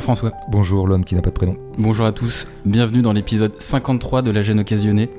François. 0.00 0.32
Bonjour 0.50 0.86
l'homme 0.86 1.04
qui 1.04 1.14
n'a 1.14 1.22
pas 1.22 1.30
de 1.30 1.34
prénom. 1.34 1.54
Bonjour 1.78 2.06
à 2.06 2.12
tous. 2.12 2.48
Bienvenue 2.64 3.02
dans 3.02 3.12
l'épisode 3.12 3.52
53 3.58 4.22
de 4.22 4.30
La 4.30 4.42
gêne 4.42 4.60
occasionnée. 4.60 5.10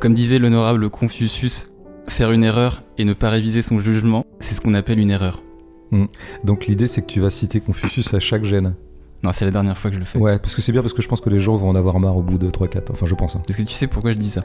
Comme 0.00 0.14
disait 0.14 0.38
l'honorable 0.38 0.90
Confucius, 0.90 1.70
faire 2.06 2.30
une 2.32 2.44
erreur 2.44 2.82
et 2.98 3.04
ne 3.04 3.12
pas 3.12 3.30
réviser 3.30 3.62
son 3.62 3.80
jugement, 3.80 4.24
c'est 4.40 4.54
ce 4.54 4.60
qu'on 4.60 4.74
appelle 4.74 4.98
une 4.98 5.10
erreur. 5.10 5.42
Hmm. 5.90 6.06
Donc 6.44 6.66
l'idée 6.66 6.86
c'est 6.88 7.02
que 7.02 7.06
tu 7.06 7.20
vas 7.20 7.30
citer 7.30 7.60
Confucius 7.60 8.12
à 8.14 8.20
chaque 8.20 8.44
gêne. 8.44 8.74
Non, 9.24 9.32
c'est 9.32 9.44
la 9.44 9.50
dernière 9.50 9.76
fois 9.76 9.90
que 9.90 9.94
je 9.94 10.00
le 10.00 10.06
fais. 10.06 10.18
Ouais, 10.18 10.38
parce 10.38 10.54
que 10.54 10.62
c'est 10.62 10.70
bien 10.70 10.80
parce 10.82 10.94
que 10.94 11.02
je 11.02 11.08
pense 11.08 11.20
que 11.20 11.28
les 11.30 11.40
gens 11.40 11.56
vont 11.56 11.68
en 11.68 11.74
avoir 11.74 11.98
marre 11.98 12.16
au 12.16 12.22
bout 12.22 12.38
de 12.38 12.48
3-4. 12.48 12.92
Enfin, 12.92 13.06
je 13.06 13.14
pense. 13.16 13.34
hein. 13.34 13.42
Est-ce 13.48 13.58
que 13.58 13.62
tu 13.62 13.74
sais 13.74 13.88
pourquoi 13.88 14.12
je 14.12 14.16
dis 14.16 14.30
ça? 14.30 14.42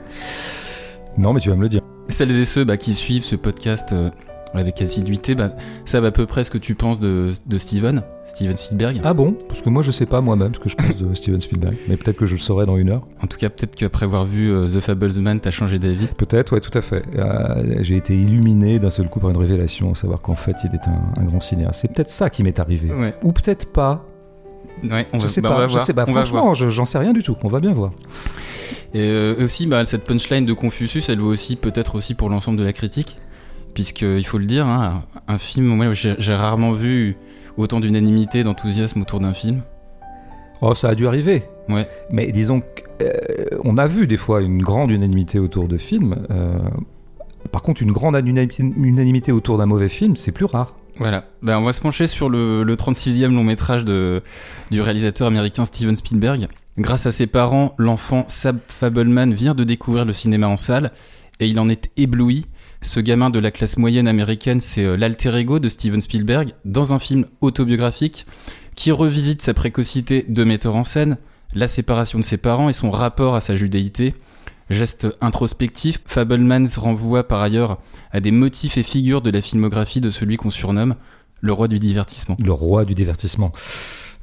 Non, 1.15 1.31
mais 1.31 1.39
tu 1.39 1.49
vas 1.49 1.55
me 1.55 1.61
le 1.61 1.69
dire. 1.69 1.81
Celles 2.07 2.31
et 2.31 2.45
ceux 2.45 2.63
bah, 2.63 2.77
qui 2.77 2.95
suivent 2.95 3.23
ce 3.23 3.35
podcast 3.35 3.93
euh, 3.93 4.09
avec 4.53 4.81
assiduité, 4.81 5.35
bah, 5.35 5.49
savent 5.85 6.05
à 6.05 6.11
peu 6.11 6.25
près 6.25 6.43
ce 6.43 6.51
que 6.51 6.57
tu 6.57 6.75
penses 6.75 6.99
de, 6.99 7.31
de 7.45 7.57
Steven, 7.57 8.03
Steven 8.25 8.55
Spielberg. 8.55 9.01
Ah 9.03 9.13
bon? 9.13 9.35
Parce 9.47 9.61
que 9.61 9.69
moi 9.69 9.81
je 9.83 9.91
sais 9.91 10.05
pas 10.05 10.21
moi-même 10.21 10.53
ce 10.53 10.59
que 10.59 10.69
je 10.69 10.75
pense 10.75 10.95
de 10.97 11.13
Steven 11.13 11.41
Spielberg. 11.41 11.75
Mais 11.87 11.97
peut-être 11.97 12.17
que 12.17 12.25
je 12.25 12.33
le 12.33 12.39
saurai 12.39 12.65
dans 12.65 12.77
une 12.77 12.89
heure. 12.89 13.07
En 13.21 13.27
tout 13.27 13.37
cas, 13.37 13.49
peut-être 13.49 13.75
qu'après 13.75 14.05
avoir 14.05 14.25
vu 14.25 14.51
euh, 14.51 14.67
The 14.69 14.79
Fablesman, 14.79 15.39
t'as 15.39 15.51
changé 15.51 15.79
d'avis. 15.79 16.07
Peut-être, 16.17 16.53
ouais, 16.53 16.61
tout 16.61 16.75
à 16.77 16.81
fait. 16.81 17.03
Euh, 17.15 17.77
J'ai 17.81 17.97
été 17.97 18.13
illuminé 18.15 18.79
d'un 18.79 18.89
seul 18.89 19.09
coup 19.09 19.19
par 19.19 19.29
une 19.31 19.37
révélation, 19.37 19.91
à 19.91 19.95
savoir 19.95 20.21
qu'en 20.21 20.35
fait 20.35 20.55
il 20.63 20.73
est 20.75 20.87
un, 20.87 21.21
un 21.21 21.25
grand 21.25 21.41
cinéaste. 21.41 21.81
C'est 21.81 21.91
peut-être 21.93 22.09
ça 22.11 22.29
qui 22.29 22.43
m'est 22.43 22.59
arrivé. 22.59 22.91
Ouais, 22.91 23.13
Ou 23.23 23.31
peut-être 23.33 23.65
pas. 23.65 24.05
ouais 24.83 25.07
on 25.13 25.19
je 25.19 25.23
va, 25.23 25.29
sais 25.29 25.41
bah, 25.41 25.49
pas. 25.49 25.55
on 25.55 25.59
va 25.59 25.67
je 25.67 25.71
voir. 25.73 25.85
sais 25.85 25.93
pas. 25.93 26.03
on 26.07 26.11
va. 26.13 26.25
Franchement, 26.25 26.53
je- 26.53 26.69
j'en 26.69 26.85
sais 26.85 26.97
rien 26.99 27.13
du 27.13 27.23
tout. 27.23 27.35
On 27.43 27.47
va 27.49 27.59
bien 27.59 27.73
voir. 27.73 27.91
Et 28.93 28.99
euh, 29.01 29.43
aussi, 29.45 29.65
bah, 29.65 29.85
cette 29.85 30.03
punchline 30.03 30.45
de 30.45 30.53
Confucius, 30.53 31.09
elle 31.09 31.19
vaut 31.19 31.31
aussi 31.31 31.55
peut-être 31.55 31.95
aussi 31.95 32.13
pour 32.13 32.29
l'ensemble 32.29 32.57
de 32.59 32.63
la 32.63 32.73
critique, 32.73 33.17
puisque 33.73 34.01
il 34.01 34.25
faut 34.25 34.37
le 34.37 34.45
dire, 34.45 34.67
hein, 34.67 35.03
un 35.27 35.37
film, 35.37 35.65
moi 35.65 35.91
j'ai 35.93 36.35
rarement 36.35 36.71
vu 36.71 37.17
autant 37.57 37.79
d'unanimité, 37.79 38.43
d'enthousiasme 38.43 39.01
autour 39.01 39.19
d'un 39.19 39.33
film. 39.33 39.61
Oh, 40.61 40.73
ça 40.73 40.89
a 40.89 40.95
dû 40.95 41.07
arriver. 41.07 41.43
Ouais. 41.69 41.87
Mais 42.11 42.31
disons 42.31 42.61
qu'on 42.61 43.77
a 43.77 43.87
vu 43.87 44.07
des 44.07 44.17
fois 44.17 44.41
une 44.41 44.61
grande 44.61 44.91
unanimité 44.91 45.39
autour 45.39 45.67
de 45.67 45.77
films. 45.77 46.25
euh, 46.31 46.59
par 47.51 47.61
contre, 47.61 47.81
une 47.83 47.91
grande 47.91 48.15
unanimité, 48.15 49.31
autour 49.31 49.57
d'un 49.57 49.65
mauvais 49.65 49.89
film, 49.89 50.15
c'est 50.15 50.31
plus 50.31 50.45
rare. 50.45 50.77
Voilà, 50.97 51.25
ben, 51.41 51.57
on 51.57 51.63
va 51.63 51.73
se 51.73 51.81
pencher 51.81 52.07
sur 52.07 52.29
le, 52.29 52.63
le 52.63 52.75
36e 52.75 53.33
long 53.33 53.43
métrage 53.43 53.83
de, 53.83 54.21
du 54.71 54.81
réalisateur 54.81 55.27
américain 55.27 55.65
Steven 55.65 55.95
Spielberg. 55.95 56.47
Grâce 56.77 57.05
à 57.05 57.11
ses 57.11 57.27
parents, 57.27 57.73
l'enfant 57.77 58.25
Sab 58.27 58.59
Fableman 58.67 59.33
vient 59.33 59.55
de 59.55 59.63
découvrir 59.63 60.05
le 60.05 60.13
cinéma 60.13 60.47
en 60.47 60.57
salle 60.57 60.91
et 61.39 61.47
il 61.47 61.59
en 61.59 61.67
est 61.69 61.89
ébloui. 61.97 62.45
Ce 62.83 62.99
gamin 62.99 63.29
de 63.29 63.39
la 63.39 63.49
classe 63.49 63.77
moyenne 63.77 64.09
américaine, 64.09 64.59
c'est 64.59 64.83
euh, 64.83 64.97
l'alter 64.97 65.33
ego 65.37 65.59
de 65.59 65.69
Steven 65.69 66.01
Spielberg 66.01 66.51
dans 66.65 66.93
un 66.93 66.99
film 66.99 67.25
autobiographique 67.39 68.25
qui 68.75 68.91
revisite 68.91 69.41
sa 69.41 69.53
précocité 69.53 70.25
de 70.27 70.43
metteur 70.43 70.75
en 70.75 70.83
scène, 70.83 71.17
la 71.55 71.69
séparation 71.69 72.19
de 72.19 72.25
ses 72.25 72.35
parents 72.35 72.67
et 72.67 72.73
son 72.73 72.91
rapport 72.91 73.35
à 73.35 73.41
sa 73.41 73.55
judéité. 73.55 74.15
Geste 74.69 75.07
introspectif, 75.21 75.99
Fableman 76.05 76.67
se 76.67 76.79
renvoie 76.79 77.25
par 77.25 77.41
ailleurs 77.41 77.79
à 78.11 78.19
des 78.19 78.31
motifs 78.31 78.77
et 78.77 78.83
figures 78.83 79.21
de 79.21 79.29
la 79.29 79.41
filmographie 79.41 80.01
de 80.01 80.09
celui 80.09 80.35
qu'on 80.35 80.51
surnomme 80.51 80.95
le 81.39 81.53
roi 81.53 81.69
du 81.69 81.79
divertissement. 81.79 82.35
Le 82.43 82.51
roi 82.51 82.83
du 82.83 82.95
divertissement. 82.95 83.53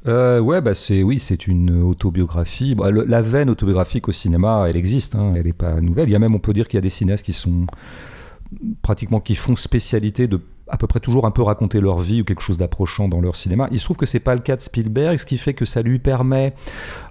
Euh, 0.07 0.39
ouais, 0.39 0.61
bah 0.61 0.73
c'est 0.75 1.01
oui, 1.01 1.19
c'est 1.19 1.47
une 1.47 1.81
autobiographie. 1.81 2.75
Bah, 2.75 2.89
la 2.91 3.21
veine 3.21 3.49
autobiographique 3.49 4.07
au 4.07 4.11
cinéma, 4.11 4.65
elle 4.69 4.75
existe. 4.77 5.15
hein, 5.15 5.33
elle 5.35 5.45
n'est 5.45 5.53
pas 5.53 5.79
nouvelle. 5.81 6.09
Il 6.09 6.11
y 6.11 6.15
a 6.15 6.19
même, 6.19 6.35
on 6.35 6.39
peut 6.39 6.53
dire 6.53 6.67
qu'il 6.67 6.77
y 6.77 6.79
a 6.79 6.81
des 6.81 6.89
cinéastes 6.89 7.25
qui 7.25 7.33
sont 7.33 7.65
pratiquement 8.81 9.19
qui 9.19 9.35
font 9.35 9.55
spécialité 9.55 10.27
de 10.27 10.41
à 10.71 10.77
peu 10.77 10.87
près 10.87 11.01
toujours 11.01 11.25
un 11.25 11.31
peu 11.31 11.41
raconter 11.41 11.81
leur 11.81 11.99
vie 11.99 12.21
ou 12.21 12.23
quelque 12.23 12.41
chose 12.41 12.57
d'approchant 12.57 13.09
dans 13.09 13.19
leur 13.19 13.35
cinéma. 13.35 13.67
Il 13.71 13.79
se 13.79 13.83
trouve 13.83 13.97
que 13.97 14.05
c'est 14.05 14.21
pas 14.21 14.33
le 14.35 14.41
cas 14.41 14.55
de 14.55 14.61
Spielberg, 14.61 15.19
ce 15.19 15.25
qui 15.25 15.37
fait 15.37 15.53
que 15.53 15.65
ça 15.65 15.81
lui 15.81 15.99
permet, 15.99 16.53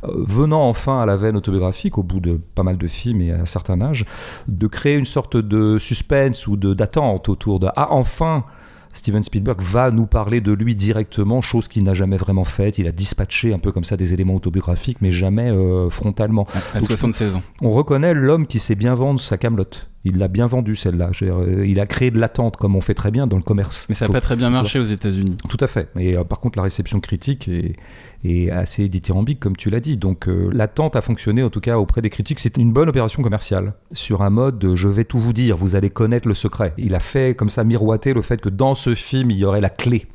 euh, 0.04 0.24
venant 0.26 0.66
enfin 0.66 1.02
à 1.02 1.06
la 1.06 1.16
veine 1.16 1.36
autobiographique, 1.36 1.98
au 1.98 2.02
bout 2.02 2.20
de 2.20 2.40
pas 2.54 2.62
mal 2.62 2.78
de 2.78 2.86
films 2.86 3.20
et 3.20 3.32
à 3.32 3.40
un 3.40 3.46
certain 3.46 3.82
âge, 3.82 4.06
de 4.48 4.66
créer 4.66 4.96
une 4.96 5.04
sorte 5.04 5.36
de 5.36 5.78
suspense 5.78 6.46
ou 6.46 6.56
d'attente 6.56 7.28
autour 7.28 7.60
de 7.60 7.68
ah 7.76 7.88
enfin 7.90 8.44
Steven 8.92 9.22
Spielberg 9.22 9.60
va 9.60 9.90
nous 9.90 10.06
parler 10.06 10.40
de 10.40 10.52
lui 10.52 10.74
directement, 10.74 11.40
chose 11.40 11.68
qu'il 11.68 11.84
n'a 11.84 11.94
jamais 11.94 12.16
vraiment 12.16 12.44
faite. 12.44 12.78
Il 12.78 12.88
a 12.88 12.92
dispatché 12.92 13.52
un 13.52 13.58
peu 13.58 13.70
comme 13.72 13.84
ça 13.84 13.96
des 13.96 14.14
éléments 14.14 14.34
autobiographiques, 14.34 14.98
mais 15.00 15.12
jamais 15.12 15.48
euh, 15.50 15.90
frontalement. 15.90 16.46
À, 16.54 16.78
à 16.78 16.80
Donc, 16.80 16.88
76 16.88 17.36
ans. 17.36 17.42
On 17.60 17.70
reconnaît 17.70 18.14
l'homme 18.14 18.46
qui 18.46 18.58
sait 18.58 18.74
bien 18.74 18.94
vendre 18.94 19.20
sa 19.20 19.38
camelote. 19.38 19.90
Il 20.04 20.16
l'a 20.16 20.28
bien 20.28 20.46
vendue 20.46 20.76
celle-là. 20.76 21.10
Euh, 21.22 21.64
Il 21.66 21.78
a 21.78 21.86
créé 21.86 22.10
de 22.10 22.18
l'attente 22.18 22.56
comme 22.56 22.74
on 22.74 22.80
fait 22.80 22.94
très 22.94 23.10
bien 23.10 23.26
dans 23.26 23.36
le 23.36 23.42
commerce. 23.42 23.84
Mais 23.88 23.94
ça 23.94 24.06
n'a 24.06 24.12
pas 24.12 24.22
très 24.22 24.36
bien 24.36 24.48
marché 24.48 24.78
aux 24.78 24.84
États-Unis. 24.84 25.36
tout 25.48 25.58
à 25.60 25.66
fait. 25.66 25.88
Et 25.98 26.16
euh, 26.16 26.24
par 26.24 26.40
contre, 26.40 26.58
la 26.58 26.62
réception 26.62 27.00
critique 27.00 27.48
est, 27.48 27.76
est 28.24 28.50
assez 28.50 28.88
dithyrambique, 28.88 29.40
comme 29.40 29.56
tu 29.56 29.68
l'as 29.68 29.80
dit. 29.80 29.98
Donc, 29.98 30.26
euh, 30.26 30.48
l'attente 30.54 30.96
a 30.96 31.02
fonctionné, 31.02 31.42
en 31.42 31.50
tout 31.50 31.60
cas, 31.60 31.76
auprès 31.76 32.00
des 32.00 32.08
critiques. 32.08 32.40
C'est 32.40 32.56
une 32.56 32.72
bonne 32.72 32.88
opération 32.88 33.22
commerciale. 33.22 33.74
Sur 33.92 34.22
un 34.22 34.30
mode 34.30 34.58
de 34.58 34.74
je 34.74 34.88
vais 34.88 35.04
tout 35.04 35.18
vous 35.18 35.34
dire, 35.34 35.56
vous 35.58 35.74
allez 35.74 35.90
connaître 35.90 36.28
le 36.28 36.34
secret. 36.34 36.72
Il 36.78 36.94
a 36.94 37.00
fait 37.00 37.34
comme 37.36 37.50
ça 37.50 37.62
miroiter 37.64 38.14
le 38.14 38.22
fait 38.22 38.40
que 38.40 38.48
dans 38.48 38.74
ce 38.74 38.94
film, 38.94 39.30
il 39.30 39.36
y 39.36 39.44
aurait 39.44 39.60
la 39.60 39.70
clé. 39.70 40.06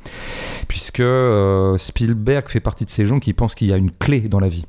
Puisque 0.66 0.98
euh, 0.98 1.78
Spielberg 1.78 2.48
fait 2.48 2.58
partie 2.60 2.84
de 2.84 2.90
ces 2.90 3.06
gens 3.06 3.20
qui 3.20 3.32
pensent 3.32 3.54
qu'il 3.54 3.68
y 3.68 3.72
a 3.72 3.76
une 3.76 3.92
clé 3.92 4.22
dans 4.22 4.40
la 4.40 4.48
vie. 4.48 4.66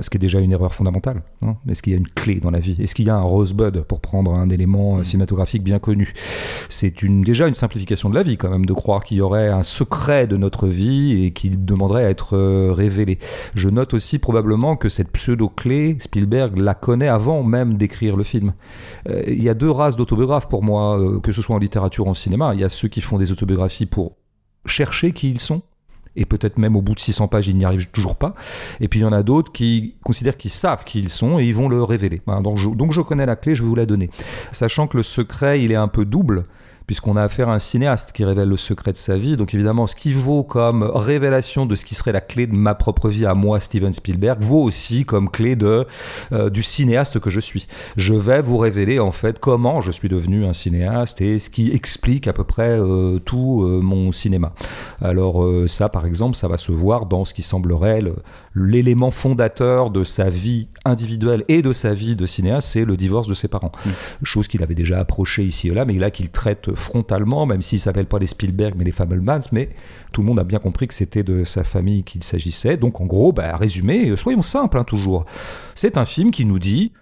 Ce 0.00 0.08
qui 0.08 0.16
est 0.16 0.20
déjà 0.20 0.40
une 0.40 0.52
erreur 0.52 0.72
fondamentale. 0.72 1.22
hein. 1.42 1.56
Est-ce 1.68 1.82
qu'il 1.82 1.92
y 1.92 1.96
a 1.96 1.98
une 1.98 2.08
clé 2.08 2.36
dans 2.40 2.50
la 2.50 2.60
vie? 2.60 2.76
Est-ce 2.80 2.94
qu'il 2.94 3.04
y 3.06 3.10
a 3.10 3.16
un 3.16 3.20
rosebud, 3.22 3.82
pour 3.82 4.00
prendre 4.00 4.32
un 4.32 4.48
élément 4.48 4.96
euh, 4.96 5.00
Mm. 5.00 5.04
cinématographique 5.04 5.62
bien 5.62 5.78
connu? 5.78 6.14
C'est 6.70 7.02
une, 7.02 7.20
déjà 7.22 7.46
une 7.46 7.54
simplification 7.54 8.08
de 8.08 8.14
la 8.14 8.22
vie, 8.22 8.38
quand 8.38 8.48
même, 8.48 8.64
de 8.64 8.72
croire 8.72 9.04
qu'il 9.04 9.18
y 9.18 9.20
aurait 9.20 9.48
un 9.48 9.62
secret 9.62 10.26
de 10.26 10.38
notre 10.38 10.66
vie 10.66 11.24
et 11.24 11.32
qu'il 11.32 11.64
demanderait 11.66 12.06
à 12.06 12.08
être 12.10 12.36
euh, 12.38 12.72
révélé. 12.72 13.18
Je 13.54 13.68
note 13.68 13.92
aussi 13.92 14.18
probablement 14.18 14.76
que 14.76 14.88
cette 14.88 15.10
pseudo-clé, 15.10 15.96
Spielberg 16.00 16.56
la 16.56 16.74
connaît 16.74 17.08
avant 17.08 17.42
même 17.42 17.76
d'écrire 17.76 18.16
le 18.16 18.24
film. 18.24 18.54
Euh, 19.10 19.22
il 19.26 19.42
y 19.42 19.50
a 19.50 19.54
deux 19.54 19.70
races 19.70 19.96
d'autobiographes 19.96 20.48
pour 20.48 20.62
moi, 20.62 20.98
euh, 20.98 21.20
que 21.20 21.32
ce 21.32 21.42
soit 21.42 21.54
en 21.54 21.58
littérature 21.58 22.06
ou 22.06 22.10
en 22.10 22.14
cinéma. 22.14 22.54
Il 22.54 22.60
y 22.60 22.64
a 22.64 22.68
ceux 22.70 22.88
qui 22.88 23.02
font 23.02 23.18
des 23.18 23.30
autobiographies 23.30 23.86
pour 23.86 24.16
chercher 24.64 25.12
qui 25.12 25.30
ils 25.30 25.40
sont. 25.40 25.60
Et 26.16 26.24
peut-être 26.24 26.58
même 26.58 26.76
au 26.76 26.82
bout 26.82 26.94
de 26.94 27.00
600 27.00 27.28
pages, 27.28 27.48
ils 27.48 27.56
n'y 27.56 27.64
arrivent 27.64 27.90
toujours 27.90 28.16
pas. 28.16 28.34
Et 28.80 28.88
puis 28.88 29.00
il 29.00 29.02
y 29.02 29.06
en 29.06 29.12
a 29.12 29.22
d'autres 29.22 29.52
qui 29.52 29.94
considèrent 30.02 30.36
qu'ils 30.36 30.50
savent 30.50 30.84
qui 30.84 31.00
ils 31.00 31.08
sont 31.08 31.38
et 31.38 31.44
ils 31.44 31.54
vont 31.54 31.68
le 31.68 31.82
révéler. 31.82 32.20
Donc, 32.42 32.58
je, 32.58 32.68
donc 32.68 32.92
je 32.92 33.00
connais 33.00 33.26
la 33.26 33.36
clé, 33.36 33.54
je 33.54 33.62
vais 33.62 33.68
vous 33.68 33.74
la 33.74 33.86
donner. 33.86 34.10
Sachant 34.52 34.86
que 34.86 34.96
le 34.96 35.02
secret, 35.02 35.62
il 35.62 35.72
est 35.72 35.76
un 35.76 35.88
peu 35.88 36.04
double, 36.04 36.44
puisqu'on 36.86 37.16
a 37.16 37.22
affaire 37.22 37.48
à 37.48 37.54
un 37.54 37.58
cinéaste 37.58 38.12
qui 38.12 38.24
révèle 38.24 38.48
le 38.48 38.56
secret 38.56 38.92
de 38.92 38.96
sa 38.96 39.16
vie. 39.16 39.36
Donc 39.36 39.54
évidemment, 39.54 39.86
ce 39.86 39.96
qui 39.96 40.12
vaut 40.12 40.42
comme 40.42 40.82
révélation 40.82 41.66
de 41.66 41.74
ce 41.74 41.84
qui 41.84 41.94
serait 41.94 42.12
la 42.12 42.20
clé 42.20 42.46
de 42.46 42.54
ma 42.54 42.74
propre 42.74 43.08
vie 43.08 43.26
à 43.26 43.34
moi, 43.34 43.60
Steven 43.60 43.92
Spielberg, 43.92 44.40
vaut 44.42 44.62
aussi 44.62 45.04
comme 45.04 45.30
clé 45.30 45.56
de, 45.56 45.86
euh, 46.32 46.50
du 46.50 46.62
cinéaste 46.62 47.18
que 47.20 47.30
je 47.30 47.40
suis. 47.40 47.66
Je 47.96 48.14
vais 48.14 48.42
vous 48.42 48.58
révéler 48.58 48.98
en 48.98 49.12
fait 49.12 49.38
comment 49.38 49.80
je 49.80 49.90
suis 49.90 50.08
devenu 50.08 50.44
un 50.46 50.52
cinéaste 50.52 51.20
et 51.20 51.38
ce 51.38 51.50
qui 51.50 51.70
explique 51.72 52.28
à 52.28 52.32
peu 52.32 52.44
près 52.44 52.78
euh, 52.78 53.18
tout 53.18 53.62
euh, 53.64 53.80
mon 53.80 54.12
cinéma. 54.12 54.52
Alors 55.00 55.44
ça, 55.66 55.88
par 55.88 56.06
exemple, 56.06 56.36
ça 56.36 56.48
va 56.48 56.56
se 56.56 56.72
voir 56.72 57.06
dans 57.06 57.24
ce 57.24 57.34
qui 57.34 57.42
semblerait 57.42 58.00
le- 58.00 58.16
l'élément 58.54 59.10
fondateur 59.10 59.90
de 59.90 60.04
sa 60.04 60.28
vie 60.30 60.68
individuelle 60.84 61.44
et 61.48 61.62
de 61.62 61.72
sa 61.72 61.94
vie 61.94 62.16
de 62.16 62.26
cinéaste, 62.26 62.68
c'est 62.68 62.84
le 62.84 62.96
divorce 62.96 63.28
de 63.28 63.34
ses 63.34 63.48
parents. 63.48 63.72
Mm. 63.86 63.90
Chose 64.24 64.48
qu'il 64.48 64.62
avait 64.62 64.74
déjà 64.74 64.98
approché 64.98 65.44
ici 65.44 65.68
et 65.68 65.74
là, 65.74 65.84
mais 65.84 65.94
là 65.94 66.10
qu'il 66.10 66.28
traite 66.30 66.71
frontalement, 66.74 67.46
même 67.46 67.62
s'il 67.62 67.80
s'appelle 67.80 68.06
pas 68.06 68.18
les 68.18 68.26
Spielberg 68.26 68.74
mais 68.76 68.84
les 68.84 68.92
Fablemans, 68.92 69.40
mais 69.52 69.70
tout 70.12 70.20
le 70.20 70.26
monde 70.26 70.38
a 70.38 70.44
bien 70.44 70.58
compris 70.58 70.88
que 70.88 70.94
c'était 70.94 71.22
de 71.22 71.44
sa 71.44 71.64
famille 71.64 72.04
qu'il 72.04 72.22
s'agissait. 72.22 72.76
Donc 72.76 73.00
en 73.00 73.06
gros, 73.06 73.32
bah, 73.32 73.56
résumé, 73.56 74.10
euh, 74.10 74.16
soyons 74.16 74.42
simples 74.42 74.78
hein, 74.78 74.84
toujours. 74.84 75.24
C'est 75.74 75.96
un 75.96 76.04
film 76.04 76.30
qui 76.30 76.44
nous 76.44 76.58
dit 76.58 76.92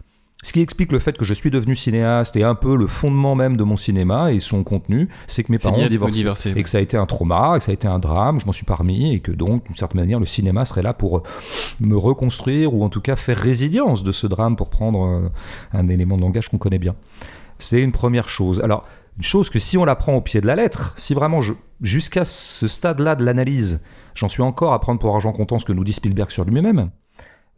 ce 0.42 0.54
qui 0.54 0.60
explique 0.62 0.90
le 0.90 0.98
fait 0.98 1.18
que 1.18 1.24
je 1.24 1.34
suis 1.34 1.50
devenu 1.50 1.76
cinéaste 1.76 2.34
et 2.36 2.44
un 2.44 2.54
peu 2.54 2.74
le 2.74 2.86
fondement 2.86 3.34
même 3.34 3.58
de 3.58 3.64
mon 3.64 3.76
cinéma 3.76 4.32
et 4.32 4.40
son 4.40 4.64
contenu, 4.64 5.08
c'est 5.26 5.44
que 5.44 5.52
mes 5.52 5.58
parents 5.58 5.78
ont 5.78 5.86
divorcé. 5.86 6.18
divorcé. 6.18 6.52
Et 6.56 6.62
que 6.62 6.68
ça 6.68 6.78
a 6.78 6.80
été 6.80 6.96
un 6.96 7.04
trauma, 7.04 7.58
que 7.58 7.64
ça 7.64 7.72
a 7.72 7.74
été 7.74 7.86
un 7.86 7.98
drame, 7.98 8.40
je 8.40 8.46
m'en 8.46 8.52
suis 8.52 8.64
pas 8.64 8.76
remis, 8.76 9.12
et 9.12 9.20
que 9.20 9.32
donc, 9.32 9.66
d'une 9.66 9.76
certaine 9.76 10.00
manière, 10.00 10.18
le 10.18 10.24
cinéma 10.24 10.64
serait 10.64 10.82
là 10.82 10.94
pour 10.94 11.22
me 11.80 11.94
reconstruire, 11.94 12.72
ou 12.72 12.82
en 12.84 12.88
tout 12.88 13.02
cas 13.02 13.16
faire 13.16 13.36
résilience 13.36 14.02
de 14.02 14.12
ce 14.12 14.26
drame, 14.26 14.56
pour 14.56 14.70
prendre 14.70 15.04
euh, 15.04 15.28
un 15.74 15.88
élément 15.88 16.16
de 16.16 16.22
langage 16.22 16.48
qu'on 16.48 16.58
connaît 16.58 16.78
bien. 16.78 16.94
C'est 17.58 17.82
une 17.82 17.92
première 17.92 18.30
chose. 18.30 18.60
Alors, 18.60 18.86
une 19.20 19.24
chose 19.24 19.50
que 19.50 19.58
si 19.58 19.76
on 19.76 19.84
la 19.84 19.96
prend 19.96 20.14
au 20.14 20.22
pied 20.22 20.40
de 20.40 20.46
la 20.46 20.56
lettre, 20.56 20.94
si 20.96 21.12
vraiment, 21.12 21.40
jusqu'à 21.82 22.24
ce 22.24 22.66
stade-là 22.66 23.16
de 23.16 23.22
l'analyse, 23.22 23.82
j'en 24.14 24.28
suis 24.28 24.40
encore 24.40 24.72
à 24.72 24.80
prendre 24.80 24.98
pour 24.98 25.14
argent 25.14 25.30
comptant 25.34 25.58
ce 25.58 25.66
que 25.66 25.74
nous 25.74 25.84
dit 25.84 25.92
Spielberg 25.92 26.30
sur 26.30 26.46
lui-même, 26.46 26.90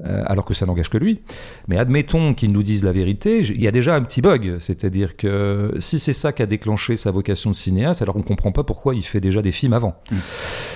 euh, 0.05 0.23
alors 0.27 0.45
que 0.45 0.55
ça 0.55 0.67
n'engage 0.67 0.91
que 0.91 0.99
lui. 0.99 1.21
Mais 1.69 1.79
admettons 1.79 2.35
qu'il 2.35 2.51
nous 2.53 2.63
dise 2.63 2.83
la 2.83 2.93
vérité, 2.93 3.41
il 3.41 3.63
y 3.63 3.69
a 3.69 3.71
déjà 3.71 3.95
un 3.95 4.03
petit 4.03 4.21
bug, 4.21 4.57
c'est-à-dire 4.59 5.17
que 5.17 5.75
si 5.79 5.99
c'est 5.99 6.13
ça 6.13 6.33
qui 6.33 6.43
a 6.43 6.47
déclenché 6.47 6.97
sa 6.97 7.11
vocation 7.11 7.51
de 7.51 7.57
cinéaste, 7.57 8.03
alors 8.03 8.17
on 8.17 8.21
ne 8.21 8.25
comprend 8.25 8.51
pas 8.51 8.65
pourquoi 8.65 8.95
il 8.95 9.03
fait 9.03 9.21
déjà 9.21 9.43
des 9.43 9.53
films 9.53 9.75
avant. 9.75 9.95
Mm. 10.11 10.17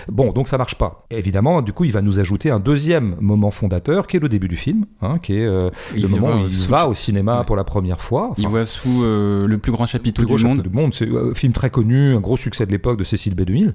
Bon, 0.09 0.33
donc 0.33 0.47
ça 0.49 0.59
marche 0.59 0.77
pas. 0.77 1.07
évidemment, 1.11 1.63
du 1.63 1.73
coup, 1.73 1.85
il 1.85 1.93
va 1.93 2.03
nous 2.03 2.21
ajouter 2.21 2.51
un 2.51 2.61
deuxième 2.61 3.17
moment 3.21 3.51
fondateur, 3.51 4.07
qui 4.07 4.17
est 4.17 4.21
le 4.21 4.29
début 4.29 4.49
du 4.49 4.57
film, 4.57 4.85
hein, 5.03 5.19
qui 5.21 5.35
est 5.35 5.47
euh, 5.47 5.71
le 5.95 6.07
moment 6.07 6.43
où 6.43 6.47
il 6.47 6.67
va 6.69 6.89
au 6.89 6.95
cinéma 6.95 7.43
pour 7.45 7.57
la 7.57 7.65
première 7.65 8.01
fois. 8.01 8.33
il 8.39 8.47
voit 8.47 8.67
sous 8.67 9.03
euh, 9.03 9.47
le 9.47 9.59
plus 9.59 9.73
grand 9.73 9.87
chapitre 9.87 10.25
du 10.25 10.45
monde. 10.45 10.63
Du 10.63 10.71
monde. 10.71 10.95
C'est 10.95 11.09
un 11.09 11.35
film 11.35 11.53
très 11.53 11.71
connu, 11.71 12.15
un 12.15 12.21
gros 12.21 12.37
succès 12.37 12.67
de 12.67 12.71
l'époque 12.71 12.99
de 12.99 13.05
Cécile 13.05 13.35
B. 13.35 13.43
2000. 13.43 13.75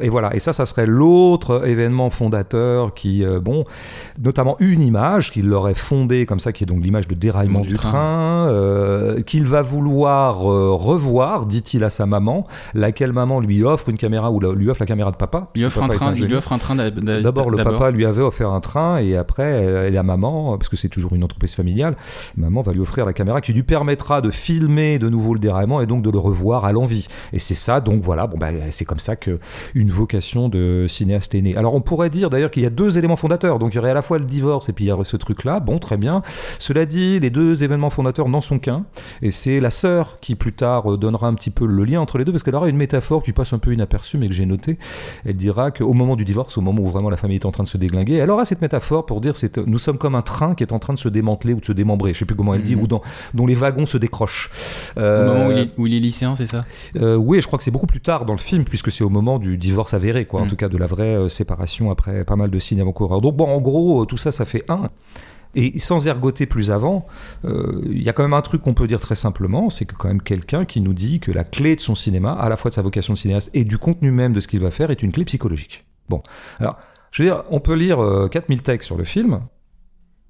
et 0.00 0.08
voilà. 0.08 0.34
Et 0.34 0.38
ça, 0.38 0.52
ça 0.52 0.66
serait 0.66 0.86
l'autre 0.86 1.66
événement 1.66 2.10
fondateur 2.10 2.94
qui, 2.94 3.24
bon, 3.42 3.64
notamment 4.30 4.56
une 4.60 4.80
image 4.80 5.32
qu'il 5.32 5.52
aurait 5.52 5.74
fondée 5.74 6.24
comme 6.24 6.38
ça, 6.38 6.52
qui 6.52 6.62
est 6.62 6.66
donc 6.66 6.84
l'image 6.84 7.08
de 7.08 7.16
déraillement 7.16 7.62
du, 7.62 7.74
train, 7.74 8.46
euh, 8.48 9.22
qu'il 9.22 9.44
va 9.44 9.60
vouloir 9.60 10.48
euh, 10.48 10.70
revoir, 10.70 11.46
dit-il 11.46 11.82
à 11.82 11.90
sa 11.90 12.06
maman, 12.06 12.46
laquelle 12.72 13.12
maman 13.12 13.40
lui 13.40 13.64
offre 13.64 13.88
une 13.88 13.96
caméra 13.96 14.30
ou 14.30 14.38
lui 14.38 14.70
offre 14.70 14.80
la 14.80 14.86
caméra 14.86 15.10
de 15.10 15.16
papa. 15.16 15.48
Il, 15.56 15.64
offre 15.64 15.82
un, 15.82 15.88
train, 15.88 16.14
il 16.14 16.26
lui 16.26 16.34
offre 16.36 16.52
un 16.52 16.58
train. 16.58 16.76
D'abord, 16.76 17.50
le 17.50 17.56
papa 17.56 17.90
lui 17.90 18.06
avait 18.06 18.22
offert 18.22 18.50
un 18.50 18.60
train 18.60 18.98
et 18.98 19.16
après, 19.16 19.50
elle, 19.50 19.94
la 19.94 20.04
maman, 20.04 20.56
parce 20.56 20.68
que 20.68 20.76
c'est 20.76 20.88
toujours 20.88 21.12
une 21.14 21.24
entreprise 21.24 21.56
familiale, 21.56 21.96
maman 22.36 22.62
va 22.62 22.72
lui 22.72 22.80
offrir 22.80 23.04
la 23.04 23.12
caméra 23.12 23.40
qui 23.40 23.52
lui 23.52 23.64
permettra 23.64 24.20
de 24.20 24.30
filmer 24.30 25.00
de 25.00 25.08
nouveau 25.08 25.34
le 25.34 25.40
déraillement 25.40 25.80
et 25.80 25.86
donc 25.86 26.02
de 26.02 26.10
le 26.10 26.18
revoir 26.18 26.64
à 26.64 26.70
l'envie. 26.70 27.08
Et 27.32 27.40
c'est 27.40 27.54
ça, 27.54 27.80
donc 27.80 28.00
voilà, 28.00 28.28
bon, 28.28 28.38
bah, 28.38 28.50
c'est 28.70 28.84
comme 28.84 29.00
ça 29.00 29.16
que 29.16 29.40
une 29.74 29.90
vocation 29.90 30.48
de 30.48 30.86
cinéaste 30.86 31.34
est 31.34 31.42
née. 31.42 31.56
Alors 31.56 31.74
on 31.74 31.80
pourrait 31.80 32.10
dire 32.10 32.30
d'ailleurs 32.30 32.52
qu'il 32.52 32.62
y 32.62 32.66
a 32.66 32.70
deux 32.70 32.96
éléments 32.96 33.16
fondateurs. 33.16 33.58
Donc 33.58 33.74
il 33.74 33.76
y 33.76 33.78
aurait 33.78 33.90
à 33.90 33.94
la 33.94 34.02
fois 34.02 34.09
le 34.18 34.24
divorce 34.24 34.68
et 34.68 34.72
puis 34.72 34.86
il 34.86 34.88
y 34.88 34.90
a 34.90 34.96
ce 35.02 35.16
truc-là. 35.16 35.60
Bon, 35.60 35.78
très 35.78 35.96
bien. 35.96 36.22
Cela 36.58 36.86
dit, 36.86 37.20
les 37.20 37.30
deux 37.30 37.64
événements 37.64 37.90
fondateurs 37.90 38.28
n'en 38.28 38.40
sont 38.40 38.58
qu'un. 38.58 38.84
Et 39.22 39.30
c'est 39.30 39.60
la 39.60 39.70
sœur 39.70 40.18
qui 40.20 40.34
plus 40.34 40.52
tard 40.52 40.92
euh, 40.92 40.96
donnera 40.96 41.28
un 41.28 41.34
petit 41.34 41.50
peu 41.50 41.66
le 41.66 41.84
lien 41.84 42.00
entre 42.00 42.18
les 42.18 42.24
deux 42.24 42.32
parce 42.32 42.42
qu'elle 42.42 42.54
aura 42.54 42.68
une 42.68 42.76
métaphore 42.76 43.22
qui 43.22 43.32
passe 43.32 43.52
un 43.52 43.58
peu 43.58 43.72
inaperçue 43.72 44.18
mais 44.18 44.26
que 44.28 44.34
j'ai 44.34 44.46
notée. 44.46 44.78
Elle 45.24 45.36
dira 45.36 45.70
qu'au 45.70 45.92
moment 45.92 46.16
du 46.16 46.24
divorce, 46.24 46.58
au 46.58 46.60
moment 46.60 46.82
où 46.82 46.88
vraiment 46.88 47.10
la 47.10 47.16
famille 47.16 47.36
est 47.36 47.46
en 47.46 47.50
train 47.50 47.62
de 47.62 47.68
se 47.68 47.78
déglinguer, 47.78 48.14
elle 48.14 48.30
aura 48.30 48.44
cette 48.44 48.60
métaphore 48.62 49.06
pour 49.06 49.20
dire 49.20 49.36
c'est 49.36 49.58
nous 49.58 49.78
sommes 49.78 49.98
comme 49.98 50.14
un 50.14 50.22
train 50.22 50.54
qui 50.54 50.62
est 50.62 50.72
en 50.72 50.78
train 50.78 50.94
de 50.94 50.98
se 50.98 51.08
démanteler 51.08 51.54
ou 51.54 51.60
de 51.60 51.64
se 51.64 51.72
démembrer. 51.72 52.12
Je 52.12 52.18
sais 52.18 52.24
plus 52.24 52.36
comment 52.36 52.54
elle 52.54 52.64
dit, 52.64 52.76
mhm. 52.76 52.82
ou 52.82 52.86
dans, 52.86 53.02
dont 53.34 53.46
les 53.46 53.54
wagons 53.54 53.86
se 53.86 53.98
décrochent. 53.98 54.50
au 54.96 55.00
moment 55.00 55.46
où 55.46 55.52
il, 55.52 55.58
est, 55.58 55.70
où 55.78 55.86
il 55.86 55.94
est 55.94 56.00
lycéen, 56.00 56.34
c'est 56.34 56.46
ça? 56.46 56.64
euh, 56.96 57.16
Oui, 57.16 57.40
je 57.40 57.46
crois 57.46 57.58
que 57.58 57.64
c'est 57.64 57.70
beaucoup 57.70 57.86
plus 57.86 58.00
tard 58.00 58.24
dans 58.24 58.32
le 58.32 58.38
film 58.38 58.64
puisque 58.64 58.90
c'est 58.90 59.04
au 59.04 59.10
moment 59.10 59.38
du 59.38 59.56
divorce 59.56 59.94
avéré, 59.94 60.24
quoi. 60.24 60.40
En 60.40 60.44
mhm. 60.44 60.50
tout 60.50 60.56
cas, 60.56 60.68
de 60.68 60.76
la 60.76 60.86
vraie 60.86 61.14
euh, 61.14 61.28
séparation 61.28 61.90
après 61.90 62.24
pas 62.24 62.36
mal 62.36 62.50
de 62.50 62.58
signes 62.58 62.80
avant-coureurs. 62.80 63.20
Donc 63.20 63.36
bon, 63.36 63.46
en 63.46 63.60
gros, 63.60 63.99
tout 64.06 64.16
ça, 64.16 64.32
ça 64.32 64.44
fait 64.44 64.64
un. 64.68 64.90
Et 65.56 65.78
sans 65.80 66.06
ergoter 66.06 66.46
plus 66.46 66.70
avant, 66.70 67.06
euh, 67.44 67.82
il 67.86 68.02
y 68.02 68.08
a 68.08 68.12
quand 68.12 68.22
même 68.22 68.34
un 68.34 68.42
truc 68.42 68.62
qu'on 68.62 68.74
peut 68.74 68.86
dire 68.86 69.00
très 69.00 69.16
simplement, 69.16 69.68
c'est 69.68 69.84
que 69.84 69.94
quand 69.96 70.06
même 70.06 70.22
quelqu'un 70.22 70.64
qui 70.64 70.80
nous 70.80 70.94
dit 70.94 71.18
que 71.18 71.32
la 71.32 71.42
clé 71.42 71.74
de 71.74 71.80
son 71.80 71.96
cinéma, 71.96 72.32
à 72.32 72.48
la 72.48 72.56
fois 72.56 72.70
de 72.70 72.74
sa 72.74 72.82
vocation 72.82 73.14
de 73.14 73.18
cinéaste 73.18 73.50
et 73.52 73.64
du 73.64 73.76
contenu 73.76 74.12
même 74.12 74.32
de 74.32 74.40
ce 74.40 74.46
qu'il 74.46 74.60
va 74.60 74.70
faire, 74.70 74.90
est 74.90 75.02
une 75.02 75.10
clé 75.10 75.24
psychologique. 75.24 75.84
Bon, 76.08 76.22
alors, 76.60 76.78
je 77.10 77.22
veux 77.22 77.28
dire, 77.28 77.42
on 77.50 77.58
peut 77.58 77.74
lire 77.74 77.98
4000 78.30 78.58
euh, 78.58 78.62
textes 78.62 78.86
sur 78.86 78.96
le 78.96 79.04
film, 79.04 79.40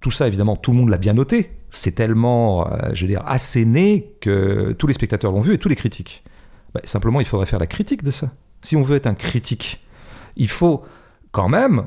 tout 0.01 0.11
ça 0.11 0.27
évidemment, 0.27 0.57
tout 0.57 0.73
le 0.73 0.79
monde 0.79 0.89
l'a 0.89 0.97
bien 0.97 1.13
noté, 1.13 1.51
c'est 1.71 1.95
tellement, 1.95 2.67
euh, 2.73 2.91
je 2.95 3.03
veux 3.03 3.09
dire, 3.09 3.23
asséné 3.27 4.17
que 4.23 4.75
tous 4.79 4.87
les 4.87 4.95
spectateurs 4.95 5.33
l'ont 5.33 5.41
vu 5.41 5.53
et 5.53 5.59
tous 5.59 5.69
les 5.69 5.77
critiques. 5.77 6.25
Bah, 6.73 6.81
simplement, 6.85 7.21
il 7.21 7.27
faudrait 7.27 7.47
faire 7.47 7.59
la 7.59 7.67
critique 7.67 8.03
de 8.03 8.11
ça. 8.11 8.31
Si 8.63 8.77
on 8.77 8.83
veut 8.83 8.97
être 8.97 9.07
un 9.07 9.15
critique, 9.15 9.85
il 10.37 10.49
faut 10.49 10.83
quand 11.33 11.49
même 11.49 11.85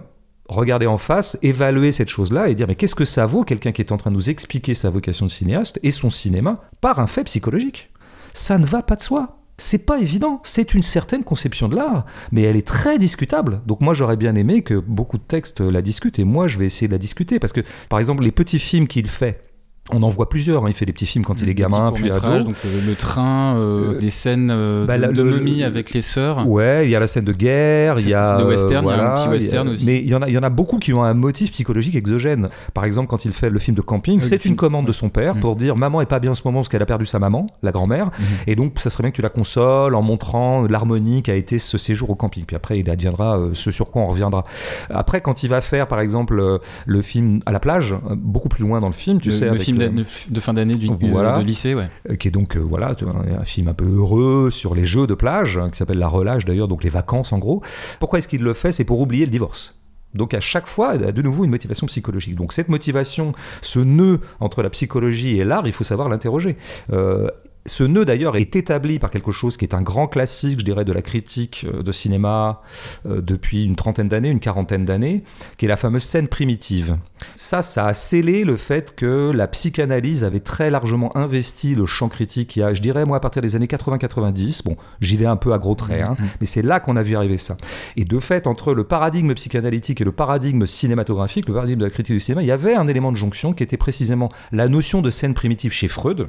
regarder 0.56 0.88
en 0.88 0.98
face, 0.98 1.38
évaluer 1.42 1.92
cette 1.92 2.10
chose-là 2.10 2.50
et 2.50 2.56
dire 2.56 2.68
mais 2.68 2.76
qu'est-ce 2.76 2.96
que 2.96 3.06
ça 3.06 3.26
vaut 3.26 3.44
quelqu'un 3.44 3.72
qui 3.72 3.82
est 3.82 3.92
en 3.92 3.98
train 3.98 4.12
de 4.12 4.16
nous 4.16 4.30
expliquer 4.30 4.74
sa 4.74 4.90
vocation 4.90 5.26
de 5.26 5.32
cinéaste 5.32 5.80
et 5.84 5.92
son 5.92 6.10
cinéma 6.10 6.62
par 6.82 7.00
un 7.00 7.08
fait 7.08 7.24
psychologique? 7.24 7.92
Ça 8.34 8.58
ne 8.58 8.66
va 8.66 8.82
pas 8.82 8.96
de 8.96 9.02
soi. 9.02 9.40
C'est 9.58 9.86
pas 9.86 10.00
évident, 10.00 10.42
c'est 10.44 10.74
une 10.74 10.82
certaine 10.82 11.24
conception 11.24 11.70
de 11.70 11.76
l'art, 11.76 12.06
mais 12.32 12.42
elle 12.42 12.56
est 12.56 12.68
très 12.68 12.98
discutable. 12.98 13.62
Donc 13.68 13.82
moi 13.82 13.94
j'aurais 13.94 14.18
bien 14.18 14.36
aimé 14.36 14.64
que 14.64 14.74
beaucoup 14.74 15.18
de 15.18 15.24
textes 15.24 15.62
la 15.62 15.84
discutent 15.84 16.18
et 16.18 16.24
moi 16.24 16.48
je 16.48 16.58
vais 16.58 16.66
essayer 16.66 16.88
de 16.88 16.94
la 16.94 16.98
discuter 16.98 17.40
parce 17.40 17.54
que 17.54 17.62
par 17.90 18.00
exemple 18.00 18.24
les 18.24 18.32
petits 18.32 18.60
films 18.60 18.88
qu'il 18.88 19.08
fait 19.08 19.53
on 19.92 20.02
en 20.02 20.10
voit 20.10 20.30
plusieurs. 20.30 20.64
Hein. 20.64 20.70
Il 20.70 20.74
fait 20.74 20.86
des 20.86 20.94
petits 20.94 21.06
films 21.06 21.26
quand 21.26 21.42
il 21.42 21.50
est 21.50 21.54
gamin, 21.54 21.92
puis 21.92 22.10
ado. 22.10 22.44
Donc 22.44 22.56
euh, 22.66 22.88
le 22.88 22.96
train, 22.96 23.56
euh, 23.56 23.94
euh, 23.94 24.00
des 24.00 24.12
scènes 24.12 24.48
bah, 24.88 24.98
de, 24.98 25.24
momie 25.24 25.64
avec 25.64 25.92
les 25.92 26.02
sœurs. 26.02 26.48
Ouais, 26.48 26.88
il 26.88 26.90
y 26.90 26.96
a 26.96 27.00
la 27.00 27.08
scène 27.08 27.26
de 27.26 27.34
guerre, 27.34 28.00
il 28.00 28.08
y 28.08 28.14
a 28.14 28.38
de 28.38 28.46
western, 28.46 28.86
il 28.86 28.90
y 28.90 28.94
a 28.94 29.12
un 29.12 29.16
petit 29.16 29.28
western 29.28 29.68
aussi. 29.68 29.86
Mais 29.86 30.00
il 30.00 30.08
y 30.08 30.16
en 30.16 30.22
a, 30.22 30.30
il 30.30 30.34
y 30.34 30.38
en 30.38 30.44
a 30.44 30.50
beaucoup 30.50 30.80
qui 30.80 30.94
ont 30.94 31.04
un 31.04 31.14
motif 31.14 31.52
psychologique 31.52 31.96
exogène. 31.96 32.50
Par 32.74 32.86
exemple, 32.86 33.10
quand 33.10 33.26
il 33.26 33.32
fait 33.32 33.50
le 33.50 33.60
film 33.60 33.76
de 33.76 33.82
camping, 33.82 34.22
c'est 34.22 34.46
une 34.46 34.56
commande 34.56 34.88
de 34.88 34.92
son 34.94 35.10
père 35.10 35.38
pour 35.40 35.56
mm. 35.56 35.58
dire 35.58 35.76
maman 35.76 36.02
est 36.02 36.06
pas 36.06 36.20
bien 36.20 36.32
en 36.32 36.36
ce 36.36 36.42
moment 36.46 36.60
parce 36.60 36.70
qu'elle 36.70 36.82
a 36.82 36.86
perdu 36.86 37.06
sa 37.06 37.20
maman, 37.20 37.48
la 37.62 37.72
grand-mère, 37.72 38.08
mm-hmm. 38.08 38.48
et 38.48 38.56
donc 38.56 38.80
ça 38.80 38.90
serait 38.90 39.04
bien 39.04 39.12
que 39.12 39.16
tu 39.18 39.22
la 39.22 39.30
consoles 39.30 39.96
en 39.96 40.02
montrant 40.02 40.64
l'harmonie 40.64 41.24
qu'a 41.24 41.36
été 41.36 41.60
ce 41.60 41.78
séjour 41.78 42.10
au 42.10 42.16
camping. 42.16 42.46
Puis 42.46 42.56
après, 42.56 42.80
il 42.80 42.90
adviendra 42.90 43.40
ce 43.54 43.72
sur 43.72 43.92
quoi 43.92 44.04
on 44.04 44.08
reviendra. 44.08 44.46
Après, 44.90 45.20
quand 45.20 45.44
il 45.44 45.50
va 45.50 45.60
faire, 45.60 45.88
par 45.88 46.00
exemple, 46.00 46.60
le 46.86 47.02
film 47.02 47.42
à 47.46 47.52
la 47.52 47.60
plage, 47.60 47.96
beaucoup 48.16 48.50
plus 48.50 48.64
loin 48.64 48.80
dans 48.80 48.88
le 48.88 48.94
film, 48.94 49.20
tu 49.20 49.32
sais, 49.32 49.50
le 49.50 49.73
film 49.80 50.06
de, 50.30 50.40
fin 50.40 50.54
d'année 50.54 50.76
du 50.76 50.88
de 50.88 51.44
lycée, 51.44 51.74
ouais. 51.74 51.90
Euh, 52.10 52.16
qui 52.16 52.28
est 52.28 52.32
donc 52.32 52.56
euh, 52.56 52.60
voilà 52.60 52.96
un 53.40 53.46
film 53.46 53.68
un 53.68 53.74
peu 53.74 53.86
heureux 53.86 54.50
sur 54.52 54.76
les 54.76 54.86
jeux 54.86 55.08
de 55.08 55.14
plage, 55.14 55.58
hein, 55.58 55.70
qui 55.70 55.78
s'appelle 55.78 56.00
La 56.00 56.08
Relâche 56.08 56.46
d'ailleurs, 56.46 56.68
donc 56.68 56.84
les 56.84 56.90
vacances 56.90 57.34
en 57.34 57.40
gros. 57.40 57.62
Pourquoi 58.00 58.20
est-ce 58.20 58.28
qu'il 58.28 58.44
le 58.44 58.54
fait? 58.54 58.72
C'est 58.72 58.84
pour 58.86 59.00
oublier 59.00 59.26
le 59.26 59.32
divorce. 59.32 59.76
Donc 60.14 60.34
à 60.34 60.40
chaque 60.40 60.68
fois, 60.68 60.98
de 60.98 61.22
nouveau 61.22 61.44
une 61.44 61.50
motivation 61.50 61.88
psychologique. 61.88 62.36
Donc 62.36 62.54
cette 62.54 62.70
motivation, 62.70 63.32
ce 63.62 63.80
nœud 63.80 64.20
entre 64.40 64.62
la 64.62 64.70
psychologie 64.70 65.40
et 65.40 65.44
l'art, 65.44 65.66
il 65.66 65.74
faut 65.74 65.84
savoir 65.84 66.10
l'interroger. 66.10 66.58
Euh, 66.92 67.30
ce 67.66 67.84
nœud 67.84 68.04
d'ailleurs 68.04 68.36
est 68.36 68.56
établi 68.56 69.00
par 69.00 69.10
quelque 69.10 69.32
chose 69.32 69.56
qui 69.56 69.64
est 69.64 69.74
un 69.74 69.82
grand 69.82 70.08
classique, 70.08 70.60
je 70.60 70.66
dirais, 70.66 70.84
de 70.84 70.92
la 70.92 71.02
critique 71.02 71.66
euh, 71.66 71.82
de 71.82 71.92
cinéma 71.92 72.62
euh, 73.06 73.22
depuis 73.22 73.64
une 73.64 73.76
trentaine 73.76 74.10
d'années, 74.10 74.30
une 74.30 74.42
quarantaine 74.42 74.84
d'années, 74.84 75.24
qui 75.58 75.66
est 75.66 75.70
la 75.70 75.78
fameuse 75.78 76.04
scène 76.04 76.28
primitive. 76.28 76.98
Ça, 77.36 77.62
ça 77.62 77.88
a 77.88 77.94
scellé 77.94 78.44
le 78.44 78.58
fait 78.58 78.96
que 78.96 79.32
la 79.34 79.48
psychanalyse 79.48 80.26
avait 80.26 80.42
très 80.42 80.70
largement 80.70 81.16
investi 81.16 81.74
le 81.74 81.86
champ 81.86 82.10
critique 82.10 82.56
il 82.58 82.60
y 82.60 82.64
a, 82.64 82.74
je 82.74 82.82
dirais, 82.82 83.06
moi, 83.06 83.18
à 83.18 83.20
partir 83.22 83.42
des 83.42 83.56
années 83.56 83.68
80-90. 83.68 84.66
Bon, 84.66 84.76
j'y 85.00 85.16
vais 85.16 85.26
un 85.26 85.38
peu 85.38 85.54
à 85.54 85.58
gros 85.58 85.76
traits, 85.76 86.02
hein, 86.02 86.18
mm-hmm. 86.20 86.38
mais 86.42 86.46
c'est 86.46 86.62
là 86.62 86.82
qu'on 86.82 86.98
a 86.98 87.04
vu 87.04 87.16
arriver 87.16 87.38
ça. 87.38 87.56
Et 87.96 88.04
de 88.04 88.20
fait, 88.20 88.46
entre 88.46 88.74
le 88.74 88.84
paradigme 88.84 89.34
psychanalytique 89.36 90.02
et 90.02 90.04
le 90.04 90.12
paradigme 90.12 90.66
cinématographique, 90.66 91.48
le 91.48 91.54
paradigme 91.54 91.80
de 91.80 91.86
la 91.86 91.92
critique 91.92 92.16
du 92.16 92.20
cinéma, 92.20 92.44
il 92.44 92.48
y 92.48 92.52
avait 92.52 92.76
un 92.76 92.88
élément 92.88 93.12
de 93.12 93.18
jonction 93.18 93.54
qui 93.54 93.64
était 93.64 93.78
précisément 93.78 94.30
la 94.52 94.68
notion 94.68 95.02
de 95.02 95.10
scène 95.10 95.34
primitive 95.34 95.72
chez 95.72 95.88
Freud, 95.88 96.28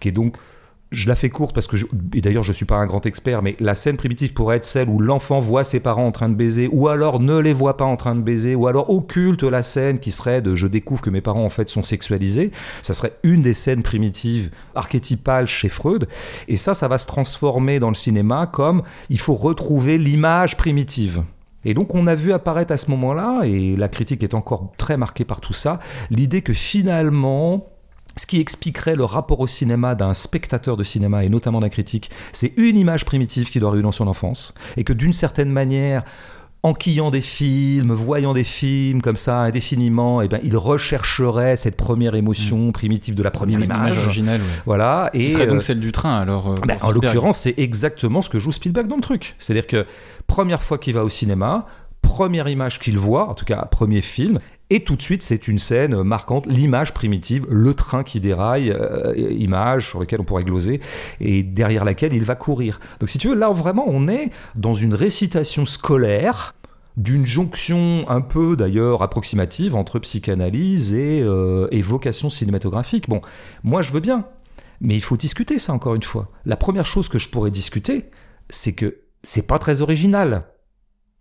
qui 0.00 0.08
est 0.08 0.12
donc 0.12 0.36
je 0.94 1.08
la 1.08 1.14
fais 1.14 1.30
courte 1.30 1.54
parce 1.54 1.66
que, 1.66 1.76
et 2.14 2.20
d'ailleurs 2.20 2.42
je 2.42 2.50
ne 2.50 2.54
suis 2.54 2.64
pas 2.64 2.76
un 2.76 2.86
grand 2.86 3.04
expert, 3.06 3.42
mais 3.42 3.56
la 3.60 3.74
scène 3.74 3.96
primitive 3.96 4.32
pourrait 4.32 4.56
être 4.56 4.64
celle 4.64 4.88
où 4.88 5.00
l'enfant 5.00 5.40
voit 5.40 5.64
ses 5.64 5.80
parents 5.80 6.06
en 6.06 6.12
train 6.12 6.28
de 6.28 6.34
baiser, 6.34 6.68
ou 6.72 6.88
alors 6.88 7.20
ne 7.20 7.38
les 7.38 7.52
voit 7.52 7.76
pas 7.76 7.84
en 7.84 7.96
train 7.96 8.14
de 8.14 8.20
baiser, 8.20 8.54
ou 8.54 8.66
alors 8.66 8.90
occulte 8.90 9.42
la 9.42 9.62
scène 9.62 9.98
qui 9.98 10.10
serait 10.10 10.42
de 10.42 10.54
je 10.54 10.66
découvre 10.66 11.02
que 11.02 11.10
mes 11.10 11.20
parents 11.20 11.44
en 11.44 11.50
fait 11.50 11.68
sont 11.68 11.82
sexualisés. 11.82 12.50
Ça 12.82 12.94
serait 12.94 13.12
une 13.22 13.42
des 13.42 13.54
scènes 13.54 13.82
primitives 13.82 14.50
archétypales 14.74 15.46
chez 15.46 15.68
Freud. 15.68 16.08
Et 16.48 16.56
ça, 16.56 16.74
ça 16.74 16.88
va 16.88 16.98
se 16.98 17.06
transformer 17.06 17.80
dans 17.80 17.88
le 17.88 17.94
cinéma 17.94 18.46
comme 18.46 18.82
il 19.10 19.18
faut 19.18 19.34
retrouver 19.34 19.98
l'image 19.98 20.56
primitive. 20.56 21.22
Et 21.64 21.74
donc 21.74 21.94
on 21.94 22.06
a 22.06 22.14
vu 22.14 22.32
apparaître 22.32 22.72
à 22.72 22.76
ce 22.76 22.90
moment-là, 22.90 23.40
et 23.44 23.76
la 23.76 23.88
critique 23.88 24.22
est 24.22 24.34
encore 24.34 24.72
très 24.76 24.96
marquée 24.96 25.24
par 25.24 25.40
tout 25.40 25.54
ça, 25.54 25.78
l'idée 26.10 26.42
que 26.42 26.52
finalement 26.52 27.66
ce 28.16 28.26
qui 28.26 28.40
expliquerait 28.40 28.96
le 28.96 29.04
rapport 29.04 29.40
au 29.40 29.46
cinéma 29.46 29.94
d'un 29.94 30.14
spectateur 30.14 30.76
de 30.76 30.84
cinéma 30.84 31.24
et 31.24 31.28
notamment 31.28 31.60
d'un 31.60 31.68
critique, 31.68 32.10
c'est 32.32 32.52
une 32.56 32.76
image 32.76 33.04
primitive 33.04 33.50
qu'il 33.50 33.64
aurait 33.64 33.78
eue 33.78 33.82
dans 33.82 33.92
son 33.92 34.06
enfance 34.06 34.54
et 34.76 34.84
que 34.84 34.92
d'une 34.92 35.12
certaine 35.12 35.50
manière, 35.50 36.04
enquillant 36.64 37.10
des 37.10 37.20
films, 37.20 37.92
voyant 37.92 38.32
des 38.32 38.42
films 38.42 39.02
comme 39.02 39.16
ça 39.16 39.40
indéfiniment, 39.40 40.22
et 40.22 40.24
eh 40.24 40.28
ben 40.28 40.40
il 40.42 40.56
rechercherait 40.56 41.56
cette 41.56 41.76
première 41.76 42.14
émotion 42.14 42.68
mm. 42.68 42.72
primitive 42.72 43.14
de 43.14 43.22
la 43.22 43.30
première 43.30 43.60
image. 43.60 43.98
originale. 43.98 44.40
Voilà. 44.64 45.10
Et 45.12 45.28
serait 45.28 45.46
donc 45.46 45.58
euh, 45.58 45.60
celle 45.60 45.80
du 45.80 45.92
train 45.92 46.16
alors. 46.16 46.52
Euh, 46.52 46.54
ben, 46.66 46.78
en 46.82 46.90
l'occurrence, 46.90 47.36
c'est 47.36 47.54
exactement 47.58 48.22
ce 48.22 48.30
que 48.30 48.38
joue 48.38 48.50
Spielberg 48.50 48.86
dans 48.86 48.96
le 48.96 49.02
truc. 49.02 49.36
C'est-à-dire 49.38 49.66
que 49.66 49.84
première 50.26 50.62
fois 50.62 50.78
qu'il 50.78 50.94
va 50.94 51.04
au 51.04 51.10
cinéma, 51.10 51.66
première 52.00 52.48
image 52.48 52.80
qu'il 52.80 52.98
voit, 52.98 53.28
en 53.28 53.34
tout 53.34 53.44
cas 53.44 53.66
premier 53.70 54.00
film, 54.00 54.38
et 54.74 54.80
tout 54.80 54.96
de 54.96 55.02
suite, 55.02 55.22
c'est 55.22 55.46
une 55.46 55.60
scène 55.60 56.02
marquante, 56.02 56.46
l'image 56.46 56.92
primitive, 56.92 57.46
le 57.48 57.74
train 57.74 58.02
qui 58.02 58.18
déraille, 58.18 58.72
euh, 58.72 59.14
image 59.16 59.90
sur 59.90 60.00
laquelle 60.00 60.20
on 60.20 60.24
pourrait 60.24 60.42
gloser, 60.42 60.80
et 61.20 61.44
derrière 61.44 61.84
laquelle 61.84 62.12
il 62.12 62.24
va 62.24 62.34
courir. 62.34 62.80
Donc 62.98 63.08
si 63.08 63.18
tu 63.18 63.28
veux, 63.28 63.36
là 63.36 63.50
vraiment, 63.50 63.84
on 63.86 64.08
est 64.08 64.32
dans 64.56 64.74
une 64.74 64.94
récitation 64.94 65.64
scolaire 65.64 66.56
d'une 66.96 67.24
jonction 67.24 68.04
un 68.08 68.20
peu 68.20 68.56
d'ailleurs 68.56 69.02
approximative 69.02 69.76
entre 69.76 70.00
psychanalyse 70.00 70.92
et, 70.92 71.20
euh, 71.22 71.68
et 71.70 71.80
vocation 71.80 72.28
cinématographique. 72.28 73.08
Bon, 73.08 73.20
moi 73.62 73.80
je 73.80 73.92
veux 73.92 74.00
bien, 74.00 74.26
mais 74.80 74.96
il 74.96 75.02
faut 75.02 75.16
discuter 75.16 75.58
ça 75.58 75.72
encore 75.72 75.94
une 75.94 76.02
fois. 76.02 76.32
La 76.46 76.56
première 76.56 76.86
chose 76.86 77.08
que 77.08 77.20
je 77.20 77.28
pourrais 77.30 77.52
discuter, 77.52 78.06
c'est 78.50 78.72
que 78.72 79.02
c'est 79.22 79.46
pas 79.46 79.60
très 79.60 79.82
original 79.82 80.46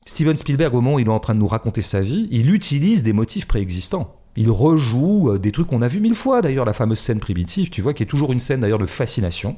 Steven 0.06 0.36
Spielberg, 0.36 0.74
au 0.74 0.82
moment 0.82 0.96
où 0.96 1.00
il 1.00 1.08
est 1.08 1.12
en 1.12 1.20
train 1.20 1.34
de 1.34 1.40
nous 1.40 1.48
raconter 1.48 1.82
sa 1.82 2.02
vie, 2.02 2.28
il 2.30 2.54
utilise 2.54 3.04
des 3.04 3.14
motifs 3.14 3.48
préexistants. 3.48 4.16
Il 4.36 4.50
rejoue 4.50 5.32
euh, 5.32 5.40
des 5.40 5.52
trucs 5.52 5.68
qu'on 5.68 5.82
a 5.82 5.88
vu 5.88 6.00
mille 6.00 6.16
fois 6.16 6.42
d'ailleurs, 6.42 6.66
la 6.66 6.74
fameuse 6.74 7.00
scène 7.00 7.20
primitive, 7.20 7.70
tu 7.70 7.82
vois, 7.82 7.94
qui 7.94 8.04
est 8.04 8.08
toujours 8.08 8.34
une 8.34 8.40
scène 8.40 8.62
d'ailleurs 8.62 8.80
de 8.80 8.86
fascination. 8.86 9.56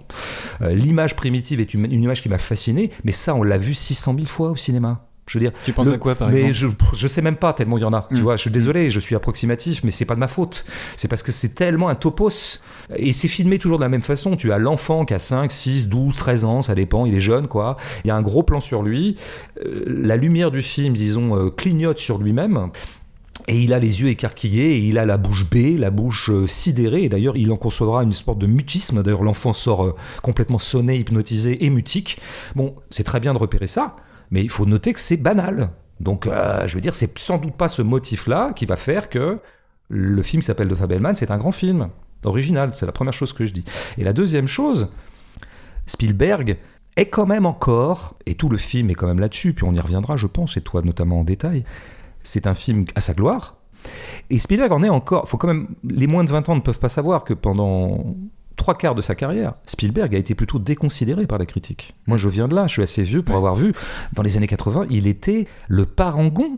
Euh, 0.61 0.73
l'image 0.75 1.15
primitive 1.15 1.61
est 1.61 1.73
une, 1.73 1.85
une 1.85 2.03
image 2.03 2.21
qui 2.21 2.29
m'a 2.29 2.37
fasciné, 2.37 2.91
mais 3.03 3.11
ça 3.11 3.33
on 3.33 3.41
l'a 3.41 3.57
vu 3.57 3.73
600 3.73 4.15
000 4.15 4.25
fois 4.27 4.51
au 4.51 4.55
cinéma. 4.55 5.07
Je 5.27 5.39
veux 5.39 5.43
dire, 5.43 5.51
Tu 5.63 5.73
penses 5.73 5.87
le- 5.87 5.93
à 5.93 5.97
quoi 5.97 6.13
par 6.13 6.29
mais 6.29 6.49
exemple 6.49 6.53
je, 6.93 6.97
je 6.99 7.07
sais 7.07 7.21
même 7.23 7.35
pas 7.35 7.51
tellement 7.53 7.77
il 7.77 7.81
y 7.81 7.85
en 7.85 7.93
a. 7.93 8.07
Tu 8.09 8.17
Mm. 8.17 8.21
vois, 8.21 8.35
je 8.35 8.41
suis 8.41 8.51
désolé, 8.51 8.89
je 8.91 8.99
suis 8.99 9.15
approximatif, 9.15 9.81
mais 9.83 9.89
c'est 9.89 10.05
pas 10.05 10.13
de 10.13 10.19
ma 10.19 10.27
faute. 10.27 10.65
C'est 10.97 11.07
parce 11.07 11.23
que 11.23 11.31
c'est 11.31 11.55
tellement 11.55 11.89
un 11.89 11.95
topos. 11.95 12.59
Et 12.95 13.11
c'est 13.11 13.27
filmé 13.27 13.57
toujours 13.57 13.79
de 13.79 13.83
la 13.83 13.89
même 13.89 14.03
façon. 14.03 14.35
Tu 14.35 14.51
as 14.51 14.59
l'enfant 14.59 15.03
qui 15.03 15.15
a 15.15 15.19
5, 15.19 15.51
6, 15.51 15.89
12, 15.89 16.15
13 16.15 16.45
ans, 16.45 16.61
ça 16.61 16.75
dépend, 16.75 17.07
il 17.07 17.15
est 17.15 17.19
jeune, 17.19 17.47
quoi. 17.47 17.77
Il 18.03 18.07
y 18.09 18.11
a 18.11 18.15
un 18.15 18.21
gros 18.21 18.43
plan 18.43 18.59
sur 18.59 18.83
lui. 18.83 19.15
Euh, 19.65 19.83
la 19.87 20.15
lumière 20.15 20.51
du 20.51 20.61
film, 20.61 20.93
disons, 20.93 21.35
euh, 21.35 21.49
clignote 21.49 21.97
sur 21.97 22.19
lui-même. 22.19 22.69
Et 23.47 23.59
il 23.59 23.73
a 23.73 23.79
les 23.79 24.01
yeux 24.01 24.07
écarquillés, 24.09 24.75
et 24.75 24.79
il 24.79 24.97
a 24.97 25.05
la 25.05 25.17
bouche 25.17 25.49
bée, 25.49 25.75
la 25.77 25.89
bouche 25.89 26.29
euh, 26.29 26.47
sidérée. 26.47 27.03
Et 27.03 27.09
d'ailleurs, 27.09 27.35
il 27.35 27.51
en 27.51 27.57
concevra 27.57 28.03
une 28.03 28.13
sorte 28.13 28.37
de 28.39 28.47
mutisme. 28.47 29.03
D'ailleurs, 29.03 29.23
l'enfant 29.23 29.53
sort 29.53 29.95
complètement 30.21 30.59
sonné, 30.59 30.97
hypnotisé 30.97 31.65
et 31.65 31.69
mutique. 31.69 32.19
Bon, 32.55 32.75
c'est 32.91 33.03
très 33.03 33.19
bien 33.19 33.33
de 33.33 33.37
repérer 33.39 33.67
ça, 33.67 33.95
mais 34.35 34.43
il 34.43 34.49
faut 34.49 34.65
noter 34.65 34.91
que 34.91 34.99
c'est 34.99 35.15
banal. 35.15 35.69
Donc, 36.01 36.27
euh, 36.27 36.67
je 36.67 36.75
veux 36.75 36.81
dire, 36.81 36.93
c'est 36.93 37.17
sans 37.17 37.37
doute 37.37 37.53
pas 37.53 37.69
ce 37.69 37.81
motif-là 37.81 38.51
qui 38.53 38.65
va 38.65 38.75
faire 38.75 39.09
que 39.09 39.39
le 39.87 40.23
film 40.23 40.41
s'appelle 40.43 40.67
The 40.67 40.75
Fabelman, 40.75 41.15
c'est 41.15 41.31
un 41.31 41.37
grand 41.37 41.53
film 41.53 41.87
original. 42.25 42.71
C'est 42.73 42.85
la 42.85 42.91
première 42.91 43.13
chose 43.13 43.31
que 43.31 43.45
je 43.45 43.53
dis. 43.53 43.63
Et 43.97 44.03
la 44.03 44.11
deuxième 44.11 44.47
chose, 44.47 44.91
Spielberg 45.85 46.57
est 46.97 47.05
quand 47.05 47.25
même 47.25 47.45
encore, 47.45 48.17
et 48.25 48.35
tout 48.35 48.49
le 48.49 48.57
film 48.57 48.89
est 48.89 48.93
quand 48.93 49.07
même 49.07 49.21
là-dessus, 49.21 49.53
puis 49.53 49.63
on 49.63 49.71
y 49.71 49.79
reviendra, 49.79 50.17
je 50.17 50.27
pense, 50.27 50.57
et 50.57 50.61
toi 50.61 50.81
notamment 50.81 51.21
en 51.21 51.23
détail, 51.23 51.63
c'est 52.21 52.45
un 52.45 52.55
film 52.55 52.83
à 52.95 52.99
sa 52.99 53.13
gloire. 53.13 53.55
Et 54.29 54.37
Spielberg 54.37 54.73
en 54.73 54.83
est 54.83 54.89
encore, 54.89 55.29
faut 55.29 55.37
quand 55.37 55.47
même, 55.47 55.69
les 55.85 56.07
moins 56.07 56.25
de 56.25 56.29
20 56.29 56.49
ans 56.49 56.55
ne 56.55 56.61
peuvent 56.61 56.79
pas 56.79 56.89
savoir 56.89 57.23
que 57.23 57.33
pendant 57.33 58.17
trois 58.55 58.75
quarts 58.75 58.95
de 58.95 59.01
sa 59.01 59.15
carrière, 59.15 59.53
Spielberg 59.65 60.13
a 60.15 60.17
été 60.17 60.35
plutôt 60.35 60.59
déconsidéré 60.59 61.27
par 61.27 61.37
la 61.37 61.45
critique. 61.45 61.95
Moi, 62.07 62.17
je 62.17 62.29
viens 62.29 62.47
de 62.47 62.55
là, 62.55 62.67
je 62.67 62.73
suis 62.73 62.83
assez 62.83 63.03
vieux 63.03 63.21
pour 63.21 63.35
avoir 63.35 63.55
vu. 63.55 63.73
Dans 64.13 64.23
les 64.23 64.37
années 64.37 64.47
80, 64.47 64.87
il 64.89 65.07
était 65.07 65.47
le 65.67 65.85
parangon 65.85 66.57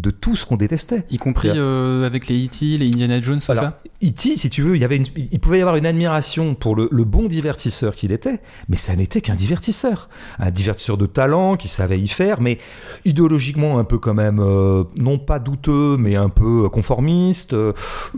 de 0.00 0.10
tout 0.10 0.36
ce 0.36 0.46
qu'on 0.46 0.56
détestait. 0.56 1.04
Y 1.10 1.18
compris 1.18 1.50
euh, 1.54 2.04
avec 2.06 2.28
les 2.28 2.44
E.T., 2.46 2.78
les 2.78 2.86
Indiana 2.88 3.20
Jones, 3.20 3.40
tout 3.44 3.52
Alors, 3.52 3.64
ça 3.64 3.78
E.T., 4.02 4.36
si 4.36 4.50
tu 4.50 4.62
veux, 4.62 4.76
il, 4.76 4.80
y 4.80 4.84
avait 4.84 4.96
une- 4.96 5.06
il 5.16 5.40
pouvait 5.40 5.58
y 5.58 5.60
avoir 5.60 5.76
une 5.76 5.86
admiration 5.86 6.54
pour 6.54 6.76
le, 6.76 6.88
le 6.92 7.04
bon 7.04 7.26
divertisseur 7.26 7.94
qu'il 7.94 8.12
était, 8.12 8.40
mais 8.68 8.76
ça 8.76 8.94
n'était 8.96 9.20
qu'un 9.20 9.34
divertisseur. 9.34 10.08
Un 10.38 10.50
divertisseur 10.50 10.96
de 10.98 11.06
talent 11.06 11.56
qui 11.56 11.68
savait 11.68 11.98
y 11.98 12.08
faire, 12.08 12.40
mais 12.40 12.58
idéologiquement 13.04 13.78
un 13.78 13.84
peu 13.84 13.98
quand 13.98 14.14
même, 14.14 14.40
euh, 14.40 14.84
non 14.96 15.18
pas 15.18 15.38
douteux, 15.38 15.96
mais 15.98 16.16
un 16.16 16.28
peu 16.28 16.68
conformiste, 16.68 17.52
euh, 17.54 17.72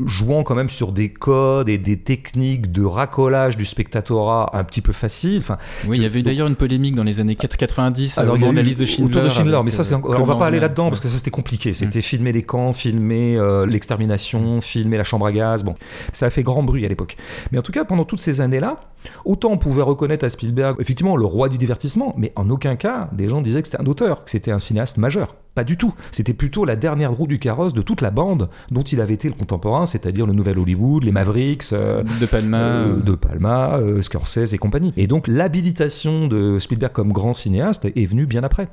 jouant 0.06 0.42
quand 0.42 0.54
même 0.54 0.68
sur 0.68 0.92
des 0.92 1.08
codes 1.12 1.68
et 1.68 1.78
des 1.78 1.96
techniques 1.98 2.72
de 2.72 2.84
racolage 2.84 3.56
du 3.56 3.64
spectatorat 3.64 4.50
un 4.54 4.64
petit 4.64 4.80
peu 4.80 4.92
facile. 4.92 5.38
Enfin, 5.38 5.58
Oui, 5.86 5.96
il 5.98 6.02
y 6.02 6.06
avait 6.06 6.20
eu 6.20 6.22
d'ailleurs 6.22 6.48
une 6.48 6.56
polémique 6.56 6.94
dans 6.94 7.04
les 7.04 7.20
années 7.20 7.36
90 7.36 8.18
alors, 8.18 8.34
au 8.34 8.36
il 8.36 8.40
y 8.40 8.44
a 8.44 8.46
moment 8.48 8.62
de 8.62 8.68
eu 8.68 8.86
Schindler. 8.86 9.04
autour 9.16 9.22
de 9.22 9.28
Schindler, 9.28 9.60
mais 9.64 9.70
ça, 9.70 9.82
on 10.02 10.24
va 10.24 10.36
pas 10.36 10.46
aller 10.46 10.60
là-dedans 10.60 10.88
parce 10.88 11.00
que 11.00 11.08
ça 11.08 11.16
c'était 11.16 11.30
compliqué. 11.30 11.69
C'était 11.72 12.00
filmer 12.00 12.32
les 12.32 12.42
camps, 12.42 12.72
filmer 12.72 13.36
euh, 13.36 13.66
l'extermination, 13.66 14.60
filmer 14.60 14.96
la 14.98 15.04
chambre 15.04 15.26
à 15.26 15.32
gaz. 15.32 15.64
Bon, 15.64 15.74
ça 16.12 16.26
a 16.26 16.30
fait 16.30 16.42
grand 16.42 16.62
bruit 16.62 16.84
à 16.84 16.88
l'époque. 16.88 17.16
Mais 17.52 17.58
en 17.58 17.62
tout 17.62 17.72
cas, 17.72 17.84
pendant 17.84 18.04
toutes 18.04 18.20
ces 18.20 18.40
années-là, 18.40 18.80
autant 19.24 19.50
on 19.52 19.58
pouvait 19.58 19.82
reconnaître 19.82 20.24
à 20.24 20.30
Spielberg 20.30 20.76
effectivement 20.80 21.16
le 21.16 21.24
roi 21.26 21.48
du 21.48 21.58
divertissement, 21.58 22.14
mais 22.18 22.32
en 22.36 22.48
aucun 22.50 22.76
cas 22.76 23.08
des 23.12 23.28
gens 23.28 23.40
disaient 23.40 23.62
que 23.62 23.68
c'était 23.68 23.80
un 23.82 23.86
auteur, 23.86 24.24
que 24.24 24.30
c'était 24.30 24.50
un 24.50 24.58
cinéaste 24.58 24.98
majeur. 24.98 25.34
Pas 25.56 25.64
du 25.64 25.76
tout. 25.76 25.92
C'était 26.12 26.32
plutôt 26.32 26.64
la 26.64 26.76
dernière 26.76 27.10
roue 27.12 27.26
du 27.26 27.40
carrosse 27.40 27.74
de 27.74 27.82
toute 27.82 28.02
la 28.02 28.12
bande 28.12 28.48
dont 28.70 28.82
il 28.82 29.00
avait 29.00 29.14
été 29.14 29.26
le 29.28 29.34
contemporain, 29.34 29.84
c'est-à-dire 29.84 30.24
le 30.24 30.32
Nouvel 30.32 30.60
Hollywood, 30.60 31.02
les 31.02 31.10
Mavericks. 31.10 31.72
euh, 31.72 32.04
De 32.20 32.26
Palma. 32.26 32.56
euh, 32.58 33.00
de 33.00 33.14
Palma, 33.16 33.78
euh, 33.78 34.00
Scorsese 34.00 34.54
et 34.54 34.58
compagnie. 34.58 34.92
Et 34.96 35.08
donc 35.08 35.26
l'habilitation 35.26 36.28
de 36.28 36.60
Spielberg 36.60 36.92
comme 36.92 37.12
grand 37.12 37.34
cinéaste 37.34 37.86
est 37.96 38.06
venue 38.06 38.26
bien 38.26 38.44
après. 38.44 38.68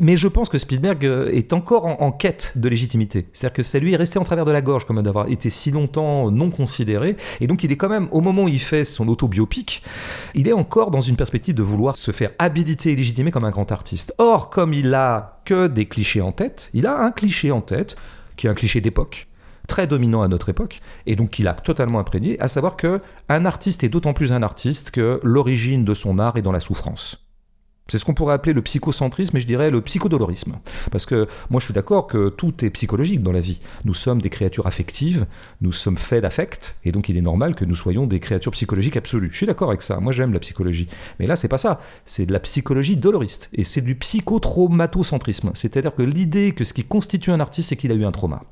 Mais 0.00 0.16
je 0.16 0.26
pense 0.26 0.48
que 0.48 0.56
Spielberg 0.56 1.04
est 1.04 1.52
encore 1.52 1.84
en, 1.84 1.96
en 2.00 2.12
quête 2.12 2.31
de 2.56 2.68
légitimité. 2.68 3.26
C'est-à-dire 3.32 3.54
que 3.54 3.62
ça 3.62 3.78
lui 3.78 3.92
est 3.92 3.96
resté 3.96 4.18
en 4.18 4.24
travers 4.24 4.44
de 4.44 4.50
la 4.50 4.62
gorge 4.62 4.86
même 4.90 5.02
d'avoir 5.02 5.28
été 5.28 5.50
si 5.50 5.70
longtemps 5.70 6.30
non 6.30 6.50
considéré. 6.50 7.16
Et 7.40 7.46
donc 7.46 7.64
il 7.64 7.72
est 7.72 7.76
quand 7.76 7.88
même, 7.88 8.08
au 8.10 8.20
moment 8.20 8.44
où 8.44 8.48
il 8.48 8.60
fait 8.60 8.84
son 8.84 9.08
autobiopic, 9.08 9.82
il 10.34 10.48
est 10.48 10.52
encore 10.52 10.90
dans 10.90 11.00
une 11.00 11.16
perspective 11.16 11.54
de 11.54 11.62
vouloir 11.62 11.96
se 11.96 12.10
faire 12.10 12.30
habiliter 12.38 12.92
et 12.92 12.96
légitimer 12.96 13.30
comme 13.30 13.44
un 13.44 13.50
grand 13.50 13.70
artiste. 13.72 14.14
Or, 14.18 14.50
comme 14.50 14.74
il 14.74 14.94
a 14.94 15.40
que 15.44 15.66
des 15.66 15.86
clichés 15.86 16.20
en 16.20 16.32
tête, 16.32 16.70
il 16.74 16.86
a 16.86 16.98
un 16.98 17.10
cliché 17.10 17.50
en 17.50 17.60
tête 17.60 17.96
qui 18.36 18.46
est 18.46 18.50
un 18.50 18.54
cliché 18.54 18.80
d'époque 18.80 19.28
très 19.68 19.86
dominant 19.86 20.22
à 20.22 20.28
notre 20.28 20.48
époque 20.48 20.80
et 21.06 21.16
donc 21.16 21.30
qu'il 21.30 21.48
a 21.48 21.54
totalement 21.54 21.98
imprégné, 21.98 22.38
à 22.40 22.48
savoir 22.48 22.76
que 22.76 23.00
un 23.28 23.44
artiste 23.44 23.84
est 23.84 23.88
d'autant 23.88 24.12
plus 24.12 24.32
un 24.32 24.42
artiste 24.42 24.90
que 24.90 25.20
l'origine 25.22 25.84
de 25.84 25.94
son 25.94 26.18
art 26.18 26.36
est 26.36 26.42
dans 26.42 26.52
la 26.52 26.60
souffrance. 26.60 27.31
C'est 27.88 27.98
ce 27.98 28.04
qu'on 28.04 28.14
pourrait 28.14 28.34
appeler 28.34 28.52
le 28.52 28.62
psychocentrisme 28.62 29.36
et 29.36 29.40
je 29.40 29.46
dirais 29.46 29.70
le 29.70 29.80
psychodolorisme. 29.80 30.58
Parce 30.90 31.04
que 31.04 31.26
moi 31.50 31.60
je 31.60 31.66
suis 31.66 31.74
d'accord 31.74 32.06
que 32.06 32.28
tout 32.28 32.64
est 32.64 32.70
psychologique 32.70 33.22
dans 33.22 33.32
la 33.32 33.40
vie. 33.40 33.60
Nous 33.84 33.94
sommes 33.94 34.22
des 34.22 34.30
créatures 34.30 34.66
affectives, 34.66 35.26
nous 35.60 35.72
sommes 35.72 35.96
faits 35.96 36.22
d'affect, 36.22 36.76
et 36.84 36.92
donc 36.92 37.08
il 37.08 37.16
est 37.16 37.22
normal 37.22 37.54
que 37.54 37.64
nous 37.64 37.74
soyons 37.74 38.06
des 38.06 38.20
créatures 38.20 38.52
psychologiques 38.52 38.96
absolues. 38.96 39.30
Je 39.32 39.36
suis 39.36 39.46
d'accord 39.46 39.68
avec 39.68 39.82
ça, 39.82 39.98
moi 40.00 40.12
j'aime 40.12 40.32
la 40.32 40.40
psychologie. 40.40 40.88
Mais 41.18 41.26
là 41.26 41.36
c'est 41.36 41.48
pas 41.48 41.58
ça, 41.58 41.80
c'est 42.06 42.24
de 42.26 42.32
la 42.32 42.40
psychologie 42.40 42.96
doloriste, 42.96 43.50
et 43.52 43.64
c'est 43.64 43.82
du 43.82 43.94
psychotraumatocentrisme. 43.96 45.50
C'est-à-dire 45.54 45.94
que 45.94 46.02
l'idée 46.02 46.52
que 46.52 46.64
ce 46.64 46.72
qui 46.72 46.84
constitue 46.84 47.30
un 47.30 47.40
artiste 47.40 47.70
c'est 47.70 47.76
qu'il 47.76 47.92
a 47.92 47.94
eu 47.94 48.04
un 48.04 48.12
trauma. 48.12 48.42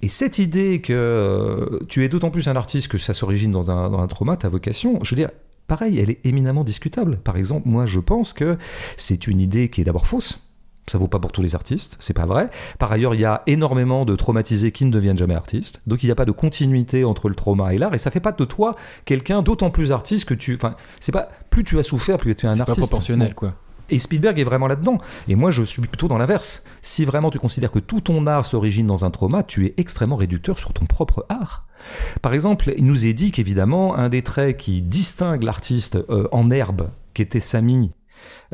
Et 0.00 0.08
cette 0.08 0.38
idée 0.38 0.80
que 0.80 0.92
euh, 0.92 1.80
tu 1.88 2.04
es 2.04 2.08
d'autant 2.08 2.30
plus 2.30 2.46
un 2.46 2.54
artiste 2.54 2.86
que 2.88 2.98
ça 2.98 3.14
s'origine 3.14 3.50
dans 3.50 3.70
un, 3.70 3.90
dans 3.90 3.98
un 3.98 4.06
trauma, 4.06 4.36
ta 4.36 4.48
vocation, 4.48 5.00
je 5.02 5.10
veux 5.10 5.16
dire, 5.16 5.30
pareil, 5.68 6.00
elle 6.00 6.10
est 6.10 6.18
éminemment 6.24 6.64
discutable. 6.64 7.18
Par 7.18 7.36
exemple, 7.36 7.68
moi 7.68 7.86
je 7.86 8.00
pense 8.00 8.32
que 8.32 8.58
c'est 8.96 9.28
une 9.28 9.38
idée 9.38 9.68
qui 9.68 9.80
est 9.80 9.84
d'abord 9.84 10.08
fausse. 10.08 10.44
Ça 10.88 10.96
vaut 10.96 11.06
pas 11.06 11.18
pour 11.18 11.32
tous 11.32 11.42
les 11.42 11.54
artistes, 11.54 11.96
c'est 11.98 12.14
pas 12.14 12.24
vrai. 12.24 12.48
Par 12.78 12.90
ailleurs, 12.90 13.14
il 13.14 13.20
y 13.20 13.26
a 13.26 13.42
énormément 13.46 14.06
de 14.06 14.16
traumatisés 14.16 14.72
qui 14.72 14.86
ne 14.86 14.90
deviennent 14.90 15.18
jamais 15.18 15.34
artistes. 15.34 15.82
Donc 15.86 16.02
il 16.02 16.06
n'y 16.06 16.12
a 16.12 16.14
pas 16.14 16.24
de 16.24 16.32
continuité 16.32 17.04
entre 17.04 17.28
le 17.28 17.34
trauma 17.34 17.74
et 17.74 17.78
l'art. 17.78 17.94
Et 17.94 17.98
ça 17.98 18.10
fait 18.10 18.20
pas 18.20 18.32
de 18.32 18.44
toi 18.46 18.74
quelqu'un 19.04 19.42
d'autant 19.42 19.70
plus 19.70 19.92
artiste 19.92 20.24
que 20.24 20.32
tu. 20.32 20.54
Enfin, 20.54 20.76
c'est 20.98 21.12
pas. 21.12 21.28
Plus 21.50 21.62
tu 21.62 21.78
as 21.78 21.82
souffert, 21.82 22.16
plus 22.16 22.34
tu 22.34 22.46
es 22.46 22.48
un 22.48 22.54
c'est 22.54 22.58
pas 22.64 22.70
artiste. 22.70 22.78
proportionnel, 22.88 23.28
Bon. 23.28 23.34
quoi. 23.34 23.54
Et 23.90 23.98
Spielberg 23.98 24.38
est 24.38 24.44
vraiment 24.44 24.66
là-dedans. 24.66 24.96
Et 25.28 25.34
moi, 25.34 25.50
je 25.50 25.62
suis 25.62 25.82
plutôt 25.82 26.08
dans 26.08 26.16
l'inverse. 26.18 26.62
Si 26.80 27.04
vraiment 27.04 27.30
tu 27.30 27.38
considères 27.38 27.70
que 27.70 27.78
tout 27.78 28.00
ton 28.00 28.26
art 28.26 28.46
s'origine 28.46 28.86
dans 28.86 29.04
un 29.04 29.10
trauma, 29.10 29.42
tu 29.42 29.66
es 29.66 29.74
extrêmement 29.76 30.16
réducteur 30.16 30.58
sur 30.58 30.72
ton 30.72 30.86
propre 30.86 31.26
art. 31.28 31.66
Par 32.22 32.34
exemple, 32.34 32.72
il 32.76 32.86
nous 32.86 33.06
est 33.06 33.14
dit 33.14 33.32
qu'évidemment, 33.32 33.96
un 33.96 34.08
des 34.08 34.22
traits 34.22 34.56
qui 34.56 34.82
distingue 34.82 35.42
l'artiste 35.42 35.96
euh, 36.10 36.28
en 36.32 36.50
herbe, 36.50 36.90
qui 37.14 37.22
était 37.22 37.40
Samy, 37.40 37.90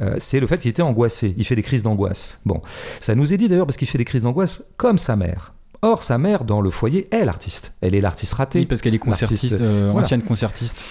euh, 0.00 0.16
c'est 0.18 0.40
le 0.40 0.46
fait 0.46 0.58
qu'il 0.58 0.70
était 0.70 0.82
angoissé. 0.82 1.34
Il 1.36 1.44
fait 1.44 1.56
des 1.56 1.62
crises 1.62 1.82
d'angoisse. 1.82 2.40
Bon, 2.44 2.60
ça 3.00 3.14
nous 3.14 3.32
est 3.32 3.36
dit 3.36 3.48
d'ailleurs 3.48 3.66
parce 3.66 3.76
qu'il 3.76 3.88
fait 3.88 3.98
des 3.98 4.04
crises 4.04 4.22
d'angoisse 4.22 4.64
comme 4.76 4.98
sa 4.98 5.16
mère. 5.16 5.54
Or, 5.82 6.02
sa 6.02 6.16
mère, 6.16 6.44
dans 6.44 6.62
le 6.62 6.70
foyer, 6.70 7.08
est 7.14 7.26
l'artiste. 7.26 7.74
Elle 7.82 7.94
est 7.94 8.00
l'artiste 8.00 8.32
ratée. 8.32 8.60
Oui, 8.60 8.66
parce 8.66 8.80
qu'elle 8.80 8.94
est 8.94 8.98
concertiste, 8.98 9.60
euh, 9.60 9.90
voilà. 9.92 10.00
ancienne 10.00 10.22
concertiste. 10.22 10.82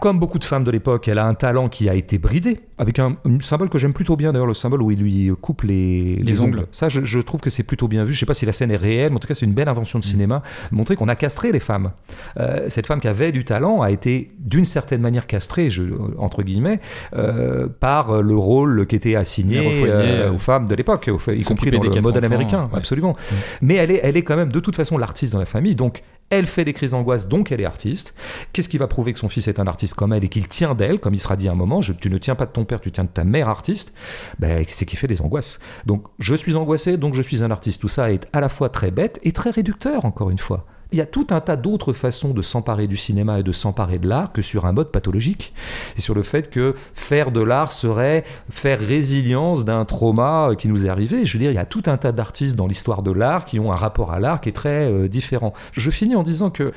Comme 0.00 0.18
beaucoup 0.18 0.38
de 0.38 0.44
femmes 0.44 0.64
de 0.64 0.70
l'époque, 0.70 1.08
elle 1.08 1.18
a 1.18 1.26
un 1.26 1.34
talent 1.34 1.68
qui 1.68 1.88
a 1.88 1.94
été 1.94 2.18
bridé, 2.18 2.60
avec 2.78 2.98
un, 2.98 3.16
un 3.24 3.40
symbole 3.40 3.68
que 3.68 3.78
j'aime 3.78 3.92
plutôt 3.92 4.16
bien 4.16 4.32
d'ailleurs, 4.32 4.46
le 4.46 4.54
symbole 4.54 4.82
où 4.82 4.90
il 4.90 4.98
lui 4.98 5.30
coupe 5.40 5.62
les, 5.62 6.16
Les 6.16 6.42
ongles. 6.42 6.66
Ça, 6.70 6.88
je, 6.88 7.04
je 7.04 7.18
trouve 7.20 7.40
que 7.40 7.50
c'est 7.50 7.62
plutôt 7.62 7.88
bien 7.88 8.04
vu. 8.04 8.12
Je 8.12 8.18
sais 8.18 8.26
pas 8.26 8.34
si 8.34 8.46
la 8.46 8.52
scène 8.52 8.70
est 8.70 8.76
réelle, 8.76 9.10
mais 9.10 9.16
en 9.16 9.18
tout 9.18 9.28
cas, 9.28 9.34
c'est 9.34 9.46
une 9.46 9.52
belle 9.52 9.68
invention 9.68 9.98
de 9.98 10.04
cinéma, 10.04 10.42
montrer 10.70 10.96
qu'on 10.96 11.08
a 11.08 11.14
castré 11.14 11.52
les 11.52 11.60
femmes. 11.60 11.92
Euh, 12.38 12.66
cette 12.68 12.86
femme 12.86 13.00
qui 13.00 13.08
avait 13.08 13.32
du 13.32 13.44
talent 13.44 13.82
a 13.82 13.90
été 13.90 14.32
d'une 14.38 14.64
certaine 14.64 15.00
manière 15.00 15.26
castrée, 15.26 15.68
je, 15.68 15.82
entre 16.18 16.42
guillemets, 16.42 16.80
euh, 17.14 17.68
par 17.68 18.22
le 18.22 18.34
rôle 18.34 18.86
qui 18.86 18.96
était 18.96 19.16
assigné 19.16 19.60
euh, 19.84 20.32
aux 20.32 20.38
femmes 20.38 20.66
de 20.66 20.74
l'époque, 20.74 21.10
y 21.28 21.42
compris 21.42 21.70
dans 21.70 21.82
le 21.82 22.00
modèle 22.00 22.24
enfants, 22.24 22.34
américain, 22.34 22.68
ouais. 22.72 22.78
absolument. 22.78 23.14
Mais 23.60 23.74
elle 23.74 23.90
est, 23.90 24.00
elle 24.02 24.16
est 24.16 24.22
quand 24.22 24.36
même 24.36 24.52
de 24.52 24.60
toute 24.60 24.76
façon 24.76 24.96
l'artiste 24.98 25.32
dans 25.32 25.38
la 25.38 25.46
famille, 25.46 25.74
donc 25.74 26.02
elle 26.32 26.46
fait 26.46 26.64
des 26.64 26.72
crises 26.72 26.92
d'angoisse, 26.92 27.28
donc 27.28 27.52
elle 27.52 27.60
est 27.60 27.66
artiste. 27.66 28.14
Qu'est-ce 28.54 28.68
qui 28.70 28.78
va 28.78 28.86
prouver 28.86 29.12
que 29.12 29.18
son 29.18 29.28
fils 29.28 29.48
est 29.48 29.60
un 29.60 29.66
artiste 29.66 29.92
comme 29.94 30.14
elle 30.14 30.24
et 30.24 30.28
qu'il 30.28 30.48
tient 30.48 30.74
d'elle, 30.74 30.98
comme 30.98 31.12
il 31.12 31.20
sera 31.20 31.36
dit 31.36 31.46
à 31.46 31.52
un 31.52 31.54
moment, 31.54 31.82
je- 31.82 31.92
tu 31.92 32.08
ne 32.08 32.16
tiens 32.16 32.34
pas 32.34 32.46
de 32.46 32.52
ton 32.52 32.64
père, 32.64 32.80
tu 32.80 32.90
tiens 32.90 33.04
de 33.04 33.10
ta 33.10 33.22
mère 33.22 33.50
artiste, 33.50 33.94
ben, 34.38 34.64
c'est 34.66 34.86
qu'il 34.86 34.98
fait 34.98 35.06
des 35.08 35.20
angoisses. 35.20 35.60
Donc 35.84 36.06
je 36.18 36.34
suis 36.34 36.56
angoissé, 36.56 36.96
donc 36.96 37.14
je 37.14 37.20
suis 37.22 37.44
un 37.44 37.50
artiste. 37.50 37.82
Tout 37.82 37.88
ça 37.88 38.10
est 38.10 38.26
à 38.32 38.40
la 38.40 38.48
fois 38.48 38.70
très 38.70 38.90
bête 38.90 39.20
et 39.22 39.32
très 39.32 39.50
réducteur, 39.50 40.06
encore 40.06 40.30
une 40.30 40.38
fois. 40.38 40.66
Il 40.92 40.98
y 40.98 41.00
a 41.00 41.06
tout 41.06 41.26
un 41.30 41.40
tas 41.40 41.56
d'autres 41.56 41.92
façons 41.92 42.34
de 42.34 42.42
s'emparer 42.42 42.86
du 42.86 42.96
cinéma 42.96 43.40
et 43.40 43.42
de 43.42 43.52
s'emparer 43.52 43.98
de 43.98 44.08
l'art 44.08 44.32
que 44.32 44.42
sur 44.42 44.66
un 44.66 44.72
mode 44.72 44.92
pathologique. 44.92 45.54
Et 45.96 46.00
sur 46.00 46.14
le 46.14 46.22
fait 46.22 46.50
que 46.50 46.74
faire 46.92 47.32
de 47.32 47.40
l'art 47.40 47.72
serait 47.72 48.24
faire 48.50 48.78
résilience 48.78 49.64
d'un 49.64 49.84
trauma 49.84 50.50
qui 50.56 50.68
nous 50.68 50.86
est 50.86 50.88
arrivé. 50.90 51.24
Je 51.24 51.32
veux 51.32 51.38
dire, 51.38 51.50
il 51.50 51.54
y 51.54 51.58
a 51.58 51.66
tout 51.66 51.82
un 51.86 51.96
tas 51.96 52.12
d'artistes 52.12 52.56
dans 52.56 52.66
l'histoire 52.66 53.02
de 53.02 53.10
l'art 53.10 53.44
qui 53.46 53.58
ont 53.58 53.72
un 53.72 53.76
rapport 53.76 54.12
à 54.12 54.20
l'art 54.20 54.40
qui 54.40 54.50
est 54.50 54.52
très 54.52 54.90
euh, 54.90 55.08
différent. 55.08 55.54
Je 55.72 55.90
finis 55.90 56.14
en 56.14 56.22
disant 56.22 56.50
que 56.50 56.72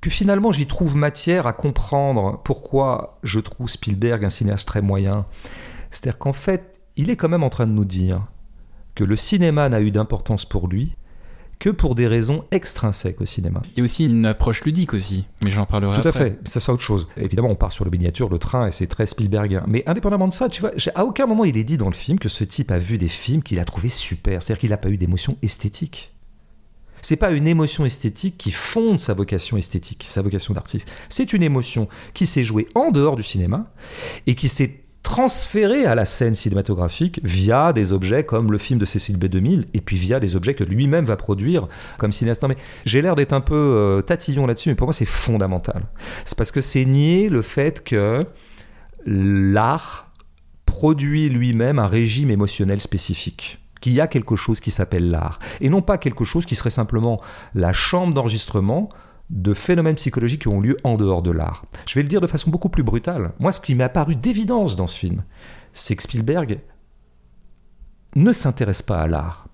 que 0.00 0.08
finalement 0.08 0.50
j'y 0.50 0.66
trouve 0.66 0.96
matière 0.96 1.46
à 1.46 1.52
comprendre 1.52 2.40
pourquoi 2.42 3.18
je 3.22 3.38
trouve 3.38 3.68
Spielberg 3.68 4.24
un 4.24 4.30
cinéaste 4.30 4.66
très 4.66 4.80
moyen. 4.80 5.26
C'est-à-dire 5.90 6.18
qu'en 6.18 6.32
fait, 6.32 6.80
il 6.96 7.10
est 7.10 7.16
quand 7.16 7.28
même 7.28 7.44
en 7.44 7.50
train 7.50 7.66
de 7.66 7.72
nous 7.72 7.84
dire 7.84 8.22
que 8.94 9.04
le 9.04 9.16
cinéma 9.16 9.68
n'a 9.68 9.80
eu 9.80 9.90
d'importance 9.90 10.44
pour 10.44 10.68
lui 10.68 10.96
que 11.60 11.68
pour 11.70 11.94
des 11.94 12.08
raisons 12.08 12.44
extrinsèques 12.50 13.20
au 13.20 13.26
cinéma. 13.26 13.62
Il 13.72 13.78
y 13.78 13.80
a 13.82 13.84
aussi 13.84 14.06
une 14.06 14.26
approche 14.26 14.64
ludique 14.64 14.94
aussi, 14.94 15.26
mais 15.44 15.50
j'en 15.50 15.66
parlerai 15.66 16.00
Tout 16.00 16.08
à 16.08 16.10
fait, 16.10 16.40
ça 16.44 16.58
c'est 16.58 16.72
autre 16.72 16.82
chose. 16.82 17.06
Évidemment, 17.16 17.50
on 17.50 17.54
part 17.54 17.70
sur 17.70 17.84
le 17.84 17.90
miniature, 17.90 18.28
le 18.28 18.38
train, 18.38 18.66
et 18.66 18.72
c'est 18.72 18.86
très 18.86 19.06
Spielbergien. 19.06 19.62
Mais 19.68 19.84
indépendamment 19.86 20.26
de 20.26 20.32
ça, 20.32 20.48
tu 20.48 20.62
vois, 20.62 20.72
à 20.94 21.04
aucun 21.04 21.26
moment 21.26 21.44
il 21.44 21.56
est 21.56 21.64
dit 21.64 21.76
dans 21.76 21.88
le 21.88 21.94
film 21.94 22.18
que 22.18 22.30
ce 22.30 22.42
type 22.42 22.72
a 22.72 22.78
vu 22.78 22.98
des 22.98 23.08
films 23.08 23.42
qu'il 23.42 23.60
a 23.60 23.64
trouvé 23.64 23.90
super. 23.90 24.42
C'est-à-dire 24.42 24.60
qu'il 24.60 24.70
n'a 24.70 24.78
pas 24.78 24.88
eu 24.88 24.96
d'émotion 24.96 25.36
esthétique. 25.42 26.14
C'est 27.02 27.16
pas 27.16 27.30
une 27.30 27.46
émotion 27.46 27.84
esthétique 27.84 28.36
qui 28.36 28.50
fonde 28.50 28.98
sa 28.98 29.14
vocation 29.14 29.56
esthétique, 29.56 30.04
sa 30.06 30.22
vocation 30.22 30.54
d'artiste. 30.54 30.90
C'est 31.08 31.32
une 31.32 31.42
émotion 31.42 31.88
qui 32.14 32.26
s'est 32.26 32.44
jouée 32.44 32.68
en 32.74 32.90
dehors 32.90 33.16
du 33.16 33.22
cinéma 33.22 33.70
et 34.26 34.34
qui 34.34 34.48
s'est 34.48 34.80
transférée 35.02 35.86
à 35.86 35.94
la 35.94 36.04
scène 36.04 36.34
cinématographique 36.34 37.20
via 37.22 37.72
des 37.72 37.92
objets 37.92 38.24
comme 38.24 38.52
le 38.52 38.58
film 38.58 38.78
de 38.78 38.84
Cécile 38.84 39.18
B2000 39.18 39.64
et 39.72 39.80
puis 39.80 39.96
via 39.96 40.20
des 40.20 40.36
objets 40.36 40.54
que 40.54 40.64
lui-même 40.64 41.04
va 41.04 41.16
produire 41.16 41.68
comme 41.98 42.12
cinéaste. 42.12 42.42
Non, 42.42 42.48
mais 42.48 42.56
j'ai 42.84 43.00
l'air 43.02 43.14
d'être 43.14 43.32
un 43.32 43.40
peu 43.40 43.54
euh, 43.54 44.02
tatillon 44.02 44.46
là-dessus, 44.46 44.68
mais 44.68 44.74
pour 44.74 44.86
moi 44.86 44.92
c'est 44.92 45.06
fondamental. 45.06 45.84
C'est 46.24 46.36
parce 46.36 46.52
que 46.52 46.60
c'est 46.60 46.84
nier 46.84 47.28
le 47.28 47.42
fait 47.42 47.82
que 47.82 48.26
l'art 49.06 50.12
produit 50.66 51.28
lui-même 51.28 51.78
un 51.78 51.86
régime 51.86 52.30
émotionnel 52.30 52.80
spécifique 52.80 53.58
qu'il 53.80 53.94
y 53.94 54.00
a 54.00 54.06
quelque 54.06 54.36
chose 54.36 54.60
qui 54.60 54.70
s'appelle 54.70 55.10
l'art, 55.10 55.38
et 55.62 55.70
non 55.70 55.80
pas 55.80 55.96
quelque 55.96 56.24
chose 56.24 56.44
qui 56.44 56.54
serait 56.54 56.70
simplement 56.70 57.20
la 57.54 57.72
chambre 57.72 58.12
d'enregistrement 58.12 58.90
de 59.30 59.54
phénomènes 59.54 59.94
psychologiques 59.94 60.42
qui 60.42 60.48
ont 60.48 60.60
lieu 60.60 60.76
en 60.84 60.96
dehors 60.96 61.22
de 61.22 61.30
l'art. 61.30 61.64
Je 61.86 61.94
vais 61.94 62.02
le 62.02 62.08
dire 62.08 62.20
de 62.20 62.26
façon 62.26 62.50
beaucoup 62.50 62.68
plus 62.68 62.82
brutale. 62.82 63.32
Moi, 63.38 63.52
ce 63.52 63.60
qui 63.60 63.74
m'est 63.74 63.84
apparu 63.84 64.16
d'évidence 64.16 64.76
dans 64.76 64.88
ce 64.88 64.98
film, 64.98 65.22
c'est 65.72 65.96
que 65.96 66.02
Spielberg 66.02 66.60
ne 68.16 68.32
s'intéresse 68.32 68.82
pas 68.82 69.00
à 69.00 69.06
l'art. 69.06 69.46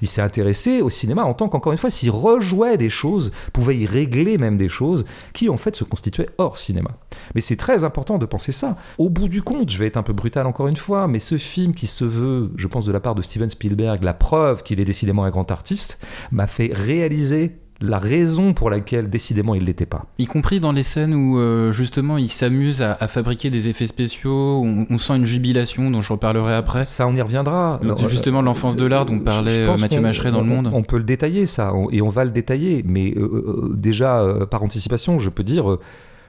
Il 0.00 0.08
s'est 0.08 0.22
intéressé 0.22 0.82
au 0.82 0.90
cinéma 0.90 1.24
en 1.24 1.34
tant 1.34 1.48
qu'encore 1.48 1.72
une 1.72 1.78
fois, 1.78 1.88
s'il 1.88 2.10
rejouait 2.10 2.76
des 2.76 2.88
choses, 2.88 3.32
pouvait 3.52 3.76
y 3.76 3.86
régler 3.86 4.38
même 4.38 4.56
des 4.56 4.68
choses 4.68 5.06
qui 5.32 5.48
en 5.48 5.56
fait 5.56 5.76
se 5.76 5.84
constituaient 5.84 6.30
hors 6.36 6.58
cinéma. 6.58 6.90
Mais 7.34 7.40
c'est 7.40 7.56
très 7.56 7.84
important 7.84 8.18
de 8.18 8.26
penser 8.26 8.52
ça. 8.52 8.76
Au 8.98 9.08
bout 9.08 9.28
du 9.28 9.40
compte, 9.40 9.70
je 9.70 9.78
vais 9.78 9.86
être 9.86 9.96
un 9.96 10.02
peu 10.02 10.12
brutal 10.12 10.46
encore 10.46 10.66
une 10.66 10.76
fois, 10.76 11.06
mais 11.06 11.20
ce 11.20 11.38
film 11.38 11.74
qui 11.74 11.86
se 11.86 12.04
veut, 12.04 12.52
je 12.56 12.66
pense 12.66 12.84
de 12.84 12.92
la 12.92 13.00
part 13.00 13.14
de 13.14 13.22
Steven 13.22 13.48
Spielberg, 13.48 14.02
la 14.02 14.14
preuve 14.14 14.62
qu'il 14.62 14.80
est 14.80 14.84
décidément 14.84 15.24
un 15.24 15.30
grand 15.30 15.50
artiste, 15.50 15.98
m'a 16.32 16.48
fait 16.48 16.70
réaliser 16.72 17.56
la 17.80 17.98
raison 17.98 18.54
pour 18.54 18.70
laquelle 18.70 19.10
décidément 19.10 19.54
il 19.54 19.64
l'était 19.64 19.84
pas. 19.86 20.06
Y 20.18 20.26
compris 20.26 20.60
dans 20.60 20.72
les 20.72 20.82
scènes 20.84 21.14
où 21.14 21.38
euh, 21.38 21.72
justement 21.72 22.16
il 22.18 22.28
s'amuse 22.28 22.82
à, 22.82 22.92
à 22.98 23.08
fabriquer 23.08 23.50
des 23.50 23.68
effets 23.68 23.86
spéciaux, 23.86 24.62
on, 24.64 24.86
on 24.88 24.98
sent 24.98 25.16
une 25.16 25.24
jubilation 25.26 25.90
dont 25.90 26.00
je 26.00 26.12
reparlerai 26.12 26.54
après. 26.54 26.84
Ça, 26.84 27.06
on 27.06 27.14
y 27.14 27.20
reviendra. 27.20 27.80
Euh, 27.84 28.08
justement, 28.08 28.42
l'enfance 28.42 28.76
de 28.76 28.84
l'art 28.86 29.06
dont 29.06 29.18
parlait, 29.18 29.58
euh, 29.58 29.76
Mathieu 29.76 30.00
Macheret 30.00 30.30
dans 30.30 30.40
Le 30.42 30.50
on- 30.50 30.54
Monde. 30.62 30.70
On 30.72 30.82
peut 30.82 30.98
le 30.98 31.04
détailler, 31.04 31.46
ça, 31.46 31.72
et 31.90 32.00
on 32.00 32.10
va 32.10 32.24
le 32.24 32.30
détailler. 32.30 32.82
Mais 32.86 33.12
euh, 33.16 33.20
euh, 33.20 33.74
déjà, 33.74 34.20
euh, 34.20 34.46
par 34.46 34.62
anticipation, 34.62 35.18
je 35.18 35.30
peux 35.30 35.44
dire. 35.44 35.70
euh, 35.70 35.80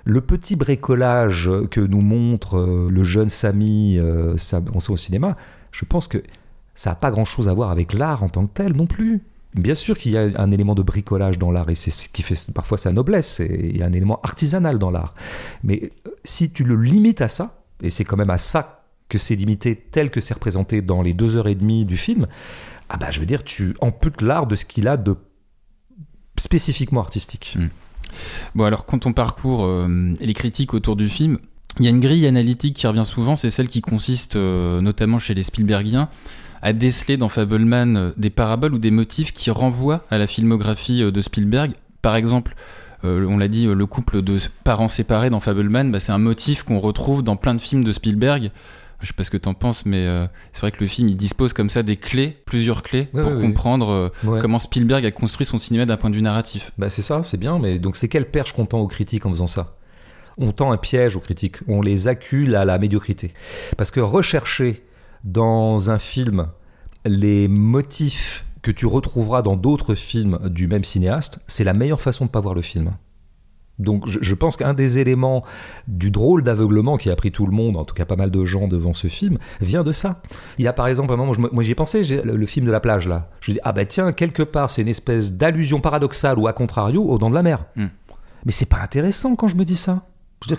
le 0.07 0.21
petit 0.21 0.55
bricolage 0.55 1.49
que 1.71 1.79
nous 1.81 2.01
montre 2.01 2.57
euh, 2.57 2.87
le 2.91 3.03
jeune 3.03 3.29
Samy 3.29 3.97
euh, 3.97 4.37
Sam- 4.37 4.65
au 4.73 4.91
au 4.93 4.97
cinéma, 4.97 5.35
je 5.71 5.83
pense 5.83 6.07
que 6.07 6.19
ça 6.75 6.91
n'a 6.91 6.95
pas 6.95 7.09
grand-chose 7.09 7.47
à 7.49 7.53
voir 7.53 7.71
avec 7.71 7.91
l'art 7.93 8.21
en 8.21 8.29
tant 8.29 8.45
que 8.45 8.51
tel 8.53 8.75
non 8.75 8.85
plus. 8.85 9.21
Bien 9.55 9.73
sûr 9.73 9.97
qu'il 9.97 10.11
y 10.11 10.17
a 10.17 10.29
un 10.35 10.51
élément 10.51 10.75
de 10.75 10.83
bricolage 10.83 11.39
dans 11.39 11.49
l'art 11.49 11.69
et 11.69 11.75
c'est 11.75 11.91
ce 11.91 12.09
qui 12.09 12.23
fait 12.23 12.51
parfois 12.53 12.77
sa 12.77 12.91
noblesse. 12.91 13.39
et 13.39 13.69
Il 13.69 13.77
y 13.77 13.83
a 13.83 13.85
un 13.85 13.93
élément 13.93 14.19
artisanal 14.21 14.77
dans 14.77 14.91
l'art. 14.91 15.15
Mais 15.63 15.91
euh, 16.05 16.11
si 16.25 16.51
tu 16.51 16.63
le 16.65 16.75
limites 16.75 17.21
à 17.21 17.29
ça, 17.29 17.63
et 17.81 17.89
c'est 17.89 18.03
quand 18.03 18.17
même 18.17 18.29
à 18.29 18.37
ça 18.37 18.83
que 19.07 19.17
c'est 19.17 19.35
limité 19.35 19.75
tel 19.75 20.09
que 20.09 20.19
c'est 20.19 20.33
représenté 20.33 20.81
dans 20.81 21.01
les 21.01 21.13
deux 21.13 21.37
heures 21.37 21.47
et 21.47 21.55
demie 21.55 21.85
du 21.85 21.95
film, 21.95 22.27
ah 22.89 22.97
bah 22.97 23.11
je 23.11 23.19
veux 23.19 23.25
dire, 23.25 23.43
tu 23.43 23.75
amputes 23.79 24.21
l'art 24.21 24.45
de 24.45 24.55
ce 24.55 24.65
qu'il 24.65 24.87
a 24.87 24.97
de 24.97 25.15
spécifiquement 26.37 27.01
artistique. 27.01 27.57
Bon, 28.55 28.65
alors 28.65 28.85
quand 28.85 29.05
on 29.05 29.13
parcourt 29.13 29.63
euh, 29.63 30.13
les 30.19 30.33
critiques 30.33 30.73
autour 30.73 30.95
du 30.95 31.07
film, 31.07 31.39
il 31.79 31.85
y 31.85 31.87
a 31.87 31.91
une 31.91 31.99
grille 31.99 32.25
analytique 32.25 32.75
qui 32.75 32.87
revient 32.87 33.05
souvent, 33.05 33.35
c'est 33.35 33.49
celle 33.49 33.67
qui 33.67 33.81
consiste, 33.81 34.35
euh, 34.35 34.81
notamment 34.81 35.19
chez 35.19 35.33
les 35.33 35.43
Spielbergiens, 35.43 36.07
à 36.61 36.73
déceler 36.73 37.17
dans 37.17 37.27
Fableman 37.29 37.97
euh, 37.97 38.11
des 38.17 38.29
paraboles 38.29 38.73
ou 38.73 38.79
des 38.79 38.91
motifs 38.91 39.33
qui 39.33 39.51
renvoient 39.51 40.03
à 40.09 40.17
la 40.17 40.27
filmographie 40.27 41.03
euh, 41.03 41.11
de 41.11 41.21
Spielberg. 41.21 41.71
Par 42.01 42.15
exemple, 42.15 42.55
euh, 43.03 43.25
on 43.27 43.37
l'a 43.37 43.47
dit, 43.47 43.65
le 43.65 43.85
couple 43.85 44.21
de 44.21 44.37
parents 44.63 44.89
séparés 44.89 45.29
dans 45.29 45.39
Fableman, 45.39 45.91
bah, 45.91 45.99
c'est 45.99 46.11
un 46.11 46.17
motif 46.17 46.63
qu'on 46.63 46.79
retrouve 46.79 47.23
dans 47.23 47.35
plein 47.35 47.53
de 47.53 47.59
films 47.61 47.83
de 47.83 47.91
Spielberg. 47.91 48.51
Je 49.01 49.07
sais 49.07 49.13
pas 49.13 49.25
ce 49.25 49.29
que 49.29 49.37
t'en 49.37 49.53
penses, 49.53 49.85
mais 49.85 50.05
euh, 50.07 50.25
c'est 50.53 50.61
vrai 50.61 50.71
que 50.71 50.79
le 50.79 50.87
film 50.87 51.09
il 51.09 51.17
dispose 51.17 51.51
comme 51.53 51.69
ça 51.69 51.83
des 51.83 51.97
clés, 51.97 52.37
plusieurs 52.45 52.81
clés, 52.81 53.09
Ouais, 53.13 53.21
pour 53.21 53.35
ouais. 53.35 53.41
comprendre 53.41 53.89
euh, 53.91 54.09
Ouais. 54.23 54.39
comment 54.39 54.57
Spielberg 54.57 55.05
a 55.05 55.11
construit 55.11 55.45
son 55.45 55.59
cinéma 55.59 55.85
d'un 55.85 55.97
point 55.97 56.09
de 56.09 56.15
vue 56.15 56.21
narratif. 56.21 56.71
Bah 56.77 56.89
c'est 56.89 57.01
ça, 57.01 57.21
c'est 57.21 57.37
bien, 57.39 57.59
mais 57.59 57.77
donc 57.77 57.97
c'est 57.97 58.07
quelle 58.07 58.25
perche 58.31 58.53
qu'on 58.53 58.65
tend 58.65 58.79
aux 58.79 58.87
critiques 58.87 59.25
en 59.25 59.29
faisant 59.29 59.47
ça? 59.47 59.75
On 60.37 60.51
tend 60.53 60.71
un 60.71 60.77
piège 60.77 61.15
aux 61.17 61.19
critiques, 61.19 61.57
on 61.67 61.81
les 61.81 62.07
accule 62.07 62.55
à 62.55 62.63
la 62.65 62.77
médiocrité. 62.79 63.33
Parce 63.77 63.91
que 63.91 63.99
rechercher 63.99 64.81
dans 65.25 65.89
un 65.89 65.99
film 65.99 66.47
les 67.05 67.47
motifs 67.47 68.45
que 68.61 68.71
tu 68.71 68.85
retrouveras 68.85 69.41
dans 69.41 69.55
d'autres 69.57 69.93
films 69.93 70.39
du 70.49 70.67
même 70.67 70.83
cinéaste, 70.83 71.39
c'est 71.45 71.63
la 71.63 71.73
meilleure 71.73 72.01
façon 72.01 72.25
de 72.25 72.29
pas 72.31 72.39
voir 72.39 72.55
le 72.55 72.61
film. 72.63 72.93
Donc 73.77 74.07
je, 74.07 74.19
je 74.21 74.33
pense 74.33 74.55
qu'un 74.55 74.73
des 74.73 74.99
éléments 74.99 75.43
du 75.87 76.09
drôle 76.09 76.41
d'aveuglement 76.43 76.95
qui 76.97 77.09
a 77.09 77.15
pris 77.17 77.31
tout 77.31 77.45
le 77.45 77.51
monde, 77.51 77.75
en 77.75 77.83
tout 77.83 77.93
cas 77.93 78.05
pas 78.05 78.15
mal 78.15 78.31
de 78.31 78.45
gens 78.45 78.67
devant 78.69 78.93
ce 78.93 79.07
film, 79.07 79.37
vient 79.59 79.83
de 79.83 79.91
ça. 79.91 80.21
Il 80.57 80.63
y 80.63 80.67
a 80.67 80.73
par 80.73 80.87
exemple 80.87 81.13
un 81.13 81.17
moment, 81.17 81.33
me- 81.37 81.49
moi 81.51 81.61
j'y 81.61 81.71
ai 81.71 81.75
pensé, 81.75 82.01
le, 82.23 82.37
le 82.37 82.45
film 82.45 82.65
de 82.65 82.71
la 82.71 82.79
plage 82.79 83.05
là. 83.07 83.29
Je 83.41 83.51
dis 83.51 83.59
ah 83.63 83.73
bah 83.73 83.83
tiens 83.85 84.13
quelque 84.13 84.43
part 84.43 84.69
c'est 84.69 84.81
une 84.81 84.87
espèce 84.87 85.33
d'allusion 85.33 85.81
paradoxale 85.81 86.39
ou 86.39 86.47
à 86.47 86.53
contrario 86.53 87.03
aux 87.03 87.17
dents 87.17 87.29
de 87.29 87.35
la 87.35 87.43
mer. 87.43 87.65
Hmm. 87.75 87.87
Mais 88.45 88.51
c'est 88.53 88.69
pas 88.69 88.79
intéressant 88.81 89.35
quand 89.35 89.47
je 89.49 89.57
me 89.57 89.65
dis 89.65 89.75
ça. 89.75 90.07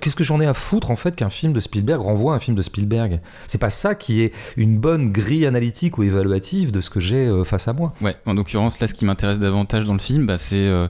Qu'est-ce 0.01 0.17
que 0.17 0.25
j'en 0.25 0.41
ai 0.41 0.47
à 0.47 0.55
foutre 0.55 0.91
en 0.91 0.97
fait 0.97 1.15
qu'un 1.15 1.29
film 1.29 1.53
de 1.53 1.61
Spielberg 1.61 2.01
renvoie 2.03 2.35
un 2.35 2.41
film 2.41 2.57
de 2.57 2.63
Spielberg? 2.63 3.21
C'est 3.47 3.61
pas 3.61 3.71
ça 3.71 3.95
qui 3.95 4.23
est 4.23 4.33
une 4.57 4.79
bonne 4.79 5.13
grille 5.13 5.47
analytique 5.47 5.99
ou 5.99 6.03
évaluative 6.03 6.73
de 6.73 6.81
ce 6.81 6.91
que 6.91 6.99
j'ai 6.99 7.27
euh, 7.27 7.45
face 7.45 7.69
à 7.69 7.73
moi. 7.73 7.93
Ouais, 8.01 8.17
en 8.27 8.35
l'occurrence, 8.35 8.81
là, 8.81 8.89
ce 8.89 8.95
qui 8.95 9.05
m'intéresse 9.05 9.39
davantage 9.39 9.85
dans 9.85 9.93
le 9.93 10.01
film, 10.01 10.27
bah, 10.27 10.39
c'est 10.39 10.57
euh, 10.57 10.89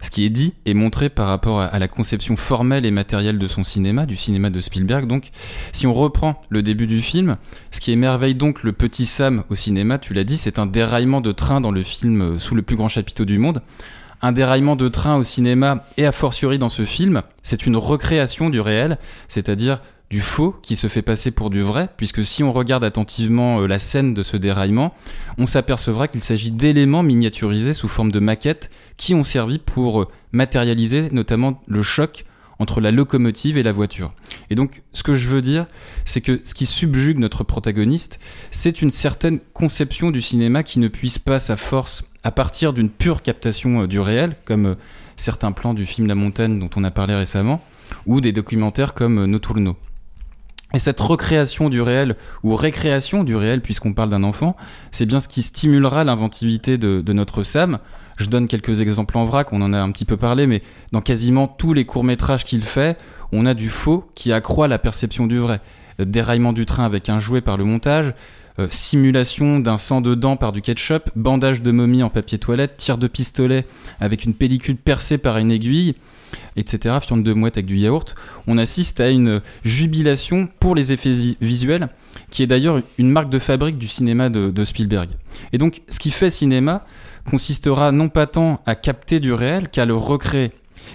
ce 0.00 0.10
qui 0.10 0.24
est 0.24 0.30
dit 0.30 0.54
et 0.66 0.74
montré 0.74 1.08
par 1.08 1.28
rapport 1.28 1.60
à, 1.60 1.66
à 1.66 1.78
la 1.78 1.86
conception 1.86 2.36
formelle 2.36 2.84
et 2.84 2.90
matérielle 2.90 3.38
de 3.38 3.46
son 3.46 3.62
cinéma, 3.62 4.06
du 4.06 4.16
cinéma 4.16 4.50
de 4.50 4.58
Spielberg. 4.58 5.06
Donc, 5.06 5.28
si 5.72 5.86
on 5.86 5.94
reprend 5.94 6.40
le 6.48 6.62
début 6.62 6.88
du 6.88 7.00
film, 7.00 7.36
ce 7.70 7.80
qui 7.80 7.92
émerveille 7.92 8.34
donc 8.34 8.64
le 8.64 8.72
petit 8.72 9.06
Sam 9.06 9.44
au 9.50 9.54
cinéma, 9.54 9.98
tu 9.98 10.14
l'as 10.14 10.24
dit, 10.24 10.36
c'est 10.36 10.58
un 10.58 10.66
déraillement 10.66 11.20
de 11.20 11.30
train 11.30 11.60
dans 11.60 11.70
le 11.70 11.82
film 11.82 12.22
euh, 12.22 12.38
sous 12.38 12.56
le 12.56 12.62
plus 12.62 12.76
grand 12.76 12.88
chapiteau 12.88 13.24
du 13.24 13.38
monde. 13.38 13.62
Un 14.24 14.30
déraillement 14.32 14.76
de 14.76 14.88
train 14.88 15.16
au 15.16 15.24
cinéma 15.24 15.84
et 15.96 16.06
a 16.06 16.12
fortiori 16.12 16.56
dans 16.56 16.68
ce 16.68 16.84
film, 16.84 17.22
c'est 17.42 17.66
une 17.66 17.76
recréation 17.76 18.50
du 18.50 18.60
réel, 18.60 18.98
c'est-à-dire 19.26 19.80
du 20.10 20.20
faux 20.20 20.54
qui 20.62 20.76
se 20.76 20.86
fait 20.86 21.02
passer 21.02 21.30
pour 21.30 21.50
du 21.50 21.62
vrai, 21.62 21.88
puisque 21.96 22.24
si 22.24 22.44
on 22.44 22.52
regarde 22.52 22.84
attentivement 22.84 23.60
euh, 23.62 23.66
la 23.66 23.78
scène 23.78 24.12
de 24.12 24.22
ce 24.22 24.36
déraillement, 24.36 24.94
on 25.38 25.46
s'apercevra 25.46 26.06
qu'il 26.06 26.20
s'agit 26.20 26.50
d'éléments 26.50 27.02
miniaturisés 27.02 27.72
sous 27.72 27.88
forme 27.88 28.12
de 28.12 28.20
maquettes 28.20 28.70
qui 28.98 29.14
ont 29.14 29.24
servi 29.24 29.58
pour 29.58 30.02
euh, 30.02 30.08
matérialiser 30.30 31.08
notamment 31.12 31.60
le 31.66 31.82
choc 31.82 32.26
entre 32.62 32.80
la 32.80 32.92
locomotive 32.92 33.58
et 33.58 33.62
la 33.62 33.72
voiture. 33.72 34.14
Et 34.48 34.54
donc, 34.54 34.82
ce 34.92 35.02
que 35.02 35.14
je 35.14 35.28
veux 35.28 35.42
dire, 35.42 35.66
c'est 36.04 36.20
que 36.20 36.40
ce 36.44 36.54
qui 36.54 36.64
subjugue 36.64 37.18
notre 37.18 37.42
protagoniste, 37.42 38.20
c'est 38.52 38.80
une 38.80 38.92
certaine 38.92 39.40
conception 39.52 40.12
du 40.12 40.22
cinéma 40.22 40.62
qui 40.62 40.78
ne 40.78 40.88
puisse 40.88 41.18
pas 41.18 41.40
sa 41.40 41.56
force 41.56 42.04
à 42.22 42.30
partir 42.30 42.72
d'une 42.72 42.88
pure 42.88 43.22
captation 43.22 43.82
euh, 43.82 43.86
du 43.88 43.98
réel, 43.98 44.36
comme 44.44 44.66
euh, 44.66 44.74
certains 45.16 45.50
plans 45.50 45.74
du 45.74 45.86
film 45.86 46.06
La 46.06 46.14
Montagne 46.14 46.60
dont 46.60 46.70
on 46.76 46.84
a 46.84 46.92
parlé 46.92 47.14
récemment, 47.16 47.60
ou 48.06 48.20
des 48.20 48.30
documentaires 48.30 48.94
comme 48.94 49.18
euh, 49.18 49.26
Notturno. 49.26 49.76
Et 50.72 50.78
cette 50.78 51.00
recréation 51.00 51.68
du 51.68 51.82
réel, 51.82 52.16
ou 52.44 52.54
récréation 52.54 53.24
du 53.24 53.34
réel, 53.34 53.60
puisqu'on 53.60 53.92
parle 53.92 54.08
d'un 54.08 54.22
enfant, 54.22 54.56
c'est 54.92 55.04
bien 55.04 55.18
ce 55.18 55.28
qui 55.28 55.42
stimulera 55.42 56.04
l'inventivité 56.04 56.78
de, 56.78 57.02
de 57.02 57.12
notre 57.12 57.42
Sam. 57.42 57.78
Je 58.16 58.26
donne 58.26 58.46
quelques 58.48 58.80
exemples 58.80 59.16
en 59.18 59.24
vrac, 59.24 59.52
on 59.52 59.62
en 59.62 59.72
a 59.72 59.78
un 59.78 59.90
petit 59.90 60.04
peu 60.04 60.16
parlé, 60.16 60.46
mais 60.46 60.62
dans 60.92 61.00
quasiment 61.00 61.46
tous 61.48 61.72
les 61.72 61.84
courts-métrages 61.84 62.44
qu'il 62.44 62.62
fait, 62.62 62.98
on 63.32 63.46
a 63.46 63.54
du 63.54 63.68
faux 63.68 64.08
qui 64.14 64.32
accroît 64.32 64.68
la 64.68 64.78
perception 64.78 65.26
du 65.26 65.38
vrai. 65.38 65.60
Euh, 66.00 66.04
Déraillement 66.04 66.52
du 66.52 66.66
train 66.66 66.84
avec 66.84 67.08
un 67.08 67.18
jouet 67.18 67.40
par 67.40 67.56
le 67.56 67.64
montage, 67.64 68.12
euh, 68.58 68.66
simulation 68.70 69.60
d'un 69.60 69.78
sang 69.78 70.02
de 70.02 70.14
dents 70.14 70.36
par 70.36 70.52
du 70.52 70.60
ketchup, 70.60 71.08
bandage 71.16 71.62
de 71.62 71.70
momie 71.70 72.02
en 72.02 72.10
papier 72.10 72.38
toilette, 72.38 72.76
tir 72.76 72.98
de 72.98 73.06
pistolet 73.06 73.64
avec 74.00 74.24
une 74.24 74.34
pellicule 74.34 74.76
percée 74.76 75.16
par 75.16 75.38
une 75.38 75.50
aiguille, 75.50 75.94
etc. 76.56 76.96
Fiente 77.00 77.22
de 77.24 77.32
mouette 77.32 77.56
avec 77.56 77.64
du 77.66 77.76
yaourt. 77.78 78.14
On 78.46 78.58
assiste 78.58 79.00
à 79.00 79.08
une 79.08 79.40
jubilation 79.64 80.48
pour 80.60 80.74
les 80.74 80.92
effets 80.92 81.12
vi- 81.14 81.36
visuels, 81.40 81.88
qui 82.30 82.42
est 82.42 82.46
d'ailleurs 82.46 82.82
une 82.98 83.10
marque 83.10 83.30
de 83.30 83.38
fabrique 83.38 83.78
du 83.78 83.88
cinéma 83.88 84.28
de 84.28 84.64
Spielberg. 84.64 85.08
Et 85.54 85.58
donc, 85.58 85.80
ce 85.88 85.98
qui 85.98 86.10
fait 86.10 86.28
cinéma 86.30 86.84
consistera 87.24 87.92
non 87.92 88.08
pas 88.08 88.26
tant 88.26 88.60
à 88.66 88.74
capter 88.74 89.20
du 89.20 89.32
réel 89.32 89.68
qu'à 89.68 89.84
le 89.84 89.94
recréer. 89.94 90.50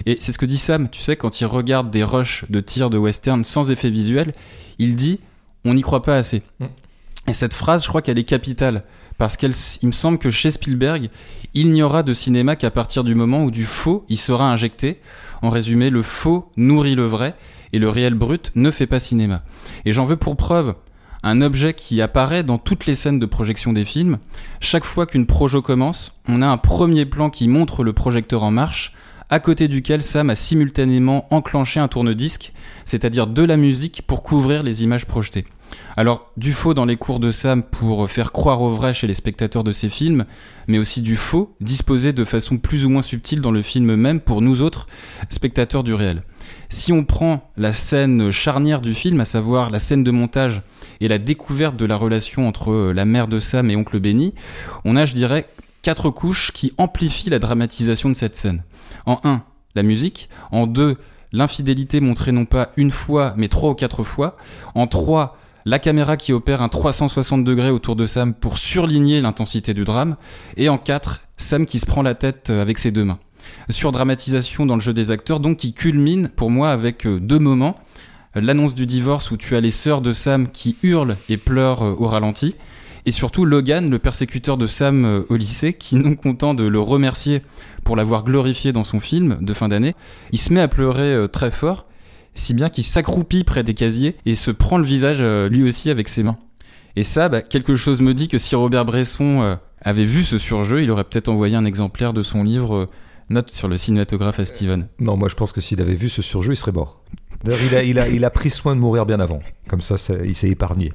Et 0.06 0.16
c'est 0.20 0.32
ce 0.32 0.38
que 0.38 0.46
dit 0.46 0.58
Sam, 0.58 0.88
tu 0.88 1.00
sais, 1.00 1.16
quand 1.16 1.40
il 1.40 1.46
regarde 1.46 1.90
des 1.90 2.04
rushs 2.04 2.44
de 2.50 2.60
tir 2.60 2.90
de 2.90 2.98
western 2.98 3.44
sans 3.44 3.70
effet 3.70 3.90
visuel, 3.90 4.32
il 4.78 4.96
dit 4.96 5.20
on 5.64 5.74
n'y 5.74 5.82
croit 5.82 6.02
pas 6.02 6.16
assez. 6.16 6.42
Mm. 6.60 6.66
Et 7.28 7.32
cette 7.32 7.52
phrase, 7.52 7.84
je 7.84 7.88
crois 7.88 8.02
qu'elle 8.02 8.18
est 8.18 8.24
capitale. 8.24 8.84
parce 9.18 9.36
qu'il 9.36 9.50
me 9.82 9.92
semble 9.92 10.18
que 10.18 10.30
chez 10.30 10.52
Spielberg, 10.52 11.10
il 11.52 11.72
n'y 11.72 11.82
aura 11.82 12.04
de 12.04 12.14
cinéma 12.14 12.54
qu'à 12.54 12.70
partir 12.70 13.02
du 13.02 13.16
moment 13.16 13.42
où 13.42 13.50
du 13.50 13.64
faux 13.64 14.04
y 14.08 14.16
sera 14.16 14.50
injecté. 14.50 15.00
En 15.42 15.50
résumé, 15.50 15.90
le 15.90 16.02
faux 16.02 16.50
nourrit 16.56 16.94
le 16.94 17.04
vrai 17.04 17.34
et 17.72 17.80
le 17.80 17.88
réel 17.88 18.14
brut 18.14 18.52
ne 18.54 18.70
fait 18.70 18.86
pas 18.86 19.00
cinéma. 19.00 19.42
Et 19.84 19.92
j'en 19.92 20.04
veux 20.04 20.16
pour 20.16 20.36
preuve 20.36 20.74
un 21.22 21.42
objet 21.42 21.74
qui 21.74 22.00
apparaît 22.00 22.42
dans 22.42 22.58
toutes 22.58 22.86
les 22.86 22.94
scènes 22.94 23.18
de 23.18 23.26
projection 23.26 23.72
des 23.72 23.84
films. 23.84 24.18
Chaque 24.60 24.84
fois 24.84 25.06
qu'une 25.06 25.26
projo 25.26 25.62
commence, 25.62 26.12
on 26.28 26.42
a 26.42 26.46
un 26.46 26.56
premier 26.56 27.06
plan 27.06 27.30
qui 27.30 27.48
montre 27.48 27.84
le 27.84 27.92
projecteur 27.92 28.42
en 28.42 28.50
marche, 28.50 28.92
à 29.30 29.40
côté 29.40 29.68
duquel 29.68 30.02
Sam 30.02 30.30
a 30.30 30.34
simultanément 30.34 31.26
enclenché 31.30 31.80
un 31.80 31.88
tourne-disque, 31.88 32.52
c'est-à-dire 32.84 33.26
de 33.26 33.42
la 33.42 33.56
musique 33.56 34.02
pour 34.06 34.22
couvrir 34.22 34.62
les 34.62 34.84
images 34.84 35.04
projetées. 35.04 35.44
Alors, 35.98 36.30
du 36.38 36.54
faux 36.54 36.72
dans 36.72 36.86
les 36.86 36.96
cours 36.96 37.20
de 37.20 37.30
Sam 37.30 37.62
pour 37.62 38.10
faire 38.10 38.32
croire 38.32 38.62
au 38.62 38.70
vrai 38.70 38.94
chez 38.94 39.06
les 39.06 39.12
spectateurs 39.14 39.64
de 39.64 39.72
ces 39.72 39.90
films, 39.90 40.24
mais 40.66 40.78
aussi 40.78 41.02
du 41.02 41.14
faux 41.14 41.54
disposé 41.60 42.14
de 42.14 42.24
façon 42.24 42.56
plus 42.56 42.86
ou 42.86 42.88
moins 42.88 43.02
subtile 43.02 43.42
dans 43.42 43.50
le 43.50 43.60
film 43.60 43.96
même 43.96 44.20
pour 44.20 44.40
nous 44.40 44.62
autres, 44.62 44.86
spectateurs 45.28 45.84
du 45.84 45.92
réel. 45.92 46.22
Si 46.70 46.92
on 46.92 47.04
prend 47.04 47.50
la 47.58 47.74
scène 47.74 48.30
charnière 48.30 48.80
du 48.80 48.94
film, 48.94 49.20
à 49.20 49.26
savoir 49.26 49.70
la 49.70 49.78
scène 49.78 50.04
de 50.04 50.10
montage 50.10 50.62
et 51.00 51.08
la 51.08 51.18
découverte 51.18 51.76
de 51.76 51.84
la 51.84 51.96
relation 51.96 52.48
entre 52.48 52.92
la 52.92 53.04
mère 53.04 53.28
de 53.28 53.40
Sam 53.40 53.70
et 53.70 53.76
oncle 53.76 54.00
Benny, 54.00 54.34
on 54.84 54.96
a, 54.96 55.04
je 55.04 55.14
dirais, 55.14 55.48
quatre 55.82 56.10
couches 56.10 56.52
qui 56.52 56.72
amplifient 56.78 57.30
la 57.30 57.38
dramatisation 57.38 58.08
de 58.08 58.14
cette 58.14 58.36
scène. 58.36 58.64
En 59.06 59.20
1, 59.24 59.42
la 59.74 59.82
musique. 59.82 60.28
En 60.50 60.66
2, 60.66 60.96
l'infidélité 61.32 62.00
montrée 62.00 62.32
non 62.32 62.44
pas 62.44 62.72
une 62.76 62.90
fois, 62.90 63.34
mais 63.36 63.48
trois 63.48 63.70
ou 63.70 63.74
quatre 63.74 64.02
fois. 64.04 64.36
En 64.74 64.86
3, 64.86 65.36
la 65.64 65.78
caméra 65.78 66.16
qui 66.16 66.32
opère 66.32 66.62
un 66.62 66.68
360 66.68 67.44
degrés 67.44 67.70
autour 67.70 67.96
de 67.96 68.06
Sam 68.06 68.34
pour 68.34 68.58
surligner 68.58 69.20
l'intensité 69.20 69.74
du 69.74 69.84
drame. 69.84 70.16
Et 70.56 70.68
en 70.68 70.78
4, 70.78 71.20
Sam 71.36 71.66
qui 71.66 71.78
se 71.78 71.86
prend 71.86 72.02
la 72.02 72.14
tête 72.14 72.50
avec 72.50 72.78
ses 72.78 72.90
deux 72.90 73.04
mains. 73.04 73.18
Surdramatisation 73.70 74.66
dans 74.66 74.74
le 74.74 74.80
jeu 74.80 74.92
des 74.92 75.10
acteurs, 75.10 75.40
donc 75.40 75.58
qui 75.58 75.72
culmine 75.72 76.28
pour 76.28 76.50
moi 76.50 76.70
avec 76.70 77.06
euh, 77.06 77.20
deux 77.20 77.38
moments. 77.38 77.78
L'annonce 78.34 78.74
du 78.74 78.86
divorce 78.86 79.30
où 79.30 79.36
tu 79.36 79.56
as 79.56 79.60
les 79.60 79.70
sœurs 79.70 80.00
de 80.00 80.12
Sam 80.12 80.50
qui 80.50 80.76
hurlent 80.82 81.16
et 81.28 81.36
pleurent 81.36 81.82
euh, 81.82 81.94
au 81.98 82.06
ralenti 82.06 82.54
et 83.06 83.10
surtout 83.10 83.46
Logan, 83.46 83.88
le 83.88 83.98
persécuteur 83.98 84.58
de 84.58 84.66
Sam 84.66 85.04
euh, 85.04 85.22
au 85.30 85.36
lycée, 85.36 85.72
qui 85.72 85.96
non 85.96 86.14
content 86.14 86.52
de 86.52 86.64
le 86.64 86.80
remercier 86.80 87.40
pour 87.84 87.96
l'avoir 87.96 88.24
glorifié 88.24 88.72
dans 88.72 88.84
son 88.84 89.00
film 89.00 89.38
de 89.40 89.54
fin 89.54 89.68
d'année, 89.68 89.94
il 90.30 90.38
se 90.38 90.52
met 90.52 90.60
à 90.60 90.68
pleurer 90.68 91.14
euh, 91.14 91.26
très 91.26 91.50
fort, 91.50 91.86
si 92.34 92.52
bien 92.52 92.68
qu'il 92.68 92.84
s'accroupit 92.84 93.44
près 93.44 93.62
des 93.62 93.74
casiers 93.74 94.16
et 94.26 94.34
se 94.34 94.50
prend 94.50 94.76
le 94.76 94.84
visage 94.84 95.22
lui 95.50 95.66
aussi 95.66 95.90
avec 95.90 96.08
ses 96.08 96.22
mains. 96.22 96.36
Et 96.94 97.02
ça, 97.02 97.28
bah, 97.28 97.42
quelque 97.42 97.76
chose 97.76 98.00
me 98.00 98.14
dit 98.14 98.28
que 98.28 98.38
si 98.38 98.54
Robert 98.54 98.84
Bresson 98.84 99.58
avait 99.80 100.04
vu 100.04 100.22
ce 100.22 100.38
surjeu, 100.38 100.82
il 100.82 100.90
aurait 100.90 101.02
peut-être 101.02 101.28
envoyé 101.28 101.56
un 101.56 101.64
exemplaire 101.64 102.12
de 102.12 102.22
son 102.22 102.44
livre 102.44 102.88
Note 103.30 103.50
sur 103.50 103.68
le 103.68 103.76
cinématographe 103.76 104.40
à 104.40 104.44
Steven. 104.44 104.86
Non, 105.00 105.16
moi 105.16 105.28
je 105.28 105.34
pense 105.34 105.52
que 105.52 105.60
s'il 105.60 105.80
avait 105.80 105.94
vu 105.94 106.08
ce 106.08 106.22
surjeu, 106.22 106.52
il 106.52 106.56
serait 106.56 106.72
mort. 106.72 107.02
Il 107.44 107.74
a, 107.74 107.82
il, 107.82 107.98
a, 107.98 108.08
il 108.08 108.24
a 108.24 108.30
pris 108.30 108.50
soin 108.50 108.74
de 108.74 108.80
mourir 108.80 109.06
bien 109.06 109.20
avant. 109.20 109.40
Comme 109.68 109.80
ça, 109.80 109.96
ça 109.96 110.14
il 110.24 110.34
s'est 110.34 110.50
épargné. 110.50 110.92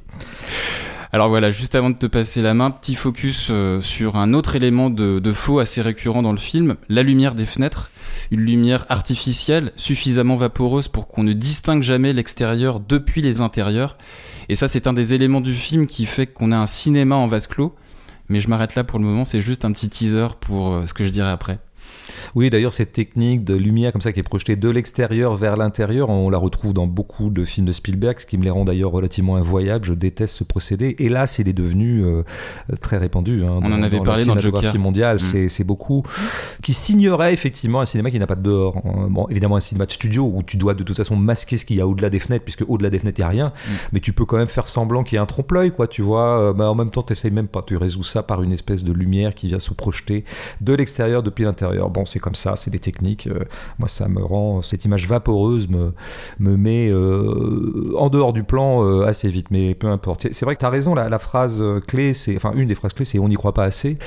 Alors 1.13 1.29
voilà, 1.29 1.51
juste 1.51 1.75
avant 1.75 1.91
de 1.91 1.95
te 1.95 2.08
passer 2.08 2.41
la 2.41 2.56
main, 2.56 2.71
petit 2.71 2.95
focus 2.95 3.49
euh, 3.51 3.82
sur 3.82 4.15
un 4.15 4.34
autre 4.34 4.56
élément 4.56 4.89
de, 4.89 5.19
de, 5.19 5.32
faux 5.32 5.60
assez 5.60 5.79
récurrent 5.79 6.23
dans 6.23 6.32
le 6.32 6.39
film, 6.39 6.75
la 6.89 7.03
lumière 7.03 7.36
des 7.36 7.45
fenêtres. 7.45 7.91
Une 8.32 8.39
lumière 8.39 8.88
artificielle, 8.89 9.73
suffisamment 9.75 10.38
vaporeuse 10.38 10.88
pour 10.88 11.08
qu'on 11.08 11.21
ne 11.21 11.34
distingue 11.34 11.84
jamais 11.84 12.13
l'extérieur 12.13 12.79
depuis 12.79 13.21
les 13.21 13.41
intérieurs. 13.41 13.95
Et 14.49 14.56
ça, 14.56 14.67
c'est 14.67 14.88
un 14.88 14.93
des 14.93 15.13
éléments 15.13 15.41
du 15.41 15.53
film 15.53 15.86
qui 15.86 16.08
fait 16.08 16.25
qu'on 16.25 16.51
a 16.51 16.58
un 16.58 16.65
cinéma 16.65 17.15
en 17.15 17.27
vase 17.27 17.45
clos. 17.45 17.75
Mais 18.29 18.39
je 18.39 18.47
m'arrête 18.47 18.73
là 18.73 18.84
pour 18.84 18.97
le 18.97 19.06
moment, 19.06 19.23
c'est 19.23 19.41
juste 19.41 19.65
un 19.65 19.71
petit 19.71 19.89
teaser 19.89 20.29
pour 20.39 20.73
euh, 20.73 20.86
ce 20.88 20.95
que 20.95 21.06
je 21.06 21.10
dirai 21.10 21.29
après. 21.29 21.60
Oui, 22.36 22.49
d'ailleurs, 22.49 22.73
cette 22.73 22.93
technique 22.93 23.43
de 23.43 23.55
lumière 23.55 23.91
comme 23.91 24.01
ça 24.01 24.12
qui 24.12 24.19
est 24.19 24.23
projetée 24.23 24.55
de 24.55 24.69
l'extérieur 24.69 25.36
vers 25.36 25.55
l'intérieur, 25.55 26.09
on 26.09 26.29
la 26.29 26.38
retrouve 26.38 26.73
dans 26.73 26.88
beaucoup 26.88 27.29
de 27.29 27.43
films 27.43 27.65
de 27.65 27.71
Spielberg, 27.71 28.19
ce 28.19 28.25
qui 28.25 28.38
me 28.38 28.43
les 28.43 28.49
rend 28.49 28.65
d'ailleurs 28.65 28.91
relativement 28.91 29.36
invoyables. 29.36 29.86
Je 29.86 29.93
déteste 29.93 30.36
ce 30.36 30.43
procédé. 30.43 30.95
Et 30.99 31.09
là, 31.09 31.25
il 31.39 31.47
est 31.47 31.53
devenu 31.53 32.03
euh, 32.03 32.23
très 32.81 32.97
répandu. 32.97 33.43
Hein, 33.43 33.59
on 33.62 33.71
en 33.71 33.81
avait 33.81 33.99
parlé 33.99 34.25
dans 34.25 34.36
le 34.36 34.77
mondiale, 34.77 35.17
mm. 35.17 35.49
c'est 35.49 35.63
beaucoup. 35.63 36.03
Qui 36.62 36.73
signerait 36.73 37.33
effectivement 37.33 37.81
un 37.81 37.86
cinéma 37.86 38.12
qui 38.12 38.19
n'a 38.19 38.27
pas 38.27 38.36
de 38.36 38.43
dehors. 38.43 38.77
Hein. 38.77 39.07
Bon, 39.09 39.27
évidemment, 39.29 39.55
un 39.55 39.62
cinéma 39.62 39.86
de 39.86 39.91
studio 39.91 40.29
où 40.33 40.43
tu 40.43 40.57
dois 40.57 40.73
de 40.73 40.83
toute 40.83 40.97
façon 40.97 41.15
masquer 41.15 41.57
ce 41.57 41.65
qu'il 41.65 41.77
y 41.77 41.81
a 41.81 41.88
au-delà 41.88 42.09
des 42.09 42.19
fenêtres, 42.19 42.43
puisque 42.43 42.63
au-delà 42.67 42.89
des 42.89 42.99
fenêtres, 42.99 43.19
il 43.19 43.21
n'y 43.21 43.25
a 43.25 43.29
rien. 43.29 43.47
Mm. 43.47 43.71
Mais 43.93 43.99
tu 43.99 44.13
peux 44.13 44.25
quand 44.25 44.38
même 44.38 44.47
faire 44.47 44.67
semblant 44.67 45.03
qu'il 45.03 45.15
y 45.15 45.19
a 45.19 45.21
un 45.21 45.25
trompe-l'œil, 45.25 45.71
quoi, 45.71 45.88
tu 45.88 46.01
vois. 46.01 46.39
Euh, 46.39 46.53
mais 46.55 46.63
en 46.63 46.75
même 46.75 46.89
temps, 46.89 47.03
tu 47.03 47.13
même 47.31 47.47
pas. 47.47 47.62
Tu 47.65 47.77
résous 47.77 48.03
ça 48.03 48.23
par 48.23 48.41
une 48.43 48.51
espèce 48.51 48.83
de 48.83 48.91
lumière 48.91 49.33
qui 49.33 49.47
vient 49.47 49.59
se 49.59 49.73
projeter 49.73 50.25
de 50.62 50.73
l'extérieur 50.73 51.23
depuis 51.23 51.43
l'intérieur. 51.43 51.89
Bon, 51.89 52.05
c'est 52.13 52.19
comme 52.19 52.36
ça 52.36 52.56
c'est 52.56 52.71
des 52.71 52.80
techniques. 52.80 53.28
Euh, 53.28 53.39
moi, 53.80 53.88
ça 53.88 54.08
me 54.08 54.23
rend 54.23 54.62
cette 54.62 54.86
image 54.86 55.08
vaporeuse 55.08 55.67
me 55.67 55.93
me 56.39 56.56
met 56.56 56.89
euh, 56.89 57.93
en 57.97 58.10
dehors 58.10 58.34
du 58.34 58.43
plan 58.43 58.86
euh, 58.86 59.06
assez 59.06 59.30
vite. 59.30 59.47
Mais 59.52 59.76
peu 59.76 59.88
importe. 59.88 60.28
C'est 60.32 60.45
vrai 60.45 60.56
que 60.56 60.60
tu 60.60 60.65
as 60.65 60.69
raison. 60.69 60.93
La, 60.95 61.19
phrase 61.19 61.63
clé, 61.88 62.13
c'est 62.13 62.36
enfin 62.36 62.52
une 62.56 62.67
des 62.67 62.76
phrases 62.76 62.93
clés, 62.93 63.06
c'est 63.06 63.19
on 63.19 63.28
n'y 63.28 63.36
croit 63.36 63.54
pas 63.54 63.63
assez. 63.63 63.97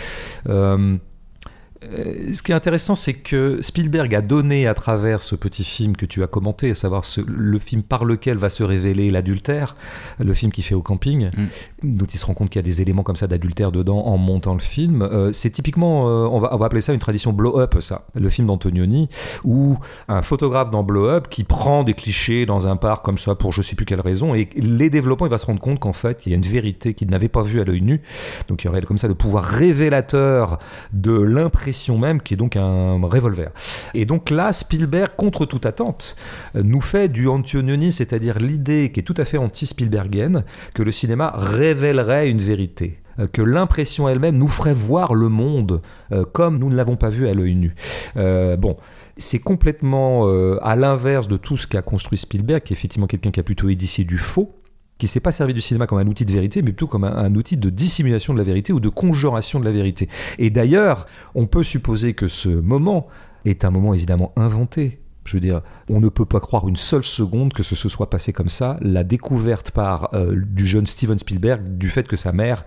Ce 2.32 2.42
qui 2.42 2.52
est 2.52 2.54
intéressant, 2.54 2.94
c'est 2.94 3.14
que 3.14 3.60
Spielberg 3.62 4.14
a 4.14 4.22
donné 4.22 4.66
à 4.66 4.74
travers 4.74 5.22
ce 5.22 5.34
petit 5.34 5.64
film 5.64 5.96
que 5.96 6.06
tu 6.06 6.22
as 6.22 6.26
commenté, 6.26 6.70
à 6.70 6.74
savoir 6.74 7.02
le 7.26 7.58
film 7.58 7.82
par 7.82 8.04
lequel 8.04 8.38
va 8.38 8.50
se 8.50 8.62
révéler 8.62 9.10
l'adultère, 9.10 9.76
le 10.18 10.32
film 10.34 10.52
qui 10.52 10.62
fait 10.62 10.74
au 10.74 10.82
camping, 10.82 11.30
mm. 11.36 11.96
dont 11.96 12.06
il 12.06 12.18
se 12.18 12.26
rend 12.26 12.34
compte 12.34 12.50
qu'il 12.50 12.58
y 12.58 12.64
a 12.64 12.68
des 12.68 12.82
éléments 12.82 13.02
comme 13.02 13.16
ça 13.16 13.26
d'adultère 13.26 13.72
dedans 13.72 14.04
en 14.06 14.16
montant 14.16 14.54
le 14.54 14.60
film. 14.60 15.02
Euh, 15.02 15.32
c'est 15.32 15.50
typiquement, 15.50 16.08
euh, 16.08 16.26
on, 16.26 16.40
va, 16.40 16.54
on, 16.54 16.58
va, 16.58 16.66
appeler 16.66 16.80
ça 16.80 16.92
une 16.92 16.98
tradition 16.98 17.32
blow-up, 17.32 17.76
ça, 17.80 18.06
le 18.14 18.28
film 18.28 18.46
d'Antonioni, 18.46 19.08
où 19.44 19.78
un 20.08 20.22
photographe 20.22 20.70
dans 20.70 20.82
blow-up 20.82 21.28
qui 21.28 21.44
prend 21.44 21.84
des 21.84 21.94
clichés 21.94 22.46
dans 22.46 22.66
un 22.66 22.76
parc 22.76 23.04
comme 23.04 23.18
ça 23.18 23.34
pour 23.34 23.52
je 23.52 23.62
sais 23.62 23.76
plus 23.76 23.86
quelle 23.86 24.00
raison, 24.00 24.34
et 24.34 24.48
les 24.56 24.90
développants, 24.90 25.26
il 25.26 25.30
va 25.30 25.38
se 25.38 25.46
rendre 25.46 25.60
compte 25.60 25.80
qu'en 25.80 25.92
fait, 25.92 26.26
il 26.26 26.30
y 26.30 26.32
a 26.32 26.36
une 26.36 26.42
vérité 26.42 26.94
qu'il 26.94 27.08
n'avait 27.08 27.28
pas 27.28 27.42
vue 27.42 27.60
à 27.60 27.64
l'œil 27.64 27.82
nu. 27.82 28.00
Donc 28.48 28.64
il 28.64 28.66
y 28.66 28.68
aurait 28.68 28.82
comme 28.82 28.98
ça 28.98 29.08
le 29.08 29.14
pouvoir 29.14 29.44
révélateur 29.44 30.58
de 30.92 31.12
l'impression 31.12 31.75
même, 31.98 32.20
qui 32.20 32.34
est 32.34 32.36
donc 32.36 32.56
un 32.56 33.00
revolver. 33.02 33.50
Et 33.94 34.04
donc 34.04 34.30
là, 34.30 34.52
Spielberg, 34.52 35.12
contre 35.16 35.46
toute 35.46 35.66
attente, 35.66 36.16
nous 36.54 36.80
fait 36.80 37.08
du 37.08 37.28
Antonioni, 37.28 37.92
c'est-à-dire 37.92 38.38
l'idée 38.38 38.90
qui 38.92 39.00
est 39.00 39.02
tout 39.02 39.14
à 39.16 39.24
fait 39.24 39.38
anti-Spielbergienne, 39.38 40.44
que 40.74 40.82
le 40.82 40.92
cinéma 40.92 41.32
révélerait 41.36 42.28
une 42.28 42.38
vérité 42.38 43.00
euh, 43.18 43.26
que 43.26 43.42
l'impression 43.42 44.08
elle-même 44.08 44.36
nous 44.36 44.48
ferait 44.48 44.74
voir 44.74 45.14
le 45.14 45.28
monde 45.28 45.80
euh, 46.12 46.24
comme 46.24 46.58
nous 46.58 46.68
ne 46.68 46.76
l'avons 46.76 46.96
pas 46.96 47.08
vu 47.08 47.28
à 47.28 47.34
l'œil 47.34 47.54
nu. 47.54 47.74
Euh, 48.16 48.56
bon, 48.56 48.76
c'est 49.16 49.38
complètement 49.38 50.26
à 50.60 50.76
l'inverse 50.76 51.26
de 51.26 51.38
tout 51.38 51.56
ce 51.56 51.66
qu'a 51.66 51.80
construit 51.80 52.18
Spielberg, 52.18 52.62
qui 52.62 52.74
est 52.74 52.76
effectivement 52.76 53.06
quelqu'un 53.06 53.30
qui 53.30 53.40
a 53.40 53.42
plutôt 53.42 53.70
édicé 53.70 54.04
du 54.04 54.18
faux, 54.18 54.54
qui 54.98 55.08
s'est 55.08 55.20
pas 55.20 55.32
servi 55.32 55.54
du 55.54 55.60
cinéma 55.60 55.86
comme 55.86 55.98
un 55.98 56.06
outil 56.06 56.24
de 56.24 56.32
vérité, 56.32 56.62
mais 56.62 56.72
plutôt 56.72 56.86
comme 56.86 57.04
un, 57.04 57.34
outil 57.34 57.56
de 57.56 57.70
dissimulation 57.70 58.32
de 58.32 58.38
la 58.38 58.44
vérité 58.44 58.72
ou 58.72 58.80
de 58.80 58.88
conjuration 58.88 59.60
de 59.60 59.64
la 59.64 59.70
vérité. 59.70 60.08
Et 60.38 60.50
d'ailleurs, 60.50 61.06
on 61.34 61.46
peut 61.46 61.62
supposer 61.62 62.14
que 62.14 62.28
ce 62.28 62.48
moment 62.48 63.06
est 63.44 63.64
un 63.64 63.70
moment 63.70 63.94
évidemment 63.94 64.32
inventé. 64.36 65.00
Je 65.24 65.32
veux 65.32 65.40
dire, 65.40 65.60
on 65.88 66.00
ne 66.00 66.08
peut 66.08 66.24
pas 66.24 66.40
croire 66.40 66.68
une 66.68 66.76
seule 66.76 67.02
seconde 67.02 67.52
que 67.52 67.62
ce 67.62 67.74
se 67.74 67.88
soit 67.88 68.10
passé 68.10 68.32
comme 68.32 68.48
ça. 68.48 68.78
La 68.80 69.02
découverte 69.02 69.72
par 69.72 70.14
euh, 70.14 70.34
du 70.36 70.66
jeune 70.66 70.86
Steven 70.86 71.18
Spielberg 71.18 71.76
du 71.76 71.90
fait 71.90 72.06
que 72.06 72.16
sa 72.16 72.32
mère 72.32 72.64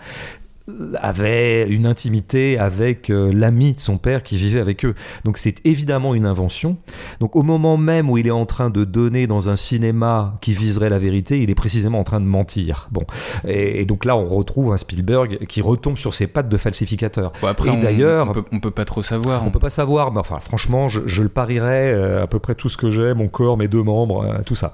avait 1.02 1.68
une 1.68 1.86
intimité 1.86 2.58
avec 2.58 3.10
euh, 3.10 3.32
l'ami 3.34 3.74
de 3.74 3.80
son 3.80 3.98
père 3.98 4.24
qui 4.24 4.38
vivait 4.38 4.60
avec 4.60 4.86
eux. 4.86 4.96
Donc 5.26 5.38
c'est 5.38 5.66
évidemment 5.66 6.16
une 6.16 6.26
invention. 6.26 6.78
Donc 7.20 7.36
au 7.36 7.44
moment 7.44 7.78
même 7.78 8.10
où 8.10 8.18
il 8.18 8.28
est 8.28 8.32
en 8.32 8.46
train 8.46 8.70
de 8.70 8.84
donner 8.84 9.28
dans 9.28 9.50
un 9.50 9.56
cinéma 9.56 10.36
qui 10.42 10.54
viserait 10.54 10.90
la 10.90 10.98
vérité, 10.98 11.42
il 11.42 11.50
est 11.50 11.56
précisément 11.56 12.00
en 12.00 12.04
train 12.04 12.20
de 12.20 12.26
mentir. 12.26 12.90
Bon, 12.92 13.04
et, 13.48 13.86
donc 13.86 14.06
là 14.06 14.16
on 14.16 14.26
retrouve 14.26 14.74
un 14.74 14.78
Spielberg 14.78 15.46
qui 15.48 15.62
retombe 15.62 15.98
sur 15.98 16.14
ses 16.14 16.28
pattes 16.28 16.50
de 16.50 16.58
falsificateur. 16.58 17.32
après, 17.44 17.74
et 17.74 17.78
d'ailleurs, 17.78 18.32
on, 18.52 18.60
peut, 18.60 18.72
pas 18.72 18.86
trop 18.86 19.02
savoir. 19.02 19.44
On 19.44 19.48
hein. 19.48 19.52
peut 19.52 19.60
pas 19.60 19.70
savoir, 19.70 20.12
mais 20.12 20.20
enfin 20.20 20.40
franchement, 20.40 20.90
je, 20.90 21.22
le 21.22 21.30
parierais 21.30 21.94
euh, 21.94 22.24
à 22.24 22.28
peu 22.28 22.40
près 22.40 22.56
tout 22.56 22.70
ce 22.70 22.78
que 22.78 22.92
j'ai, 22.92 23.14
mon 23.14 23.28
corps, 23.28 23.58
mes 23.58 23.68
deux 23.68 23.84
membres, 23.84 24.24
euh, 24.24 24.42
tout 24.46 24.56
ça, 24.56 24.74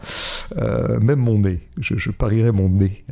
même 1.01 1.19
mon 1.19 1.39
nez. 1.39 1.60
Je, 1.79 1.97
je 1.97 2.12
parierais 2.12 2.51
mon 2.51 2.69
nez 2.69 3.03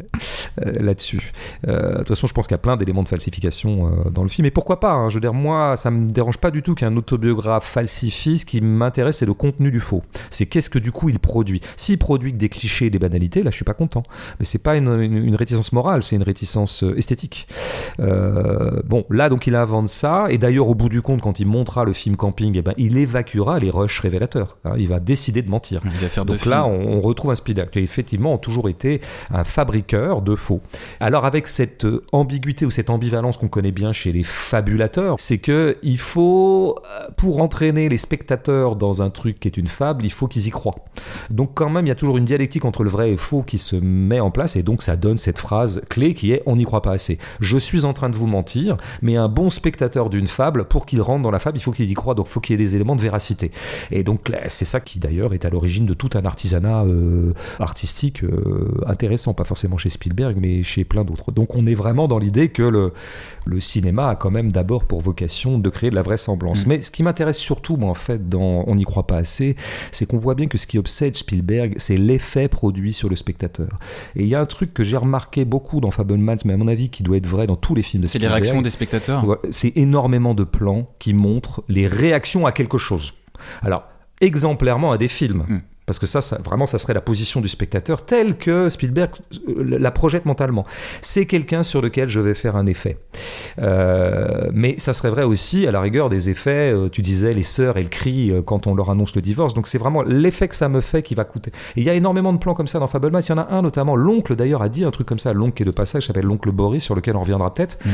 là-dessus. 0.57 1.31
de 1.65 1.97
toute 1.99 2.09
façon, 2.09 2.27
je 2.27 2.33
pense 2.33 2.47
qu'il 2.47 2.53
y 2.53 2.55
a 2.55 2.59
plein 2.73 2.77
d'éléments 2.77 3.03
de 3.03 3.07
falsification 3.07 3.87
euh, 3.87 4.09
dans 4.09 4.23
le 4.23 4.29
film. 4.29 4.45
Et 4.45 4.51
pourquoi 4.51 4.79
pas 4.79 4.93
hein, 4.93 5.09
Je 5.09 5.15
veux 5.15 5.21
dire, 5.21 5.33
moi, 5.33 5.75
ça 5.75 5.91
me 5.91 6.09
dérange 6.09 6.37
pas 6.37 6.51
du 6.51 6.61
tout 6.61 6.75
qu'un 6.75 6.95
autobiographe 6.97 7.65
falsifie. 7.65 8.37
Ce 8.37 8.45
qui 8.45 8.61
m'intéresse, 8.61 9.17
c'est 9.17 9.25
le 9.25 9.33
contenu 9.33 9.71
du 9.71 9.79
faux. 9.79 10.01
C'est 10.31 10.45
qu'est-ce 10.45 10.69
que 10.69 10.79
du 10.79 10.91
coup 10.91 11.09
il 11.09 11.19
produit. 11.19 11.61
S'il 11.77 11.97
produit 11.97 12.31
que 12.31 12.37
des 12.37 12.49
clichés 12.49 12.87
et 12.87 12.89
des 12.89 12.99
banalités, 12.99 13.43
là, 13.43 13.51
je 13.51 13.55
suis 13.55 13.65
pas 13.65 13.73
content. 13.73 14.03
Mais 14.39 14.45
c'est 14.45 14.61
pas 14.61 14.75
une, 14.75 15.35
réticence 15.35 15.71
morale, 15.71 16.03
c'est 16.03 16.15
une 16.15 16.23
réticence 16.23 16.83
euh, 16.83 16.97
esthétique. 16.97 17.47
Euh, 17.99 18.81
bon, 18.85 19.05
là, 19.09 19.29
donc, 19.29 19.47
il 19.47 19.55
invente 19.55 19.87
ça. 19.87 20.25
Et 20.29 20.37
d'ailleurs, 20.37 20.67
au 20.67 20.75
bout 20.75 20.89
du 20.89 21.01
compte, 21.01 21.21
quand 21.21 21.39
il 21.39 21.45
montrera 21.45 21.85
le 21.85 21.93
film 21.93 22.15
Camping, 22.15 22.55
eh 22.57 22.61
ben, 22.61 22.73
il 22.77 22.97
évacuera 22.97 23.59
les 23.59 23.69
rushs 23.69 23.99
révélateurs. 23.99 24.57
Hein. 24.65 24.73
il 24.77 24.87
va 24.87 24.99
décider 24.99 25.41
de 25.41 25.49
mentir. 25.49 25.81
donc 26.25 26.45
là, 26.45 26.65
on, 26.65 27.01
retrouve 27.03 27.31
un 27.31 27.35
Spielberg 27.35 27.69
qui 27.69 27.79
effectivement 27.79 28.35
a 28.35 28.37
toujours 28.37 28.69
été 28.69 29.01
un 29.29 29.43
fabriqueur 29.43 30.21
de 30.21 30.35
faux. 30.35 30.61
Alors 30.99 31.25
avec 31.25 31.47
cette 31.47 31.85
ambiguïté 32.13 32.62
ou 32.65 32.71
cette 32.71 32.89
ambivalence 32.89 33.37
qu'on 33.37 33.47
connaît 33.47 33.71
bien 33.71 33.91
chez 33.91 34.11
les 34.11 34.23
fabulateurs, 34.23 35.15
c'est 35.19 35.37
que 35.37 35.77
il 35.83 35.97
faut, 35.97 36.79
euh, 36.85 37.07
pour 37.17 37.39
entraîner 37.39 37.89
les 37.89 37.97
spectateurs 37.97 38.75
dans 38.75 39.01
un 39.01 39.09
truc 39.09 39.39
qui 39.39 39.47
est 39.47 39.57
une 39.57 39.67
fable, 39.67 40.05
il 40.05 40.11
faut 40.11 40.27
qu'ils 40.27 40.47
y 40.47 40.49
croient. 40.49 40.75
Donc 41.29 41.51
quand 41.53 41.69
même, 41.69 41.85
il 41.85 41.89
y 41.89 41.91
a 41.91 41.95
toujours 41.95 42.17
une 42.17 42.25
dialectique 42.25 42.65
entre 42.65 42.83
le 42.83 42.89
vrai 42.89 43.09
et 43.09 43.11
le 43.11 43.17
faux 43.17 43.43
qui 43.43 43.57
se 43.57 43.75
met 43.75 44.19
en 44.19 44.31
place, 44.31 44.55
et 44.55 44.63
donc 44.63 44.81
ça 44.81 44.95
donne 44.95 45.17
cette 45.17 45.39
phrase 45.39 45.81
clé 45.89 46.13
qui 46.13 46.31
est 46.31 46.43
on 46.45 46.55
n'y 46.55 46.65
croit 46.65 46.81
pas 46.81 46.91
assez. 46.91 47.17
Je 47.39 47.57
suis 47.57 47.85
en 47.85 47.93
train 47.93 48.09
de 48.09 48.15
vous 48.15 48.27
mentir, 48.27 48.77
mais 49.01 49.15
un 49.15 49.27
bon 49.27 49.49
spectateur 49.49 50.09
d'une 50.09 50.27
fable, 50.27 50.65
pour 50.65 50.85
qu'il 50.85 51.01
rentre 51.01 51.23
dans 51.23 51.31
la 51.31 51.39
fable, 51.39 51.57
il 51.57 51.61
faut 51.61 51.71
qu'il 51.71 51.89
y 51.89 51.93
croit, 51.93 52.15
donc 52.15 52.27
il 52.27 52.31
faut 52.31 52.39
qu'il 52.39 52.53
y 52.53 52.61
ait 52.61 52.65
des 52.65 52.75
éléments 52.75 52.95
de 52.95 53.01
véracité. 53.01 53.51
Et 53.91 54.03
donc 54.03 54.31
c'est 54.47 54.65
ça 54.65 54.79
qui 54.79 54.99
d'ailleurs 54.99 55.33
est 55.33 55.45
à 55.45 55.49
l'origine 55.49 55.85
de 55.85 55.93
tout 55.93 56.09
un 56.15 56.25
artisanat 56.25 56.83
euh, 56.83 57.33
artistique 57.59 58.23
euh, 58.23 58.71
intéressant, 58.85 59.33
pas 59.33 59.43
forcément 59.43 59.77
chez 59.77 59.89
Spielberg, 59.89 60.37
mais 60.39 60.63
chez 60.63 60.83
plein 60.83 61.03
d'autres. 61.03 61.31
Donc 61.31 61.55
on 61.55 61.65
est 61.65 61.75
vraiment 61.75 62.07
dans 62.07 62.19
l'idée 62.19 62.49
que 62.53 62.63
le, 62.63 62.93
le 63.45 63.59
cinéma 63.59 64.09
a 64.09 64.15
quand 64.15 64.31
même 64.31 64.51
d'abord 64.51 64.85
pour 64.85 65.01
vocation 65.01 65.59
de 65.59 65.69
créer 65.69 65.89
de 65.89 65.95
la 65.95 66.01
vraisemblance. 66.01 66.65
Mm. 66.65 66.69
Mais 66.69 66.81
ce 66.81 66.91
qui 66.91 67.03
m'intéresse 67.03 67.37
surtout, 67.37 67.75
moi, 67.77 67.89
en 67.89 67.95
fait, 67.95 68.29
dans 68.29 68.63
On 68.67 68.75
n'y 68.75 68.85
croit 68.85 69.07
pas 69.07 69.17
assez, 69.17 69.55
c'est 69.91 70.05
qu'on 70.05 70.17
voit 70.17 70.35
bien 70.35 70.47
que 70.47 70.57
ce 70.57 70.67
qui 70.67 70.77
obsède 70.77 71.15
Spielberg, 71.15 71.75
c'est 71.77 71.97
l'effet 71.97 72.47
produit 72.47 72.93
sur 72.93 73.09
le 73.09 73.15
spectateur. 73.15 73.69
Et 74.15 74.23
il 74.23 74.27
y 74.27 74.35
a 74.35 74.39
un 74.39 74.45
truc 74.45 74.73
que 74.73 74.83
j'ai 74.83 74.97
remarqué 74.97 75.45
beaucoup 75.45 75.81
dans 75.81 75.91
Fablemans, 75.91 76.37
mais 76.45 76.53
à 76.53 76.57
mon 76.57 76.67
avis 76.67 76.89
qui 76.89 77.03
doit 77.03 77.17
être 77.17 77.27
vrai 77.27 77.47
dans 77.47 77.55
tous 77.55 77.75
les 77.75 77.83
films 77.83 78.03
de 78.03 78.07
Spielberg. 78.07 78.31
C'est 78.31 78.37
les 78.37 78.41
réactions 78.41 78.61
des 78.61 78.69
spectateurs 78.69 79.39
C'est 79.49 79.73
énormément 79.75 80.33
de 80.33 80.43
plans 80.43 80.87
qui 80.99 81.13
montrent 81.13 81.63
les 81.67 81.87
réactions 81.87 82.45
à 82.45 82.51
quelque 82.51 82.77
chose. 82.77 83.13
Alors, 83.61 83.83
exemplairement 84.21 84.91
à 84.91 84.97
des 84.97 85.07
films. 85.07 85.43
Mm. 85.47 85.61
Parce 85.85 85.99
que 85.99 86.05
ça, 86.05 86.19
vraiment, 86.37 86.65
ça 86.65 86.77
serait 86.77 86.93
la 86.93 87.01
position 87.01 87.41
du 87.41 87.49
spectateur 87.49 88.05
telle 88.05 88.37
que 88.37 88.69
Spielberg 88.69 89.11
euh, 89.49 89.77
la 89.79 89.91
projette 89.91 90.25
mentalement. 90.25 90.65
C'est 91.01 91.25
quelqu'un 91.25 91.61
sur 91.63 91.81
lequel 91.81 92.07
je 92.07 92.21
vais 92.21 92.33
faire 92.33 92.55
un 92.55 92.65
effet. 92.67 92.97
Euh, 93.59 94.49
mais 94.53 94.75
ça 94.77 94.93
serait 94.93 95.09
vrai 95.09 95.23
aussi, 95.23 95.67
à 95.67 95.71
la 95.71 95.81
rigueur, 95.81 96.09
des 96.09 96.29
effets, 96.29 96.73
euh, 96.73 96.87
tu 96.89 97.01
disais, 97.01 97.33
les 97.33 97.43
sœurs, 97.43 97.77
elles 97.77 97.89
crient 97.89 98.33
quand 98.45 98.65
on 98.67 98.75
leur 98.75 98.89
annonce 98.89 99.15
le 99.15 99.21
divorce. 99.21 99.53
Donc 99.53 99.67
c'est 99.67 99.77
vraiment 99.77 100.03
l'effet 100.03 100.47
que 100.47 100.55
ça 100.55 100.69
me 100.69 100.79
fait 100.79 101.01
qui 101.01 101.15
va 101.15 101.25
coûter. 101.25 101.51
Et 101.75 101.81
il 101.81 101.83
y 101.83 101.89
a 101.89 101.93
énormément 101.93 102.31
de 102.31 102.37
plans 102.37 102.53
comme 102.53 102.67
ça 102.67 102.79
dans 102.79 102.87
Fableman. 102.87 103.21
Il 103.21 103.29
y 103.29 103.33
en 103.33 103.37
a 103.37 103.47
un 103.51 103.61
notamment, 103.61 103.97
l'oncle 103.97 104.35
d'ailleurs 104.37 104.61
a 104.61 104.69
dit 104.69 104.85
un 104.85 104.91
truc 104.91 105.07
comme 105.07 105.19
ça, 105.19 105.33
l'oncle 105.33 105.55
qui 105.55 105.63
est 105.63 105.65
de 105.65 105.71
passage, 105.71 106.07
s'appelle 106.07 106.25
l'oncle 106.25 106.51
Boris, 106.51 106.83
sur 106.83 106.95
lequel 106.95 107.17
on 107.17 107.21
reviendra 107.21 107.53
peut-être. 107.53 107.77
Mm. 107.85 107.89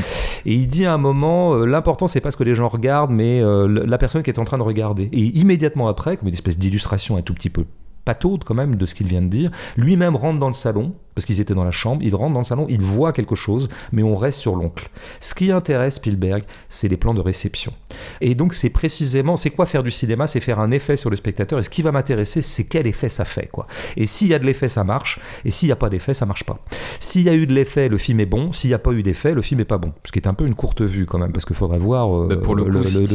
Et 0.45 0.53
il 0.53 0.67
dit 0.67 0.85
à 0.85 0.93
un 0.93 0.97
moment, 0.97 1.55
l'important 1.55 2.07
c'est 2.07 2.21
pas 2.21 2.29
ce 2.29 2.37
que 2.37 2.43
les 2.43 2.53
gens 2.53 2.67
regardent, 2.67 3.11
mais 3.11 3.41
la 3.41 3.97
personne 3.97 4.21
qui 4.21 4.29
est 4.29 4.39
en 4.39 4.45
train 4.45 4.57
de 4.57 4.63
regarder. 4.63 5.09
Et 5.11 5.37
immédiatement 5.39 5.87
après, 5.87 6.17
comme 6.17 6.27
une 6.27 6.33
espèce 6.33 6.57
d'illustration 6.57 7.17
un 7.17 7.21
tout 7.21 7.33
petit 7.33 7.49
peu 7.49 7.65
pataude 8.09 8.43
quand 8.43 8.55
même 8.55 8.75
de 8.75 8.87
ce 8.87 8.95
qu'il 8.95 9.05
vient 9.05 9.21
de 9.21 9.27
dire. 9.27 9.51
Lui-même 9.77 10.15
rentre 10.15 10.39
dans 10.39 10.47
le 10.47 10.53
salon, 10.53 10.95
parce 11.19 11.25
qu'ils 11.25 11.41
étaient 11.41 11.53
dans 11.53 11.65
la 11.65 11.71
chambre, 11.71 12.01
il 12.01 12.15
rentre 12.15 12.31
dans 12.31 12.39
le 12.39 12.45
salon, 12.45 12.65
il 12.69 12.79
voit 12.79 13.11
quelque 13.11 13.35
chose, 13.35 13.67
mais 13.91 14.03
on 14.03 14.15
reste 14.15 14.39
sur 14.39 14.55
l'oncle. 14.55 14.89
Ce 15.19 15.35
qui 15.35 15.51
intéresse 15.51 15.95
Spielberg, 15.95 16.43
c'est 16.69 16.87
les 16.87 16.95
plans 16.95 17.13
de 17.13 17.19
réception. 17.19 17.73
Et 18.21 18.35
donc 18.35 18.53
c'est 18.53 18.69
précisément, 18.69 19.35
c'est 19.35 19.49
quoi 19.49 19.65
faire 19.65 19.83
du 19.83 19.91
cinéma? 19.91 20.27
C'est 20.27 20.39
faire 20.39 20.61
un 20.61 20.71
effet 20.71 20.95
sur 20.95 21.09
le 21.09 21.17
spectateur, 21.17 21.59
et 21.59 21.63
ce 21.63 21.69
qui 21.69 21.81
va 21.81 21.91
m'intéresser, 21.91 22.39
c'est 22.39 22.63
quel 22.63 22.87
effet 22.87 23.09
ça 23.09 23.25
fait. 23.25 23.47
quoi. 23.47 23.67
Et 23.97 24.05
s'il 24.05 24.29
y 24.29 24.33
a 24.33 24.39
de 24.39 24.45
l'effet, 24.45 24.69
ça 24.69 24.85
marche, 24.85 25.19
et 25.43 25.51
s'il 25.51 25.67
n'y 25.67 25.73
a 25.73 25.75
pas 25.75 25.89
d'effet, 25.89 26.13
ça 26.13 26.25
marche 26.25 26.45
pas. 26.45 26.63
S'il 27.01 27.23
y 27.23 27.29
a 27.29 27.33
eu 27.33 27.45
de 27.47 27.53
l'effet, 27.53 27.89
le 27.89 27.97
film 27.97 28.21
est 28.21 28.25
bon, 28.25 28.53
s'il 28.53 28.69
n'y 28.69 28.75
a 28.75 28.79
pas 28.79 28.93
eu 28.93 29.03
d'effet, 29.03 29.33
le 29.33 29.41
film 29.41 29.59
est 29.59 29.65
pas 29.65 29.77
bon. 29.77 29.91
Ce 30.05 30.13
qui 30.13 30.19
est 30.19 30.27
un 30.27 30.33
peu 30.33 30.47
une 30.47 30.55
courte 30.55 30.81
vue 30.81 31.05
quand 31.05 31.19
même, 31.19 31.33
parce 31.33 31.43
qu'il 31.43 31.57
faudrait 31.57 31.79
voir 31.79 32.17
euh, 32.17 32.27
bah, 32.29 32.37
pour 32.37 32.55
le, 32.55 32.63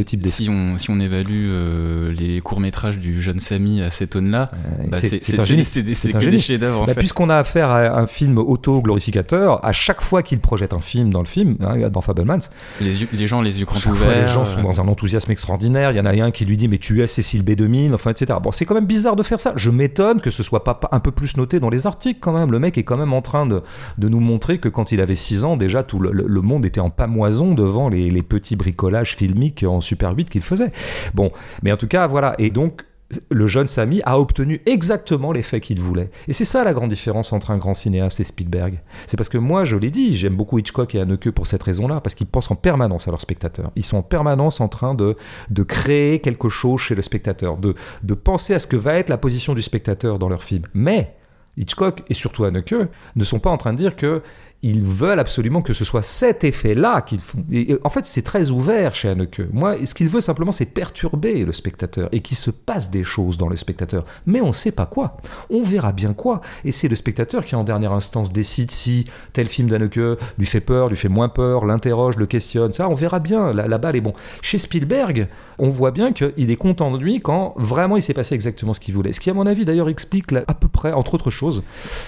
type 0.05 0.21
d'effet. 0.21 0.43
Si 0.43 0.51
on, 0.51 0.77
si 0.77 0.91
on 0.91 1.01
évalue 1.01 1.47
euh, 1.47 2.13
les 2.13 2.43
courts-métrages 2.43 2.99
du 2.99 3.23
jeune 3.23 3.41
Samy 3.41 3.81
à 3.81 3.91
cette 3.91 4.11
tonne-là, 4.11 4.51
bah, 4.89 4.99
c'est 4.99 5.41
un 5.41 5.43
génie. 5.43 5.65
C'est 5.65 5.83
des, 5.83 5.95
chefs-d'œuvre. 6.39 6.85
Bah, 6.85 6.95
puisqu'on 6.95 7.31
a 7.31 7.37
affaire 7.37 7.71
à 7.71 7.94
un 7.99 8.07
film 8.07 8.39
auto-glorificateur, 8.39 9.65
à 9.65 9.73
chaque 9.73 10.01
fois 10.01 10.23
qu'il 10.23 10.41
projette 10.41 10.73
un 10.73 10.81
film 10.81 11.11
dans 11.11 11.21
le 11.21 11.27
film, 11.27 11.57
hein, 11.61 11.89
dans 11.89 12.01
Fablemans, 12.01 12.39
les, 12.81 12.93
les, 13.13 13.27
gens 13.27 13.41
les 13.41 13.61
yeux 13.61 13.67
grands 13.67 13.91
ouverts. 13.91 14.27
les 14.27 14.33
gens 14.33 14.47
sont 14.47 14.63
dans 14.63 14.81
un 14.81 14.89
enthousiasme 14.89 15.31
extraordinaire. 15.31 15.91
Il 15.91 15.97
y 15.97 16.01
en 16.01 16.07
a 16.07 16.15
un 16.15 16.31
qui 16.31 16.45
lui 16.45 16.57
dit 16.57 16.69
mais 16.69 16.79
tu 16.79 17.03
es 17.03 17.07
Cécile 17.07 17.43
B2000, 17.43 17.95
enfin 17.95 18.11
etc. 18.11 18.39
Bon, 18.43 18.53
c'est 18.53 18.65
quand 18.65 18.75
même 18.75 18.87
bizarre 18.87 19.17
de 19.17 19.23
faire 19.23 19.41
ça. 19.41 19.53
Je 19.57 19.71
m'étonne 19.71 20.21
que 20.21 20.31
ce 20.31 20.43
soit 20.43 20.65
pas 20.65 20.81
un 20.93 21.01
peu 21.01 21.11
plus 21.11 21.37
noté 21.37 21.61
dans 21.61 21.71
les 21.71 21.87
articles 21.87 22.21
quand 22.21 22.33
même. 22.33 22.51
Le 22.51 22.59
mec 22.59 22.79
est 22.79 22.85
quand 22.85 22.97
même 22.97 23.13
en 23.13 23.23
train 23.23 23.47
de, 23.47 23.63
de 23.99 24.09
nous 24.09 24.21
montrer 24.21 24.59
que 24.59 24.69
quand 24.69 24.93
il 24.93 25.01
avait 25.01 25.15
6 25.15 25.45
ans, 25.45 25.57
déjà 25.57 25.83
tout 25.83 25.99
le, 25.99 26.41
monde 26.41 26.65
était 26.65 26.81
en 26.81 26.91
pamoison 26.91 27.55
devant 27.55 27.89
les, 27.89 28.11
les 28.11 28.23
petits 28.23 28.57
bricolages 28.57 29.17
filmiques 29.17 29.65
en 29.67 29.81
Super 29.81 30.15
8 30.15 30.31
qu'il 30.31 30.43
faisait. 30.43 30.73
Bon, 31.15 31.33
mais 31.63 31.73
en 31.73 31.77
tout 31.77 31.89
cas 31.89 32.07
voilà. 32.07 32.35
Et 32.39 32.51
donc 32.51 32.85
le 33.31 33.47
jeune 33.47 33.67
Samy 33.67 34.01
a 34.05 34.19
obtenu 34.19 34.61
exactement 34.67 35.33
l'effet 35.33 35.61
qu'il 35.61 35.81
voulait. 35.81 36.11
Et 36.29 36.33
c'est 36.33 36.45
ça 36.45 36.65
la 36.65 36.73
grande 36.73 36.91
différence 36.91 37.33
entre 37.33 37.51
un 37.51 37.57
grand 37.57 37.75
cinéaste 37.75 38.21
et 38.21 38.25
Spielberg. 38.25 38.81
C'est 39.07 39.17
parce 39.17 39.29
que 39.29 39.39
moi, 39.39 39.65
je 39.65 39.77
l'ai 39.77 39.91
dit, 39.91 40.17
j'aime 40.17 40.37
beaucoup 40.37 40.59
Hitchcock 40.59 40.95
et 40.95 41.01
Haneke 41.01 41.31
pour 41.31 41.47
cette 41.47 41.63
raison-là, 41.63 42.01
parce 42.01 42.15
qu'ils 42.15 42.27
pensent 42.27 42.51
en 42.51 42.57
permanence 42.57 43.09
à 43.09 43.11
leur 43.11 43.21
spectateur. 43.21 43.71
Ils 43.77 43.85
sont 43.85 43.99
en 43.99 44.03
permanence 44.03 44.61
en 44.61 44.69
train 44.69 44.95
de, 44.95 45.17
de 45.51 45.63
créer 45.63 46.21
quelque 46.21 46.49
chose 46.49 46.81
chez 46.81 46.95
le 46.95 47.03
spectateur, 47.03 47.57
de, 47.57 47.75
de 48.03 48.15
penser 48.15 48.55
à 48.55 48.59
ce 48.59 48.67
que 48.67 48.77
va 48.77 48.95
être 48.95 49.09
la 49.09 49.19
position 49.19 49.55
du 49.55 49.63
spectateur 49.63 50.19
dans 50.19 50.29
leur 50.29 50.43
film. 50.43 50.65
Mais 50.75 51.15
Hitchcock 51.57 52.03
et 52.09 52.15
surtout 52.15 52.45
Haneke 52.45 52.75
ne 53.17 53.25
sont 53.25 53.39
pas 53.39 53.51
en 53.51 53.57
train 53.57 53.73
de 53.73 53.79
dire 53.79 53.97
que 53.97 54.23
ils 54.65 54.83
veulent 54.83 55.19
absolument 55.19 55.61
que 55.61 55.75
ce 55.75 55.85
soit 55.85 56.03
cet 56.03 56.43
effet-là 56.43 57.03
qu'ils 57.03 57.19
font. 57.19 57.45
Et 57.53 57.77
en 57.85 57.91
fait, 57.91 58.07
c'est 58.07 58.23
très 58.23 58.49
ouvert 58.49 58.95
chez 58.95 59.11
Haneke. 59.11 59.43
Moi, 59.53 59.85
ce 59.85 59.93
qu'il 59.93 60.09
veut 60.09 60.23
simplement, 60.23 60.53
c'est 60.53 60.65
perturber 60.65 61.45
le 61.45 61.53
spectateur 61.53 62.09
et 62.13 62.21
qu'il 62.21 62.39
se 62.39 62.51
passe 62.51 62.91
des 62.91 63.05
choses 63.05 63.37
dans 63.37 63.51
le 63.51 63.57
spectateur. 63.57 64.07
Mais 64.25 64.41
on 64.41 64.49
ne 64.49 64.53
sait 64.55 64.73
pas 64.73 64.87
quoi. 64.87 65.19
On 65.51 65.63
verra 65.63 65.93
bien 65.93 66.15
quoi. 66.15 66.41
Et 66.65 66.73
c'est 66.73 66.89
le 66.89 66.97
spectateur 66.97 67.45
qui, 67.45 67.55
en 67.55 67.63
dernière 67.63 67.93
instance, 67.93 68.33
décide 68.33 68.71
si 68.71 69.05
tel 69.35 69.49
film 69.49 69.69
d'Haneke 69.69 70.19
lui 70.39 70.47
fait 70.47 70.63
peur, 70.63 70.89
lui 70.89 70.97
fait 70.97 71.11
moins 71.11 71.29
peur, 71.29 71.67
l'interroge, 71.67 72.17
le 72.17 72.25
questionne. 72.25 72.73
Ça, 72.73 72.89
on 72.89 72.95
verra 72.95 73.21
bien. 73.21 73.53
La, 73.53 73.77
balle 73.77 73.97
est 73.97 74.01
bon. 74.01 74.15
Chez 74.41 74.57
Spielberg, 74.57 75.29
on 75.59 75.69
voit 75.69 75.91
bien 75.91 76.15
qu'il 76.15 76.51
est 76.51 76.57
content 76.57 76.91
de 76.91 76.97
lui 76.97 77.21
quand 77.21 77.53
vraiment 77.59 77.97
il 77.97 78.03
s'est 78.03 78.15
passé 78.15 78.35
exactement 78.35 78.73
ce 78.73 78.81
qu'il 78.81 78.95
voulait. 78.95 79.13
Ce 79.13 79.21
qui, 79.21 79.29
à 79.29 79.35
mon 79.35 79.47
avis, 79.47 79.67
d'ailleurs, 79.67 79.91
explique 79.91 80.33
à 80.33 80.55
peu 80.55 80.69
près, 80.69 80.93
entre 80.93 81.13
autres 81.13 81.31
choses, 81.31 81.63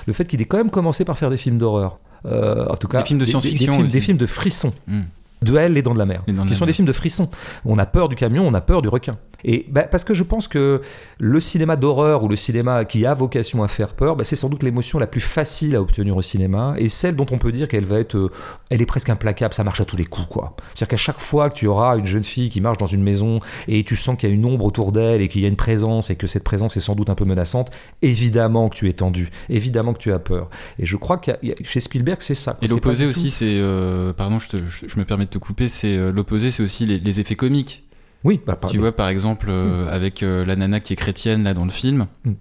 le 0.07 0.14
fait 0.14 0.25
qu'il 0.25 0.40
ait 0.40 0.47
quand 0.47 0.57
même 0.57 0.71
commencé 0.71 1.05
par 1.05 1.19
faire 1.19 1.29
des 1.29 1.37
films 1.37 1.59
d'horreur. 1.59 1.99
Euh, 2.26 2.66
en 2.68 2.76
tout 2.76 2.88
cas, 2.88 3.02
des 3.02 3.06
films 3.06 3.20
de 3.20 3.24
science-fiction, 3.24 3.82
des, 3.82 4.00
films 4.00 4.16
de 4.16 4.26
frisson. 4.26 4.72
Hmm. 4.86 5.02
Duel, 5.42 5.72
Les 5.75 5.83
Dents 5.83 5.94
de 5.94 5.99
la 5.99 6.07
Mer, 6.07 6.22
qui 6.49 6.55
sont 6.55 6.66
des 6.66 6.72
films 6.72 6.88
de 6.88 6.92
frisson. 6.92 7.29
On 7.64 7.79
a 7.79 7.87
peur 7.87 8.09
du 8.09 8.16
camion, 8.16 8.46
on 8.46 8.55
a 8.55 8.61
peur 8.61 8.83
du 8.83 8.88
requin. 8.88 9.18
Et 9.44 9.66
bah, 9.70 9.83
parce 9.83 10.05
que 10.05 10.14
je 10.14 10.25
pense 10.25 10.49
que 10.49 10.81
le 11.18 11.40
cinéma 11.40 11.77
d'horreur 11.77 12.25
ou 12.25 12.29
le 12.29 12.37
cinéma 12.37 12.85
qui 12.85 13.07
a 13.07 13.14
vocation 13.14 13.62
à 13.62 13.68
faire 13.68 13.94
peur, 13.94 14.16
bah, 14.16 14.25
c'est 14.25 14.37
sans 14.37 14.49
doute 14.49 14.62
l'émotion 14.62 14.99
la 14.99 15.07
plus 15.07 15.20
facile 15.20 15.77
à 15.77 15.83
obtenir 15.83 16.16
au 16.16 16.22
cinéma 16.22 16.75
et 16.79 16.88
celle 16.88 17.16
dont 17.16 17.27
on 17.31 17.38
peut 17.38 17.53
dire 17.53 17.68
qu'elle 17.68 17.85
va 17.85 18.01
être, 18.01 18.16
euh, 18.16 18.31
elle 18.70 18.83
est 18.83 18.87
presque 18.87 19.11
implacable, 19.11 19.55
ça 19.55 19.62
marche 19.62 19.81
à 19.81 19.85
tous 19.85 19.96
les 19.96 20.05
coups, 20.05 20.27
quoi. 20.29 20.57
C'est-à-dire 20.75 20.88
qu'à 20.88 20.96
chaque 20.96 21.20
fois 21.20 21.51
que 21.51 21.55
tu 21.55 21.66
auras 21.66 21.96
une 21.96 22.07
jeune 22.07 22.25
fille 22.25 22.49
qui 22.49 22.61
marche 22.61 22.79
dans 22.79 22.87
une 22.87 23.03
maison 23.03 23.40
et 23.68 23.85
tu 23.85 23.96
sens 23.96 24.16
qu'il 24.16 24.29
y 24.29 24.33
a 24.33 24.35
une 24.35 24.44
ombre 24.44 24.64
autour 24.64 24.90
d'elle 24.90 25.20
et 25.20 25.29
qu'il 25.29 25.42
y 25.42 25.44
a 25.44 25.49
une 25.49 25.57
présence 25.57 26.11
et 26.11 26.16
que 26.16 26.27
cette 26.27 26.44
présence 26.44 26.77
est 26.77 26.81
sans 26.81 26.94
doute 26.94 27.11
un 27.11 27.14
peu 27.14 27.25
menaçante, 27.25 27.70
évidemment 28.03 28.68
que 28.68 28.75
tu 28.75 28.88
es 28.88 28.94
tendu, 28.94 29.31
évidemment 29.49 29.92
que 29.92 29.99
tu 29.99 30.12
as 30.12 30.18
peur. 30.18 30.49
Et 30.79 30.87
je 30.87 30.96
crois 30.96 31.18
que 31.18 31.31
chez 31.62 31.81
Spielberg, 31.81 32.18
c'est 32.20 32.35
ça. 32.35 32.57
Et 32.62 32.66
l'opposé 32.66 33.07
aussi, 33.07 33.31
c'est, 33.31 33.59
euh, 33.61 34.12
pardon, 34.12 34.38
je, 34.38 34.57
je, 34.87 34.99
me 34.99 35.05
permets 35.05 35.25
de 35.26 35.30
te 35.30 35.38
couper, 35.38 35.68
c'est 35.68 35.96
euh, 35.96 36.10
l'opposé, 36.10 36.50
c'est 36.50 36.62
aussi 36.62 36.86
les, 36.86 37.20
effets 37.20 37.36
comiques. 37.36 37.84
Oui, 38.24 38.40
bah, 38.44 38.58
tu 38.68 38.78
vois 38.78 38.96
par 38.96 39.08
exemple 39.08 39.48
euh, 39.50 39.86
avec 39.88 40.22
la 40.22 40.56
nana 40.56 40.80
qui 40.80 40.92
est 40.92 40.96
chrétienne 40.96 41.44
là 41.44 41.54
dans 41.54 41.64
le 41.64 41.70
film, 41.70 42.06
mm. 42.24 42.32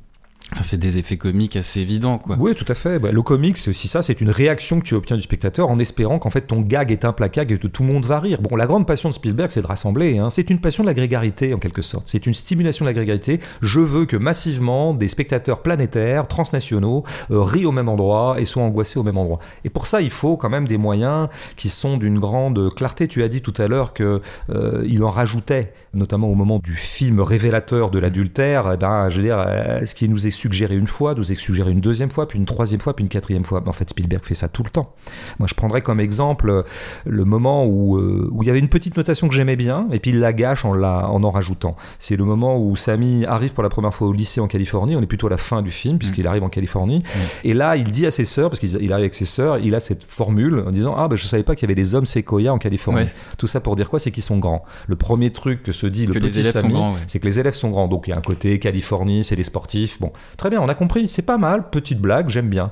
Enfin, 0.51 0.61
c'est 0.61 0.77
des 0.77 0.99
effets 0.99 1.17
comiques 1.17 1.55
assez 1.55 1.79
évidents, 1.79 2.19
quoi. 2.19 2.37
Oui, 2.39 2.53
tout 2.53 2.65
à 2.67 2.75
fait. 2.75 2.99
Bah, 2.99 3.11
le 3.11 3.21
comics, 3.23 3.57
c'est 3.57 3.71
aussi 3.71 3.87
ça, 3.87 4.03
c'est 4.03 4.21
une 4.21 4.29
réaction 4.29 4.79
que 4.79 4.85
tu 4.85 4.93
obtiens 4.93 5.15
du 5.15 5.23
spectateur 5.23 5.69
en 5.69 5.79
espérant 5.79 6.19
qu'en 6.19 6.29
fait 6.29 6.41
ton 6.41 6.61
gag 6.61 6.91
est 6.91 7.03
implacable 7.03 7.51
et 7.51 7.57
que 7.57 7.65
tout 7.65 7.81
le 7.81 7.91
monde 7.91 8.05
va 8.05 8.19
rire. 8.19 8.41
Bon, 8.41 8.55
la 8.55 8.67
grande 8.67 8.85
passion 8.85 9.09
de 9.09 9.15
Spielberg, 9.15 9.49
c'est 9.49 9.63
de 9.63 9.67
rassembler. 9.67 10.19
Hein. 10.19 10.29
C'est 10.29 10.51
une 10.51 10.59
passion 10.59 10.83
de 10.83 10.87
la 10.87 10.93
grégarité, 10.93 11.53
en 11.55 11.57
quelque 11.57 11.81
sorte. 11.81 12.03
C'est 12.07 12.27
une 12.27 12.35
stimulation 12.35 12.85
de 12.85 12.89
la 12.89 12.93
grégarité. 12.93 13.39
Je 13.63 13.79
veux 13.79 14.05
que 14.05 14.17
massivement 14.17 14.93
des 14.93 15.07
spectateurs 15.07 15.63
planétaires, 15.63 16.27
transnationaux, 16.27 17.03
euh, 17.31 17.41
rient 17.41 17.65
au 17.65 17.71
même 17.71 17.89
endroit 17.89 18.35
et 18.39 18.45
soient 18.45 18.63
angoissés 18.63 18.99
au 18.99 19.03
même 19.03 19.17
endroit. 19.17 19.39
Et 19.63 19.69
pour 19.69 19.87
ça, 19.87 20.01
il 20.01 20.11
faut 20.11 20.37
quand 20.37 20.49
même 20.49 20.67
des 20.67 20.77
moyens 20.77 21.27
qui 21.55 21.69
sont 21.69 21.97
d'une 21.97 22.19
grande 22.19 22.71
clarté. 22.75 23.07
Tu 23.07 23.23
as 23.23 23.29
dit 23.29 23.41
tout 23.41 23.53
à 23.57 23.65
l'heure 23.67 23.93
que 23.93 24.21
euh, 24.51 24.83
il 24.87 25.03
en 25.03 25.09
rajoutait, 25.09 25.73
notamment 25.95 26.27
au 26.27 26.35
moment 26.35 26.59
du 26.59 26.75
film 26.75 27.19
révélateur 27.19 27.89
de 27.89 27.97
l'adultère. 27.97 28.71
Eh 28.75 28.77
ben, 28.77 29.09
je 29.09 29.17
veux 29.17 29.23
dire, 29.23 29.43
euh, 29.45 29.83
ce 29.85 29.95
qui 29.95 30.07
nous 30.07 30.27
est 30.27 30.34
suggéré 30.35 30.75
une 30.75 30.87
fois, 30.87 31.15
nous 31.15 31.31
est 31.31 31.39
suggéré 31.39 31.71
une 31.71 31.81
deuxième 31.81 32.09
fois, 32.09 32.27
puis 32.27 32.37
une 32.37 32.45
troisième 32.45 32.81
fois, 32.81 32.95
puis 32.95 33.03
une 33.03 33.09
quatrième 33.09 33.43
fois. 33.43 33.63
En 33.65 33.73
fait, 33.73 33.89
Spielberg 33.89 34.23
fait 34.23 34.33
ça 34.33 34.49
tout 34.49 34.63
le 34.63 34.69
temps. 34.69 34.93
Moi, 35.39 35.47
je 35.47 35.55
prendrais 35.55 35.81
comme 35.81 35.99
exemple 35.99 36.49
euh, 36.49 36.63
le 37.05 37.25
moment 37.25 37.65
où, 37.65 37.97
euh, 37.97 38.29
où 38.31 38.43
il 38.43 38.47
y 38.47 38.49
avait 38.49 38.59
une 38.59 38.69
petite 38.69 38.97
notation 38.97 39.27
que 39.27 39.33
j'aimais 39.33 39.55
bien, 39.55 39.87
et 39.91 39.99
puis 39.99 40.11
il 40.11 40.19
la 40.19 40.33
gâche 40.33 40.65
en, 40.65 40.73
la, 40.73 41.09
en 41.09 41.23
en 41.23 41.31
rajoutant. 41.31 41.75
C'est 41.99 42.15
le 42.15 42.23
moment 42.23 42.59
où 42.59 42.75
Sammy 42.75 43.25
arrive 43.25 43.53
pour 43.53 43.63
la 43.63 43.69
première 43.69 43.93
fois 43.93 44.07
au 44.07 44.13
lycée 44.13 44.41
en 44.41 44.47
Californie. 44.47 44.95
On 44.95 45.01
est 45.01 45.07
plutôt 45.07 45.27
à 45.27 45.31
la 45.31 45.37
fin 45.37 45.61
du 45.61 45.71
film, 45.71 45.97
puisqu'il 45.97 46.25
mm. 46.25 46.27
arrive 46.27 46.43
en 46.43 46.49
Californie. 46.49 46.99
Mm. 46.99 47.19
Et 47.45 47.53
là, 47.53 47.77
il 47.77 47.91
dit 47.91 48.05
à 48.05 48.11
ses 48.11 48.25
sœurs, 48.25 48.49
parce 48.49 48.59
qu'il 48.59 48.75
arrive 48.75 48.91
avec 48.91 49.15
ses 49.15 49.25
sœurs, 49.25 49.59
il 49.59 49.73
a 49.75 49.79
cette 49.79 50.03
formule 50.03 50.63
en 50.67 50.71
disant 50.71 50.95
Ah, 50.97 51.07
ben, 51.07 51.15
je 51.15 51.25
savais 51.25 51.43
pas 51.43 51.55
qu'il 51.55 51.63
y 51.63 51.67
avait 51.67 51.75
des 51.75 51.95
hommes 51.95 52.05
séquoias 52.05 52.51
en 52.51 52.57
Californie. 52.57 53.07
Tout 53.37 53.47
ça 53.47 53.59
pour 53.59 53.75
dire 53.75 53.89
quoi? 53.89 53.99
C'est 53.99 54.11
qu'ils 54.11 54.23
sont 54.23 54.37
grands. 54.37 54.63
Le 54.87 54.95
premier 54.95 55.31
truc 55.31 55.63
que 55.63 55.71
se 55.71 55.87
dit 55.87 56.05
le 56.05 56.13
petit 56.13 56.43
Sammy, 56.43 56.75
c'est 57.07 57.19
que 57.19 57.25
les 57.25 57.39
élèves 57.39 57.53
sont 57.53 57.69
grands. 57.69 57.87
Donc 57.87 58.07
il 58.07 58.11
y 58.11 58.13
a 58.13 58.17
un 58.17 58.21
côté 58.21 58.59
Californie, 58.59 59.23
c'est 59.23 59.35
des 59.35 59.43
sportifs. 59.43 59.99
Bon, 59.99 60.11
Très 60.37 60.49
bien, 60.49 60.61
on 60.61 60.69
a 60.69 60.75
compris, 60.75 61.09
c'est 61.09 61.21
pas 61.21 61.37
mal, 61.37 61.69
petite 61.69 61.99
blague, 61.99 62.29
j'aime 62.29 62.49
bien. 62.49 62.71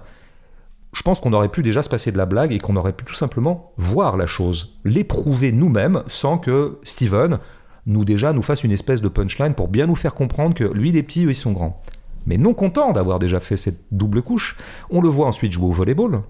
je 0.93 1.01
pense 1.01 1.19
qu'on 1.19 1.33
aurait 1.33 1.49
pu 1.49 1.63
déjà 1.63 1.81
se 1.81 1.89
passer 1.89 2.11
de 2.11 2.17
la 2.17 2.25
blague 2.25 2.51
et 2.51 2.59
qu'on 2.59 2.75
aurait 2.75 2.93
pu 2.93 3.05
tout 3.05 3.15
simplement 3.15 3.71
voir 3.77 4.17
la 4.17 4.25
chose, 4.25 4.79
l'éprouver 4.83 5.51
nous-mêmes 5.51 6.03
sans 6.07 6.37
que 6.37 6.79
Steven 6.83 7.39
nous 7.85 8.05
déjà 8.05 8.31
nous 8.31 8.41
fasse 8.41 8.63
une 8.63 8.71
espèce 8.71 9.01
de 9.01 9.09
punchline 9.09 9.55
pour 9.55 9.67
bien 9.67 9.87
nous 9.87 9.95
faire 9.95 10.13
comprendre 10.13 10.55
que 10.55 10.63
lui 10.63 10.89
il 10.89 10.97
est 10.97 11.17
eux 11.17 11.29
ils 11.29 11.35
sont 11.35 11.51
grands. 11.51 11.81
Mais 12.25 12.37
non 12.37 12.53
content 12.53 12.93
d'avoir 12.93 13.19
déjà 13.19 13.39
fait 13.39 13.57
cette 13.57 13.81
double 13.91 14.21
couche, 14.21 14.55
on 14.89 15.01
le 15.01 15.09
voit 15.09 15.27
ensuite 15.27 15.51
jouer 15.51 15.67
au 15.67 15.71
volleyball, 15.71 16.21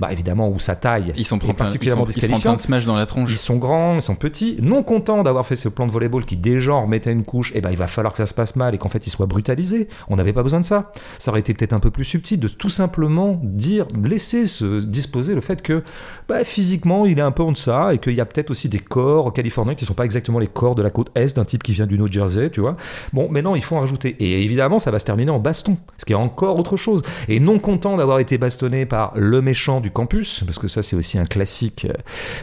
bah 0.00 0.12
évidemment 0.12 0.48
où 0.48 0.58
sa 0.60 0.76
taille 0.76 1.12
Ils 1.16 1.24
sont 1.24 1.38
est 1.38 1.52
particulièrement 1.52 2.04
ils 2.06 2.12
sont- 2.12 2.26
ils 2.26 2.40
plein 2.40 2.54
de 2.54 2.60
smash 2.60 2.84
dans 2.84 2.94
la 2.96 3.06
tronche. 3.06 3.30
Ils 3.30 3.36
sont 3.36 3.56
grands, 3.56 3.96
ils 3.96 4.02
sont 4.02 4.14
petits, 4.14 4.56
non 4.62 4.82
contents 4.82 5.22
d'avoir 5.22 5.46
fait 5.46 5.56
ce 5.56 5.68
plan 5.68 5.86
de 5.86 5.92
volleyball 5.92 6.24
qui 6.24 6.36
déjà 6.36 6.74
en 6.74 6.86
mettait 6.86 7.12
une 7.12 7.24
couche, 7.24 7.52
et 7.54 7.60
ben 7.60 7.70
il 7.70 7.76
va 7.76 7.86
falloir 7.88 8.12
que 8.12 8.18
ça 8.18 8.26
se 8.26 8.34
passe 8.34 8.54
mal 8.56 8.74
et 8.74 8.78
qu'en 8.78 8.88
fait 8.88 9.06
il 9.06 9.10
soit 9.10 9.26
brutalisé. 9.26 9.88
On 10.08 10.16
n'avait 10.16 10.32
pas 10.32 10.42
besoin 10.42 10.60
de 10.60 10.64
ça. 10.64 10.92
Ça 11.18 11.30
aurait 11.30 11.40
été 11.40 11.52
peut-être 11.54 11.72
un 11.72 11.80
peu 11.80 11.90
plus 11.90 12.04
subtil 12.04 12.38
de 12.38 12.48
tout 12.48 12.68
simplement 12.68 13.40
dire, 13.42 13.86
laisser 14.02 14.46
se 14.46 14.80
disposer 14.80 15.34
le 15.34 15.40
fait 15.40 15.62
que 15.62 15.82
bah, 16.28 16.44
physiquement 16.44 17.06
il 17.06 17.18
est 17.18 17.22
un 17.22 17.32
peu 17.32 17.42
en 17.42 17.52
deçà 17.52 17.94
et 17.94 17.98
qu'il 17.98 18.14
y 18.14 18.20
a 18.20 18.26
peut-être 18.26 18.50
aussi 18.50 18.68
des 18.68 18.78
corps 18.78 19.32
californiens 19.32 19.74
qui 19.74 19.84
sont 19.84 19.94
pas 19.94 20.04
exactement 20.04 20.38
les 20.38 20.46
corps 20.46 20.74
de 20.74 20.82
la 20.82 20.90
côte 20.90 21.10
est 21.14 21.36
d'un 21.36 21.44
type 21.44 21.62
qui 21.62 21.72
vient 21.72 21.86
du 21.86 21.98
New 21.98 22.10
Jersey, 22.10 22.50
tu 22.50 22.60
vois. 22.60 22.76
Bon, 23.12 23.28
mais 23.30 23.42
non, 23.42 23.56
il 23.56 23.62
faut 23.62 23.76
en 23.76 23.80
rajouter. 23.80 24.16
Et 24.20 24.44
évidemment, 24.44 24.78
ça 24.78 24.90
va 24.90 24.98
se 24.98 25.04
terminer 25.04 25.30
en 25.30 25.38
baston, 25.38 25.76
ce 25.96 26.04
qui 26.04 26.12
est 26.12 26.16
encore 26.16 26.58
autre 26.58 26.76
chose. 26.76 27.02
Et 27.28 27.40
non 27.40 27.58
content 27.58 27.96
d'avoir 27.96 28.18
été 28.20 28.38
bastonné 28.38 28.86
par 28.86 29.12
le 29.16 29.42
méchant 29.42 29.80
du 29.80 29.87
campus, 29.90 30.42
parce 30.44 30.58
que 30.58 30.68
ça 30.68 30.82
c'est 30.82 30.96
aussi 30.96 31.18
un 31.18 31.24
classique 31.24 31.86
euh, 31.88 31.94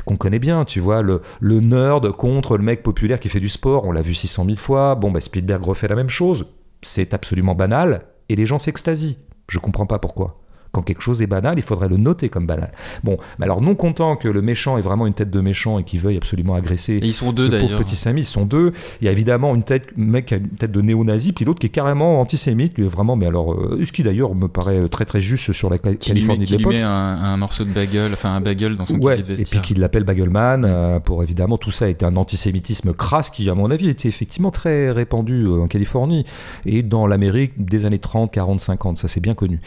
qu'on 0.05 0.15
connaît 0.15 0.39
bien, 0.39 0.65
tu 0.65 0.79
vois, 0.79 1.01
le, 1.01 1.21
le 1.39 1.59
nerd 1.59 2.11
contre 2.11 2.57
le 2.57 2.63
mec 2.63 2.83
populaire 2.83 3.19
qui 3.19 3.29
fait 3.29 3.39
du 3.39 3.49
sport, 3.49 3.85
on 3.85 3.91
l'a 3.91 4.01
vu 4.01 4.13
600 4.13 4.45
000 4.45 4.57
fois, 4.57 4.95
bon 4.95 5.11
bah 5.11 5.19
Spielberg 5.19 5.63
refait 5.63 5.87
la 5.87 5.95
même 5.95 6.09
chose, 6.09 6.47
c'est 6.81 7.13
absolument 7.13 7.55
banal, 7.55 8.05
et 8.29 8.35
les 8.35 8.45
gens 8.45 8.59
s'extasient, 8.59 9.17
je 9.47 9.59
comprends 9.59 9.85
pas 9.85 9.99
pourquoi. 9.99 10.39
Quand 10.75 10.81
quelque 10.81 11.01
chose 11.01 11.21
est 11.21 11.27
banal, 11.27 11.53
il 11.57 11.61
faudrait 11.61 11.87
le 11.87 11.95
noter 11.95 12.27
comme 12.27 12.45
banal. 12.45 12.71
Bon, 13.05 13.15
mais 13.39 13.45
alors 13.45 13.61
non 13.61 13.75
content 13.75 14.17
que 14.17 14.27
le 14.27 14.41
méchant 14.41 14.77
ait 14.77 14.81
vraiment 14.81 15.07
une 15.07 15.13
tête 15.13 15.29
de 15.31 15.39
méchant 15.39 15.79
et 15.79 15.83
qu'il 15.83 16.01
veuille 16.01 16.17
absolument 16.17 16.53
agresser 16.55 16.95
Et 16.95 17.05
ils 17.05 17.13
sont 17.13 17.31
deux 17.31 17.45
ce 17.45 17.49
pauvre 17.49 17.61
d'ailleurs. 17.63 17.79
petit 17.79 17.95
Samy, 17.95 18.21
ils 18.21 18.25
sont 18.25 18.45
deux. 18.45 18.73
Il 18.99 19.05
y 19.05 19.07
a 19.07 19.11
évidemment 19.13 19.55
une 19.55 19.63
tête, 19.63 19.87
mec 19.95 20.25
qui 20.25 20.33
a 20.33 20.37
une 20.37 20.49
tête 20.49 20.71
de 20.73 20.81
néo-nazi, 20.81 21.31
puis 21.31 21.45
l'autre 21.45 21.59
qui 21.59 21.67
est 21.67 21.69
carrément 21.69 22.19
antisémite, 22.19 22.77
lui 22.77 22.85
vraiment, 22.87 23.15
mais 23.15 23.25
alors, 23.27 23.53
euh, 23.53 23.79
ce 23.85 23.91
qui 23.93 24.03
d'ailleurs 24.03 24.35
me 24.35 24.47
paraît 24.47 24.89
très 24.89 25.05
très 25.05 25.21
juste 25.21 25.53
sur 25.53 25.69
la 25.69 25.77
Ca- 25.81 25.95
Qui 25.95 26.11
lui 26.11 26.21
met, 26.21 26.27
Californie 26.27 26.45
qui 26.45 26.51
de 26.51 26.57
lui 26.57 26.63
l'époque. 26.63 26.73
met 26.73 26.81
un, 26.81 26.89
un 26.89 27.37
morceau 27.37 27.63
de 27.63 27.69
bagel, 27.71 28.11
enfin 28.11 28.35
un 28.35 28.41
bagel 28.41 28.75
dans 28.75 28.83
son 28.85 28.99
Ouais, 28.99 29.15
de 29.17 29.21
et 29.21 29.23
puis 29.23 29.35
vestiaire. 29.37 29.61
qu'il 29.61 29.79
l'appelle 29.79 30.03
Bagelman, 30.03 30.65
euh, 30.65 30.99
pour 30.99 31.23
évidemment 31.23 31.57
tout 31.57 31.71
ça 31.71 31.87
était 31.87 32.05
un 32.05 32.17
antisémitisme 32.17 32.93
crasse 32.93 33.29
qui, 33.29 33.49
à 33.49 33.55
mon 33.55 33.71
avis, 33.71 33.87
était 33.89 34.09
effectivement 34.09 34.51
très 34.51 34.91
répandu 34.91 35.45
euh, 35.45 35.61
en 35.61 35.67
Californie 35.67 36.25
et 36.65 36.83
dans 36.83 37.07
l'Amérique 37.07 37.53
des 37.63 37.85
années 37.85 37.99
30, 37.99 38.31
40, 38.31 38.59
50, 38.59 38.97
ça 38.97 39.07
c'est 39.07 39.21
bien 39.21 39.33
connu. 39.35 39.59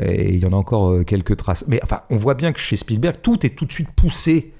Et 0.00 0.34
il 0.34 0.40
y 0.40 0.46
en 0.46 0.51
encore 0.56 0.90
euh, 0.90 1.04
quelques 1.04 1.36
traces. 1.36 1.64
Mais 1.68 1.80
enfin, 1.82 2.02
on 2.10 2.16
voit 2.16 2.34
bien 2.34 2.52
que 2.52 2.60
chez 2.60 2.76
Spielberg, 2.76 3.16
tout 3.22 3.44
est 3.46 3.50
tout 3.50 3.64
de 3.64 3.72
suite 3.72 3.90
poussé 3.90 4.52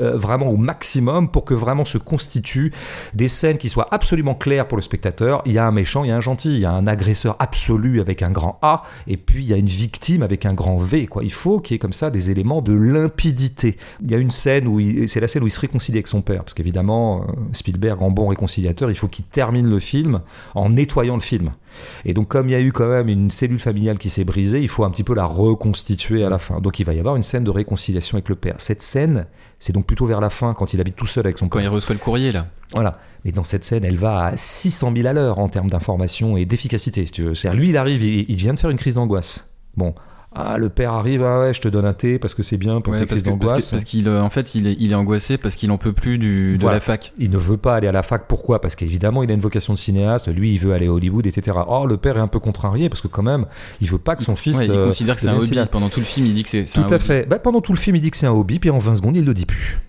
euh, 0.00 0.16
vraiment 0.16 0.48
au 0.48 0.56
maximum 0.56 1.30
pour 1.30 1.44
que 1.44 1.52
vraiment 1.52 1.84
se 1.84 1.98
constituent 1.98 2.72
des 3.12 3.28
scènes 3.28 3.58
qui 3.58 3.68
soient 3.68 3.88
absolument 3.90 4.34
claires 4.34 4.66
pour 4.66 4.76
le 4.76 4.82
spectateur. 4.82 5.42
Il 5.46 5.52
y 5.52 5.58
a 5.58 5.66
un 5.66 5.72
méchant, 5.72 6.04
il 6.04 6.08
y 6.08 6.10
a 6.10 6.16
un 6.16 6.20
gentil, 6.20 6.54
il 6.54 6.60
y 6.60 6.64
a 6.64 6.70
un 6.70 6.86
agresseur 6.86 7.36
absolu 7.38 8.00
avec 8.00 8.22
un 8.22 8.30
grand 8.30 8.58
A, 8.62 8.82
et 9.08 9.16
puis 9.16 9.44
il 9.44 9.50
y 9.50 9.52
a 9.52 9.56
une 9.56 9.66
victime 9.66 10.22
avec 10.22 10.46
un 10.46 10.54
grand 10.54 10.78
V. 10.78 11.06
Quoi. 11.06 11.24
Il 11.24 11.32
faut 11.32 11.60
qu'il 11.60 11.74
y 11.74 11.76
ait 11.76 11.78
comme 11.78 11.92
ça 11.92 12.10
des 12.10 12.30
éléments 12.30 12.62
de 12.62 12.72
limpidité. 12.72 13.76
Il 14.02 14.10
y 14.10 14.14
a 14.14 14.18
une 14.18 14.30
scène 14.30 14.68
où 14.68 14.80
c'est 15.06 15.20
la 15.20 15.28
scène 15.28 15.42
où 15.42 15.48
il 15.48 15.52
se 15.52 15.60
réconcilie 15.60 15.98
avec 15.98 16.06
son 16.06 16.22
père, 16.22 16.44
parce 16.44 16.54
qu'évidemment 16.54 17.22
euh, 17.22 17.32
Spielberg, 17.52 18.00
en 18.00 18.10
bon 18.10 18.28
réconciliateur, 18.28 18.90
il 18.90 18.96
faut 18.96 19.08
qu'il 19.08 19.24
termine 19.24 19.68
le 19.68 19.80
film 19.80 20.20
en 20.54 20.70
nettoyant 20.70 21.14
le 21.14 21.20
film. 21.20 21.50
Et 22.04 22.14
donc 22.14 22.28
comme 22.28 22.48
il 22.48 22.52
y 22.52 22.54
a 22.54 22.60
eu 22.60 22.72
quand 22.72 22.88
même 22.88 23.08
une 23.08 23.30
cellule 23.30 23.58
familiale 23.58 23.98
qui 23.98 24.10
s'est 24.10 24.24
brisée, 24.24 24.60
il 24.60 24.68
faut 24.68 24.84
un 24.84 24.90
petit 24.90 25.04
peu 25.04 25.14
la 25.14 25.24
reconstituer 25.24 26.24
à 26.24 26.28
la 26.30 26.38
fin. 26.38 26.60
Donc 26.60 26.80
il 26.80 26.84
va 26.84 26.94
y 26.94 26.98
avoir 26.98 27.16
une 27.16 27.22
scène 27.22 27.44
de 27.44 27.50
réconciliation 27.50 28.16
avec 28.16 28.28
le 28.28 28.36
père. 28.36 28.54
Cette 28.58 28.82
scène, 28.82 29.26
c'est 29.58 29.72
donc 29.72 29.86
plutôt 29.86 30.06
vers 30.06 30.20
la 30.20 30.30
fin, 30.30 30.54
quand 30.54 30.72
il 30.74 30.80
habite 30.80 30.96
tout 30.96 31.06
seul 31.06 31.26
avec 31.26 31.38
son 31.38 31.48
Quand 31.48 31.58
père. 31.58 31.66
il 31.66 31.74
reçoit 31.74 31.94
le 31.94 32.00
courrier 32.00 32.32
là. 32.32 32.46
Voilà. 32.72 32.98
Et 33.24 33.32
dans 33.32 33.44
cette 33.44 33.64
scène, 33.64 33.84
elle 33.84 33.96
va 33.96 34.26
à 34.26 34.36
600 34.36 34.92
000 34.96 35.06
à 35.06 35.12
l'heure 35.12 35.38
en 35.38 35.48
termes 35.48 35.68
d'information 35.68 36.36
et 36.36 36.46
d'efficacité, 36.46 37.04
si 37.04 37.12
tu 37.12 37.22
veux. 37.22 37.34
C'est-à-dire, 37.34 37.60
lui, 37.60 37.68
il 37.68 37.76
arrive, 37.76 38.02
il, 38.02 38.24
il 38.30 38.36
vient 38.36 38.54
de 38.54 38.58
faire 38.58 38.70
une 38.70 38.78
crise 38.78 38.94
d'angoisse. 38.94 39.50
Bon. 39.76 39.94
Ah, 40.32 40.58
le 40.58 40.68
père 40.68 40.92
arrive, 40.92 41.24
ah 41.24 41.40
ouais, 41.40 41.52
je 41.52 41.60
te 41.60 41.66
donne 41.68 41.84
un 41.84 41.92
thé 41.92 42.20
parce 42.20 42.34
que 42.34 42.44
c'est 42.44 42.56
bien 42.56 42.80
pour 42.80 42.92
Ouais, 42.92 43.00
tes 43.00 43.06
crises 43.06 43.24
d'angoisse. 43.24 43.68
parce 43.72 43.82
qu'il 43.82 44.06
euh, 44.06 44.22
en 44.22 44.30
fait 44.30 44.54
il 44.54 44.68
est, 44.68 44.76
il 44.78 44.92
est 44.92 44.94
angoissé 44.94 45.38
parce 45.38 45.56
qu'il 45.56 45.72
en 45.72 45.76
peut 45.76 45.92
plus 45.92 46.18
du, 46.18 46.54
de 46.56 46.60
Voilà. 46.60 46.76
la 46.76 46.80
fac. 46.80 47.12
Il 47.18 47.30
ne 47.30 47.36
veut 47.36 47.56
pas 47.56 47.74
aller 47.74 47.88
à 47.88 47.92
la 47.92 48.04
fac. 48.04 48.28
Pourquoi? 48.28 48.60
Parce 48.60 48.76
qu'évidemment, 48.76 49.24
il 49.24 49.30
a 49.32 49.34
une 49.34 49.40
vocation 49.40 49.72
de 49.72 49.78
cinéaste. 49.78 50.28
Lui, 50.28 50.52
il 50.54 50.58
veut 50.58 50.72
aller 50.72 50.86
à 50.86 50.92
Hollywood, 50.92 51.26
etc. 51.26 51.58
Oh, 51.66 51.84
le 51.84 51.96
père 51.96 52.16
est 52.16 52.20
un 52.20 52.28
peu 52.28 52.38
contrarié 52.38 52.88
parce 52.88 53.00
que 53.00 53.08
quand 53.08 53.24
même, 53.24 53.46
il 53.80 53.88
veut 53.90 53.98
pas 53.98 54.14
que 54.14 54.22
son 54.22 54.36
fils. 54.36 54.56
Ouais, 54.56 54.66
il 54.66 54.70
euh, 54.70 54.86
considère 54.86 55.16
que 55.16 55.20
c'est 55.22 55.28
un 55.30 55.36
hobby. 55.36 55.48
cinéaste. 55.48 55.72
Pendant 55.72 55.88
tout 55.88 55.98
le 56.00 56.06
film, 56.06 56.26
il 56.26 56.34
dit 56.34 56.44
que 56.44 56.48
c'est 56.48 56.66
c'est 56.68 56.78
Tout 56.80 56.86
un 56.86 56.92
à 56.92 56.94
hobby. 56.94 57.04
fait. 57.04 57.28
Bah, 57.28 57.40
pendant 57.40 57.60
tout 57.60 57.72
le 57.72 57.78
film, 57.78 57.96
il 57.96 58.00
dit 58.00 58.12
que 58.12 58.16
c'est 58.16 58.26
un 58.26 58.32
hobby, 58.32 58.60
puis 58.60 58.70
en 58.70 58.78
20 58.78 58.94
secondes, 58.94 59.16
il 59.16 59.24
le 59.24 59.34
dit 59.34 59.46
plus. 59.46 59.80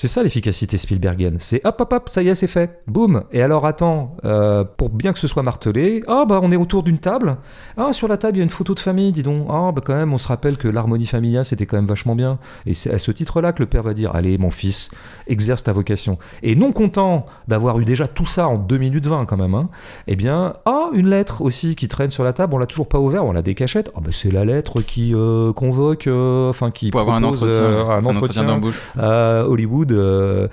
C'est 0.00 0.06
ça 0.06 0.22
l'efficacité 0.22 0.78
Spielbergienne. 0.78 1.38
C'est 1.40 1.60
hop, 1.66 1.80
hop, 1.80 1.92
hop, 1.92 2.08
ça 2.08 2.22
y 2.22 2.28
est, 2.28 2.36
c'est 2.36 2.46
fait. 2.46 2.82
Boum. 2.86 3.24
Et 3.32 3.42
alors, 3.42 3.66
attends, 3.66 4.16
euh, 4.24 4.62
pour 4.62 4.90
bien 4.90 5.12
que 5.12 5.18
ce 5.18 5.26
soit 5.26 5.42
martelé, 5.42 6.04
ah, 6.06 6.24
bah, 6.24 6.38
on 6.40 6.52
est 6.52 6.56
autour 6.56 6.84
d'une 6.84 6.98
table. 6.98 7.36
Ah, 7.76 7.92
sur 7.92 8.06
la 8.06 8.16
table, 8.16 8.36
il 8.36 8.38
y 8.38 8.42
a 8.42 8.44
une 8.44 8.50
photo 8.50 8.74
de 8.74 8.78
famille, 8.78 9.10
dis 9.10 9.24
donc. 9.24 9.48
Ah, 9.50 9.72
bah, 9.74 9.82
quand 9.84 9.96
même, 9.96 10.14
on 10.14 10.18
se 10.18 10.28
rappelle 10.28 10.56
que 10.56 10.68
l'harmonie 10.68 11.06
familiale, 11.06 11.44
c'était 11.44 11.66
quand 11.66 11.76
même 11.76 11.86
vachement 11.86 12.14
bien. 12.14 12.38
Et 12.64 12.74
c'est 12.74 12.92
à 12.94 13.00
ce 13.00 13.10
titre-là 13.10 13.52
que 13.52 13.60
le 13.60 13.66
père 13.66 13.82
va 13.82 13.92
dire 13.92 14.14
Allez, 14.14 14.38
mon 14.38 14.52
fils, 14.52 14.92
exerce 15.26 15.64
ta 15.64 15.72
vocation. 15.72 16.16
Et 16.44 16.54
non 16.54 16.70
content 16.70 17.26
d'avoir 17.48 17.80
eu 17.80 17.84
déjà 17.84 18.06
tout 18.06 18.24
ça 18.24 18.46
en 18.46 18.56
2 18.56 18.78
minutes 18.78 19.06
20, 19.06 19.26
quand 19.26 19.36
même, 19.36 19.54
hein, 19.54 19.68
eh 20.06 20.14
bien, 20.14 20.52
ah, 20.64 20.90
une 20.92 21.10
lettre 21.10 21.42
aussi 21.42 21.74
qui 21.74 21.88
traîne 21.88 22.12
sur 22.12 22.22
la 22.22 22.32
table, 22.32 22.54
on 22.54 22.58
l'a 22.58 22.66
toujours 22.66 22.88
pas 22.88 23.00
ouvert, 23.00 23.24
on 23.24 23.32
l'a 23.32 23.42
décachette. 23.42 23.90
Ah, 23.96 24.00
bah, 24.00 24.10
c'est 24.12 24.30
la 24.30 24.44
lettre 24.44 24.80
qui 24.80 25.12
euh, 25.12 25.52
convoque, 25.52 26.06
euh, 26.06 26.50
enfin, 26.50 26.70
qui 26.70 26.90
Pour 26.92 27.00
avoir 27.00 27.16
un 27.16 27.22
propose, 27.22 27.42
entretien, 27.42 27.90
un 27.90 28.04
entretien 28.04 28.44
d'embauche. 28.44 28.92
à 28.96 29.44
Euh, 29.92 30.48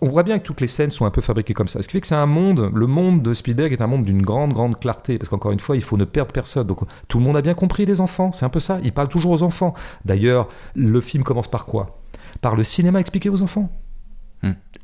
on 0.00 0.08
voit 0.08 0.22
bien 0.22 0.38
que 0.38 0.44
toutes 0.44 0.60
les 0.60 0.66
scènes 0.66 0.90
sont 0.90 1.06
un 1.06 1.10
peu 1.10 1.20
fabriquées 1.20 1.54
comme 1.54 1.68
ça. 1.68 1.82
Ce 1.82 1.88
qui 1.88 1.92
fait 1.92 2.00
que 2.00 2.06
c'est 2.06 2.14
un 2.14 2.26
monde 2.26 2.70
le 2.74 2.86
monde 2.86 3.22
de 3.22 3.34
Spielberg 3.34 3.72
est 3.72 3.80
un 3.80 3.86
monde 3.86 4.04
d'une 4.04 4.22
grande 4.22 4.52
grande 4.52 4.78
clarté 4.78 5.18
parce 5.18 5.28
qu'encore 5.28 5.52
une 5.52 5.60
fois 5.60 5.76
il 5.76 5.82
faut 5.82 5.96
ne 5.96 6.04
perdre 6.04 6.32
personne. 6.32 6.66
Tout 7.08 7.18
le 7.18 7.24
monde 7.24 7.36
a 7.36 7.42
bien 7.42 7.54
compris 7.54 7.86
les 7.86 8.00
enfants 8.00 8.32
c'est 8.32 8.44
un 8.44 8.48
peu 8.48 8.60
ça. 8.60 8.78
Il 8.82 8.92
parle 8.92 9.08
toujours 9.08 9.32
aux 9.32 9.42
enfants. 9.42 9.74
D'ailleurs 10.04 10.48
le 10.74 11.00
film 11.00 11.24
commence 11.24 11.48
par 11.48 11.66
quoi? 11.66 11.98
Par 12.40 12.56
le 12.56 12.64
cinéma 12.64 13.00
expliqué 13.00 13.28
aux 13.28 13.42
enfants. 13.42 13.70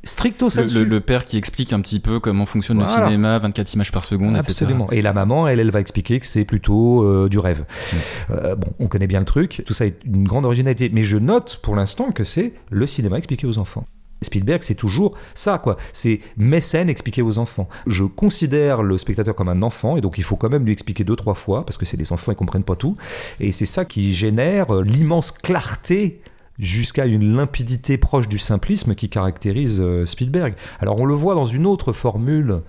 Stricto 0.05 0.51
sensu 0.51 0.79
le- 0.79 0.85
le 0.85 1.01
père 1.01 1.25
qui 1.25 1.37
explique 1.37 1.73
un 1.73 1.81
petit 1.81 2.01
peu 2.01 2.21
comment 2.21 2.47
fonctionne 2.47 2.81
le 2.81 2.87
cinéma, 2.87 3.39
24 3.39 3.75
images 3.75 3.93
par 3.93 4.05
seconde, 4.05 4.37
etc. 4.37 4.51
Absolument. 4.51 4.91
Et 4.91 5.03
la 5.03 5.13
maman, 5.13 5.47
elle, 5.49 5.61
elle 5.61 5.71
va 5.71 5.81
expliquer 5.81 6.21
que 6.21 6.27
c'est 6.27 6.45
plutôt 6.45 7.03
euh, 7.05 7.29
du 7.29 7.39
rêve. 7.39 7.61
Mm. 7.93 7.97
Euh, 8.31 8.55
bon, 8.57 8.69
on 8.81 8.87
connaît 8.89 9.07
bien 9.07 9.21
le 9.21 9.27
truc. 9.27 9.63
Tout 9.67 9.75
ça 9.75 9.87
est 9.87 9.97
une 10.05 10.27
grande 10.27 10.45
originalité. 10.45 10.91
Mais 10.93 11.03
je 11.03 11.17
note 11.19 11.61
pour 11.63 11.77
l'instant 11.77 12.11
que 12.13 12.25
c'est 12.25 12.55
le 12.71 12.87
cinéma 12.87 13.19
expliqué 13.19 13.47
aux 13.47 13.59
enfants. 13.59 13.87
Spielberg, 14.23 14.63
c'est 14.63 14.75
toujours 14.75 15.15
ça, 15.35 15.59
quoi. 15.59 15.77
C'est 15.93 16.21
mes 16.39 16.61
scènes 16.61 16.89
expliquées 16.89 17.21
aux 17.21 17.37
enfants. 17.39 17.69
Je 17.87 18.05
considère 18.05 18.83
le 18.83 18.97
spectateur 18.97 19.35
comme 19.35 19.51
un 19.51 19.61
enfant, 19.61 19.99
et 19.99 20.01
donc 20.01 20.17
il 20.17 20.25
faut 20.25 20.37
quand 20.37 20.49
même 20.49 20.65
lui 20.65 20.73
expliquer 20.73 21.05
deux, 21.05 21.17
trois 21.17 21.35
fois, 21.35 21.67
parce 21.67 21.77
que 21.77 21.85
c'est 21.85 21.99
des 21.99 22.11
enfants, 22.11 22.33
ils 22.33 22.37
comprennent 22.37 22.65
pas 22.65 22.77
tout. 22.77 22.97
Et 23.39 23.53
c'est 23.53 23.67
ça 23.67 23.85
qui 23.85 24.15
génère 24.15 24.75
euh, 24.75 24.83
l'immense 24.83 25.31
clarté 25.31 26.21
jusqu'à 26.59 27.07
une 27.07 27.37
limpidité 27.37 27.99
proche 27.99 28.29
du 28.29 28.39
simplisme 28.39 28.95
qui 28.95 29.09
caractérise 29.09 29.81
euh, 29.81 30.05
Spielberg. 30.05 30.55
Alors 30.81 30.99
on 31.01 31.05
le 31.05 31.15
voit 31.15 31.35
dans 31.35 31.47
une 31.47 31.67
autre 31.67 31.93
formule 31.93 32.61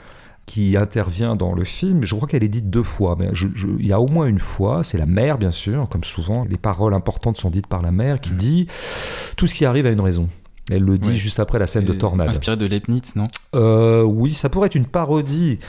qui 0.46 0.78
intervient 0.78 1.36
dans 1.36 1.54
le 1.54 1.64
film, 1.64 2.04
je 2.04 2.14
crois 2.14 2.28
qu'elle 2.28 2.44
est 2.44 2.50
dite 2.50 2.70
deux 2.70 2.84
fois, 2.84 3.16
mais 3.18 3.32
il 3.80 3.88
y 3.88 3.94
a 3.94 4.00
au 4.00 4.08
moins 4.08 4.28
une 4.28 4.40
fois, 4.40 4.84
c'est 4.84 4.98
la 4.98 5.08
mère 5.08 5.40
bien 5.40 5.50
sûr, 5.50 5.90
comme 5.90 6.04
souvent, 6.04 6.46
les 6.48 6.58
paroles 6.58 6.94
importantes 6.94 7.38
sont 7.38 7.50
dites 7.50 7.66
par 7.68 7.82
la 7.82 7.92
mère 7.92 8.22
qui 8.22 8.34
dit 8.34 8.68
tout 9.38 9.48
ce 9.48 9.56
qui 9.56 9.66
arrive 9.66 9.88
a 9.88 9.90
une 9.90 10.02
raison. 10.02 10.30
Elle 10.72 10.84
le 10.84 10.98
dit 10.98 11.18
juste 11.18 11.40
après 11.40 11.60
la 11.60 11.68
scène 11.68 11.86
de 11.86 11.94
tornade. 11.94 12.28
Inspiré 12.28 12.58
de 12.58 12.66
Leibniz, 12.66 13.16
non? 13.16 13.28
Euh, 13.54 14.02
oui, 14.02 14.34
ça 14.34 14.50
pourrait 14.50 14.66
être 14.68 14.76
une 14.76 14.88
parodie. 14.88 15.60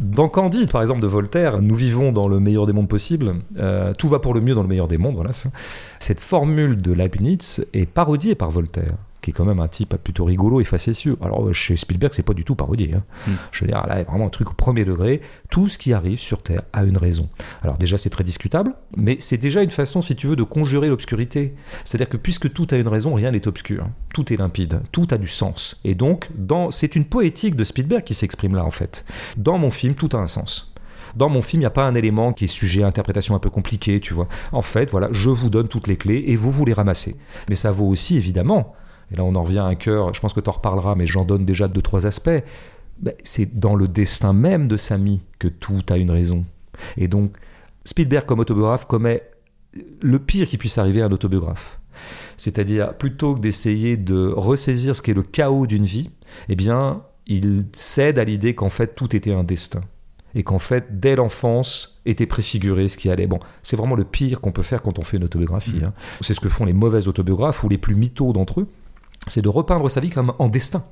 Dans 0.00 0.28
Candide, 0.28 0.70
par 0.70 0.82
exemple, 0.82 1.00
de 1.00 1.06
Voltaire, 1.06 1.62
nous 1.62 1.74
vivons 1.74 2.12
dans 2.12 2.28
le 2.28 2.38
meilleur 2.38 2.66
des 2.66 2.72
mondes 2.74 2.88
possible. 2.88 3.36
Euh, 3.56 3.94
tout 3.98 4.08
va 4.08 4.18
pour 4.18 4.34
le 4.34 4.40
mieux 4.40 4.54
dans 4.54 4.62
le 4.62 4.68
meilleur 4.68 4.88
des 4.88 4.98
mondes. 4.98 5.14
Voilà. 5.14 5.30
Cette 5.98 6.20
formule 6.20 6.82
de 6.82 6.92
Leibniz 6.92 7.64
est 7.72 7.86
parodiée 7.86 8.34
par 8.34 8.50
Voltaire, 8.50 8.94
qui 9.26 9.30
est 9.30 9.32
quand 9.32 9.44
même 9.44 9.58
un 9.58 9.66
type 9.66 9.96
plutôt 9.96 10.24
rigolo 10.24 10.60
et 10.60 10.64
facétieux. 10.64 11.16
Alors 11.20 11.52
chez 11.52 11.74
Spielberg, 11.74 12.12
c'est 12.14 12.22
pas 12.22 12.32
du 12.32 12.44
tout 12.44 12.54
parodié. 12.54 12.92
hein. 12.94 13.02
Mm. 13.26 13.32
Je 13.50 13.60
veux 13.60 13.66
dire, 13.66 13.84
là, 13.84 14.04
vraiment 14.04 14.26
un 14.26 14.30
truc 14.30 14.52
au 14.52 14.54
premier 14.54 14.84
degré. 14.84 15.20
Tout 15.50 15.66
ce 15.66 15.78
qui 15.78 15.92
arrive 15.92 16.20
sur 16.20 16.44
Terre 16.44 16.62
a 16.72 16.84
une 16.84 16.96
raison. 16.96 17.28
Alors 17.60 17.76
déjà, 17.76 17.98
c'est 17.98 18.08
très 18.08 18.22
discutable, 18.22 18.72
mais 18.96 19.16
c'est 19.18 19.36
déjà 19.36 19.64
une 19.64 19.72
façon, 19.72 20.00
si 20.00 20.14
tu 20.14 20.28
veux, 20.28 20.36
de 20.36 20.44
conjurer 20.44 20.88
l'obscurité. 20.88 21.56
C'est-à-dire 21.84 22.08
que 22.08 22.16
puisque 22.16 22.52
tout 22.52 22.68
a 22.70 22.76
une 22.76 22.86
raison, 22.86 23.14
rien 23.14 23.32
n'est 23.32 23.48
obscur. 23.48 23.88
Tout 24.14 24.32
est 24.32 24.36
limpide, 24.36 24.80
tout 24.92 25.08
a 25.10 25.18
du 25.18 25.26
sens. 25.26 25.80
Et 25.82 25.96
donc, 25.96 26.28
dans... 26.36 26.70
c'est 26.70 26.94
une 26.94 27.04
poétique 27.04 27.56
de 27.56 27.64
Spielberg 27.64 28.04
qui 28.04 28.14
s'exprime 28.14 28.54
là, 28.54 28.64
en 28.64 28.70
fait. 28.70 29.04
Dans 29.36 29.58
mon 29.58 29.72
film, 29.72 29.94
tout 29.94 30.10
a 30.12 30.18
un 30.18 30.28
sens. 30.28 30.72
Dans 31.16 31.28
mon 31.28 31.42
film, 31.42 31.62
il 31.62 31.64
n'y 31.64 31.66
a 31.66 31.70
pas 31.70 31.84
un 31.84 31.96
élément 31.96 32.32
qui 32.32 32.44
est 32.44 32.48
sujet 32.48 32.84
à 32.84 32.86
interprétation 32.86 33.34
un 33.34 33.40
peu 33.40 33.50
compliquée, 33.50 33.98
tu 33.98 34.14
vois. 34.14 34.28
En 34.52 34.62
fait, 34.62 34.88
voilà, 34.92 35.08
je 35.10 35.30
vous 35.30 35.50
donne 35.50 35.66
toutes 35.66 35.88
les 35.88 35.96
clés 35.96 36.22
et 36.28 36.36
vous 36.36 36.52
vous 36.52 36.64
les 36.64 36.74
ramassez. 36.74 37.16
Mais 37.48 37.56
ça 37.56 37.72
vaut 37.72 37.88
aussi, 37.88 38.16
évidemment, 38.16 38.74
et 39.12 39.16
là 39.16 39.24
on 39.24 39.34
en 39.34 39.42
revient 39.42 39.58
à 39.58 39.64
un 39.64 39.74
cœur, 39.74 40.14
je 40.14 40.20
pense 40.20 40.32
que 40.32 40.40
tu 40.40 40.48
en 40.48 40.52
reparleras, 40.52 40.94
mais 40.94 41.06
j'en 41.06 41.24
donne 41.24 41.44
déjà 41.44 41.68
deux, 41.68 41.82
trois 41.82 42.06
aspects. 42.06 42.42
Ben, 42.98 43.14
c'est 43.24 43.58
dans 43.58 43.74
le 43.74 43.88
destin 43.88 44.32
même 44.32 44.68
de 44.68 44.76
Samy 44.76 45.20
que 45.38 45.48
tout 45.48 45.82
a 45.90 45.96
une 45.98 46.10
raison. 46.10 46.44
Et 46.96 47.08
donc, 47.08 47.32
Spielberg 47.84 48.24
comme 48.24 48.40
autobiographe 48.40 48.86
commet 48.86 49.22
le 50.00 50.18
pire 50.18 50.48
qui 50.48 50.56
puisse 50.56 50.78
arriver 50.78 51.02
à 51.02 51.06
un 51.06 51.12
autobiographe. 51.12 51.78
C'est-à-dire, 52.36 52.94
plutôt 52.94 53.34
que 53.34 53.40
d'essayer 53.40 53.96
de 53.96 54.32
ressaisir 54.34 54.96
ce 54.96 55.02
qu'est 55.02 55.14
le 55.14 55.22
chaos 55.22 55.66
d'une 55.66 55.84
vie, 55.84 56.10
eh 56.48 56.56
bien, 56.56 57.02
il 57.26 57.66
cède 57.72 58.18
à 58.18 58.24
l'idée 58.24 58.54
qu'en 58.54 58.68
fait, 58.68 58.94
tout 58.94 59.14
était 59.14 59.32
un 59.32 59.44
destin. 59.44 59.80
Et 60.34 60.42
qu'en 60.42 60.58
fait, 60.58 61.00
dès 61.00 61.16
l'enfance, 61.16 62.02
était 62.04 62.26
préfiguré 62.26 62.88
ce 62.88 62.96
qui 62.98 63.08
allait. 63.08 63.26
Bon, 63.26 63.40
c'est 63.62 63.76
vraiment 63.76 63.94
le 63.94 64.04
pire 64.04 64.40
qu'on 64.40 64.52
peut 64.52 64.62
faire 64.62 64.82
quand 64.82 64.98
on 64.98 65.02
fait 65.02 65.16
une 65.16 65.24
autobiographie. 65.24 65.80
hein. 65.82 65.94
C'est 66.20 66.34
ce 66.34 66.40
que 66.40 66.50
font 66.50 66.66
les 66.66 66.74
mauvais 66.74 67.08
autobiographes 67.08 67.64
ou 67.64 67.68
les 67.68 67.78
plus 67.78 67.94
mythos 67.94 68.32
d'entre 68.32 68.60
eux 68.60 68.68
c'est 69.26 69.42
de 69.42 69.48
repeindre 69.48 69.90
sa 69.90 70.00
vie 70.00 70.10
comme 70.10 70.32
en 70.38 70.48
destin. 70.48 70.84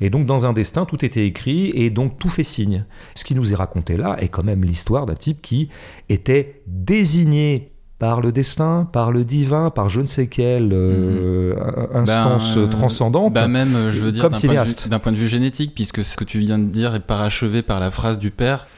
Et 0.00 0.10
donc 0.10 0.26
dans 0.26 0.46
un 0.46 0.52
destin, 0.52 0.84
tout 0.84 1.04
était 1.04 1.26
écrit 1.26 1.70
et 1.74 1.90
donc 1.90 2.18
tout 2.18 2.28
fait 2.28 2.42
signe. 2.42 2.84
Ce 3.14 3.24
qui 3.24 3.34
nous 3.34 3.52
est 3.52 3.56
raconté 3.56 3.96
là 3.96 4.16
est 4.18 4.28
quand 4.28 4.44
même 4.44 4.64
l'histoire 4.64 5.06
d'un 5.06 5.14
type 5.14 5.40
qui 5.42 5.68
était 6.08 6.62
désigné 6.66 7.72
par 7.98 8.20
le 8.20 8.30
destin, 8.30 8.88
par 8.92 9.10
le 9.10 9.24
divin, 9.24 9.70
par 9.70 9.88
je 9.88 10.00
ne 10.00 10.06
sais 10.06 10.28
quelle 10.28 10.70
euh, 10.72 11.54
instance 11.92 12.56
Ben, 12.56 12.70
transcendante. 12.70 13.32
Bah 13.32 13.48
même, 13.48 13.90
je 13.90 14.00
veux 14.00 14.12
dire, 14.12 14.30
point, 14.30 14.64
d'un 14.88 14.98
point 15.00 15.12
de 15.12 15.16
vue 15.16 15.26
génétique, 15.26 15.74
puisque 15.74 16.04
ce 16.04 16.16
que 16.16 16.22
tu 16.22 16.38
viens 16.38 16.58
de 16.58 16.66
dire 16.66 16.94
est 16.94 17.00
parachevé 17.00 17.62
par 17.62 17.80
la 17.80 17.90
phrase 17.90 18.18
du 18.20 18.30
père, 18.30 18.68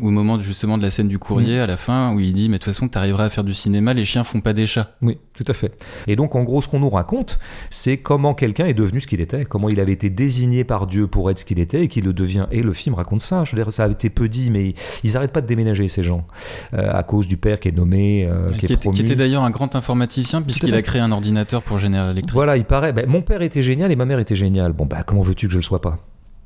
au 0.00 0.10
moment 0.10 0.38
justement 0.38 0.78
de 0.78 0.82
la 0.82 0.90
scène 0.90 1.08
du 1.08 1.18
courrier, 1.18 1.58
Mm. 1.58 1.62
à 1.62 1.66
la 1.66 1.76
fin, 1.76 2.14
où 2.14 2.20
il 2.20 2.32
dit, 2.32 2.48
mais 2.48 2.58
de 2.58 2.62
toute 2.62 2.72
façon, 2.72 2.88
t'arriveras 2.88 3.24
à 3.24 3.28
faire 3.30 3.44
du 3.44 3.54
cinéma, 3.54 3.94
les 3.94 4.04
chiens 4.04 4.24
font 4.24 4.40
pas 4.40 4.52
des 4.52 4.66
chats. 4.66 4.96
Oui, 5.02 5.18
tout 5.34 5.44
à 5.48 5.52
fait. 5.52 5.72
Et 6.06 6.16
donc, 6.16 6.34
en 6.34 6.42
gros, 6.42 6.60
ce 6.62 6.68
qu'on 6.68 6.80
nous 6.80 6.90
raconte, 6.90 7.38
c'est 7.70 7.96
comment 7.98 8.34
quelqu'un 8.34 8.66
est 8.66 8.74
devenu 8.74 9.00
ce 9.00 9.06
qu'il 9.06 9.20
était, 9.20 9.44
comment 9.44 9.68
il 9.68 9.80
avait 9.80 9.92
été 9.92 10.10
désigné 10.10 10.64
par 10.64 10.86
Dieu 10.86 11.06
pour 11.06 11.30
être 11.30 11.38
ce 11.38 11.44
qu'il 11.44 11.58
était 11.58 11.82
et 11.84 11.88
qu'il 11.88 12.04
le 12.04 12.12
devient. 12.12 12.46
Et 12.50 12.62
le 12.62 12.72
film 12.72 12.94
raconte 12.94 13.20
ça. 13.20 13.44
Je 13.44 13.54
veux 13.56 13.62
dire, 13.62 13.72
ça 13.72 13.84
a 13.84 13.88
été 13.88 14.10
peu 14.10 14.28
dit, 14.28 14.50
mais 14.50 14.74
ils 15.04 15.12
n'arrêtent 15.14 15.32
pas 15.32 15.40
de 15.40 15.46
déménager, 15.46 15.88
ces 15.88 16.02
gens, 16.02 16.26
euh, 16.74 16.90
à 16.92 17.02
cause 17.02 17.26
du 17.26 17.36
père 17.36 17.60
qui 17.60 17.68
est 17.68 17.72
nommé, 17.76 18.26
euh, 18.30 18.50
qui, 18.50 18.58
qui, 18.58 18.66
est 18.66 18.70
était, 18.72 18.76
promu. 18.80 18.96
qui 18.96 19.02
était 19.02 19.16
d'ailleurs 19.16 19.44
un 19.44 19.50
grand 19.50 19.74
informaticien, 19.76 20.42
puisqu'il 20.42 20.74
a 20.74 20.82
créé 20.82 21.00
un 21.00 21.12
ordinateur 21.12 21.62
pour 21.62 21.78
General 21.78 22.10
Electric. 22.12 22.34
Voilà, 22.34 22.56
il 22.56 22.64
paraît. 22.64 22.92
ben, 22.92 23.06
mon 23.08 23.22
père 23.22 23.42
était 23.42 23.62
génial 23.62 23.90
et 23.92 23.96
ma 23.96 24.04
mère 24.04 24.18
était 24.18 24.36
géniale. 24.36 24.72
Bon, 24.72 24.86
bah, 24.86 25.02
comment 25.04 25.22
veux-tu 25.22 25.46
que 25.46 25.52
je 25.52 25.58
le 25.58 25.62
sois 25.62 25.80
pas? 25.80 25.98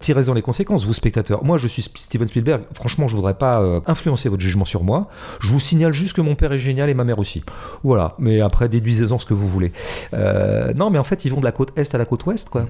Tirez-en 0.05 0.35
les 0.35 0.43
conséquences, 0.43 0.85
vous 0.85 0.93
spectateurs. 0.93 1.43
Moi, 1.45 1.57
je 1.57 1.67
suis 1.67 1.81
Steven 1.81 2.29
Spielberg. 2.29 2.65
Franchement, 2.75 3.09
je 3.09 3.17
voudrais 3.17 3.39
pas 3.39 3.63
euh, 3.63 3.81
influencer 3.87 4.29
votre 4.29 4.43
jugement 4.43 4.67
sur 4.67 4.85
moi. 4.85 5.09
Je 5.41 5.49
vous 5.49 5.59
signale 5.59 5.95
juste 5.95 6.15
que 6.15 6.21
mon 6.21 6.35
père 6.35 6.53
est 6.53 6.59
génial 6.59 6.91
et 6.91 6.95
ma 6.95 7.05
mère 7.05 7.19
aussi. 7.19 7.43
Voilà. 7.85 8.13
Mais 8.19 8.43
après, 8.43 8.69
déduisez-en 8.69 9.19
ce 9.19 9.25
que 9.25 9.33
vous 9.33 9.49
voulez. 9.49 9.73
Euh, 10.13 10.75
non, 10.75 10.91
mais 10.91 10.99
en 10.99 11.05
fait, 11.05 11.25
ils 11.25 11.31
vont 11.31 11.41
de 11.41 11.47
la 11.47 11.53
côte 11.53 11.73
est 11.77 11.95
à 11.95 11.97
la 11.97 12.05
côte 12.05 12.27
ouest, 12.27 12.51
quoi. 12.51 12.67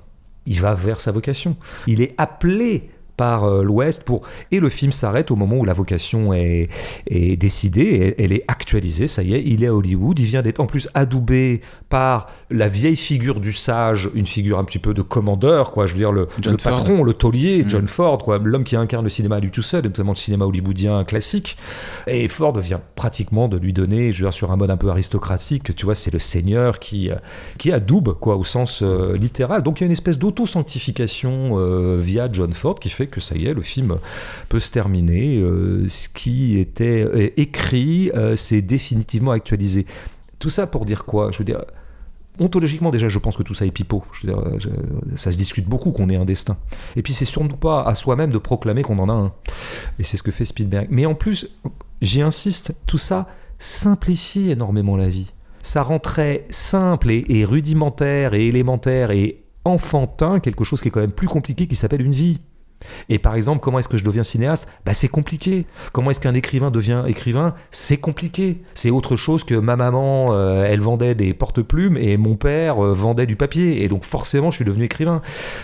Il 0.47 0.61
va 0.61 0.75
vers 0.75 1.01
sa 1.01 1.11
vocation. 1.11 1.57
Il 1.89 2.01
est 2.03 2.15
appelé 2.19 2.89
par 3.17 3.45
euh, 3.45 3.63
l'Ouest 3.63 4.05
pour 4.05 4.23
et 4.51 4.61
le 4.61 4.69
film 4.69 4.93
s'arrête 4.93 5.31
au 5.31 5.37
moment 5.37 5.57
où 5.57 5.65
la 5.65 5.73
vocation 5.73 6.33
est, 6.33 6.69
est 7.09 7.37
décidée, 7.37 8.15
elle, 8.19 8.25
elle 8.25 8.33
est 8.33 8.45
actualisée, 8.49 9.07
ça 9.07 9.23
y 9.23 9.35
est, 9.35 9.43
il 9.45 9.65
est 9.65 9.69
à 9.69 9.75
Hollywood, 9.75 10.19
il 10.19 10.27
vient 10.27 10.43
d'être 10.43 10.61
en 10.61 10.67
plus 10.67 10.89
adoubé 10.95 11.61
par 11.89 12.27
la 12.51 12.69
vieille 12.69 12.97
figure 12.97 13.41
du 13.41 13.53
sage, 13.53 14.11
une 14.15 14.27
figure 14.27 14.59
un 14.59 14.65
petit 14.65 14.79
peu 14.79 14.95
de 14.95 15.03
commandeur, 15.03 15.73
quoi, 15.73 15.87
je 15.87 15.93
veux 15.93 15.99
dire 15.99 16.13
le, 16.13 16.29
le 16.45 16.57
patron, 16.57 17.03
le 17.03 17.13
taulier, 17.15 17.65
Mm. 17.65 17.71
John 17.71 17.89
Ford, 17.89 18.19
quoi, 18.19 18.39
l'homme 18.39 18.65
qui 18.65 18.77
incarne 18.77 19.05
le 19.05 19.11
cinéma 19.11 19.37
à 19.37 19.41
lui 19.41 19.51
tout 19.51 19.63
seul, 19.63 19.85
et 19.85 19.89
notamment 19.89 20.13
le 20.13 20.17
cinéma 20.17 20.45
hollywoodien 20.45 21.05
classique. 21.05 21.57
Et 22.07 22.29
Ford 22.29 22.57
vient 22.59 22.81
pratiquement 22.95 23.49
de 23.49 23.57
lui 23.57 23.73
donner, 23.73 24.13
je 24.13 24.23
veux 24.23 24.29
dire, 24.29 24.35
sur 24.35 24.53
un 24.53 24.57
mode 24.57 24.71
un 24.71 24.77
peu 24.77 24.89
aristocratique, 24.89 25.75
tu 25.75 25.85
vois, 25.85 25.95
c'est 25.95 26.13
le 26.13 26.19
seigneur 26.19 26.79
qui, 26.79 27.11
euh, 27.11 27.17
qui 27.59 27.73
adoube, 27.73 28.15
quoi, 28.19 28.37
au 28.37 28.45
sens 28.45 28.83
euh, 28.83 29.17
littéral. 29.17 29.63
Donc 29.63 29.81
il 29.81 29.83
y 29.83 29.85
a 29.85 29.87
une 29.87 29.93
espèce 29.93 30.19
d'auto-sanctification 30.19 31.59
euh, 31.59 31.99
via 32.01 32.29
John 32.31 32.53
Ford 32.53 32.79
qui 32.79 32.91
fait 32.91 33.04
que 33.07 33.21
ça 33.21 33.37
y 33.37 33.47
est, 33.47 33.55
le 33.55 33.63
film 33.63 33.99
peut 34.49 34.61
se 34.61 34.71
terminer. 34.71 35.39
Euh, 35.39 35.89
ce 35.89 36.09
qui 36.09 36.59
était 36.59 37.03
euh, 37.05 37.31
écrit, 37.37 38.11
euh, 38.15 38.37
c'est 38.37 38.63
définitivement 38.63 39.33
actualisé. 39.33 39.87
Tout 40.39 40.49
ça 40.49 40.67
pour 40.67 40.85
dire 40.85 41.05
quoi? 41.05 41.31
Je 41.33 41.39
veux 41.39 41.45
dire. 41.45 41.65
Ontologiquement, 42.41 42.91
déjà, 42.91 43.07
je 43.07 43.21
pense 43.21 43.37
que 43.37 43.45
tout 43.45 43.55
ça 43.55 43.65
est 43.65 43.71
pipeau. 43.71 44.03
Euh, 44.25 44.59
ça 45.15 45.31
se 45.31 45.39
discute 45.39 45.69
beaucoup 45.69 45.93
qu'on 45.93 46.09
ait 46.09 46.17
un 46.17 46.25
destin. 46.25 46.57
Et 46.97 47.03
puis, 47.03 47.13
c'est 47.13 47.25
surtout 47.25 47.57
pas 47.57 47.85
à 47.85 47.95
soi-même 47.95 48.31
de 48.31 48.39
proclamer 48.39 48.83
qu'on 48.83 48.99
en 48.99 49.09
a 49.09 49.13
un. 49.13 49.33
Et 50.01 50.03
c'est 50.03 50.17
ce 50.17 50.25
que 50.25 50.33
fait 50.33 50.45
Spielberg. 50.45 50.89
Mais 50.91 51.07
en 51.07 51.15
plus, 51.15 51.49
j'y 52.03 52.23
insiste, 52.23 52.75
tout 52.87 52.99
ça 52.99 53.29
simplifie 53.61 54.51
énormément 54.51 54.97
la 54.97 55.09
vie. 55.09 55.33
Ça 55.63 55.85
rend 55.85 56.01
très 56.01 56.45
simple 56.51 57.13
et 57.13 57.45
rudimentaire 57.45 58.35
et 58.35 58.49
élémentaire 58.49 59.13
et 59.13 59.45
enfantin 59.65 60.41
quelque 60.41 60.65
chose 60.65 60.81
qui 60.81 60.89
est 60.89 60.91
quand 60.91 61.01
même 61.01 61.13
plus 61.13 61.29
compliqué 61.29 61.67
qui 61.67 61.77
s'appelle 61.77 62.03
une 62.03 62.13
vie. 62.13 62.41
Et 63.09 63.19
par 63.19 63.35
exemple, 63.35 63.61
comment 63.63 63.79
est-ce 63.79 63.89
que 63.89 63.97
je 63.97 64.05
deviens 64.05 64.25
cinéaste? 64.25 64.69
Bah, 64.85 64.93
C'est 64.93 65.09
compliqué. 65.09 65.65
Comment 65.93 66.11
est-ce 66.11 66.21
qu'un 66.21 66.35
écrivain 66.35 66.71
devient 66.71 67.03
écrivain? 67.07 67.55
C'est 67.71 67.97
compliqué. 67.97 68.63
C'est 68.75 68.91
autre 68.91 69.17
chose 69.17 69.43
que 69.45 69.55
ma 69.55 69.77
maman, 69.77 70.29
euh, 70.33 70.65
elle 70.69 70.81
vendait 70.81 71.15
des 71.15 71.33
porte-plumes 71.33 71.97
et 71.97 72.17
mon 72.19 72.37
père 72.37 72.85
euh, 72.85 72.93
vendait 72.93 73.27
du 73.27 73.37
papier. 73.37 73.83
Et 73.83 73.89
donc 73.89 74.05
forcément, 74.05 74.51
je 74.51 74.57
suis 74.57 74.65
devenu 74.67 74.85
écrivain. 74.85 75.23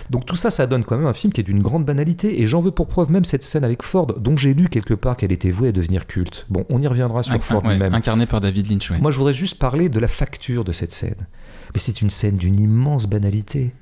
Donc 0.08 0.24
tout 0.24 0.36
ça, 0.36 0.50
ça 0.50 0.66
donne 0.66 0.84
quand 0.84 0.96
même 0.96 1.06
un 1.06 1.12
film 1.12 1.32
qui 1.32 1.40
est 1.42 1.44
d'une 1.44 1.62
grande 1.62 1.84
banalité. 1.84 2.40
Et 2.40 2.46
j'en 2.46 2.60
veux 2.60 2.70
pour 2.70 2.86
preuve 2.88 3.10
même 3.10 3.24
cette 3.26 3.42
scène 3.44 3.64
avec 3.64 3.82
Ford, 3.82 4.06
dont 4.18 4.36
j'ai 4.36 4.54
lu 4.54 4.68
quelque 4.68 4.94
part 4.94 5.16
qu'elle 5.18 5.32
était 5.32 5.50
vouée 5.50 5.68
à 5.68 5.72
devenir 5.72 6.06
culte. 6.06 6.46
Bon, 6.48 6.64
on 6.70 6.80
y 6.80 6.86
reviendra 6.86 7.22
sur 7.22 7.36
Inc- 7.36 7.40
Ford 7.40 7.64
ouais, 7.64 7.72
lui-même. 7.74 7.92
incarné 7.94 8.24
par 8.26 8.40
David 8.40 8.70
Lynch, 8.70 8.90
ouais. 8.90 8.98
Moi, 8.98 9.10
je 9.10 9.18
voudrais 9.18 9.34
juste 9.34 9.58
parler 9.58 9.88
de 9.90 9.98
la 10.00 10.08
facture 10.08 10.64
de 10.64 10.72
cette 10.72 10.92
scène. 10.92 11.26
Mais 11.74 11.80
c'est 11.80 12.00
une 12.00 12.10
scène 12.10 12.36
d'une 12.36 12.58
immense 12.58 13.06
banalité. 13.06 13.72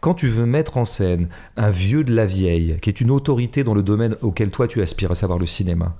Quand 0.00 0.14
tu 0.14 0.28
veux 0.28 0.46
mettre 0.46 0.76
en 0.76 0.84
scène 0.84 1.28
un 1.56 1.70
vieux 1.70 2.04
de 2.04 2.14
la 2.14 2.26
vieille, 2.26 2.76
qui 2.80 2.90
est 2.90 3.00
une 3.00 3.10
autorité 3.10 3.64
dans 3.64 3.74
le 3.74 3.82
domaine 3.82 4.16
auquel 4.22 4.50
toi 4.50 4.68
tu 4.68 4.82
aspires, 4.82 5.10
à 5.10 5.14
savoir 5.14 5.38
le 5.38 5.46
cinéma, 5.46 5.96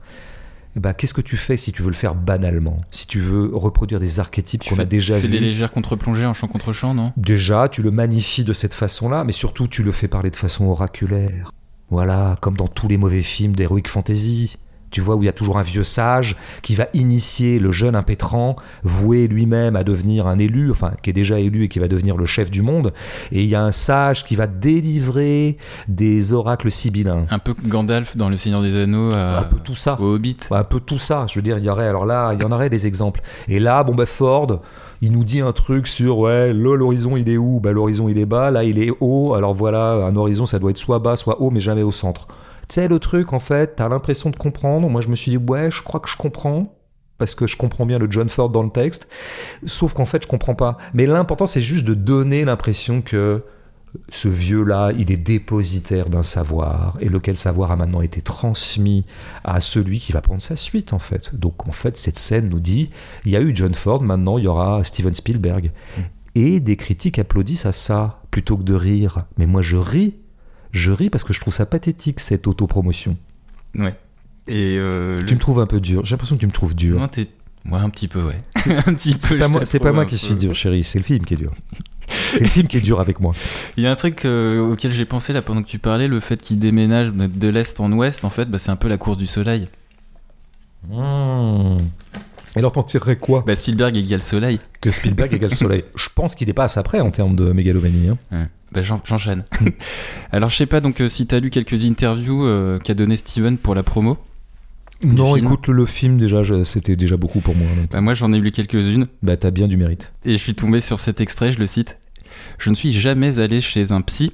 ben, 0.77 0.93
qu'est-ce 0.93 1.14
que 1.14 1.21
tu 1.21 1.37
fais 1.37 1.57
si 1.57 1.73
tu 1.73 1.83
veux 1.83 1.89
le 1.89 1.95
faire 1.95 2.14
banalement? 2.14 2.81
Si 2.91 3.07
tu 3.07 3.21
veux 3.21 3.51
reproduire 3.55 4.01
des 4.01 4.21
archétypes 4.21 4.64
qu'on 4.64 4.79
a 4.79 4.85
déjà 4.85 5.16
tu 5.16 5.23
fais 5.23 5.29
des 5.29 5.39
vus? 5.39 5.45
légères 5.45 5.73
contre-plongées 5.73 6.27
en 6.27 6.35
chant 6.35 6.47
contre 6.47 6.73
chant, 6.73 6.95
non? 6.95 7.12
Déjà, 7.16 7.69
tu 7.69 7.83
le 7.83 7.91
magnifies 7.91 8.45
de 8.45 8.53
cette 8.53 8.75
façon-là, 8.75 9.25
mais 9.25 9.33
surtout, 9.33 9.66
tu 9.66 9.83
le 9.83 9.93
fais 9.93 10.09
parler 10.09 10.31
de 10.31 10.37
façon 10.37 10.66
oraculaire. 10.66 11.51
Voilà, 11.91 12.37
comme 12.41 12.57
dans 12.57 12.69
tous 12.69 12.87
les 12.87 12.99
mauvais 12.99 13.23
films 13.23 13.57
d'Heroic 13.57 13.89
Fantasy. 13.89 14.59
Tu 14.91 15.01
vois, 15.03 15.16
où 15.16 15.22
il 15.22 15.26
y 15.26 15.28
a 15.28 15.32
toujours 15.32 15.59
un 15.59 15.62
vieux 15.62 15.84
sage 15.84 16.34
qui 16.62 16.74
va 16.74 16.86
initier 16.95 17.59
le 17.59 17.72
jeune 17.72 17.95
impétrant, 17.95 18.57
voué 18.84 19.28
lui-même 19.28 19.76
à 19.76 19.84
devenir 19.84 20.26
un 20.26 20.39
élu, 20.39 20.70
enfin, 20.70 20.93
qui 21.03 21.11
est 21.11 21.12
déjà 21.12 21.39
élu 21.41 21.64
et 21.64 21.68
qui 21.68 21.78
va 21.78 21.89
devenir 21.89 22.16
le 22.16 22.24
chef 22.24 22.51
du 22.51 22.62
monde. 22.62 22.93
Et 23.30 23.43
il 23.43 23.49
y 23.49 23.55
a 23.55 23.62
un 23.62 23.70
sage 23.70 24.24
qui 24.24 24.34
va 24.34 24.47
délivrer 24.47 25.57
des 25.89 26.32
oracles 26.32 26.70
sibyllins. 26.70 27.24
Un 27.30 27.39
peu 27.39 27.55
Gandalf 27.66 28.16
dans 28.16 28.28
Le 28.30 28.36
Seigneur 28.36 28.62
des 28.62 28.80
Anneaux 28.80 29.12
à- 29.12 29.41
Un 29.41 29.43
peu 29.45 29.57
tout 29.62 29.74
ça. 29.76 29.97
au 30.01 30.14
Hobbit. 30.14 30.36
un 30.51 30.64
peu 30.64 30.80
tout 30.80 30.99
ça. 30.99 31.26
Je 31.28 31.34
veux 31.39 31.43
dire, 31.43 31.59
il 31.59 31.64
y 31.64 31.68
aurait, 31.68 31.86
alors 31.86 32.07
là, 32.07 32.32
il 32.34 32.43
y 32.43 32.45
en 32.47 32.53
aurait 32.53 32.70
des 32.70 32.86
exemples. 32.86 33.20
Et 33.49 33.61
là, 33.61 33.84
bon, 33.84 33.95
bah, 33.95 34.07
Ford, 34.07 34.61
il 35.03 35.12
nous 35.12 35.24
dit 35.24 35.41
un 35.41 35.53
truc 35.53 35.86
sur, 35.86 36.18
ouais, 36.18 36.53
là, 36.53 36.74
l'horizon, 36.76 37.16
il 37.16 37.28
est 37.28 37.36
où? 37.36 37.61
Bah, 37.61 37.72
l'horizon, 37.72 38.09
il 38.09 38.18
est 38.18 38.26
bas, 38.26 38.51
là, 38.51 38.64
il 38.64 38.78
est 38.82 38.91
haut. 39.01 39.34
Alors 39.34 39.53
voilà, 39.55 39.93
un 40.07 40.16
horizon, 40.16 40.47
ça 40.47 40.59
doit 40.59 40.70
être 40.70 40.76
soit 40.78 40.99
bas, 40.99 41.16
soit 41.16 41.41
haut, 41.43 41.51
mais 41.51 41.61
jamais 41.61 41.82
au 41.82 41.93
centre. 41.93 42.26
Tu 42.69 42.75
sais, 42.75 42.89
le 42.89 42.99
truc, 42.99 43.33
en 43.33 43.39
fait, 43.39 43.77
t'as 43.77 43.89
l'impression 43.89 44.31
de 44.31 44.37
comprendre. 44.37 44.89
Moi, 44.89 45.01
je 45.01 45.09
me 45.09 45.16
suis 45.16 45.31
dit, 45.31 45.39
ouais, 45.39 45.71
je 45.71 45.83
crois 45.83 46.01
que 46.01 46.09
je 46.09 46.16
comprends. 46.16 46.75
Parce 47.16 47.35
que 47.35 47.49
je 47.49 47.57
comprends 47.57 47.85
bien 47.85 47.99
le 47.99 48.09
John 48.11 48.29
Ford 48.29 48.51
dans 48.51 48.62
le 48.62 48.71
texte. 48.71 49.09
Sauf 49.66 49.93
qu'en 49.93 50.05
fait, 50.05 50.23
je 50.23 50.29
comprends 50.29 50.55
pas. 50.55 50.79
Mais 50.95 51.07
l'important, 51.07 51.47
c'est 51.47 51.61
juste 51.61 51.85
de 51.85 51.95
donner 51.95 52.45
l'impression 52.45 53.03
que 53.03 53.43
ce 54.11 54.29
vieux-là, 54.29 54.93
il 54.97 55.11
est 55.11 55.16
dépositaire 55.16 56.11
d'un 56.11 56.23
savoir, 56.23 56.97
et 57.01 57.09
lequel 57.09 57.37
savoir 57.37 57.71
a 57.73 57.77
maintenant 57.77 58.03
été 58.03 58.21
transmis 58.21 59.05
à 59.45 59.61
celui 59.61 59.99
qui 59.99 60.12
va 60.12 60.21
prendre 60.21 60.43
sa 60.43 60.57
suite, 60.57 60.93
en 60.93 60.99
fait. 60.99 61.35
Donc, 61.35 61.66
en 61.66 61.73
fait, 61.73 61.97
cette 61.97 62.19
scène 62.19 62.49
nous 62.49 62.61
dit, 62.61 62.91
il 63.25 63.33
y 63.33 63.37
a 63.37 63.41
eu 63.41 63.51
John 63.55 63.75
Ford, 63.75 64.03
maintenant 64.03 64.39
il 64.39 64.45
y 64.45 64.47
aura 64.47 64.85
Steven 64.85 65.14
Spielberg. 65.14 65.73
Et 66.35 66.61
des 66.61 66.77
critiques 66.77 67.19
applaudissent 67.19 67.66
à 67.66 67.73
ça, 67.73 68.21
plutôt 68.31 68.57
que 68.57 68.62
de 68.62 68.75
rire. 68.75 69.25
Mais 69.39 69.47
moi, 69.47 69.62
je 69.62 69.77
ris. 69.77 70.14
Je 70.73 70.93
ris 70.93 71.11
parce 71.11 71.25
que 71.25 71.33
je 71.33 71.41
trouve 71.41 71.55
ça 71.55 71.66
pathétique, 71.66 72.21
cette 72.21 72.47
autopromotion. 72.47 73.16
Ouais. 73.75 73.95
Et 74.47 74.77
euh, 74.79 75.19
Tu 75.19 75.25
le- 75.27 75.35
me 75.35 75.39
trouves 75.39 75.61
un 75.61 75.66
peu 75.66 75.81
dur. 75.81 76.05
J'ai 76.05 76.12
l'impression 76.12 76.37
que 76.37 76.41
tu 76.41 76.47
me 76.47 76.53
trouves 76.53 76.75
dur. 76.75 76.99
Ouais, 77.71 77.79
un 77.79 77.91
petit 77.91 78.09
peu, 78.09 78.23
ouais. 78.25 78.39
un 78.87 78.95
petit 78.95 79.14
peu. 79.14 79.39
C'est 79.64 79.79
pas 79.79 79.87
moi, 79.87 79.93
moi 79.93 80.05
qui 80.07 80.12
peu. 80.12 80.16
suis 80.19 80.35
dur, 80.37 80.55
chérie. 80.55 80.85
C'est 80.85 80.99
le 80.99 81.05
film 81.05 81.25
qui 81.25 81.35
est 81.35 81.39
dur. 81.39 81.53
C'est 82.33 82.41
le 82.41 82.49
film 82.49 82.66
qui 82.66 82.79
est 82.79 82.81
dur 82.81 83.01
avec 83.01 83.21
moi. 83.21 83.35
Il 83.77 83.83
y 83.85 83.87
a 83.87 83.91
un 83.91 83.97
truc 83.97 84.25
euh, 84.25 84.61
auquel 84.61 84.93
j'ai 84.93 85.05
pensé 85.05 85.35
là 85.35 85.43
pendant 85.43 85.62
que 85.62 85.69
tu 85.69 85.79
parlais, 85.79 86.09
le 86.09 86.21
fait 86.21 86.41
qu'il 86.41 86.59
déménage 86.59 87.11
de 87.12 87.49
l'est 87.49 87.79
en 87.81 87.93
ouest, 87.93 88.25
en 88.25 88.31
fait, 88.31 88.47
bah, 88.51 88.59
c'est 88.59 88.71
un 88.71 88.77
peu 88.77 88.89
la 88.89 88.97
course 88.97 89.19
du 89.19 89.27
soleil. 89.27 89.69
Et 90.91 92.59
alors, 92.59 92.73
t'en 92.73 92.83
tirerais 92.83 93.16
quoi? 93.16 93.45
Bah, 93.47 93.55
Spielberg 93.55 93.97
égale 93.97 94.23
soleil. 94.23 94.61
Que 94.81 94.91
Spielberg 94.91 95.33
égale 95.35 95.55
Soleil. 95.55 95.85
Je 95.97 96.09
pense 96.14 96.35
qu'il 96.35 96.47
n'est 96.49 96.55
pas 96.55 96.64
à 96.64 96.69
ça 96.69 96.83
près 96.83 97.01
en 97.01 97.11
termes 97.11 97.37
de 97.37 97.53
mégalomanie. 97.53 98.09
hein. 98.09 98.19
Ouais. 98.33 98.47
Bah, 98.73 98.83
j'en- 98.83 99.01
j'enchaîne. 99.05 99.45
Alors, 100.33 100.51
je 100.51 100.57
sais 100.57 100.66
pas 100.66 100.81
donc 100.81 101.01
euh, 101.01 101.09
si 101.09 101.27
t'as 101.27 101.41
lu 101.41 101.51
quelques 101.51 101.85
interviews 101.85 102.45
euh, 102.45 102.79
qu'a 102.79 102.95
donné 102.95 103.16
Steven 103.16 103.57
pour 103.59 103.75
la 103.75 103.83
promo. 103.83 104.19
Non, 105.03 105.35
film. 105.35 105.47
écoute, 105.47 105.69
le 105.69 105.87
film, 105.87 106.19
déjà, 106.19 106.43
c'était 106.64 106.97
déjà 106.97 107.16
beaucoup 107.16 107.41
pour 107.41 107.55
moi. 107.55 107.69
Bah, 107.91 108.01
moi, 108.01 108.14
j'en 108.14 108.33
ai 108.33 108.41
lu 108.41 108.51
quelques-unes 108.51 109.07
Bah, 109.23 109.37
t'as 109.37 109.51
bien 109.51 109.69
du 109.69 109.77
mérite. 109.77 110.12
et 110.25 110.33
je 110.33 110.37
suis 110.43 110.55
tombé 110.55 110.81
sur 110.81 110.99
cet 111.01 111.21
extrait, 111.21 111.53
je 111.53 111.59
le 111.59 111.66
cite. 111.66 111.99
Je 112.59 112.71
ne 112.71 112.75
suis 112.75 112.93
jamais 112.93 113.39
allé 113.39 113.61
chez 113.61 113.93
un 113.93 114.01
psy. 114.03 114.33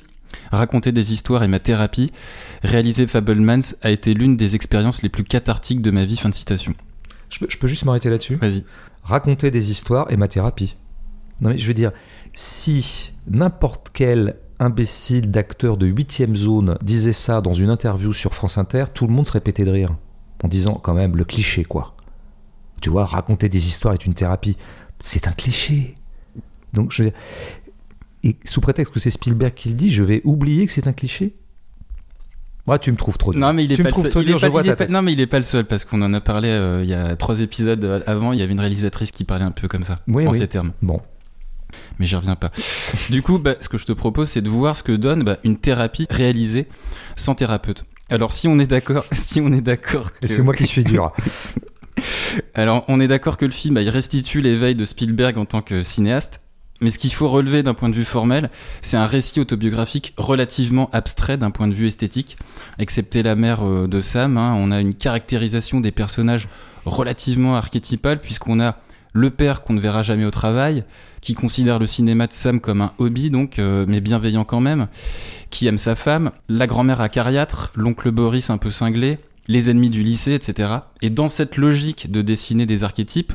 Raconter 0.51 0.91
des 0.91 1.12
histoires 1.12 1.43
est 1.45 1.49
ma 1.49 1.61
thérapie. 1.61 2.12
Réaliser 2.62 3.07
Fablemans 3.07 3.61
a 3.82 3.91
été 3.91 4.14
l'une 4.14 4.37
des 4.37 4.55
expériences 4.57 5.03
les 5.03 5.09
plus 5.09 5.22
cathartiques 5.24 5.80
de 5.82 5.91
ma 5.91 6.05
vie. 6.07 6.16
Fin 6.16 6.28
de 6.30 6.35
citation. 6.35 6.72
Je 7.30 7.39
peux, 7.41 7.47
je 7.49 7.57
peux 7.59 7.68
juste 7.68 7.85
m'arrêter 7.85 8.11
là-dessus? 8.11 8.35
Vas-y. 8.37 8.64
Raconter 9.05 9.51
des 9.51 9.70
histoires 9.70 10.11
est 10.11 10.16
ma 10.16 10.28
thérapie. 10.28 10.76
Non 11.41 11.51
mais 11.51 11.59
je 11.59 11.66
veux 11.66 11.74
dire, 11.74 11.93
si 12.32 13.12
n'importe 13.28 13.91
quel 13.93 14.37
imbécile 14.61 15.30
d'acteur 15.30 15.76
de 15.76 15.87
8 15.87 16.35
zone 16.37 16.78
disait 16.82 17.12
ça 17.12 17.41
dans 17.41 17.53
une 17.53 17.70
interview 17.70 18.12
sur 18.12 18.35
France 18.35 18.57
Inter, 18.59 18.85
tout 18.95 19.07
le 19.07 19.12
monde 19.12 19.26
serait 19.26 19.41
pété 19.41 19.64
de 19.64 19.70
rire. 19.70 19.91
En 20.43 20.49
disant 20.49 20.74
quand 20.74 20.95
même 20.95 21.16
le 21.16 21.24
cliché 21.24 21.64
quoi. 21.64 21.97
Tu 22.80 22.91
vois, 22.91 23.05
raconter 23.07 23.49
des 23.49 23.66
histoires 23.66 23.95
est 23.95 24.05
une 24.07 24.14
thérapie. 24.14 24.57
C'est 25.01 25.26
un 25.26 25.32
cliché. 25.32 25.95
Donc 26.72 26.93
je 26.93 27.03
veux 27.03 27.11
dire, 27.11 27.18
et 28.24 28.37
sous 28.45 28.61
prétexte 28.61 28.93
que 28.93 29.01
c'est 29.01 29.11
Spielberg 29.11 29.55
qui 29.55 29.68
le 29.70 29.74
dit, 29.74 29.91
je 29.91 30.03
vais 30.03 30.20
oublier 30.24 30.66
que 30.66 30.72
c'est 30.72 30.87
un 30.87 30.93
cliché 30.93 31.35
Ouais, 32.66 32.78
tu 32.78 32.91
me 32.91 32.97
trouves 32.97 33.18
trop 33.18 33.30
dur. 33.32 33.41
Non, 33.41 33.53
mais 33.53 33.64
il 33.64 33.72
est 33.72 33.76
tu 33.76 33.82
pas 33.82 33.91
le 33.91 33.95
seul. 33.95 34.11
il 34.24 34.30
est 34.30 34.51
pas- 34.51 34.62
il 34.62 34.70
est 34.70 34.76
pas-. 34.76 34.87
Non, 34.87 35.03
mais 35.03 35.12
il 35.12 35.20
est 35.20 35.26
pas 35.26 35.37
le 35.37 35.45
seul 35.45 35.66
parce 35.66 35.85
qu'on 35.85 36.01
en 36.01 36.14
a 36.14 36.20
parlé 36.22 36.49
euh, 36.49 36.82
il 36.82 36.89
y 36.89 36.95
a 36.95 37.14
trois 37.16 37.41
épisodes 37.41 37.85
euh, 37.85 38.01
avant. 38.07 38.32
Il 38.32 38.39
y 38.39 38.43
avait 38.43 38.53
une 38.53 38.61
réalisatrice 38.61 39.11
qui 39.11 39.24
parlait 39.24 39.45
un 39.45 39.51
peu 39.51 39.68
comme 39.68 39.85
ça, 39.85 40.01
Oui, 40.09 40.26
en 40.26 40.30
oui. 40.30 40.39
ces 40.39 40.49
termes. 40.49 40.72
Bon, 40.80 41.01
Mais 41.98 42.06
j'y 42.06 42.16
reviens 42.16 42.36
pas. 42.36 42.50
du 43.10 43.22
coup, 43.22 43.38
bah, 43.38 43.54
ce 43.60 43.68
que 43.68 43.78
je 43.78 43.84
te 43.84 43.92
propose, 43.92 44.28
c'est 44.30 44.40
de 44.42 44.48
voir 44.48 44.76
ce 44.76 44.82
que 44.82 44.92
donne 44.92 45.22
bah, 45.24 45.38
une 45.44 45.58
thérapie 45.58 46.06
réalisée 46.10 46.66
sans 47.16 47.34
thérapeute. 47.34 47.84
Alors, 48.10 48.32
si 48.32 48.48
on 48.48 48.58
est 48.58 48.66
d'accord, 48.66 49.04
si 49.12 49.40
on 49.40 49.52
est 49.52 49.60
d'accord, 49.60 50.10
et 50.22 50.26
que- 50.26 50.32
c'est 50.32 50.42
moi 50.42 50.54
qui 50.54 50.66
suis 50.66 50.84
dur. 50.84 51.12
Alors, 52.54 52.84
on 52.88 53.00
est 53.00 53.08
d'accord 53.08 53.36
que 53.36 53.44
le 53.44 53.52
film, 53.52 53.74
bah, 53.74 53.82
il 53.82 53.88
restitue 53.88 54.40
l'éveil 54.40 54.74
de 54.74 54.84
Spielberg 54.84 55.38
en 55.38 55.44
tant 55.44 55.62
que 55.62 55.82
cinéaste. 55.82 56.40
Mais 56.80 56.90
ce 56.90 56.98
qu'il 56.98 57.12
faut 57.12 57.28
relever 57.28 57.62
d'un 57.62 57.72
point 57.72 57.88
de 57.88 57.94
vue 57.94 58.04
formel, 58.04 58.50
c'est 58.82 58.96
un 58.96 59.06
récit 59.06 59.38
autobiographique 59.40 60.12
relativement 60.16 60.90
abstrait 60.92 61.36
d'un 61.36 61.50
point 61.52 61.68
de 61.68 61.72
vue 61.72 61.86
esthétique. 61.86 62.36
Excepté 62.78 63.22
la 63.22 63.36
mère 63.36 63.64
euh, 63.64 63.86
de 63.86 64.00
Sam, 64.00 64.36
hein, 64.36 64.54
on 64.58 64.72
a 64.72 64.80
une 64.80 64.92
caractérisation 64.94 65.80
des 65.80 65.92
personnages 65.92 66.48
relativement 66.84 67.56
archétypale, 67.56 68.20
puisqu'on 68.20 68.60
a 68.60 68.76
le 69.12 69.30
père 69.30 69.62
qu'on 69.62 69.74
ne 69.74 69.80
verra 69.80 70.02
jamais 70.02 70.24
au 70.24 70.32
travail, 70.32 70.82
qui 71.24 71.34
considère 71.34 71.78
le 71.78 71.86
cinéma 71.86 72.26
de 72.26 72.32
Sam 72.32 72.60
comme 72.60 72.82
un 72.82 72.92
hobby, 72.98 73.30
donc, 73.30 73.58
euh, 73.58 73.86
mais 73.88 74.00
bienveillant 74.00 74.44
quand 74.44 74.60
même, 74.60 74.88
qui 75.50 75.66
aime 75.66 75.78
sa 75.78 75.96
femme, 75.96 76.30
la 76.48 76.66
grand-mère 76.66 77.00
acariâtre, 77.00 77.72
l'oncle 77.74 78.10
Boris 78.10 78.50
un 78.50 78.58
peu 78.58 78.70
cinglé, 78.70 79.18
les 79.48 79.70
ennemis 79.70 79.90
du 79.90 80.02
lycée, 80.02 80.34
etc. 80.34 80.70
Et 81.00 81.10
dans 81.10 81.28
cette 81.28 81.56
logique 81.56 82.10
de 82.10 82.22
dessiner 82.22 82.66
des 82.66 82.84
archétypes, 82.84 83.32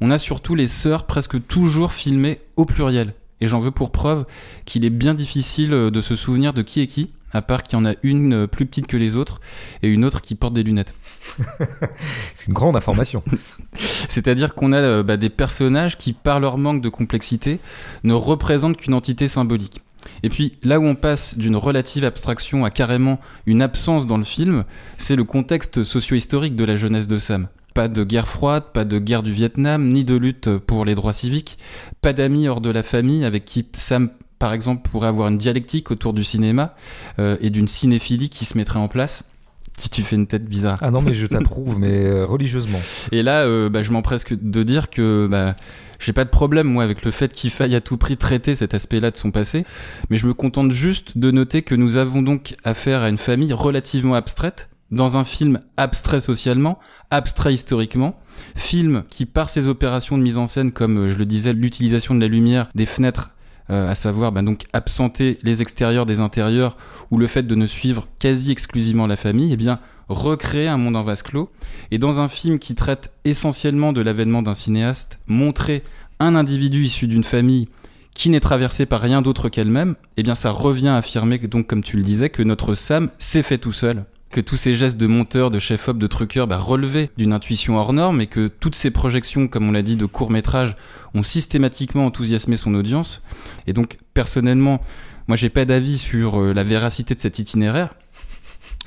on 0.00 0.10
a 0.10 0.18
surtout 0.18 0.54
les 0.54 0.68
sœurs 0.68 1.04
presque 1.04 1.44
toujours 1.46 1.92
filmées 1.92 2.38
au 2.56 2.64
pluriel. 2.64 3.12
Et 3.42 3.48
j'en 3.48 3.58
veux 3.58 3.72
pour 3.72 3.90
preuve 3.90 4.24
qu'il 4.64 4.84
est 4.84 4.90
bien 4.90 5.14
difficile 5.14 5.74
euh, 5.74 5.90
de 5.90 6.00
se 6.00 6.14
souvenir 6.14 6.54
de 6.54 6.62
qui 6.62 6.80
est 6.80 6.86
qui, 6.86 7.10
à 7.32 7.42
part 7.42 7.64
qu'il 7.64 7.76
y 7.76 7.82
en 7.82 7.84
a 7.84 7.94
une 8.04 8.44
euh, 8.44 8.46
plus 8.46 8.66
petite 8.66 8.86
que 8.86 8.96
les 8.96 9.16
autres 9.16 9.40
et 9.82 9.88
une 9.88 10.04
autre 10.04 10.20
qui 10.20 10.36
porte 10.36 10.54
des 10.54 10.62
lunettes. 10.62 10.94
C'est 12.36 12.46
une 12.46 12.52
grande 12.52 12.76
information. 12.76 13.24
C'est-à-dire 14.08 14.54
qu'on 14.54 14.72
a 14.72 14.76
euh, 14.76 15.02
bah, 15.02 15.16
des 15.16 15.28
personnages 15.28 15.98
qui, 15.98 16.12
par 16.12 16.38
leur 16.38 16.56
manque 16.56 16.80
de 16.80 16.88
complexité, 16.88 17.58
ne 18.04 18.14
représentent 18.14 18.76
qu'une 18.76 18.94
entité 18.94 19.26
symbolique. 19.26 19.80
Et 20.22 20.28
puis, 20.28 20.52
là 20.62 20.78
où 20.78 20.84
on 20.84 20.94
passe 20.94 21.36
d'une 21.36 21.56
relative 21.56 22.04
abstraction 22.04 22.64
à 22.64 22.70
carrément 22.70 23.18
une 23.46 23.60
absence 23.60 24.06
dans 24.06 24.18
le 24.18 24.24
film, 24.24 24.64
c'est 24.98 25.16
le 25.16 25.24
contexte 25.24 25.82
socio-historique 25.82 26.54
de 26.54 26.64
la 26.64 26.76
jeunesse 26.76 27.08
de 27.08 27.18
Sam. 27.18 27.48
Pas 27.74 27.88
de 27.88 28.04
guerre 28.04 28.28
froide, 28.28 28.64
pas 28.72 28.84
de 28.84 28.98
guerre 28.98 29.22
du 29.22 29.32
Vietnam, 29.32 29.90
ni 29.90 30.04
de 30.04 30.14
lutte 30.14 30.56
pour 30.58 30.84
les 30.84 30.94
droits 30.94 31.12
civiques, 31.12 31.58
pas 32.00 32.12
d'amis 32.12 32.48
hors 32.48 32.60
de 32.60 32.70
la 32.70 32.82
famille 32.82 33.24
avec 33.24 33.44
qui 33.44 33.66
Sam, 33.74 34.10
par 34.38 34.52
exemple, 34.52 34.88
pourrait 34.90 35.08
avoir 35.08 35.28
une 35.28 35.38
dialectique 35.38 35.90
autour 35.90 36.12
du 36.12 36.24
cinéma 36.24 36.74
euh, 37.18 37.36
et 37.40 37.50
d'une 37.50 37.68
cinéphilie 37.68 38.28
qui 38.28 38.44
se 38.44 38.58
mettrait 38.58 38.78
en 38.78 38.88
place. 38.88 39.24
Si 39.78 39.88
tu 39.88 40.02
fais 40.02 40.16
une 40.16 40.26
tête 40.26 40.44
bizarre. 40.44 40.78
Ah 40.82 40.90
non, 40.90 41.00
mais 41.00 41.14
je 41.14 41.26
t'approuve, 41.26 41.78
mais 41.78 42.04
euh, 42.04 42.26
religieusement. 42.26 42.80
Et 43.10 43.22
là, 43.22 43.44
euh, 43.44 43.70
bah, 43.70 43.82
je 43.82 43.90
m'empresse 43.90 44.24
de 44.30 44.62
dire 44.62 44.90
que 44.90 45.26
bah, 45.30 45.56
j'ai 45.98 46.12
pas 46.12 46.24
de 46.24 46.30
problème 46.30 46.66
moi 46.66 46.84
avec 46.84 47.04
le 47.04 47.10
fait 47.10 47.32
qu'il 47.32 47.50
faille 47.50 47.74
à 47.74 47.80
tout 47.80 47.96
prix 47.96 48.16
traiter 48.16 48.54
cet 48.54 48.74
aspect-là 48.74 49.10
de 49.10 49.16
son 49.16 49.30
passé, 49.30 49.64
mais 50.10 50.18
je 50.18 50.26
me 50.26 50.34
contente 50.34 50.72
juste 50.72 51.16
de 51.16 51.30
noter 51.30 51.62
que 51.62 51.74
nous 51.74 51.96
avons 51.96 52.22
donc 52.22 52.54
affaire 52.64 53.02
à 53.02 53.08
une 53.08 53.18
famille 53.18 53.52
relativement 53.52 54.14
abstraite 54.14 54.68
dans 54.92 55.16
un 55.16 55.24
film 55.24 55.60
abstrait 55.76 56.20
socialement, 56.20 56.78
abstrait 57.10 57.54
historiquement, 57.54 58.14
film 58.54 59.02
qui 59.08 59.26
par 59.26 59.48
ses 59.48 59.66
opérations 59.66 60.16
de 60.18 60.22
mise 60.22 60.38
en 60.38 60.46
scène 60.46 60.70
comme 60.70 60.98
euh, 60.98 61.10
je 61.10 61.16
le 61.16 61.26
disais 61.26 61.52
l'utilisation 61.52 62.14
de 62.14 62.20
la 62.20 62.28
lumière, 62.28 62.68
des 62.74 62.86
fenêtres 62.86 63.32
euh, 63.70 63.90
à 63.90 63.94
savoir 63.94 64.32
bah, 64.32 64.42
donc 64.42 64.64
absenter 64.72 65.38
les 65.42 65.62
extérieurs 65.62 66.04
des 66.04 66.20
intérieurs 66.20 66.76
ou 67.10 67.18
le 67.18 67.26
fait 67.26 67.42
de 67.42 67.54
ne 67.54 67.66
suivre 67.66 68.06
quasi 68.18 68.52
exclusivement 68.52 69.06
la 69.06 69.16
famille, 69.16 69.52
eh 69.52 69.56
bien 69.56 69.78
recréer 70.08 70.68
un 70.68 70.76
monde 70.76 70.96
en 70.96 71.02
vase 71.02 71.22
clos. 71.22 71.50
Et 71.90 71.98
dans 71.98 72.20
un 72.20 72.28
film 72.28 72.58
qui 72.58 72.74
traite 72.74 73.12
essentiellement 73.24 73.92
de 73.92 74.02
l'avènement 74.02 74.42
d'un 74.42 74.54
cinéaste, 74.54 75.20
montrer 75.26 75.82
un 76.20 76.34
individu 76.34 76.84
issu 76.84 77.06
d'une 77.06 77.24
famille 77.24 77.68
qui 78.14 78.28
n'est 78.28 78.40
traversé 78.40 78.84
par 78.84 79.00
rien 79.00 79.22
d'autre 79.22 79.48
qu'elle-même, 79.48 79.94
eh 80.16 80.22
bien 80.22 80.34
ça 80.34 80.50
revient 80.50 80.88
à 80.88 80.96
affirmer 80.96 81.38
donc 81.38 81.66
comme 81.66 81.82
tu 81.82 81.96
le 81.96 82.02
disais 82.02 82.28
que 82.28 82.42
notre 82.42 82.74
Sam 82.74 83.10
s'est 83.18 83.42
fait 83.42 83.58
tout 83.58 83.72
seul, 83.72 84.04
que 84.32 84.40
tous 84.40 84.56
ces 84.56 84.74
gestes 84.74 84.96
de 84.96 85.06
monteur, 85.06 85.50
de 85.52 85.58
chef-op, 85.60 85.98
de 85.98 86.06
truqueur 86.08 86.46
bah, 86.48 86.56
relevaient 86.56 87.10
d'une 87.16 87.32
intuition 87.32 87.76
hors 87.76 87.92
norme 87.92 88.20
et 88.20 88.26
que 88.26 88.48
toutes 88.48 88.74
ces 88.74 88.90
projections, 88.90 89.46
comme 89.46 89.68
on 89.68 89.72
l'a 89.72 89.82
dit, 89.82 89.94
de 89.96 90.06
courts-métrages 90.06 90.74
ont 91.14 91.22
systématiquement 91.22 92.06
enthousiasmé 92.06 92.56
son 92.56 92.74
audience. 92.74 93.22
Et 93.66 93.72
donc 93.72 93.98
personnellement, 94.14 94.80
moi 95.28 95.36
j'ai 95.36 95.50
pas 95.50 95.64
d'avis 95.64 95.98
sur 95.98 96.40
euh, 96.40 96.52
la 96.52 96.64
véracité 96.64 97.14
de 97.14 97.20
cet 97.20 97.38
itinéraire. 97.38 97.90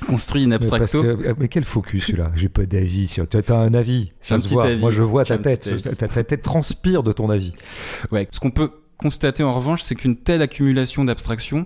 Construit 0.08 0.44
in 0.44 0.48
Mais, 0.48 0.56
abstracto. 0.56 1.02
que- 1.02 1.34
mais 1.38 1.48
quel 1.48 1.64
focus 1.64 2.04
celui-là? 2.06 2.30
J'ai 2.34 2.50
pas 2.50 2.66
d'avis 2.66 3.08
sur. 3.08 3.26
T'as 3.26 3.56
un 3.56 3.72
avis, 3.72 4.12
ça 4.20 4.34
un 4.34 4.38
se 4.38 4.44
petit 4.44 4.54
voit. 4.54 4.64
avis. 4.66 4.80
Moi, 4.80 4.90
je 4.90 5.00
vois 5.02 5.24
ta 5.24 5.38
tête. 5.38 5.74
ta 5.96 6.22
tête 6.24 6.42
transpire 6.42 7.02
de 7.02 7.12
ton 7.12 7.30
avis. 7.30 7.54
Ouais. 8.12 8.28
Ce 8.30 8.38
qu'on 8.38 8.50
peut 8.50 8.70
constater 8.98 9.42
en 9.42 9.54
revanche, 9.54 9.82
c'est 9.82 9.94
qu'une 9.94 10.16
telle 10.16 10.42
accumulation 10.42 11.04
d'abstractions 11.04 11.64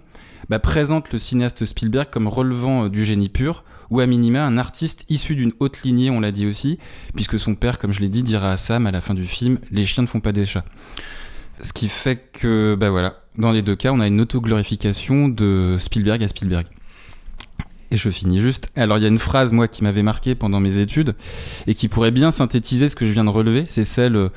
bah, 0.49 0.59
présente 0.59 1.13
le 1.13 1.19
cinéaste 1.19 1.65
Spielberg 1.65 2.09
comme 2.11 2.29
relevant 2.29 2.85
euh, 2.85 2.89
du 2.89 3.05
génie 3.05 3.29
pur, 3.29 3.65
ou 3.91 4.01
à 4.01 4.07
minima 4.07 4.45
un 4.45 4.57
artiste 4.57 5.05
issu 5.09 5.35
d'une 5.35 5.53
haute 5.59 5.83
lignée, 5.83 6.11
on 6.11 6.21
l'a 6.21 6.33
dit 6.33 6.47
aussi, 6.47 6.79
puisque 7.15 7.39
son 7.39 7.55
père, 7.55 7.79
comme 7.79 7.93
je 7.93 8.01
l'ai 8.01 8.09
dit, 8.09 8.23
dira 8.23 8.53
à 8.53 8.57
Sam 8.57 8.87
à 8.87 8.91
la 8.91 9.01
fin 9.01 9.15
du 9.15 9.27
film, 9.27 9.59
les 9.71 9.85
chiens 9.85 10.03
ne 10.03 10.09
font 10.09 10.21
pas 10.21 10.33
des 10.33 10.47
chats. 10.47 10.65
Ce 11.61 11.73
qui 11.73 11.89
fait 11.89 12.31
que, 12.33 12.77
bah 12.79 12.91
voilà, 12.91 13.17
dans 13.37 13.53
les 13.53 13.63
deux 13.63 13.77
cas, 13.77 13.93
on 13.93 14.01
a 14.01 14.07
une 14.07 14.21
autoglorification 14.21 15.29
de 15.29 15.77
Spielberg 15.79 16.23
à 16.23 16.29
Spielberg. 16.29 16.67
Et 17.91 17.97
je 17.97 18.09
finis 18.09 18.41
juste. 18.41 18.69
Alors 18.77 18.99
il 18.99 19.03
y 19.03 19.05
a 19.05 19.09
une 19.09 19.19
phrase, 19.19 19.51
moi, 19.51 19.67
qui 19.67 19.83
m'avait 19.83 20.05
marqué 20.05 20.37
pendant 20.37 20.61
mes 20.61 20.79
études, 20.79 21.17
et 21.67 21.75
qui 21.75 21.89
pourrait 21.89 22.13
bien 22.13 22.31
synthétiser 22.31 22.89
ce 22.89 22.95
que 22.95 23.05
je 23.05 23.11
viens 23.11 23.25
de 23.25 23.31
relever, 23.31 23.65
c'est 23.69 23.85
celle 23.85 24.17
euh, 24.17 24.29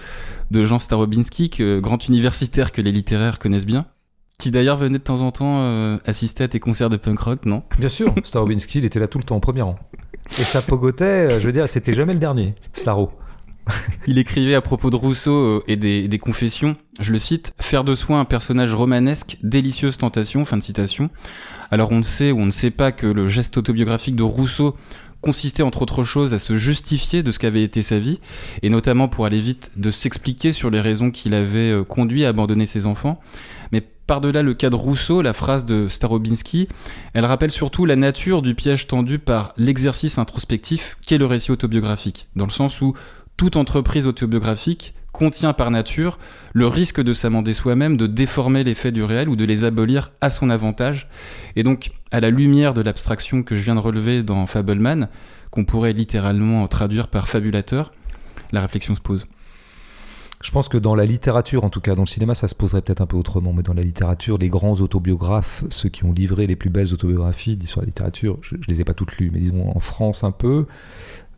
de 0.49 0.65
Jean 0.65 0.79
Starobinski, 0.79 1.51
grand 1.79 2.07
universitaire 2.07 2.71
que 2.71 2.81
les 2.81 2.91
littéraires 2.91 3.37
connaissent 3.37 3.65
bien, 3.65 3.85
qui 4.39 4.51
d'ailleurs 4.51 4.77
venait 4.77 4.97
de 4.97 5.03
temps 5.03 5.21
en 5.21 5.31
temps 5.31 5.59
euh, 5.61 5.97
assister 6.05 6.43
à 6.43 6.47
tes 6.47 6.59
concerts 6.59 6.89
de 6.89 6.97
punk 6.97 7.19
rock, 7.19 7.45
non? 7.45 7.63
Bien 7.77 7.89
sûr, 7.89 8.13
Starobinski, 8.23 8.79
il 8.79 8.86
était 8.86 8.99
là 8.99 9.07
tout 9.07 9.17
le 9.17 9.23
temps, 9.23 9.38
au 9.38 9.39
premier 9.39 9.61
rang. 9.61 9.77
Et 10.39 10.43
ça 10.43 10.61
pogotait, 10.61 11.05
euh, 11.05 11.39
je 11.39 11.45
veux 11.45 11.51
dire, 11.51 11.69
c'était 11.69 11.93
jamais 11.93 12.13
le 12.13 12.19
dernier, 12.19 12.55
Slaro. 12.73 13.11
Il 14.07 14.17
écrivait 14.17 14.55
à 14.55 14.61
propos 14.61 14.89
de 14.89 14.95
Rousseau 14.95 15.34
euh, 15.34 15.63
et 15.67 15.77
des, 15.77 16.07
des 16.07 16.19
confessions, 16.19 16.75
je 16.99 17.11
le 17.11 17.19
cite, 17.19 17.53
faire 17.61 17.84
de 17.84 17.95
soi 17.95 18.17
un 18.17 18.25
personnage 18.25 18.73
romanesque, 18.73 19.38
délicieuse 19.41 19.97
tentation, 19.97 20.43
fin 20.43 20.57
de 20.57 20.63
citation. 20.63 21.09
Alors 21.71 21.91
on 21.91 21.99
ne 21.99 22.03
sait 22.03 22.31
ou 22.31 22.39
on 22.39 22.45
ne 22.45 22.51
sait 22.51 22.71
pas 22.71 22.91
que 22.91 23.07
le 23.07 23.27
geste 23.27 23.57
autobiographique 23.57 24.15
de 24.15 24.23
Rousseau 24.23 24.75
consistait 25.23 25.63
entre 25.63 25.81
autres 25.81 26.03
choses 26.03 26.34
à 26.34 26.39
se 26.39 26.57
justifier 26.57 27.23
de 27.23 27.31
ce 27.31 27.39
qu'avait 27.39 27.63
été 27.63 27.81
sa 27.81 27.97
vie, 27.97 28.19
et 28.61 28.69
notamment 28.69 29.07
pour 29.07 29.25
aller 29.25 29.39
vite 29.39 29.71
de 29.77 29.89
s'expliquer 29.89 30.51
sur 30.51 30.69
les 30.69 30.81
raisons 30.81 31.11
qui 31.11 31.29
l'avaient 31.29 31.71
euh, 31.71 31.84
conduit 31.84 32.25
à 32.25 32.29
abandonner 32.29 32.65
ses 32.65 32.86
enfants. 32.86 33.19
Mais 33.71 33.81
par-delà 34.07 34.41
le 34.41 34.53
cas 34.53 34.69
de 34.69 34.75
Rousseau, 34.75 35.21
la 35.21 35.33
phrase 35.33 35.65
de 35.65 35.87
Starobinski, 35.87 36.67
elle 37.13 37.25
rappelle 37.25 37.51
surtout 37.51 37.85
la 37.85 37.95
nature 37.95 38.41
du 38.41 38.55
piège 38.55 38.87
tendu 38.87 39.19
par 39.19 39.53
l'exercice 39.57 40.17
introspectif 40.17 40.97
qu'est 41.05 41.17
le 41.17 41.25
récit 41.25 41.51
autobiographique, 41.51 42.27
dans 42.35 42.45
le 42.45 42.51
sens 42.51 42.81
où 42.81 42.93
toute 43.37 43.55
entreprise 43.55 44.07
autobiographique 44.07 44.93
contient 45.11 45.53
par 45.53 45.71
nature 45.71 46.17
le 46.53 46.67
risque 46.67 47.01
de 47.01 47.13
s'amender 47.13 47.53
soi-même, 47.53 47.97
de 47.97 48.07
déformer 48.07 48.63
les 48.63 48.75
faits 48.75 48.93
du 48.93 49.03
réel 49.03 49.29
ou 49.29 49.35
de 49.35 49.45
les 49.45 49.63
abolir 49.63 50.11
à 50.21 50.29
son 50.29 50.49
avantage. 50.49 51.07
Et 51.55 51.63
donc, 51.63 51.91
à 52.11 52.19
la 52.19 52.29
lumière 52.29 52.73
de 52.73 52.81
l'abstraction 52.81 53.43
que 53.43 53.55
je 53.55 53.61
viens 53.61 53.75
de 53.75 53.79
relever 53.79 54.23
dans 54.23 54.45
Fableman, 54.47 55.07
qu'on 55.51 55.65
pourrait 55.65 55.93
littéralement 55.93 56.67
traduire 56.67 57.07
par 57.07 57.27
fabulateur, 57.27 57.91
la 58.51 58.61
réflexion 58.61 58.95
se 58.95 59.01
pose. 59.01 59.27
Je 60.43 60.51
pense 60.51 60.67
que 60.67 60.77
dans 60.77 60.93
la 60.93 61.05
littérature, 61.05 61.63
en 61.63 61.69
tout 61.69 61.79
cas, 61.79 61.95
dans 61.95 62.01
le 62.01 62.07
cinéma, 62.07 62.35
ça 62.35 62.49
se 62.49 62.53
poserait 62.53 62.81
peut-être 62.81 62.99
un 62.99 63.05
peu 63.05 63.15
autrement, 63.15 63.53
mais 63.53 63.63
dans 63.63 63.73
la 63.73 63.81
littérature, 63.81 64.37
les 64.37 64.49
grands 64.49 64.75
autobiographes, 64.81 65.63
ceux 65.69 65.87
qui 65.87 66.03
ont 66.03 66.11
livré 66.11 66.47
les 66.47 66.57
plus 66.57 66.69
belles 66.69 66.93
autobiographies 66.93 67.55
d'histoire 67.55 67.83
la 67.83 67.87
littérature, 67.87 68.37
je, 68.41 68.55
je 68.59 68.67
les 68.67 68.81
ai 68.81 68.83
pas 68.83 68.93
toutes 68.93 69.17
lues, 69.17 69.31
mais 69.31 69.39
disons 69.39 69.71
en 69.73 69.79
France 69.79 70.25
un 70.25 70.31
peu, 70.31 70.67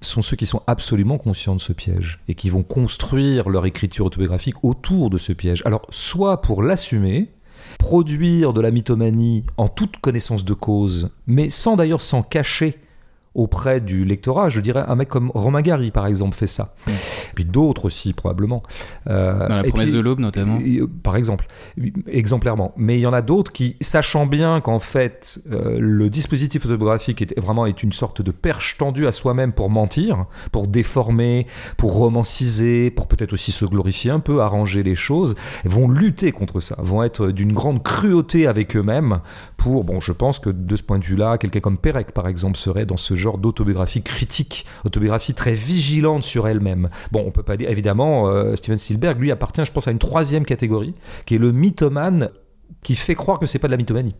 sont 0.01 0.23
ceux 0.23 0.35
qui 0.35 0.47
sont 0.47 0.63
absolument 0.65 1.19
conscients 1.19 1.55
de 1.55 1.61
ce 1.61 1.71
piège 1.71 2.19
et 2.27 2.33
qui 2.33 2.49
vont 2.49 2.63
construire 2.63 3.47
leur 3.47 3.67
écriture 3.67 4.07
autobiographique 4.07 4.55
autour 4.63 5.11
de 5.11 5.19
ce 5.19 5.33
piège. 5.33 5.61
Alors, 5.65 5.83
soit 5.91 6.41
pour 6.41 6.63
l'assumer, 6.63 7.29
produire 7.77 8.53
de 8.53 8.61
la 8.61 8.71
mythomanie 8.71 9.43
en 9.57 9.67
toute 9.67 9.97
connaissance 9.97 10.45
de 10.45 10.53
cause, 10.53 11.11
mais 11.27 11.49
sans 11.49 11.75
d'ailleurs 11.75 12.01
s'en 12.01 12.23
cacher 12.23 12.79
auprès 13.35 13.81
du 13.81 14.05
lectorat. 14.05 14.49
Je 14.49 14.59
dirais 14.61 14.83
un 14.87 14.95
mec 14.95 15.07
comme 15.09 15.31
Romain 15.35 15.61
Gary, 15.61 15.91
par 15.91 16.07
exemple, 16.07 16.35
fait 16.35 16.47
ça. 16.47 16.73
Mm. 16.87 16.91
Puis 17.35 17.45
d'autres 17.45 17.85
aussi, 17.85 18.13
probablement. 18.13 18.63
Euh, 19.07 19.47
Dans 19.47 19.55
la 19.57 19.63
promesse 19.63 19.89
puis- 19.89 19.97
de 19.97 20.01
l'aube, 20.01 20.19
notamment. 20.19 20.59
et- 20.65 20.75
et- 20.75 20.83
par 21.03 21.15
exemple, 21.17 21.45
exemplairement. 22.07 22.73
Mais 22.77 22.97
il 22.97 23.01
y 23.01 23.07
en 23.07 23.13
a 23.13 23.21
d'autres 23.21 23.51
qui, 23.51 23.75
sachant 23.81 24.25
bien 24.25 24.61
qu'en 24.61 24.79
fait, 24.79 25.39
euh, 25.51 25.77
le 25.79 26.09
dispositif 26.09 26.65
autobiographique 26.65 27.21
est 27.21 27.39
vraiment 27.39 27.65
est 27.65 27.83
une 27.83 27.93
sorte 27.93 28.21
de 28.21 28.31
perche 28.31 28.77
tendue 28.77 29.07
à 29.07 29.11
soi-même 29.11 29.51
pour 29.53 29.69
mentir, 29.69 30.25
pour 30.51 30.67
déformer, 30.67 31.47
pour 31.77 31.93
romanciser, 31.93 32.89
pour 32.91 33.07
peut-être 33.07 33.33
aussi 33.33 33.51
se 33.51 33.65
glorifier 33.65 34.11
un 34.11 34.19
peu, 34.19 34.41
arranger 34.41 34.83
les 34.83 34.95
choses, 34.95 35.35
vont 35.65 35.89
lutter 35.89 36.31
contre 36.31 36.59
ça, 36.59 36.75
vont 36.79 37.03
être 37.03 37.27
d'une 37.29 37.53
grande 37.53 37.83
cruauté 37.83 38.47
avec 38.47 38.75
eux-mêmes 38.75 39.19
pour, 39.57 39.83
bon, 39.83 39.99
je 39.99 40.11
pense 40.11 40.39
que 40.39 40.49
de 40.49 40.75
ce 40.75 40.83
point 40.83 40.99
de 40.99 41.05
vue-là, 41.05 41.37
quelqu'un 41.37 41.59
comme 41.59 41.77
Pérec, 41.77 42.11
par 42.11 42.27
exemple, 42.27 42.57
serait 42.57 42.85
dans 42.85 42.97
ce 42.97 43.15
genre 43.25 43.37
d'autobiographie 43.37 44.01
critique, 44.01 44.65
autobiographie 44.85 45.33
très 45.33 45.53
vigilante 45.53 46.23
sur 46.23 46.47
elle-même. 46.47 46.89
Bon, 47.11 47.23
on 47.25 47.31
peut 47.31 47.43
pas 47.43 47.57
dire, 47.57 47.69
évidemment, 47.69 48.29
euh, 48.29 48.55
Steven 48.55 48.77
Spielberg, 48.77 49.19
lui, 49.19 49.31
appartient, 49.31 49.65
je 49.65 49.71
pense, 49.71 49.87
à 49.87 49.91
une 49.91 49.99
troisième 49.99 50.45
catégorie, 50.45 50.93
qui 51.25 51.35
est 51.35 51.39
le 51.39 51.51
mythomane 51.51 52.29
qui 52.85 52.95
fait 52.95 53.15
croire 53.15 53.39
que 53.39 53.47
c'est 53.47 53.57
pas 53.57 53.67
de 53.67 53.71
la 53.71 53.77
mythomanie. 53.77 54.13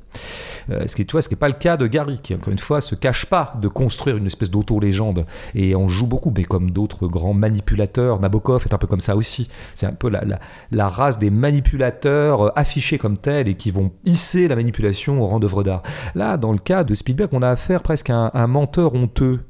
Euh, 0.72 0.88
ce 0.88 0.96
qui 0.96 1.06
tu 1.06 1.12
vois, 1.12 1.22
ce 1.22 1.30
n'est 1.30 1.36
pas 1.36 1.48
le 1.48 1.54
cas 1.54 1.78
de 1.78 1.86
Gary, 1.86 2.20
qui 2.22 2.34
encore 2.34 2.52
une 2.52 2.58
fois 2.58 2.82
se 2.82 2.96
cache 2.96 3.28
pas 3.28 3.54
de 3.62 3.68
construire 3.68 4.18
une 4.18 4.26
espèce 4.26 4.50
d'auto-légende 4.50 5.28
et 5.54 5.76
on 5.76 5.88
joue 5.88 6.08
beaucoup, 6.08 6.34
mais 6.36 6.46
comme 6.46 6.72
d'autres 6.72 7.08
grands 7.08 7.36
manipulateurs, 7.36 8.20
Nabokov 8.20 8.66
est 8.66 8.74
un 8.74 8.80
peu 8.80 8.88
comme 8.88 9.02
ça 9.02 9.16
aussi. 9.16 9.50
C'est 9.76 9.86
un 9.86 9.94
peu 9.94 10.10
la, 10.10 10.24
la, 10.72 10.90
race 10.90 11.20
des 11.20 11.30
manipulateurs 11.30 12.42
euh, 12.42 12.50
affichés 12.56 12.98
comme 12.98 13.20
tels 13.20 13.48
et 13.48 13.56
qui 13.56 13.70
vont 13.70 13.92
hisser 14.04 14.48
la 14.48 14.56
manipulation 14.56 15.22
au 15.22 15.28
rang 15.28 15.40
d'œuvre 15.40 15.62
d'art. 15.62 15.84
Là, 16.16 16.38
dans 16.38 16.52
le 16.52 16.58
cas 16.58 16.84
de 16.84 16.96
Spielberg, 16.96 17.30
on 17.34 17.44
a 17.44 17.50
affaire 17.50 17.84
presque 17.84 18.10
à 18.10 18.32
un 18.34 18.48
menteur 18.48 18.96
honteux. 18.96 19.42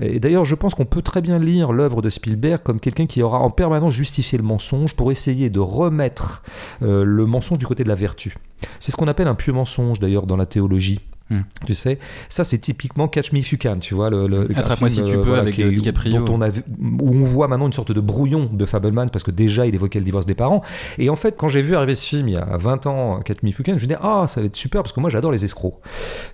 Et 0.00 0.18
d'ailleurs, 0.18 0.44
je 0.44 0.54
pense 0.54 0.74
qu'on 0.74 0.86
peut 0.86 1.02
très 1.02 1.20
bien 1.20 1.38
lire 1.38 1.72
l'œuvre 1.72 2.00
de 2.00 2.08
Spielberg 2.08 2.62
comme 2.62 2.80
quelqu'un 2.80 3.06
qui 3.06 3.22
aura 3.22 3.40
en 3.40 3.50
permanence 3.50 3.92
justifié 3.92 4.38
le 4.38 4.44
mensonge 4.44 4.96
pour 4.96 5.10
essayer 5.10 5.50
de 5.50 5.60
remettre 5.60 6.42
euh, 6.82 7.04
le 7.04 7.26
mensonge 7.26 7.58
du 7.58 7.66
côté 7.66 7.84
de 7.84 7.88
la 7.88 7.94
vertu. 7.94 8.34
C'est 8.78 8.92
ce 8.92 8.96
qu'on 8.96 9.08
appelle 9.08 9.28
un 9.28 9.34
pieux 9.34 9.52
mensonge 9.52 9.98
d'ailleurs 10.00 10.26
dans 10.26 10.36
la 10.36 10.46
théologie. 10.46 11.00
Hmm. 11.30 11.42
Tu 11.64 11.74
sais, 11.74 11.98
ça 12.28 12.42
c'est 12.44 12.58
typiquement 12.58 13.06
Catch 13.08 13.32
Me 13.32 13.38
If 13.38 13.52
You 13.52 13.58
Can, 13.60 13.78
tu 13.78 13.94
vois. 13.94 14.10
Le, 14.10 14.26
le- 14.26 14.48
Attrape-moi 14.56 14.88
si 14.88 15.04
tu 15.04 15.16
peux 15.18 15.36
avec, 15.38 15.54
qui 15.54 15.62
est- 15.62 15.66
euh, 15.66 15.70
DiCaprio. 15.72 16.24
Dont 16.24 16.34
on 16.34 16.42
a 16.42 16.48
où 16.48 17.10
on 17.14 17.22
voit 17.24 17.46
maintenant 17.48 17.66
une 17.66 17.72
sorte 17.72 17.92
de 17.92 18.00
brouillon 18.00 18.50
de 18.52 18.66
Fableman 18.66 19.10
parce 19.10 19.22
que 19.22 19.30
déjà 19.30 19.66
il 19.66 19.74
évoquait 19.74 20.00
le 20.00 20.04
divorce 20.04 20.26
des 20.26 20.34
parents. 20.34 20.62
Et 20.98 21.08
en 21.08 21.16
fait, 21.16 21.36
quand 21.38 21.48
j'ai 21.48 21.62
vu 21.62 21.76
arriver 21.76 21.94
ce 21.94 22.04
film 22.04 22.28
il 22.28 22.34
y 22.34 22.36
a 22.36 22.56
20 22.58 22.86
ans, 22.86 23.20
Catch 23.20 23.42
Me 23.42 23.50
If 23.50 23.58
You 23.58 23.64
Can, 23.64 23.78
je 23.78 23.82
me 23.84 23.88
dis 23.88 23.94
ah 24.00 24.24
ça 24.28 24.40
va 24.40 24.46
être 24.46 24.56
super 24.56 24.82
parce 24.82 24.92
que 24.92 24.98
moi 25.00 25.08
j'adore 25.08 25.30
les 25.30 25.44
escrocs. 25.44 25.78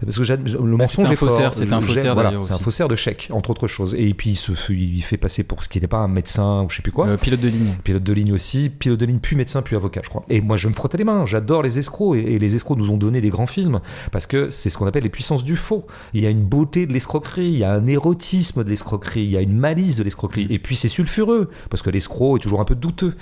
Parce 0.02 0.16
que 0.18 0.24
j'ad- 0.24 0.48
le 0.48 0.58
Bah, 0.58 0.66
mensonge 0.78 1.04
c'est 1.04 1.10
un 1.10 1.12
est 1.12 1.16
faussaire, 1.16 1.54
c'est 1.54 1.72
un 1.72 1.80
faussaire, 1.80 2.14
voilà, 2.14 2.32
C'est 2.40 2.52
un 2.54 2.58
faussaire 2.58 2.88
de 2.88 2.96
chèque 2.96 3.28
entre 3.32 3.50
autres 3.50 3.66
choses. 3.66 3.94
Et 3.98 4.14
puis 4.14 4.30
il 4.30 4.36
se 4.36 4.52
fait, 4.52 4.72
il 4.74 5.02
fait 5.02 5.16
passer 5.18 5.44
pour 5.44 5.62
ce 5.62 5.68
qui 5.68 5.80
n'est 5.80 5.86
pas 5.88 5.98
un 5.98 6.08
médecin 6.08 6.62
ou 6.62 6.70
je 6.70 6.76
sais 6.76 6.82
plus 6.82 6.92
quoi. 6.92 7.06
Euh, 7.06 7.16
pilote 7.18 7.40
de 7.40 7.48
ligne. 7.48 7.74
Pilote 7.84 8.02
de 8.02 8.12
ligne 8.14 8.32
aussi, 8.32 8.70
pilote 8.70 8.98
de 8.98 9.04
ligne 9.06 9.18
puis 9.18 9.36
médecin 9.36 9.60
puis 9.60 9.76
avocat 9.76 10.00
je 10.02 10.08
crois. 10.08 10.24
Et 10.30 10.40
moi 10.40 10.56
je 10.56 10.68
me 10.68 10.72
frottais 10.74 10.96
les 10.98 11.04
mains, 11.04 11.26
j'adore 11.26 11.62
les 11.62 11.78
escrocs 11.78 12.16
et, 12.16 12.34
et 12.34 12.38
les 12.38 12.54
escrocs 12.54 12.78
nous 12.78 12.90
ont 12.90 12.96
donné 12.96 13.20
des 13.20 13.28
grands 13.30 13.46
films 13.46 13.80
parce 14.12 14.26
que 14.26 14.48
c'est 14.50 14.70
ce 14.70 14.78
qu'on 14.78 14.85
appelle 14.86 15.04
les 15.04 15.08
puissances 15.08 15.44
du 15.44 15.56
faux. 15.56 15.86
Il 16.14 16.22
y 16.22 16.26
a 16.26 16.30
une 16.30 16.44
beauté 16.44 16.86
de 16.86 16.92
l'escroquerie, 16.92 17.48
il 17.48 17.58
y 17.58 17.64
a 17.64 17.72
un 17.72 17.86
érotisme 17.86 18.64
de 18.64 18.68
l'escroquerie, 18.68 19.24
il 19.24 19.30
y 19.30 19.36
a 19.36 19.40
une 19.40 19.56
malice 19.56 19.96
de 19.96 20.02
l'escroquerie 20.02 20.46
et 20.50 20.58
puis 20.58 20.76
c'est 20.76 20.88
sulfureux 20.88 21.50
parce 21.70 21.82
que 21.82 21.90
l'escroc 21.90 22.36
est 22.36 22.40
toujours 22.40 22.60
un 22.60 22.64
peu 22.64 22.74
douteux. 22.74 23.14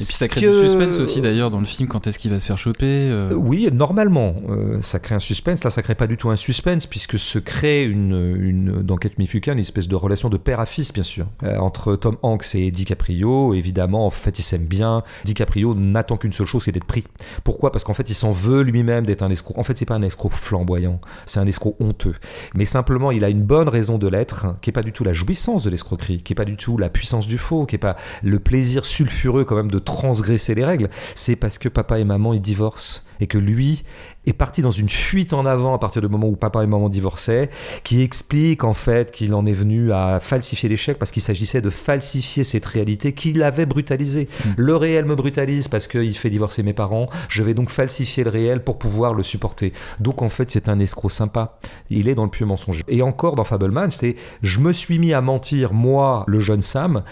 Et 0.00 0.04
puis 0.04 0.14
ça 0.14 0.28
crée 0.28 0.40
du 0.40 0.52
suspense 0.52 0.98
aussi 0.98 1.20
d'ailleurs 1.20 1.50
dans 1.50 1.60
le 1.60 1.66
film. 1.66 1.88
Quand 1.88 2.06
est-ce 2.06 2.18
qu'il 2.18 2.30
va 2.30 2.40
se 2.40 2.46
faire 2.46 2.58
choper 2.58 3.08
euh, 3.10 3.34
Oui, 3.34 3.68
normalement, 3.72 4.34
euh, 4.48 4.78
ça 4.80 4.98
crée 4.98 5.14
un 5.14 5.20
suspense. 5.20 5.62
Là, 5.62 5.70
ça 5.70 5.82
crée 5.82 5.94
pas 5.94 6.06
du 6.06 6.16
tout 6.16 6.30
un 6.30 6.36
suspense 6.36 6.86
puisque 6.86 7.18
se 7.18 7.38
crée 7.38 7.84
une, 7.84 8.36
une 8.40 8.82
dans 8.82 8.96
You 9.18 9.40
Can, 9.42 9.52
une 9.52 9.58
espèce 9.58 9.88
de 9.88 9.96
relation 9.96 10.28
de 10.28 10.36
père 10.36 10.60
à 10.60 10.66
fils, 10.66 10.92
bien 10.92 11.02
sûr, 11.02 11.26
Euh, 11.42 11.56
entre 11.58 11.96
Tom 11.96 12.16
Hanks 12.22 12.54
et 12.54 12.70
DiCaprio. 12.70 13.54
Évidemment, 13.54 14.06
en 14.06 14.10
fait, 14.10 14.38
ils 14.38 14.42
s'aiment 14.42 14.66
bien. 14.66 15.02
DiCaprio 15.24 15.74
n'attend 15.74 16.16
qu'une 16.16 16.32
seule 16.32 16.46
chose, 16.46 16.64
c'est 16.64 16.72
d'être 16.72 16.84
pris. 16.84 17.04
Pourquoi? 17.44 17.72
Parce 17.72 17.84
qu'en 17.84 17.94
fait, 17.94 18.08
il 18.08 18.14
s'en 18.14 18.32
veut 18.32 18.62
lui-même 18.62 19.04
d'être 19.04 19.22
un 19.22 19.30
escroc. 19.30 19.54
En 19.58 19.62
fait, 19.62 19.76
c'est 19.76 19.86
pas 19.86 19.94
un 19.94 20.02
escroc 20.02 20.30
flamboyant, 20.30 21.00
c'est 21.26 21.40
un 21.40 21.46
escroc 21.46 21.76
honteux. 21.80 22.14
Mais 22.54 22.64
simplement, 22.64 23.10
il 23.10 23.24
a 23.24 23.28
une 23.28 23.42
bonne 23.42 23.68
raison 23.68 23.98
de 23.98 24.08
l'être, 24.08 24.46
qui 24.62 24.70
est 24.70 24.72
pas 24.72 24.82
du 24.82 24.92
tout 24.92 25.04
la 25.04 25.12
jouissance 25.12 25.62
de 25.62 25.70
l'escroquerie, 25.70 26.22
qui 26.22 26.32
est 26.32 26.36
pas 26.36 26.44
du 26.44 26.56
tout 26.56 26.78
la 26.78 26.88
puissance 26.88 27.26
du 27.26 27.38
faux, 27.38 27.66
qui 27.66 27.76
est 27.76 27.78
pas 27.78 27.96
le 28.22 28.38
plaisir 28.38 28.84
sulfureux 28.84 29.44
quand 29.44 29.56
même 29.56 29.70
de 29.70 29.78
transgresser 29.94 30.54
les 30.54 30.64
règles. 30.64 30.88
C'est 31.14 31.36
parce 31.36 31.58
que 31.58 31.68
papa 31.68 31.98
et 31.98 32.04
maman 32.04 32.32
ils 32.32 32.40
divorcent 32.40 33.02
et 33.20 33.26
que 33.26 33.38
lui 33.38 33.84
est 34.26 34.32
parti 34.32 34.60
dans 34.60 34.70
une 34.70 34.88
fuite 34.88 35.32
en 35.32 35.46
avant 35.46 35.74
à 35.74 35.78
partir 35.78 36.02
du 36.02 36.08
moment 36.08 36.28
où 36.28 36.36
papa 36.36 36.62
et 36.62 36.66
maman 36.66 36.88
divorçaient, 36.88 37.50
qui 37.84 38.02
explique 38.02 38.64
en 38.64 38.74
fait 38.74 39.10
qu'il 39.10 39.34
en 39.34 39.46
est 39.46 39.52
venu 39.52 39.92
à 39.92 40.20
falsifier 40.20 40.68
l'échec 40.68 40.98
parce 40.98 41.10
qu'il 41.10 41.22
s'agissait 41.22 41.62
de 41.62 41.70
falsifier 41.70 42.44
cette 42.44 42.66
réalité 42.66 43.12
qu'il 43.12 43.42
avait 43.42 43.66
brutalisée. 43.66 44.28
Le 44.56 44.76
réel 44.76 45.04
me 45.04 45.14
brutalise 45.14 45.68
parce 45.68 45.86
qu'il 45.86 46.16
fait 46.16 46.30
divorcer 46.30 46.62
mes 46.62 46.74
parents, 46.74 47.08
je 47.28 47.42
vais 47.42 47.54
donc 47.54 47.70
falsifier 47.70 48.24
le 48.24 48.30
réel 48.30 48.62
pour 48.62 48.78
pouvoir 48.78 49.14
le 49.14 49.22
supporter. 49.22 49.72
Donc 50.00 50.22
en 50.22 50.28
fait 50.28 50.50
c'est 50.50 50.68
un 50.68 50.78
escroc 50.78 51.08
sympa, 51.08 51.58
il 51.88 52.08
est 52.08 52.14
dans 52.14 52.24
le 52.24 52.30
pieux 52.30 52.46
mensonge. 52.46 52.82
Et 52.88 53.02
encore 53.02 53.36
dans 53.36 53.44
Fableman, 53.44 53.90
c'est 53.90 54.16
je 54.42 54.60
me 54.60 54.72
suis 54.72 54.98
mis 54.98 55.14
à 55.14 55.20
mentir, 55.20 55.72
moi, 55.72 56.24
le 56.26 56.40
jeune 56.40 56.62
Sam, 56.62 57.02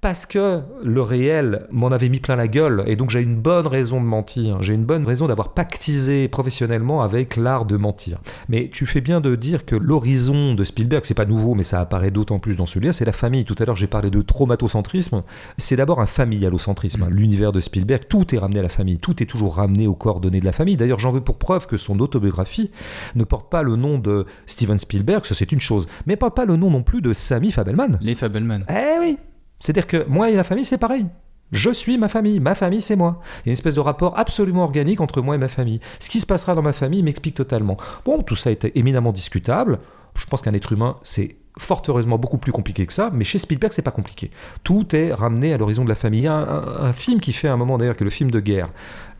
parce 0.00 0.26
que 0.26 0.60
le 0.82 1.02
réel 1.02 1.66
m'en 1.70 1.88
avait 1.88 2.08
mis 2.08 2.20
plein 2.20 2.36
la 2.36 2.48
gueule 2.48 2.84
et 2.86 2.96
donc 2.96 3.10
j'ai 3.10 3.20
une 3.20 3.36
bonne 3.36 3.66
raison 3.66 4.00
de 4.00 4.06
mentir, 4.06 4.62
j'ai 4.62 4.74
une 4.74 4.84
bonne 4.84 5.06
raison 5.06 5.26
d'avoir 5.26 5.47
pactisé 5.54 6.28
professionnellement 6.28 7.02
avec 7.02 7.36
l'art 7.36 7.64
de 7.64 7.76
mentir. 7.76 8.18
Mais 8.48 8.70
tu 8.72 8.86
fais 8.86 9.00
bien 9.00 9.20
de 9.20 9.34
dire 9.36 9.64
que 9.64 9.76
l'horizon 9.76 10.54
de 10.54 10.64
Spielberg, 10.64 11.04
c'est 11.04 11.14
pas 11.14 11.24
nouveau 11.26 11.54
mais 11.54 11.62
ça 11.62 11.80
apparaît 11.80 12.10
d'autant 12.10 12.38
plus 12.38 12.56
dans 12.56 12.66
celui-là, 12.66 12.92
c'est 12.92 13.04
la 13.04 13.12
famille. 13.12 13.44
Tout 13.44 13.54
à 13.58 13.64
l'heure 13.64 13.76
j'ai 13.76 13.86
parlé 13.86 14.10
de 14.10 14.22
traumatocentrisme, 14.22 15.22
c'est 15.56 15.76
d'abord 15.76 16.00
un 16.00 16.06
familialocentrisme. 16.06 17.02
hein. 17.04 17.08
L'univers 17.10 17.52
de 17.52 17.60
Spielberg, 17.60 18.02
tout 18.08 18.34
est 18.34 18.38
ramené 18.38 18.60
à 18.60 18.62
la 18.62 18.68
famille, 18.68 18.98
tout 18.98 19.22
est 19.22 19.26
toujours 19.26 19.56
ramené 19.56 19.86
aux 19.86 19.94
coordonnées 19.94 20.40
de 20.40 20.44
la 20.44 20.52
famille. 20.52 20.76
D'ailleurs 20.76 20.98
j'en 20.98 21.10
veux 21.10 21.20
pour 21.22 21.38
preuve 21.38 21.66
que 21.66 21.76
son 21.76 21.98
autobiographie 22.00 22.70
ne 23.14 23.24
porte 23.24 23.50
pas 23.50 23.62
le 23.62 23.76
nom 23.76 23.98
de 23.98 24.26
Steven 24.46 24.78
Spielberg, 24.78 25.24
ça 25.24 25.34
c'est 25.34 25.52
une 25.52 25.60
chose, 25.60 25.88
mais 26.06 26.16
porte 26.16 26.34
pas 26.34 26.44
le 26.44 26.56
nom 26.56 26.70
non 26.70 26.82
plus 26.82 27.00
de 27.02 27.12
Sammy 27.12 27.50
Fabelman. 27.50 27.98
Les 28.00 28.14
Fableman. 28.14 28.64
Eh 28.68 28.98
oui 29.00 29.18
C'est-à-dire 29.58 29.86
que 29.86 30.04
moi 30.08 30.30
et 30.30 30.36
la 30.36 30.44
famille, 30.44 30.64
c'est 30.64 30.78
pareil. 30.78 31.06
Je 31.52 31.70
suis 31.70 31.96
ma 31.96 32.08
famille, 32.08 32.40
ma 32.40 32.54
famille 32.54 32.82
c'est 32.82 32.96
moi. 32.96 33.20
Il 33.38 33.46
y 33.46 33.48
a 33.48 33.50
une 33.50 33.52
espèce 33.52 33.74
de 33.74 33.80
rapport 33.80 34.18
absolument 34.18 34.64
organique 34.64 35.00
entre 35.00 35.22
moi 35.22 35.34
et 35.34 35.38
ma 35.38 35.48
famille. 35.48 35.80
Ce 35.98 36.10
qui 36.10 36.20
se 36.20 36.26
passera 36.26 36.54
dans 36.54 36.62
ma 36.62 36.72
famille 36.72 37.02
m'explique 37.02 37.34
totalement. 37.34 37.76
Bon, 38.04 38.22
tout 38.22 38.36
ça 38.36 38.50
était 38.50 38.72
éminemment 38.74 39.12
discutable. 39.12 39.78
Je 40.16 40.26
pense 40.26 40.42
qu'un 40.42 40.54
être 40.54 40.72
humain, 40.72 40.96
c'est 41.02 41.36
fort 41.58 41.82
heureusement 41.88 42.18
beaucoup 42.18 42.38
plus 42.38 42.52
compliqué 42.52 42.86
que 42.86 42.92
ça, 42.92 43.10
mais 43.12 43.24
chez 43.24 43.38
Spielberg, 43.38 43.72
c'est 43.72 43.82
pas 43.82 43.90
compliqué. 43.90 44.30
Tout 44.64 44.94
est 44.96 45.12
ramené 45.12 45.52
à 45.52 45.58
l'horizon 45.58 45.84
de 45.84 45.88
la 45.88 45.94
famille. 45.94 46.20
Il 46.20 46.24
y 46.24 46.28
a 46.28 46.34
un, 46.34 46.42
un- 46.48 46.84
un 46.88 46.92
film 46.92 47.20
qui 47.20 47.32
fait 47.32 47.48
à 47.48 47.52
un 47.52 47.56
moment 47.56 47.78
d'ailleurs 47.78 47.96
que 47.96 48.04
le 48.04 48.10
film 48.10 48.30
de 48.30 48.40
guerre. 48.40 48.68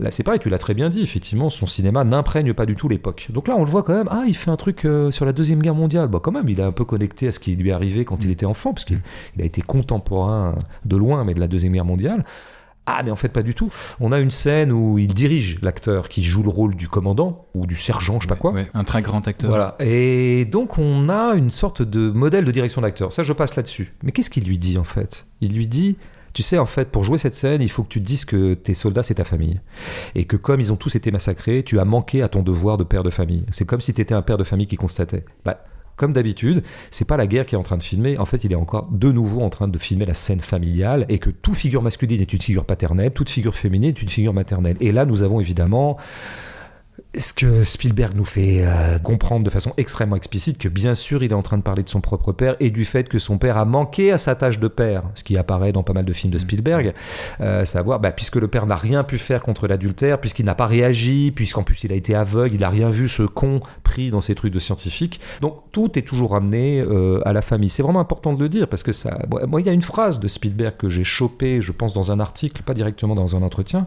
Là, 0.01 0.11
c'est 0.12 0.22
pareil, 0.22 0.39
tu 0.41 0.49
l'as 0.49 0.59
très 0.59 0.74
bien 0.74 0.91
dit, 0.91 1.03
effectivement, 1.03 1.51
son 1.51 1.66
cinéma 1.66 2.05
n'imprègne 2.05 2.53
pas 2.55 2.66
du 2.66 2.74
tout 2.76 2.89
l'époque. 2.89 3.26
Donc 3.30 3.49
là, 3.49 3.55
on 3.57 3.64
le 3.64 3.70
voit 3.70 3.82
quand 3.82 3.95
même, 3.97 4.09
ah, 4.11 4.22
il 4.28 4.36
fait 4.36 4.51
un 4.51 4.57
truc 4.57 4.84
euh, 4.84 5.11
sur 5.11 5.24
la 5.24 5.32
Deuxième 5.32 5.61
Guerre 5.61 5.74
mondiale. 5.74 6.07
Bah, 6.09 6.20
quand 6.22 6.30
même, 6.32 6.49
il 6.49 6.61
est 6.61 6.62
un 6.62 6.70
peu 6.72 6.84
connecté 6.84 7.26
à 7.28 7.32
ce 7.32 7.41
qui 7.41 7.57
lui 7.57 7.70
est 7.70 7.72
arrivé 7.72 8.05
quand 8.05 8.22
il 8.22 8.30
était 8.30 8.47
enfant, 8.47 8.72
parce 8.72 8.84
qu'il 8.84 9.01
il 9.36 9.43
a 9.43 9.45
été 9.45 9.61
contemporain 9.62 10.55
de 10.84 10.97
loin, 10.97 11.24
mais 11.24 11.34
de 11.34 11.41
la 11.41 11.49
Deuxième 11.49 11.72
Guerre 11.72 11.84
mondiale. 11.84 12.24
Ah, 12.91 13.03
mais 13.05 13.11
en 13.11 13.16
fait, 13.16 13.28
pas 13.28 13.43
du 13.43 13.55
tout. 13.55 13.70
On 14.01 14.12
a 14.12 14.18
une 14.18 14.30
scène 14.30 14.72
où 14.72 14.99
il 14.99 15.12
dirige 15.12 15.59
l'acteur 15.61 16.09
qui 16.09 16.22
joue 16.22 16.43
le 16.43 16.49
rôle 16.49 16.74
du 16.74 16.89
commandant 16.89 17.45
ou 17.55 17.66
du 17.66 17.76
sergent, 17.76 18.18
je 18.18 18.24
sais 18.24 18.28
pas 18.28 18.36
quoi. 18.36 18.53
Ouais, 18.53 18.66
un 18.72 18.84
très 18.84 19.03
grand 19.03 19.28
acteur. 19.28 19.51
Voilà. 19.51 19.76
Et 19.78 20.47
donc, 20.47 20.78
on 20.78 21.11
a 21.11 21.34
une 21.34 21.51
sorte 21.51 21.82
de 21.82 22.11
modèle 22.11 22.47
de 22.47 22.51
direction 22.51 22.80
d'acteur. 22.80 23.12
Ça, 23.12 23.22
je 23.22 23.34
passe 23.34 23.57
là-dessus. 23.57 23.95
Mais 24.03 24.11
qu'est-ce 24.11 24.30
qu'il 24.30 24.45
lui 24.45 24.57
dit, 24.57 24.78
en 24.78 24.84
fait? 24.84 25.26
Il 25.43 25.55
lui 25.55 25.66
dit. 25.66 25.97
Tu 26.34 26.43
sais, 26.43 26.59
en 26.59 26.66
fait, 26.66 26.91
pour 26.91 27.05
jouer 27.05 27.18
cette 27.18 27.34
scène, 27.34 27.62
il 27.62 27.70
faut 27.70 27.82
que 27.82 27.89
tu 27.89 28.01
te 28.01 28.07
dises 28.07 28.24
que 28.24 28.55
tes 28.55 28.74
soldats, 28.74 29.03
c'est 29.03 29.14
ta 29.14 29.24
famille. 29.24 29.61
Et 30.14 30.24
que 30.24 30.36
comme 30.36 30.61
ils 30.61 30.70
ont 30.72 30.76
tous 30.76 30.95
été 30.95 31.11
massacrés, 31.11 31.64
tu 31.64 31.80
as 31.80 31.84
manqué 31.84 32.22
à 32.22 32.28
ton 32.28 32.43
devoir 32.43 32.78
de 32.78 32.84
père 32.84 33.03
de 33.03 33.11
famille. 33.11 33.45
C'est 33.51 33.64
comme 33.64 33.80
si 33.80 33.93
tu 33.93 34.01
étais 34.01 34.14
un 34.14 34.22
père 34.22 34.36
de 34.39 34.45
famille 34.45 34.66
qui 34.66 34.76
constatait. 34.76 35.24
Bah, 35.45 35.64
comme 35.99 36.14
d'habitude, 36.14 36.62
c'est 36.90 37.07
pas 37.07 37.18
la 37.18 37.26
guerre 37.26 37.44
qui 37.44 37.55
est 37.55 37.59
en 37.59 37.62
train 37.62 37.76
de 37.76 37.82
filmer. 37.82 38.16
En 38.16 38.24
fait, 38.24 38.44
il 38.44 38.53
est 38.53 38.57
encore 38.57 38.88
de 38.90 39.12
nouveau 39.12 39.42
en 39.42 39.51
train 39.51 39.68
de 39.68 39.78
filmer 39.78 40.07
la 40.07 40.14
scène 40.14 40.40
familiale 40.40 41.05
et 41.11 41.18
que 41.18 41.28
toute 41.28 41.57
figure 41.57 41.82
masculine 41.82 42.20
est 42.22 42.32
une 42.32 42.40
figure 42.40 42.64
paternelle, 42.64 43.11
toute 43.11 43.28
figure 43.28 43.55
féminine 43.55 43.90
est 43.90 44.03
une 44.03 44.09
figure 44.09 44.32
maternelle. 44.32 44.76
Et 44.80 44.92
là, 44.92 45.05
nous 45.05 45.22
avons 45.22 45.40
évidemment 45.40 45.99
ce 47.16 47.32
que 47.32 47.64
Spielberg 47.64 48.14
nous 48.14 48.24
fait 48.24 48.66
euh, 48.66 48.99
comprendre 48.99 49.44
de 49.44 49.51
façon 49.51 49.72
extrêmement 49.76 50.16
explicite 50.16 50.59
que 50.59 50.68
bien 50.68 50.94
sûr 50.94 51.22
il 51.22 51.30
est 51.30 51.34
en 51.34 51.42
train 51.42 51.57
de 51.57 51.62
parler 51.62 51.82
de 51.82 51.88
son 51.88 52.01
propre 52.01 52.32
père 52.32 52.57
et 52.61 52.70
du 52.70 52.84
fait 52.84 53.09
que 53.09 53.18
son 53.18 53.38
père 53.38 53.57
a 53.57 53.64
manqué 53.64 54.12
à 54.12 54.18
sa 54.18 54.34
tâche 54.34 54.59
de 54.59 54.68
père, 54.68 55.05
ce 55.14 55.24
qui 55.24 55.36
apparaît 55.36 55.72
dans 55.72 55.82
pas 55.82 55.92
mal 55.92 56.05
de 56.05 56.12
films 56.12 56.32
de 56.32 56.38
Spielberg, 56.38 56.94
euh, 57.40 57.64
savoir 57.64 58.01
bah, 58.01 58.12
puisque 58.12 58.36
le 58.36 58.49
père 58.49 58.66
n'a 58.66 58.76
rien 58.76 59.05
pu 59.05 59.18
faire 59.18 59.42
contre 59.42 59.66
l'adultère, 59.66 60.20
puisqu'il 60.20 60.44
n'a 60.44 60.55
pas 60.55 60.66
réagi, 60.66 61.32
puisqu'en 61.34 61.62
plus 61.62 61.84
il 61.84 61.92
a 61.92 61.94
été 61.94 62.14
aveugle, 62.14 62.55
il 62.55 62.61
n'a 62.61 62.70
rien 62.70 62.90
vu 62.90 63.09
ce 63.09 63.22
con 63.22 63.61
pris 63.84 64.11
dans 64.11 64.20
ces 64.20 64.34
trucs 64.34 64.53
de 64.53 64.59
scientifique. 64.59 65.20
Donc 65.40 65.62
tout 65.72 65.99
est 65.99 66.03
toujours 66.03 66.32
ramené 66.32 66.80
euh, 66.80 67.20
à 67.24 67.32
la 67.32 67.42
famille. 67.42 67.70
C'est 67.70 67.82
vraiment 67.82 68.01
important 68.01 68.32
de 68.32 68.40
le 68.40 68.49
dire 68.49 68.68
parce 68.68 68.82
que 68.82 68.92
ça, 68.92 69.18
moi, 69.46 69.61
il 69.61 69.66
y 69.66 69.70
a 69.70 69.72
une 69.72 69.82
phrase 69.82 70.20
de 70.20 70.28
Spielberg 70.28 70.76
que 70.76 70.88
j'ai 70.88 71.05
chopée, 71.05 71.61
je 71.61 71.72
pense 71.72 71.94
dans 71.94 72.12
un 72.12 72.20
article, 72.20 72.62
pas 72.62 72.74
directement 72.74 73.14
dans 73.14 73.36
un 73.36 73.42
entretien. 73.42 73.86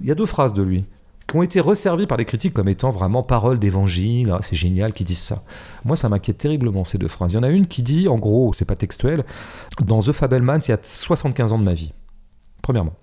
Il 0.00 0.08
y 0.08 0.10
a 0.10 0.14
deux 0.14 0.26
phrases 0.26 0.52
de 0.52 0.62
lui 0.62 0.84
qui 1.28 1.36
ont 1.36 1.42
été 1.42 1.58
resservis 1.60 2.06
par 2.06 2.18
les 2.18 2.24
critiques 2.24 2.52
comme 2.54 2.68
étant 2.68 2.90
vraiment 2.90 3.22
paroles 3.22 3.58
d'évangile, 3.58 4.30
ah, 4.32 4.40
c'est 4.42 4.56
génial 4.56 4.92
qu'ils 4.92 5.06
disent 5.06 5.18
ça. 5.20 5.42
Moi, 5.84 5.96
ça 5.96 6.08
m'inquiète 6.08 6.38
terriblement 6.38 6.84
ces 6.84 6.98
deux 6.98 7.08
phrases. 7.08 7.32
Il 7.32 7.36
y 7.36 7.38
en 7.38 7.42
a 7.42 7.48
une 7.48 7.66
qui 7.66 7.82
dit, 7.82 8.08
en 8.08 8.18
gros, 8.18 8.52
c'est 8.52 8.64
pas 8.66 8.76
textuel, 8.76 9.24
dans 9.84 10.00
The 10.00 10.12
Fableman, 10.12 10.60
il 10.66 10.70
y 10.70 10.72
a 10.72 10.78
75 10.82 11.52
ans 11.52 11.58
de 11.58 11.64
ma 11.64 11.74
vie. 11.74 11.92
Premièrement. 12.62 12.94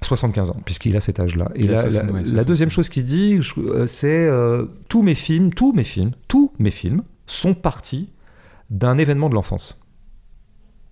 75 0.00 0.50
ans, 0.50 0.56
puisqu'il 0.64 0.96
a 0.96 1.00
cet 1.00 1.20
âge-là. 1.20 1.48
Et 1.54 1.68
la, 1.68 1.76
60, 1.76 2.06
la- 2.06 2.12
ouais, 2.12 2.18
la 2.20 2.24
60. 2.26 2.46
deuxième 2.46 2.70
chose 2.70 2.88
qu'il 2.88 3.04
dit, 3.06 3.38
euh, 3.58 3.86
c'est 3.86 4.26
euh, 4.26 4.64
tous 4.88 5.02
mes 5.02 5.14
films, 5.14 5.54
tous 5.54 5.72
mes 5.72 5.84
films, 5.84 6.10
tous 6.26 6.50
mes 6.58 6.72
films 6.72 7.02
sont 7.26 7.54
partis 7.54 8.08
d'un 8.70 8.98
événement 8.98 9.28
de 9.28 9.34
l'enfance. 9.34 9.80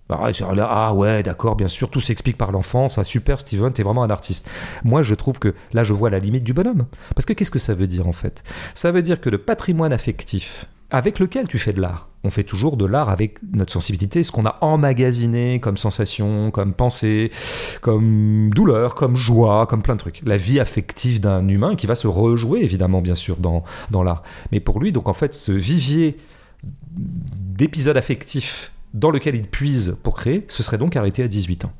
ah 0.11 0.93
ouais, 0.93 1.23
d'accord, 1.23 1.55
bien 1.55 1.67
sûr, 1.67 1.89
tout 1.89 2.01
s'explique 2.01 2.37
par 2.37 2.51
l'enfance. 2.51 2.97
Ah, 2.97 3.03
super, 3.03 3.39
Steven, 3.39 3.71
t'es 3.73 3.83
vraiment 3.83 4.03
un 4.03 4.09
artiste. 4.09 4.49
Moi, 4.83 5.01
je 5.01 5.15
trouve 5.15 5.39
que 5.39 5.53
là, 5.73 5.83
je 5.83 5.93
vois 5.93 6.09
la 6.09 6.19
limite 6.19 6.43
du 6.43 6.53
bonhomme. 6.53 6.85
Parce 7.15 7.25
que 7.25 7.33
qu'est-ce 7.33 7.51
que 7.51 7.59
ça 7.59 7.73
veut 7.73 7.87
dire 7.87 8.07
en 8.07 8.13
fait? 8.13 8.43
Ça 8.73 8.91
veut 8.91 9.01
dire 9.01 9.21
que 9.21 9.29
le 9.29 9.37
patrimoine 9.37 9.93
affectif 9.93 10.65
avec 10.91 11.19
lequel 11.19 11.47
tu 11.47 11.57
fais 11.57 11.71
de 11.71 11.79
l'art, 11.79 12.09
on 12.25 12.29
fait 12.29 12.43
toujours 12.43 12.75
de 12.75 12.85
l'art 12.85 13.09
avec 13.09 13.37
notre 13.53 13.71
sensibilité, 13.71 14.23
ce 14.23 14.31
qu'on 14.31 14.45
a 14.45 14.57
emmagasiné 14.59 15.61
comme 15.61 15.77
sensation, 15.77 16.51
comme 16.51 16.73
pensée, 16.73 17.31
comme 17.79 18.49
douleur, 18.49 18.93
comme 18.93 19.15
joie, 19.15 19.65
comme 19.67 19.81
plein 19.81 19.95
de 19.95 19.99
trucs. 19.99 20.21
La 20.25 20.35
vie 20.35 20.59
affective 20.59 21.21
d'un 21.21 21.47
humain 21.47 21.75
qui 21.75 21.87
va 21.87 21.95
se 21.95 22.07
rejouer 22.07 22.61
évidemment, 22.61 23.01
bien 23.01 23.15
sûr, 23.15 23.37
dans, 23.37 23.63
dans 23.89 24.03
l'art. 24.03 24.23
Mais 24.51 24.59
pour 24.59 24.81
lui, 24.81 24.91
donc 24.91 25.07
en 25.07 25.13
fait, 25.13 25.33
ce 25.33 25.53
vivier 25.53 26.17
d'épisodes 26.93 27.97
affectifs 27.97 28.73
dans 28.93 29.11
lequel 29.11 29.35
il 29.35 29.43
puise 29.47 29.97
pour 30.03 30.15
créer, 30.15 30.43
ce 30.47 30.63
serait 30.63 30.77
donc 30.77 30.95
arrêté 30.95 31.23
à 31.23 31.27
18 31.27 31.65
ans. 31.65 31.71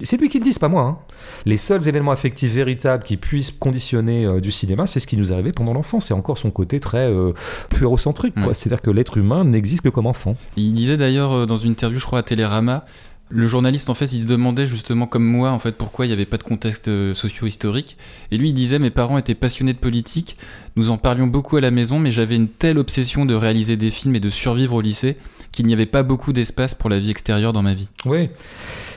C'est 0.00 0.16
lui 0.20 0.28
qui 0.28 0.38
le 0.38 0.44
dit, 0.44 0.52
c'est 0.52 0.60
pas 0.60 0.68
moi. 0.68 0.82
hein. 0.84 0.98
Les 1.44 1.56
seuls 1.56 1.88
événements 1.88 2.12
affectifs 2.12 2.52
véritables 2.52 3.02
qui 3.02 3.16
puissent 3.16 3.50
conditionner 3.50 4.24
euh, 4.26 4.40
du 4.40 4.52
cinéma, 4.52 4.86
c'est 4.86 5.00
ce 5.00 5.08
qui 5.08 5.16
nous 5.16 5.32
arrivé 5.32 5.50
pendant 5.50 5.72
l'enfance. 5.72 6.06
C'est 6.06 6.14
encore 6.14 6.38
son 6.38 6.52
côté 6.52 6.78
très 6.78 7.08
euh, 7.08 7.32
puérocentrique. 7.70 8.34
quoi. 8.34 8.46
Ouais. 8.48 8.54
C'est-à-dire 8.54 8.80
que 8.80 8.90
l'être 8.92 9.16
humain 9.16 9.44
n'existe 9.44 9.82
que 9.82 9.88
comme 9.88 10.06
enfant. 10.06 10.36
Il 10.56 10.72
disait 10.72 10.96
d'ailleurs 10.96 11.32
euh, 11.32 11.46
dans 11.46 11.56
une 11.56 11.72
interview, 11.72 11.98
je 11.98 12.04
crois, 12.06 12.20
à 12.20 12.22
Télérama, 12.22 12.84
le 13.30 13.46
journaliste, 13.48 13.90
en 13.90 13.94
fait, 13.94 14.12
il 14.12 14.22
se 14.22 14.26
demandait 14.28 14.66
justement, 14.66 15.06
comme 15.06 15.24
moi, 15.24 15.50
en 15.50 15.58
fait, 15.58 15.72
pourquoi 15.72 16.06
il 16.06 16.10
n'y 16.10 16.14
avait 16.14 16.26
pas 16.26 16.38
de 16.38 16.44
contexte 16.44 16.86
euh, 16.86 17.12
socio-historique. 17.12 17.96
Et 18.30 18.38
lui, 18.38 18.50
il 18.50 18.54
disait, 18.54 18.78
mes 18.78 18.90
parents 18.90 19.18
étaient 19.18 19.34
passionnés 19.34 19.72
de 19.72 19.78
politique, 19.78 20.36
nous 20.76 20.90
en 20.90 20.96
parlions 20.96 21.26
beaucoup 21.26 21.56
à 21.56 21.60
la 21.60 21.72
maison, 21.72 21.98
mais 21.98 22.12
j'avais 22.12 22.36
une 22.36 22.48
telle 22.48 22.78
obsession 22.78 23.26
de 23.26 23.34
réaliser 23.34 23.76
des 23.76 23.90
films 23.90 24.14
et 24.14 24.20
de 24.20 24.30
survivre 24.30 24.74
au 24.76 24.80
lycée 24.80 25.16
qu'il 25.58 25.66
n'y 25.66 25.72
avait 25.72 25.86
pas 25.86 26.04
beaucoup 26.04 26.32
d'espace 26.32 26.76
pour 26.76 26.88
la 26.88 27.00
vie 27.00 27.10
extérieure 27.10 27.52
dans 27.52 27.62
ma 27.62 27.74
vie. 27.74 27.90
Oui. 28.06 28.30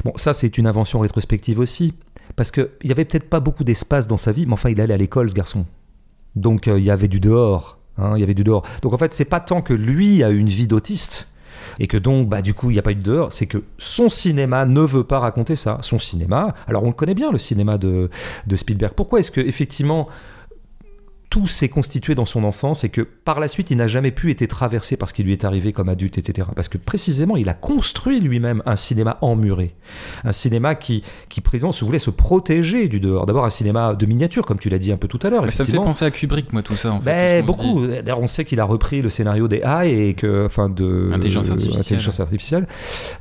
Bon, 0.05 0.13
ça, 0.15 0.31
c'est 0.31 0.59
une 0.59 0.67
invention 0.67 0.99
rétrospective 0.99 1.57
aussi. 1.57 1.95
Parce 2.35 2.51
qu'il 2.51 2.69
n'y 2.83 2.91
avait 2.91 3.03
peut-être 3.03 3.27
pas 3.27 3.39
beaucoup 3.39 3.63
d'espace 3.63 4.05
dans 4.05 4.17
sa 4.17 4.31
vie, 4.31 4.45
mais 4.45 4.53
enfin, 4.53 4.69
il 4.69 4.79
allait 4.79 4.93
à 4.93 4.97
l'école, 4.97 5.27
ce 5.31 5.33
garçon. 5.33 5.65
Donc, 6.35 6.67
euh, 6.67 6.77
il 6.77 6.85
y 6.85 6.91
avait 6.91 7.07
du 7.07 7.19
dehors. 7.19 7.79
hein, 7.97 8.13
il 8.15 8.19
y 8.19 8.23
avait 8.23 8.35
du 8.35 8.43
dehors. 8.43 8.63
Donc, 8.83 8.93
en 8.93 8.97
fait, 8.99 9.11
c'est 9.11 9.25
pas 9.25 9.39
tant 9.39 9.63
que 9.63 9.73
lui 9.73 10.23
a 10.23 10.29
une 10.29 10.49
vie 10.49 10.67
d'autiste 10.67 11.29
et 11.79 11.87
que 11.87 11.97
donc, 11.97 12.29
bah, 12.29 12.43
du 12.43 12.53
coup, 12.53 12.69
il 12.69 12.73
n'y 12.73 12.79
a 12.79 12.83
pas 12.83 12.91
eu 12.91 12.95
de 12.95 13.01
dehors, 13.01 13.33
c'est 13.33 13.47
que 13.47 13.63
son 13.79 14.07
cinéma 14.07 14.67
ne 14.67 14.81
veut 14.81 15.03
pas 15.03 15.17
raconter 15.17 15.55
ça. 15.55 15.79
Son 15.81 15.97
cinéma, 15.97 16.53
alors 16.67 16.83
on 16.83 16.87
le 16.89 16.93
connaît 16.93 17.15
bien, 17.15 17.31
le 17.31 17.39
cinéma 17.39 17.79
de, 17.79 18.11
de 18.45 18.55
Spielberg. 18.55 18.93
Pourquoi 18.95 19.19
est-ce 19.19 19.31
que, 19.31 19.41
effectivement, 19.41 20.07
tout 21.31 21.47
s'est 21.47 21.69
constitué 21.69 22.13
dans 22.13 22.25
son 22.25 22.43
enfance 22.43 22.83
et 22.83 22.89
que 22.89 23.01
par 23.01 23.39
la 23.39 23.47
suite 23.47 23.71
il 23.71 23.77
n'a 23.77 23.87
jamais 23.87 24.11
pu 24.11 24.29
être 24.31 24.45
traversé 24.47 24.97
par 24.97 25.07
ce 25.09 25.13
qui 25.13 25.23
lui 25.23 25.31
est 25.31 25.45
arrivé 25.45 25.71
comme 25.71 25.87
adulte, 25.87 26.17
etc. 26.17 26.45
Parce 26.55 26.67
que 26.67 26.77
précisément 26.77 27.37
il 27.37 27.47
a 27.47 27.53
construit 27.53 28.19
lui-même 28.19 28.61
un 28.65 28.75
cinéma 28.75 29.17
emmuré, 29.21 29.73
un 30.25 30.33
cinéma 30.33 30.75
qui, 30.75 31.03
qui 31.29 31.39
président, 31.39 31.71
se 31.71 31.85
voulait 31.85 31.99
se 31.99 32.09
protéger 32.09 32.89
du 32.89 32.99
dehors. 32.99 33.25
D'abord 33.25 33.45
un 33.45 33.49
cinéma 33.49 33.95
de 33.95 34.05
miniature, 34.05 34.45
comme 34.45 34.59
tu 34.59 34.67
l'as 34.69 34.77
dit 34.77 34.91
un 34.91 34.97
peu 34.97 35.07
tout 35.07 35.19
à 35.23 35.29
l'heure. 35.29 35.43
Mais 35.43 35.51
ça 35.51 35.63
me 35.63 35.69
fait 35.69 35.77
penser 35.77 36.03
à 36.03 36.11
Kubrick, 36.11 36.51
moi, 36.51 36.63
tout 36.63 36.75
ça, 36.75 36.91
en 36.91 36.99
fait. 36.99 37.05
Ben, 37.41 37.45
beaucoup. 37.45 37.87
D'ailleurs, 37.87 38.19
on 38.19 38.27
sait 38.27 38.43
qu'il 38.43 38.59
a 38.59 38.65
repris 38.65 39.01
le 39.01 39.07
scénario 39.07 39.47
des 39.47 39.61
AI 39.63 40.09
et 40.09 40.13
que, 40.15 40.45
enfin, 40.45 40.67
de 40.67 41.11
Intelligence 41.13 41.49
artificielle. 41.49 41.79
intelligence 41.79 42.19
artificielle. 42.19 42.67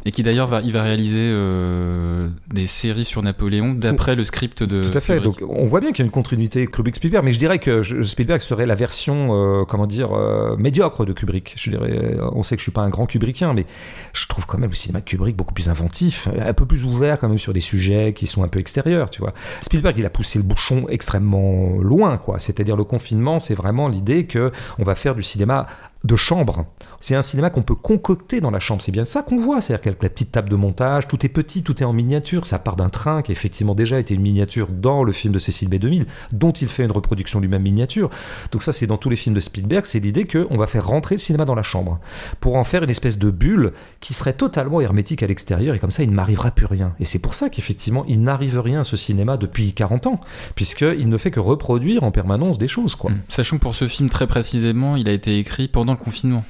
Et 0.05 0.11
qui 0.11 0.25
d'ailleurs, 0.25 0.49
va, 0.49 0.63
il 0.63 0.73
va 0.73 0.83
réaliser 0.83 1.19
euh, 1.21 2.29
des 2.53 2.67
séries 2.67 3.05
sur 3.05 3.23
Napoléon 3.23 3.73
d'après 3.75 4.17
le 4.17 4.25
script 4.25 4.63
de 4.65 4.83
Tout 4.83 4.99
à 4.99 5.01
fait. 5.01 5.19
Kubrick. 5.21 5.41
Donc, 5.41 5.49
on 5.51 5.65
voit 5.67 5.81
bien 5.81 5.91
qu'il 5.93 6.01
y 6.01 6.03
a 6.03 6.07
une 6.07 6.11
continuité 6.11 6.67
Kubrick-Spielberg, 6.67 7.25
mais 7.25 7.33
je 7.33 7.39
dirais 7.39 7.59
que 7.61 7.83
je- 7.83 8.00
Spielberg 8.05 8.41
serait 8.41 8.67
la 8.67 8.75
version, 8.75 9.29
euh, 9.31 9.65
comment 9.65 9.87
dire, 9.87 10.13
euh, 10.13 10.57
médiocre 10.57 11.05
de 11.05 11.13
Kubrick. 11.13 11.55
Je 11.57 11.71
dirais, 11.71 11.91
euh, 11.91 12.31
on 12.33 12.43
sait 12.43 12.57
que 12.57 12.61
je 12.61 12.65
suis 12.65 12.73
pas 12.73 12.83
un 12.83 12.89
grand 12.89 13.07
Kubrickien, 13.07 13.53
mais 13.55 13.67
je 14.13 14.27
trouve 14.27 14.47
quand 14.47 14.59
même 14.59 14.71
le 14.71 14.75
cinéma 14.75 15.01
de 15.01 15.05
Kubrick 15.05 15.37
beaucoup 15.37 15.55
plus 15.55 15.69
inventif, 15.69 16.29
un 16.39 16.53
peu 16.53 16.67
plus 16.67 16.85
ouvert 16.85 17.19
quand 17.19 17.29
même 17.29 17.39
sur 17.39 17.53
des 17.53 17.61
sujets 17.61 18.13
qui 18.13 18.27
sont 18.27 18.43
un 18.45 18.49
peu 18.49 18.59
extérieurs, 18.59 19.11
tu 19.11 19.21
vois. 19.21 19.33
Spielberg, 19.61 19.99
il 19.99 20.07
a 20.07 20.11
poussé 20.11 20.39
le 20.39 20.45
bouchon 20.45 20.87
extrêmement 20.89 21.79
loin, 21.81 22.19
quoi. 22.19 22.39
C'est-à-dire 22.39 22.77
le 22.77 22.85
confinement, 22.85 23.41
c'est 23.41 23.55
vraiment 23.55 23.89
l'idée 23.89 24.27
que 24.27 24.53
on 24.79 24.85
va 24.85 24.95
faire 24.95 25.15
du 25.15 25.23
cinéma 25.23 25.67
de 26.05 26.17
chambre. 26.17 26.65
C'est 27.01 27.15
un 27.15 27.23
cinéma 27.23 27.49
qu'on 27.49 27.63
peut 27.63 27.75
concocter 27.75 28.41
dans 28.41 28.51
la 28.51 28.61
chambre. 28.61 28.83
C'est 28.83 28.93
bien 28.93 29.07
ça 29.07 29.23
qu'on 29.23 29.39
voit. 29.39 29.61
C'est-à-dire 29.63 29.83
qu'avec 29.83 30.03
la 30.03 30.11
petite 30.11 30.33
table 30.33 30.51
de 30.51 30.57
montage, 30.57 31.09
tout 31.09 31.25
est 31.25 31.31
petit, 31.31 31.63
tout 31.63 31.83
est 31.83 31.87
en 31.87 31.95
miniature. 31.95 32.47
Ça 32.47 32.59
part 32.59 32.77
d'un 32.77 32.91
train 32.91 33.23
qui 33.23 33.33
effectivement 33.33 33.75
déjà 33.75 33.99
été 33.99 34.15
une 34.15 34.21
miniature 34.21 34.69
dans 34.69 35.03
le 35.03 35.13
film 35.13 35.33
de 35.33 35.39
Cécile 35.39 35.71
B2000, 35.71 36.05
dont 36.33 36.53
il 36.53 36.69
fait 36.69 36.85
une 36.85 36.93
reproduction 36.93 37.41
lui-même 37.41 37.63
miniature. 37.63 38.11
Donc 38.53 38.63
ça, 38.63 38.73
c'est 38.73 38.87
dans 38.87 38.99
tous 38.99 39.09
les 39.09 39.17
films 39.17 39.35
de 39.35 39.41
Spielberg. 39.41 39.87
C'est 39.87 39.99
l'idée 40.01 40.27
qu'on 40.27 40.59
va 40.59 40.67
faire 40.67 40.87
rentrer 40.87 41.15
le 41.15 41.21
cinéma 41.21 41.47
dans 41.47 41.55
la 41.55 41.63
chambre 41.63 41.99
pour 42.39 42.57
en 42.57 42.65
faire 42.65 42.83
une 42.83 42.91
espèce 42.91 43.19
de 43.19 43.31
bulle 43.31 43.73
qui 44.01 44.13
serait 44.13 44.35
totalement 44.35 44.83
hermétique 44.83 45.23
à 45.23 45.27
l'extérieur. 45.27 45.75
Et 45.75 45.79
comme 45.79 45.91
ça, 45.91 46.03
il 46.03 46.11
ne 46.11 46.15
m'arrivera 46.15 46.51
plus 46.51 46.67
rien. 46.67 46.95
Et 47.01 47.07
c'est 47.07 47.19
pour 47.19 47.33
ça 47.33 47.49
qu'effectivement, 47.49 48.05
il 48.09 48.21
n'arrive 48.21 48.61
rien 48.61 48.81
à 48.81 48.85
ce 48.85 48.99
cinéma 48.99 49.39
depuis 49.39 49.73
40 49.73 50.07
ans, 50.07 50.21
puisqu'il 50.55 51.09
ne 51.09 51.17
fait 51.17 51.31
que 51.31 51.41
reproduire 51.41 52.05
en 52.05 52.11
permanence 52.11 52.59
des 52.59 52.69
choses, 52.69 52.95
quoi. 52.95 53.11
Mm. 53.11 53.23
Sachant 53.31 53.57
que 53.57 53.63
pour 53.63 53.75
ce 53.75 53.89
film, 53.89 54.11
très 54.11 54.27
précisément, 54.27 54.97
il 54.97 55.09
a 55.09 55.13
été 55.13 55.39
écrit 55.39 55.67
pendant 55.67 55.93
le 55.93 55.99
confinement. 55.99 56.45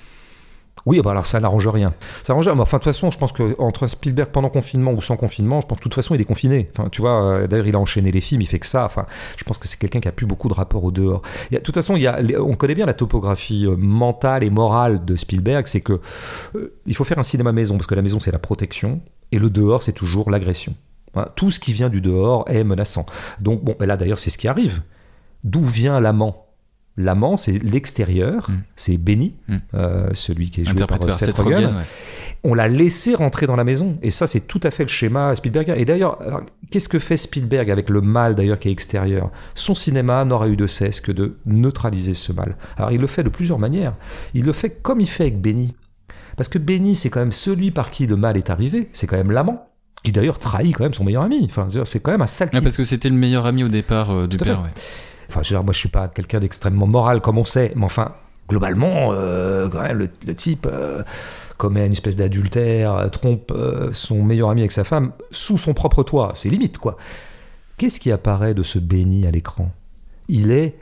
Oui, 0.87 1.01
bah 1.03 1.11
alors 1.11 1.27
ça 1.27 1.41
n'arrange 1.41 1.69
rien. 1.69 1.93
Ça 2.23 2.33
arrange 2.33 2.47
rien. 2.47 2.55
Mais 2.55 2.63
enfin, 2.63 2.79
de 2.79 2.83
toute 2.83 2.93
façon, 2.93 3.11
je 3.11 3.19
pense 3.19 3.33
qu'entre 3.33 3.87
Spielberg 3.87 4.31
pendant 4.31 4.49
confinement 4.49 4.93
ou 4.93 5.01
sans 5.01 5.17
confinement, 5.17 5.61
je 5.61 5.67
pense 5.67 5.79
que 5.79 5.81
de 5.81 5.85
toute 5.85 5.95
façon, 5.95 6.15
il 6.15 6.21
est 6.21 6.25
confiné. 6.25 6.69
Enfin, 6.77 6.89
tu 6.91 7.01
vois, 7.01 7.23
euh, 7.23 7.47
d'ailleurs, 7.47 7.67
il 7.67 7.77
a 7.77 7.79
enchaîné 7.79 8.11
les 8.13 8.21
films, 8.21 8.41
il 8.41 8.47
fait 8.47 8.59
que 8.59 8.67
ça. 8.67 8.85
Enfin, 8.85 9.07
je 9.37 9.45
pense 9.45 9.59
que 9.59 9.69
c'est 9.69 9.79
quelqu'un 9.79 10.01
qui 10.01 10.09
a 10.09 10.13
plus 10.13 10.27
beaucoup 10.27 10.49
de 10.49 10.55
rapport 10.55 10.85
au 10.85 10.91
dehors. 10.91 11.23
De 11.51 11.59
toute 11.59 11.75
façon, 11.75 11.97
il 11.97 12.03
y 12.03 12.07
a, 12.07 12.21
on 12.41 12.55
connaît 12.55 12.75
bien 12.75 12.87
la 12.87 12.95
topographie 12.95 13.67
euh, 13.67 13.77
mentale 13.77 14.43
et 14.43 14.51
morale 14.51 15.05
de 15.05 15.17
Spielberg, 15.17 15.67
c'est 15.67 15.81
que 15.81 16.01
euh, 16.55 16.73
faut 16.93 17.05
faire 17.05 17.19
un 17.19 17.23
cinéma 17.23 17.53
maison, 17.53 17.77
parce 17.77 17.87
que 17.87 17.95
la 17.95 18.03
maison, 18.03 18.21
c'est 18.21 18.33
la 18.33 18.39
protection, 18.39 19.01
et 19.33 19.39
le 19.39 19.51
dehors, 19.51 19.83
c'est 19.83 19.93
toujours 19.93 20.31
l'agression. 20.31 20.75
Hein, 21.15 21.27
tout 21.35 21.51
ce 21.51 21.59
qui 21.59 21.73
vient 21.73 21.89
du 21.89 22.01
dehors 22.01 22.45
est 22.49 22.65
menaçant. 22.65 23.07
Donc, 23.41 23.65
bon, 23.65 23.75
là, 23.81 23.97
d'ailleurs, 23.97 24.19
c'est 24.19 24.31
ce 24.31 24.39
qui 24.39 24.49
arrive. 24.49 24.83
D'où 25.45 25.65
vient 25.65 25.99
l'amant? 26.01 26.50
L'amant, 27.03 27.37
c'est 27.37 27.59
l'extérieur, 27.63 28.49
Mm. 28.51 28.55
c'est 28.77 28.97
Benny, 28.97 29.35
Mm. 29.49 29.57
euh, 29.75 30.09
celui 30.13 30.51
qui 30.51 30.61
est 30.61 30.65
joué 30.65 30.85
par, 30.87 30.97
euh, 30.97 31.07
par 31.07 31.13
Seth 31.13 31.29
Seth 31.31 31.37
Rogen. 31.39 31.55
Rogen. 31.67 31.77
ouais. 31.79 31.85
On 32.43 32.55
l'a 32.55 32.69
laissé 32.69 33.15
rentrer 33.15 33.47
dans 33.47 33.57
la 33.57 33.65
maison. 33.65 33.99
Et 34.03 34.09
ça, 34.09 34.27
c'est 34.27 34.41
tout 34.47 34.61
à 34.63 34.71
fait 34.71 34.85
le 34.85 34.89
schéma 34.89 35.35
Spielbergien. 35.35 35.75
Et 35.75 35.85
d'ailleurs, 35.85 36.19
qu'est-ce 36.71 36.89
que 36.89 36.99
fait 36.99 37.19
Spielberg 37.19 37.71
avec 37.71 37.91
le 37.91 38.01
mal 38.01 38.35
d'ailleurs 38.35 38.59
qui 38.59 38.69
est 38.69 38.73
extérieur? 38.73 39.31
Son 39.55 39.75
cinéma 39.75 40.25
n'aura 40.25 40.49
eu 40.49 40.57
de 40.57 40.67
cesse 40.67 41.03
que 41.03 41.13
de 41.13 41.37
neutraliser 41.45 42.15
ce 42.15 42.33
mal. 42.33 42.57
Alors, 42.79 42.93
il 42.93 43.01
le 43.01 43.07
fait 43.07 43.23
de 43.23 43.29
plusieurs 43.29 43.59
manières. 43.59 43.95
Il 44.33 44.45
le 44.47 44.53
fait 44.53 44.71
comme 44.71 45.01
il 45.01 45.09
fait 45.09 45.25
avec 45.25 45.39
Benny. 45.41 45.75
Parce 46.39 46.49
que 46.49 46.57
Benny, 46.59 46.95
c'est 46.95 47.11
quand 47.11 47.21
même 47.21 47.33
celui 47.33 47.71
par 47.73 47.91
qui 47.91 48.07
le 48.07 48.17
mal 48.17 48.39
est 48.39 48.49
arrivé. 48.49 48.89
C'est 48.95 49.07
quand 49.07 49.19
même 49.19 49.33
l'amant. 49.33 49.67
Qui 50.03 50.13
d'ailleurs 50.13 50.39
trahit 50.39 50.75
quand 50.75 50.85
même 50.85 50.95
son 50.95 51.05
meilleur 51.05 51.25
ami. 51.25 51.43
Enfin, 51.45 51.69
c'est 51.85 52.01
quand 52.01 52.11
même 52.13 52.23
un 52.23 52.27
sale 52.27 52.49
parce 52.63 52.79
que 52.79 52.85
c'était 52.85 53.11
le 53.11 53.17
meilleur 53.17 53.45
ami 53.45 53.65
au 53.65 53.69
départ 53.69 54.11
euh, 54.13 54.27
du 54.27 54.39
père. 54.39 54.63
ouais. 54.63 54.71
Enfin, 55.31 55.43
je 55.43 55.51
veux 55.51 55.57
dire, 55.57 55.65
moi, 55.65 55.73
je 55.73 55.79
suis 55.79 55.89
pas 55.89 56.09
quelqu'un 56.09 56.41
d'extrêmement 56.41 56.87
moral, 56.87 57.21
comme 57.21 57.39
on 57.39 57.45
sait, 57.45 57.73
mais 57.77 57.85
enfin, 57.85 58.15
globalement, 58.49 59.13
euh, 59.13 59.69
quand 59.69 59.83
même, 59.83 59.99
le, 59.99 60.11
le 60.27 60.35
type 60.35 60.67
euh, 60.71 61.03
commet 61.57 61.87
une 61.87 61.93
espèce 61.93 62.17
d'adultère, 62.17 62.95
euh, 62.97 63.09
trompe 63.09 63.53
euh, 63.53 63.91
son 63.93 64.25
meilleur 64.25 64.51
ami 64.51 64.63
avec 64.63 64.73
sa 64.73 64.83
femme 64.83 65.13
sous 65.31 65.59
son 65.59 65.75
propre 65.75 66.03
toit. 66.03 66.33
C'est 66.35 66.49
limite, 66.49 66.79
quoi. 66.79 66.97
Qu'est-ce 67.77 68.01
qui 68.01 68.11
apparaît 68.11 68.55
de 68.55 68.63
ce 68.63 68.79
béni 68.79 69.27
à 69.27 69.31
l'écran? 69.31 69.71
Il 70.29 70.51
est 70.51 70.77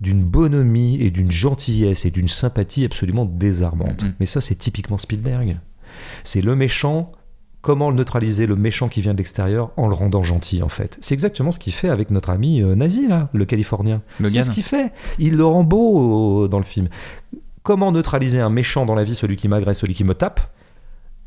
d'une 0.00 0.22
bonhomie 0.22 0.96
et 1.00 1.10
d'une 1.10 1.30
gentillesse 1.30 2.06
et 2.06 2.10
d'une 2.10 2.28
sympathie 2.28 2.84
absolument 2.84 3.24
désarmante. 3.24 4.04
Mhm. 4.04 4.14
Mais 4.20 4.26
ça, 4.26 4.40
c'est 4.40 4.54
typiquement 4.54 4.98
Spielberg. 4.98 5.58
C'est 6.22 6.40
le 6.40 6.54
méchant. 6.54 7.12
Comment 7.60 7.90
neutraliser 7.92 8.46
le 8.46 8.54
méchant 8.54 8.88
qui 8.88 9.00
vient 9.00 9.12
de 9.12 9.18
l'extérieur 9.18 9.72
en 9.76 9.88
le 9.88 9.94
rendant 9.94 10.22
gentil, 10.22 10.62
en 10.62 10.68
fait 10.68 10.96
C'est 11.00 11.14
exactement 11.14 11.50
ce 11.50 11.58
qu'il 11.58 11.72
fait 11.72 11.88
avec 11.88 12.10
notre 12.10 12.30
ami 12.30 12.62
euh, 12.62 12.76
nazi, 12.76 13.08
là, 13.08 13.28
le 13.32 13.44
Californien. 13.44 14.00
C'est 14.28 14.42
ce 14.42 14.50
qu'il 14.50 14.62
fait. 14.62 14.92
Il 15.18 15.36
le 15.36 15.44
rend 15.44 15.64
beau 15.64 16.44
euh, 16.44 16.48
dans 16.48 16.58
le 16.58 16.64
film. 16.64 16.88
Comment 17.64 17.90
neutraliser 17.90 18.40
un 18.40 18.48
méchant 18.48 18.86
dans 18.86 18.94
la 18.94 19.02
vie, 19.02 19.14
celui 19.14 19.36
qui 19.36 19.48
m'agresse, 19.48 19.80
celui 19.80 19.94
qui 19.94 20.04
me 20.04 20.14
tape? 20.14 20.40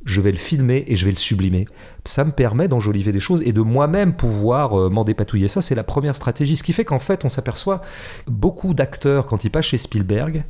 Je 0.05 0.21
vais 0.21 0.31
le 0.31 0.37
filmer 0.37 0.85
et 0.87 0.95
je 0.95 1.05
vais 1.05 1.11
le 1.11 1.17
sublimer. 1.17 1.67
Ça 2.05 2.23
me 2.23 2.31
permet 2.31 2.67
d'enjoliver 2.67 3.11
des 3.11 3.19
choses 3.19 3.43
et 3.45 3.51
de 3.51 3.61
moi-même 3.61 4.13
pouvoir 4.13 4.79
euh, 4.79 4.89
m'en 4.89 5.03
dépatouiller. 5.03 5.49
Ça, 5.49 5.61
c'est 5.61 5.75
la 5.75 5.83
première 5.83 6.15
stratégie. 6.15 6.55
Ce 6.55 6.63
qui 6.63 6.73
fait 6.73 6.85
qu'en 6.85 6.99
fait, 6.99 7.25
on 7.25 7.29
s'aperçoit, 7.29 7.81
beaucoup 8.25 8.73
d'acteurs, 8.73 9.25
quand 9.25 9.43
ils 9.43 9.51
passent 9.51 9.65
chez 9.65 9.77
Spielberg, 9.77 10.45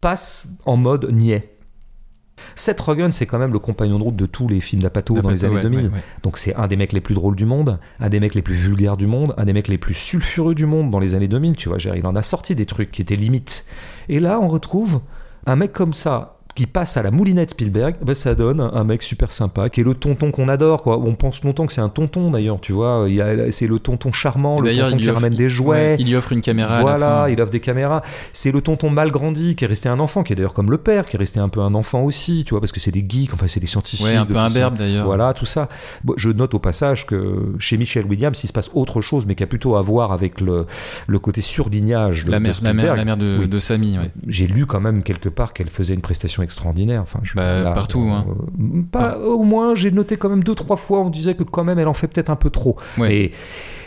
passent 0.00 0.56
en 0.64 0.76
mode 0.76 1.10
niais. 1.12 1.53
Seth 2.54 2.80
Rogen, 2.80 3.10
c'est 3.12 3.26
quand 3.26 3.38
même 3.38 3.52
le 3.52 3.58
compagnon 3.58 3.98
de 3.98 4.04
route 4.04 4.16
de 4.16 4.26
tous 4.26 4.48
les 4.48 4.60
films 4.60 4.82
d'Apato 4.82 5.20
dans 5.20 5.28
les 5.28 5.44
années 5.44 5.60
2000. 5.60 5.90
Donc 6.22 6.38
c'est 6.38 6.54
un 6.54 6.66
des 6.66 6.76
mecs 6.76 6.92
les 6.92 7.00
plus 7.00 7.14
drôles 7.14 7.36
du 7.36 7.46
monde, 7.46 7.78
un 8.00 8.08
des 8.08 8.20
mecs 8.20 8.34
les 8.34 8.42
plus 8.42 8.54
vulgaires 8.54 8.96
du 8.96 9.06
monde, 9.06 9.34
un 9.36 9.44
des 9.44 9.52
mecs 9.52 9.68
les 9.68 9.78
plus 9.78 9.94
sulfureux 9.94 10.54
du 10.54 10.66
monde 10.66 10.90
dans 10.90 10.98
les 10.98 11.14
années 11.14 11.28
2000. 11.28 11.56
Tu 11.56 11.68
vois, 11.68 11.78
il 11.78 12.06
en 12.06 12.16
a 12.16 12.22
sorti 12.22 12.54
des 12.54 12.66
trucs 12.66 12.90
qui 12.90 13.02
étaient 13.02 13.16
limites. 13.16 13.64
Et 14.08 14.20
là, 14.20 14.38
on 14.40 14.48
retrouve 14.48 15.00
un 15.46 15.56
mec 15.56 15.72
comme 15.72 15.92
ça, 15.92 16.33
qui 16.54 16.66
passe 16.66 16.96
à 16.96 17.02
la 17.02 17.10
moulinette 17.10 17.50
Spielberg, 17.50 17.96
bah, 18.02 18.14
ça 18.14 18.34
donne 18.34 18.60
un 18.60 18.84
mec 18.84 19.02
super 19.02 19.32
sympa, 19.32 19.68
qui 19.68 19.80
est 19.80 19.84
le 19.84 19.94
tonton 19.94 20.30
qu'on 20.30 20.48
adore. 20.48 20.82
Quoi. 20.82 20.98
On 20.98 21.14
pense 21.14 21.42
longtemps 21.42 21.66
que 21.66 21.72
c'est 21.72 21.80
un 21.80 21.88
tonton 21.88 22.30
d'ailleurs, 22.30 22.60
tu 22.60 22.72
vois. 22.72 23.06
C'est 23.50 23.66
le 23.66 23.78
tonton 23.78 24.12
charmant, 24.12 24.60
le 24.60 24.74
tonton 24.76 24.96
qui 24.96 25.10
ramène 25.10 25.34
des 25.34 25.48
jouets. 25.48 25.96
il 25.98 26.06
lui 26.06 26.16
offre 26.16 26.32
une 26.32 26.40
caméra. 26.40 26.80
Voilà, 26.80 27.26
il 27.30 27.40
offre 27.40 27.50
des 27.50 27.60
caméras. 27.60 28.02
C'est 28.32 28.52
le 28.52 28.60
tonton 28.60 28.90
mal 28.90 29.10
grandi 29.10 29.56
qui 29.56 29.64
est 29.64 29.68
resté 29.68 29.88
un 29.88 29.98
enfant, 29.98 30.22
qui 30.22 30.32
est 30.32 30.36
d'ailleurs 30.36 30.54
comme 30.54 30.70
le 30.70 30.78
père, 30.78 31.06
qui 31.06 31.16
est 31.16 31.18
resté 31.18 31.40
un 31.40 31.48
peu 31.48 31.60
un 31.60 31.74
enfant 31.74 32.02
aussi, 32.02 32.44
tu 32.44 32.50
vois, 32.50 32.60
parce 32.60 32.72
que 32.72 32.80
c'est 32.80 32.92
des 32.92 33.04
geeks, 33.06 33.34
enfin 33.34 33.48
c'est 33.48 33.60
des 33.60 33.66
scientifiques. 33.66 34.06
Ouais, 34.06 34.16
un 34.16 34.26
peu 34.26 34.36
imberbe 34.36 34.76
d'ailleurs. 34.76 35.06
Voilà, 35.06 35.32
tout 35.34 35.46
ça. 35.46 35.68
je 36.16 36.30
note 36.30 36.54
au 36.54 36.58
passage 36.58 37.06
que 37.06 37.54
chez 37.58 37.76
Michel 37.76 38.06
Williams, 38.06 38.40
il 38.44 38.46
se 38.46 38.52
passe 38.52 38.70
autre 38.74 39.00
chose, 39.00 39.26
mais 39.26 39.34
qui 39.34 39.42
a 39.42 39.46
plutôt 39.46 39.76
à 39.76 39.82
voir 39.82 40.12
avec 40.12 40.40
le, 40.40 40.66
le 41.06 41.18
côté 41.18 41.40
surlignage 41.40 42.24
de, 42.24 42.30
la 42.30 42.38
mère, 42.38 42.54
la 42.62 42.72
mère, 42.72 42.96
la 42.96 43.04
mère 43.04 43.16
de, 43.16 43.46
de 43.46 43.58
Samy. 43.58 43.96
J'ai 44.28 44.46
lu 44.46 44.66
quand 44.66 44.80
même 44.80 45.02
quelque 45.02 45.28
part 45.28 45.52
qu'elle 45.52 45.70
faisait 45.70 45.94
une 45.94 46.00
prestation 46.00 46.43
extraordinaire. 46.44 47.02
Enfin, 47.02 47.20
bah, 47.34 47.72
partout. 47.74 48.08
Hein. 48.12 48.26
Euh, 48.28 48.82
pas, 48.90 49.18
au 49.18 49.42
moins, 49.42 49.74
j'ai 49.74 49.90
noté 49.90 50.16
quand 50.16 50.28
même 50.28 50.44
deux, 50.44 50.54
trois 50.54 50.76
fois, 50.76 51.00
on 51.00 51.10
disait 51.10 51.34
que 51.34 51.42
quand 51.42 51.64
même, 51.64 51.78
elle 51.78 51.88
en 51.88 51.94
fait 51.94 52.08
peut-être 52.08 52.30
un 52.30 52.36
peu 52.36 52.50
trop. 52.50 52.76
Et 53.08 53.32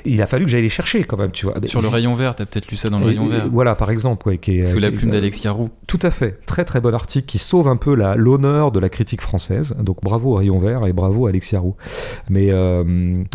il 0.06 0.22
a 0.22 0.28
fallu 0.28 0.46
que 0.46 0.52
j'aille 0.52 0.64
les 0.64 0.70
chercher 0.70 1.04
quand 1.04 1.18
même, 1.18 1.32
tu 1.32 1.46
vois. 1.46 1.56
Sur 1.66 1.82
le 1.82 1.88
rayon 1.88 2.16
vert, 2.16 2.36
t'as 2.36 2.46
peut-être 2.46 2.70
lu 2.70 2.78
ça 2.78 2.90
dans 2.90 3.00
le 3.00 3.06
rayon 3.06 3.28
vert. 3.28 3.48
Voilà, 3.52 3.76
par 3.76 3.92
exemple. 3.92 4.28
Ouais, 4.28 4.38
qui 4.38 4.66
Sous 4.66 4.80
la 4.80 4.92
plume 4.92 5.12
d'Alexia 5.12 5.52
Roux. 5.52 5.70
Tout 5.88 6.00
à 6.02 6.12
fait. 6.12 6.40
Très 6.46 6.66
très 6.66 6.82
bon 6.82 6.94
article 6.94 7.26
qui 7.26 7.40
sauve 7.40 7.68
un 7.68 7.78
peu 7.78 7.96
l'honneur 7.96 8.72
de 8.72 8.80
la 8.80 8.90
critique 8.90 9.22
française. 9.22 9.76
Donc 9.80 10.02
bravo 10.02 10.34
au 10.34 10.36
rayon 10.36 10.60
vert 10.60 10.86
et 10.86 10.94
bravo 10.94 11.28
à 11.28 11.30
Alexia 11.30 11.60
Roux. 11.60 11.76
Mais, 12.30 12.52
euh, 12.52 12.84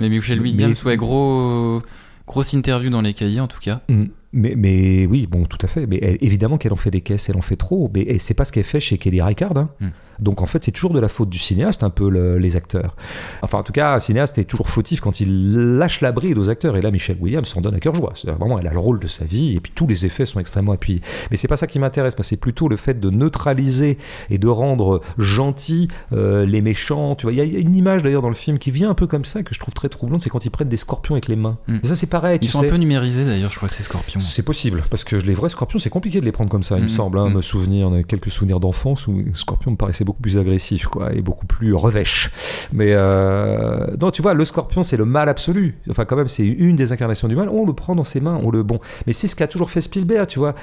mais 0.01 0.09
Michel 0.09 0.41
Williams, 0.41 0.83
ouais, 0.85 0.97
gros, 0.97 1.83
grosse 2.27 2.53
interview 2.53 2.91
dans 2.91 3.01
les 3.01 3.15
cahiers 3.15 3.41
en 3.41 3.49
tout 3.49 3.61
cas. 3.61 3.81
Mm. 3.89 4.07
Mais, 4.33 4.55
mais, 4.57 5.07
oui, 5.07 5.27
bon, 5.27 5.45
tout 5.45 5.59
à 5.63 5.67
fait. 5.67 5.87
Mais 5.87 6.19
évidemment 6.21 6.59
qu'elle 6.59 6.73
en 6.73 6.77
fait 6.77 6.91
des 6.91 7.01
caisses, 7.01 7.29
elle 7.29 7.37
en 7.37 7.43
fait 7.43 7.57
trop. 7.57 7.91
Mais 7.95 8.19
c'est 8.19 8.35
pas 8.35 8.45
ce 8.45 8.53
qu'elle 8.53 8.65
fait 8.65 8.81
chez 8.81 8.99
Kelly 8.99 9.21
Reichardt. 9.21 9.59
Hein. 9.59 9.69
Mm. 9.81 9.89
Donc 10.23 10.41
en 10.41 10.47
fait, 10.47 10.65
c'est 10.65 10.71
toujours 10.71 10.93
de 10.93 11.01
la 11.01 11.09
faute 11.09 11.29
du 11.29 11.39
cinéaste, 11.39 11.83
un 11.83 11.91
peu 11.91 12.09
les 12.37 12.57
acteurs. 12.57 12.97
Enfin, 13.43 13.59
en 13.59 13.63
tout 13.63 13.73
cas, 13.73 13.95
un 13.95 13.99
cinéaste 13.99 14.39
est 14.39 14.45
toujours 14.45 14.69
fautif 14.69 15.01
quand 15.01 15.21
il 15.21 15.77
lâche 15.79 16.01
la 16.01 16.13
bride 16.13 16.39
aux 16.39 16.49
acteurs. 16.49 16.77
Et 16.77 16.83
là, 16.83 16.91
Michelle 16.91 17.17
Williams 17.21 17.49
s'en 17.49 17.61
donne 17.61 17.75
à 17.75 17.81
cœur 17.81 17.95
joie. 17.95 18.13
Vraiment, 18.25 18.59
elle 18.59 18.69
a 18.69 18.73
le 18.73 18.79
rôle 18.79 19.01
de 19.01 19.09
sa 19.09 19.25
vie, 19.25 19.57
et 19.57 19.61
puis 19.61 19.73
tous 19.75 19.87
les 19.87 20.07
effets 20.07 20.25
sont 20.27 20.41
extrêmement 20.41 20.73
appuyés. 20.73 21.03
Mais 21.31 21.37
c'est 21.37 21.49
pas 21.49 21.57
ça 21.57 21.67
qui 21.67 21.79
m'intéresse. 21.79 22.15
c'est 22.21 22.37
plutôt 22.37 22.69
le 22.69 22.77
fait 22.77 23.01
de 23.01 23.11
neutraliser 23.11 23.99
et 24.31 24.39
de 24.39 24.49
rendre 24.49 25.01
gentils 25.19 25.89
euh, 26.13 26.47
les 26.47 26.61
méchants. 26.61 27.17
Tu 27.17 27.27
vois, 27.27 27.33
il 27.33 27.39
y, 27.39 27.57
a 27.57 27.59
une 27.59 27.75
image 27.75 28.03
d'ailleurs 28.03 28.23
dans 28.23 28.29
le 28.29 28.35
film 28.35 28.59
qui 28.59 28.71
vient 28.71 28.91
un 28.91 28.95
peu 28.95 29.07
comme 29.07 29.25
ça 29.25 29.43
que 29.43 29.55
je 29.55 29.61
trouve 29.61 29.75
très 29.75 29.89
troublante, 29.89 30.21
c'est 30.21 30.31
quand 30.31 30.45
ils 30.45 30.51
prennent 30.51 30.69
des 30.69 30.77
scorpions 30.77 31.15
avec 31.15 31.29
les 31.29 31.37
mains. 31.37 31.59
Mm. 31.67 31.79
ça, 31.85 31.97
c'est 31.97 32.07
pareil. 32.07 32.39
Ils 32.43 32.49
sont 32.49 32.65
un 32.65 32.69
peu 32.69 32.77
numérisés 32.77 33.25
d'ailleurs, 33.25 33.51
je 33.51 33.57
crois, 33.57 33.69
ces 33.69 33.83
scorpions. 33.83 34.21
C'est 34.23 34.45
possible, 34.45 34.85
parce 34.91 35.05
que 35.05 35.17
les 35.17 35.35
vrais 35.35 35.49
scorpions, 35.49 35.79
c'est 35.79 35.91
compliqué 35.91 36.21
de 36.21 36.25
les 36.25 36.33
prendre 36.33 36.51
comme 36.51 36.63
ça, 36.63 36.77
il 36.77 36.83
me 36.83 36.87
mm. 36.87 36.91
semble. 36.91 37.19
Hein, 37.19 37.29
mm. 37.31 37.35
Me 37.35 37.43
souvenir, 37.43 37.89
on 37.89 37.99
a 37.99 38.03
quelques 38.03 38.31
souvenirs 38.31 38.61
d'enfance 38.61 39.07
où 39.07 39.19
les 39.19 39.25
scorpions 39.35 39.73
me 39.73 39.77
paraissaient 39.77 40.05
beaucoup 40.05 40.23
plus 40.23 40.39
agressifs 40.39 40.87
quoi, 40.87 41.13
et 41.13 41.21
beaucoup 41.21 41.47
plus 41.47 41.75
revêche. 41.75 42.31
Mais 42.73 42.93
euh, 42.93 43.87
non, 44.01 44.11
tu 44.11 44.23
vois, 44.23 44.35
le 44.35 44.45
scorpion, 44.45 44.83
c'est 44.83 44.97
le 44.97 45.05
mal 45.05 45.29
absolu. 45.29 45.77
Enfin, 45.91 46.05
quand 46.05 46.17
même, 46.17 46.29
c'est 46.29 46.47
une 46.47 46.77
des 46.77 46.93
incarnations 46.93 47.29
du 47.29 47.37
mal. 47.37 47.49
On 47.49 47.67
le 47.67 47.73
prend 47.73 47.95
dans 47.95 48.05
ses 48.05 48.21
mains, 48.21 48.41
on 48.43 48.51
le 48.51 48.63
bon. 48.63 48.81
Mais 49.07 49.13
c'est 49.13 49.27
ce 49.27 49.37
qu'a 49.37 49.49
toujours 49.49 49.71
fait 49.71 49.81
Spielberg, 49.81 50.27
tu 50.27 50.39
vois. 50.39 50.55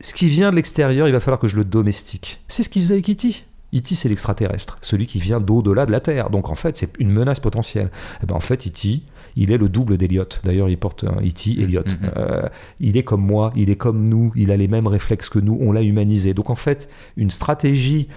Ce 0.00 0.14
qui 0.14 0.28
vient 0.28 0.50
de 0.50 0.56
l'extérieur, 0.56 1.08
il 1.08 1.12
va 1.12 1.20
falloir 1.20 1.38
que 1.38 1.48
je 1.48 1.56
le 1.56 1.64
domestique. 1.64 2.40
C'est 2.48 2.62
ce 2.62 2.68
qu'il 2.68 2.82
faisait 2.82 2.94
avec 2.94 3.10
E.T. 3.10 3.44
E.T. 3.72 3.94
c'est 3.94 4.08
l'extraterrestre, 4.08 4.78
celui 4.80 5.06
qui 5.06 5.20
vient 5.20 5.40
d'au-delà 5.40 5.86
de 5.86 5.92
la 5.92 6.00
Terre. 6.00 6.30
Donc 6.30 6.48
en 6.48 6.54
fait, 6.54 6.76
c'est 6.76 6.90
une 6.98 7.10
menace 7.10 7.38
potentielle. 7.38 7.86
Et 7.86 8.18
eh 8.24 8.26
ben, 8.26 8.34
en 8.34 8.40
fait, 8.40 8.66
E.T., 8.66 9.02
il 9.36 9.52
est 9.52 9.58
le 9.58 9.68
double 9.68 9.96
d'Eliot. 9.96 10.24
D'ailleurs, 10.44 10.68
il 10.68 10.78
porte 10.78 11.04
un 11.04 11.20
E.T. 11.20 11.60
Elliot. 11.60 11.82
Mm-hmm. 11.82 12.12
Euh, 12.16 12.48
il 12.80 12.96
est 12.96 13.02
comme 13.02 13.24
moi, 13.24 13.52
il 13.56 13.70
est 13.70 13.76
comme 13.76 14.08
nous, 14.08 14.32
il 14.36 14.50
a 14.50 14.56
les 14.56 14.68
mêmes 14.68 14.86
réflexes 14.86 15.28
que 15.28 15.38
nous, 15.38 15.56
on 15.60 15.72
l'a 15.72 15.82
humanisé. 15.82 16.34
Donc 16.34 16.50
en 16.50 16.56
fait, 16.56 16.88
une 17.16 17.30
stratégie 17.30 18.08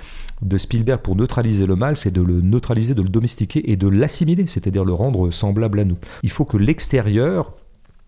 de 0.42 0.58
Spielberg 0.58 1.02
pour 1.02 1.16
neutraliser 1.16 1.66
le 1.66 1.76
mal, 1.76 1.98
c'est 1.98 2.12
de 2.12 2.22
le 2.22 2.42
neutraliser, 2.42 2.94
de 2.94 3.02
le 3.02 3.10
domestiquer 3.10 3.72
et 3.72 3.76
de 3.76 3.88
l'assimiler, 3.88 4.48
c'est-à-dire 4.48 4.86
le 4.86 4.94
rendre 4.94 5.32
semblable 5.32 5.80
à 5.80 5.86
nous. 5.86 5.98
Il 6.24 6.30
faut 6.30 6.46
que 6.46 6.58
l'extérieur 6.58 7.54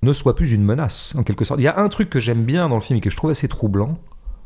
ne 0.02 0.14
soit 0.14 0.36
plus 0.36 0.52
une 0.52 0.64
menace, 0.64 1.16
en 1.18 1.24
quelque 1.24 1.46
sorte. 1.46 1.60
Il 1.60 1.64
y 1.64 1.68
a 1.68 1.80
un 1.80 1.90
truc 1.90 2.10
que 2.10 2.20
j'aime 2.20 2.44
bien 2.44 2.70
dans 2.70 2.76
le 2.76 2.82
film 2.82 2.98
et 2.98 3.02
que 3.02 3.10
je 3.10 3.18
trouve 3.18 3.32
assez 3.32 3.48
troublant. 3.48 3.98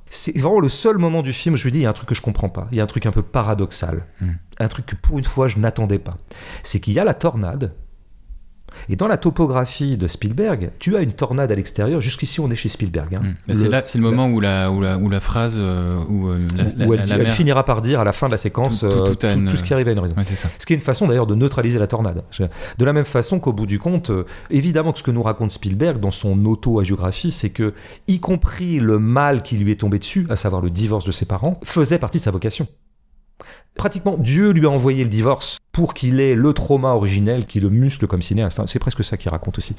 C'est 0.10 0.36
vraiment 0.38 0.60
le 0.60 0.70
seul 0.70 0.98
moment 0.98 1.22
du 1.22 1.34
film 1.34 1.54
où 1.54 1.58
je 1.58 1.68
me 1.68 1.72
dis, 1.72 1.80
il 1.80 1.82
y 1.84 1.86
a 1.86 1.90
un 1.90 1.94
truc 1.94 2.10
que 2.10 2.16
je 2.16 2.22
comprends 2.22 2.50
pas. 2.50 2.68
Il 2.72 2.78
y 2.78 2.82
a 2.82 2.84
un 2.84 2.88
truc 2.88 3.06
un 3.06 3.12
peu 3.12 3.22
paradoxal. 3.22 4.06
Hmm. 4.22 4.32
Un 4.60 4.68
truc 4.68 4.88
que 4.88 4.96
pour 4.96 5.20
une 5.20 5.26
fois, 5.26 5.48
je 5.48 5.60
n'attendais 5.60 6.00
pas. 6.00 6.18
C'est 6.64 6.80
qu'il 6.80 6.94
y 6.94 7.00
a 7.00 7.04
la 7.04 7.14
tornade, 7.14 7.74
et 8.90 8.96
dans 8.96 9.08
la 9.08 9.18
topographie 9.18 9.98
de 9.98 10.08
Spielberg, 10.08 10.72
tu 10.80 10.96
as 10.98 11.02
une 11.02 11.14
tornade 11.14 11.52
à 11.52 11.56
l'extérieur. 11.56 12.02
Jusqu'ici, 12.02 12.40
on 12.40 12.50
est 12.50 12.56
chez 12.56 12.70
Spielberg. 12.70 13.16
Hein. 13.16 13.22
Hmm. 13.48 13.54
C'est 13.54 13.70
là, 13.70 13.82
c'est 13.84 13.98
le 13.98 14.04
moment 14.04 14.28
où 14.28 14.40
la, 14.40 14.72
où 14.72 14.82
la, 14.82 14.98
où 14.98 15.10
la 15.10 15.20
phrase, 15.20 15.58
euh, 15.60 16.00
où, 16.08 16.30
euh, 16.30 16.48
elle, 16.80 17.30
finira 17.30 17.66
par 17.66 17.82
dire 17.82 18.00
à 18.00 18.04
la 18.04 18.14
fin 18.14 18.28
de 18.28 18.32
la 18.32 18.38
séquence 18.38 18.80
tout, 18.80 19.26
euh, 19.26 19.50
ce 19.56 19.64
qui 19.64 19.74
arrive 19.74 19.88
à 19.88 19.92
une 19.92 20.00
raison. 20.00 20.16
Ce 20.58 20.66
qui 20.66 20.74
est 20.74 20.76
une 20.76 20.82
façon 20.82 21.08
d'ailleurs 21.08 21.28
de 21.28 21.36
neutraliser 21.36 21.80
la 21.80 21.88
tornade. 21.88 22.24
De 22.78 22.86
la 22.86 22.94
même 22.94 23.06
façon 23.06 23.40
qu'au 23.40 23.54
bout 23.54 23.66
du 23.66 23.80
compte, 23.80 24.12
évidemment 24.50 24.92
que 24.92 25.00
ce 25.00 25.04
que 25.04 25.12
nous 25.12 25.24
raconte 25.24 25.52
Spielberg 25.52 26.00
dans 26.00 26.12
son 26.12 26.46
auto-agiographie, 26.46 27.32
c'est 27.32 27.50
que, 27.50 27.74
y 28.08 28.20
compris 28.20 28.80
le 28.80 29.00
mal 29.00 29.44
qui 29.44 29.58
lui 29.58 29.72
est 29.72 29.80
tombé 29.80 30.00
dessus, 30.00 30.26
à 30.30 30.36
savoir 30.36 30.62
le 30.62 30.70
divorce 30.70 31.06
de 31.06 31.12
ses 31.12 31.26
parents, 31.26 31.60
faisait 31.64 32.00
partie 32.00 32.20
de 32.20 32.24
sa 32.24 32.32
vocation 32.32 32.68
pratiquement 33.80 34.18
Dieu 34.20 34.52
lui 34.52 34.66
a 34.66 34.70
envoyé 34.70 35.06
le 35.06 35.10
divorce 35.10 35.58
pour 35.72 35.94
qu'il 35.94 36.20
ait 36.20 36.36
le 36.36 36.52
trauma 36.52 36.90
originel 36.90 37.46
qui 37.46 37.62
le 37.62 37.70
muscle 37.70 38.08
comme 38.08 38.22
cinéaste. 38.22 38.60
Hein. 38.60 38.66
C'est 38.68 38.78
presque 38.78 39.06
ça 39.06 39.16
qu'il 39.16 39.32
raconte 39.32 39.58
aussi. 39.58 39.74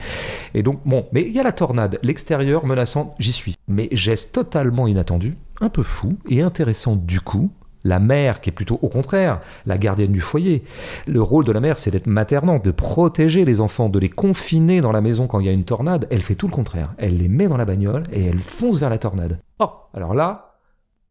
Et 0.54 0.62
donc, 0.62 0.80
bon, 0.86 1.04
mais 1.12 1.20
il 1.20 1.32
y 1.34 1.38
a 1.38 1.42
la 1.42 1.52
tornade, 1.52 1.98
l'extérieur 2.02 2.64
menaçant, 2.64 3.14
j'y 3.18 3.32
suis. 3.32 3.56
Mais 3.68 3.90
geste 3.92 4.32
totalement 4.32 4.86
inattendu, 4.86 5.34
un 5.60 5.68
peu 5.68 5.82
fou 5.82 6.16
et 6.30 6.40
intéressant 6.40 6.96
du 6.96 7.20
coup. 7.20 7.50
La 7.84 7.98
mère, 7.98 8.42
qui 8.42 8.50
est 8.50 8.52
plutôt 8.52 8.78
au 8.82 8.88
contraire 8.88 9.40
la 9.64 9.78
gardienne 9.78 10.12
du 10.12 10.20
foyer. 10.20 10.64
Le 11.06 11.22
rôle 11.22 11.44
de 11.44 11.52
la 11.52 11.60
mère, 11.60 11.78
c'est 11.78 11.90
d'être 11.90 12.06
maternante, 12.06 12.64
de 12.64 12.70
protéger 12.70 13.46
les 13.46 13.62
enfants, 13.62 13.88
de 13.88 13.98
les 13.98 14.10
confiner 14.10 14.82
dans 14.82 14.92
la 14.92 15.00
maison 15.00 15.26
quand 15.26 15.40
il 15.40 15.46
y 15.46 15.48
a 15.48 15.52
une 15.52 15.64
tornade. 15.64 16.06
Elle 16.10 16.20
fait 16.20 16.34
tout 16.34 16.46
le 16.46 16.52
contraire. 16.52 16.92
Elle 16.98 17.16
les 17.16 17.28
met 17.28 17.48
dans 17.48 17.56
la 17.56 17.64
bagnole 17.64 18.02
et 18.12 18.24
elle 18.24 18.38
fonce 18.38 18.78
vers 18.78 18.90
la 18.90 18.98
tornade. 18.98 19.38
Oh, 19.60 19.70
alors 19.94 20.14
là, 20.14 20.49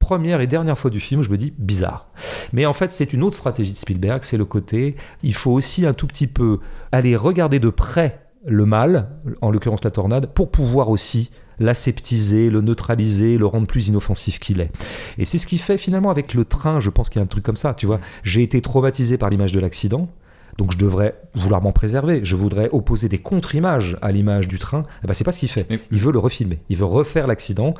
première 0.09 0.41
et 0.41 0.47
dernière 0.47 0.75
fois 0.75 0.89
du 0.89 0.99
film, 0.99 1.21
je 1.21 1.29
me 1.29 1.37
dis 1.37 1.53
bizarre. 1.59 2.07
Mais 2.51 2.65
en 2.65 2.73
fait, 2.73 2.91
c'est 2.91 3.13
une 3.13 3.21
autre 3.21 3.35
stratégie 3.35 3.73
de 3.73 3.77
Spielberg, 3.77 4.23
c'est 4.23 4.37
le 4.37 4.45
côté, 4.45 4.95
il 5.21 5.35
faut 5.35 5.51
aussi 5.51 5.85
un 5.85 5.93
tout 5.93 6.07
petit 6.07 6.25
peu 6.25 6.57
aller 6.91 7.15
regarder 7.15 7.59
de 7.59 7.69
près 7.69 8.19
le 8.43 8.65
mal, 8.65 9.09
en 9.41 9.51
l'occurrence 9.51 9.83
la 9.83 9.91
tornade, 9.91 10.33
pour 10.33 10.49
pouvoir 10.49 10.89
aussi 10.89 11.29
l'aseptiser, 11.59 12.49
le 12.49 12.61
neutraliser, 12.61 13.37
le 13.37 13.45
rendre 13.45 13.67
plus 13.67 13.89
inoffensif 13.89 14.39
qu'il 14.39 14.61
est. 14.61 14.71
Et 15.19 15.25
c'est 15.25 15.37
ce 15.37 15.45
qui 15.45 15.59
fait 15.59 15.77
finalement 15.77 16.09
avec 16.09 16.33
le 16.33 16.43
train, 16.43 16.79
je 16.79 16.89
pense 16.89 17.09
qu'il 17.09 17.19
y 17.19 17.21
a 17.21 17.25
un 17.25 17.27
truc 17.27 17.43
comme 17.43 17.55
ça, 17.55 17.75
tu 17.75 17.85
vois. 17.85 17.99
J'ai 18.23 18.41
été 18.41 18.61
traumatisé 18.61 19.19
par 19.19 19.29
l'image 19.29 19.51
de 19.51 19.59
l'accident, 19.59 20.09
donc 20.57 20.71
je 20.71 20.77
devrais 20.77 21.15
vouloir 21.35 21.61
m'en 21.61 21.71
préserver. 21.71 22.21
Je 22.23 22.35
voudrais 22.35 22.69
opposer 22.71 23.09
des 23.09 23.19
contre-images 23.19 23.95
à 24.01 24.11
l'image 24.11 24.47
du 24.47 24.57
train. 24.57 24.83
Eh 25.03 25.07
ben, 25.07 25.13
c'est 25.13 25.23
pas 25.23 25.31
ce 25.31 25.39
qu'il 25.39 25.49
fait. 25.49 25.67
Il 25.91 25.99
veut 25.99 26.11
le 26.11 26.19
refilmer. 26.19 26.59
Il 26.69 26.77
veut 26.77 26.85
refaire 26.85 27.27
l'accident 27.27 27.75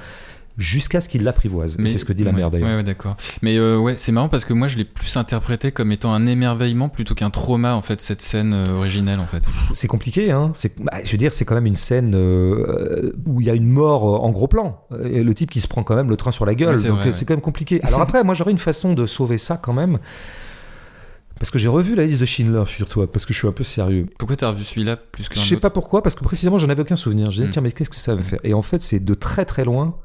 jusqu'à 0.60 1.00
ce 1.00 1.10
qu'il 1.10 1.24
l'apprivoise. 1.24 1.78
C'est 1.86 1.98
ce 1.98 2.06
que 2.06 2.14
dit 2.14 2.24
la 2.24 2.34
mère 2.34 2.52
d'ailleurs. 2.52 2.78
Ouais, 2.78 2.84
d'accord. 2.84 3.16
Mais 3.42 3.58
euh, 3.58 3.78
ouais, 3.78 3.96
c'est 3.98 4.12
marrant 4.12 4.30
parce 4.30 4.46
que 4.46 4.54
moi 4.54 4.68
je 4.68 4.78
l'ai 4.78 4.84
plus 4.84 5.18
interprété 5.18 5.72
comme 5.72 5.92
étant 5.92 6.14
un 6.14 6.28
émerveillement 6.28 6.90
plutôt 6.90 7.16
qu'un 7.16 7.30
trauma 7.30 7.74
en 7.74 7.82
fait 7.82 8.02
cette 8.02 8.22
scène 8.22 8.54
euh, 8.54 8.74
originelle 8.74 9.20
en 9.20 9.26
fait. 9.26 9.44
C'est 9.74 9.88
compliqué 9.88 10.32
hein. 10.32 10.52
Bah, 10.80 11.00
je 11.04 11.12
veux 11.12 11.18
dire 11.18 11.34
c'est 11.34 11.46
quand 11.46 11.56
même 11.56 11.66
une 11.66 11.76
scène 11.76 12.14
euh, 12.14 13.14
où 13.26 13.42
il 13.42 13.48
y 13.48 13.50
a 13.50 13.56
une 13.56 13.70
mort 13.70 14.24
en 14.24 14.30
gros 14.32 14.48
plan 14.48 14.86
et 15.04 15.24
le 15.24 15.34
type 15.34 15.50
qui 15.50 15.62
se 15.62 15.68
prend 15.68 15.84
quand 15.84 15.96
même 15.96 16.10
le 16.10 16.18
train 16.18 16.32
sur 16.32 16.46
la 16.46 16.56
gueule. 16.56 16.82
donc 16.84 17.00
c'est 17.14 17.26
quand 17.26 17.34
même 17.34 17.42
compliqué. 17.42 17.82
Alors 17.84 18.02
après 18.02 18.24
moi 18.24 18.36
j'aurais 18.36 18.52
une 18.52 18.58
façon 18.58 18.94
de 18.94 19.06
sauver 19.06 19.38
ça 19.38 19.58
quand 19.58 19.74
même. 19.74 19.98
Parce 21.40 21.52
que 21.52 21.58
j'ai 21.58 21.70
revu 21.70 21.96
la 21.96 22.04
liste 22.04 22.20
de 22.20 22.26
Schindler, 22.26 22.66
figure-toi, 22.66 23.10
parce 23.10 23.26
que 23.26 23.32
je 23.32 23.40
suis 23.40 23.48
un 23.48 23.54
peu 23.54 23.64
sérieux. 23.64 24.08
Pourquoi 24.18 24.36
t'as 24.36 24.50
revu 24.50 24.66
celui-là 24.66 24.98
plus 24.98 25.30
que 25.30 25.36
Je 25.36 25.40
sais 25.40 25.56
pas 25.56 25.70
pourquoi, 25.70 26.04
parce 26.04 26.14
que 26.14 26.24
précisément 26.26 26.58
j'en 26.58 26.68
avais 26.68 26.82
aucun 26.82 26.98
souvenir. 26.98 27.28
Je 27.28 27.38
disais, 27.38 27.46
hmm. 27.46 27.52
tiens, 27.52 27.62
mais 27.62 27.72
qu'est-ce 27.72 27.90
que 27.90 27.96
ça 27.96 28.14
va 28.14 28.22
faire? 28.22 28.40
Et 28.44 28.54
en 28.54 28.62
fait, 28.62 28.84
c'est 28.84 29.00
de 29.00 29.14
très 29.14 29.46
très 29.46 29.64
loin 29.64 29.96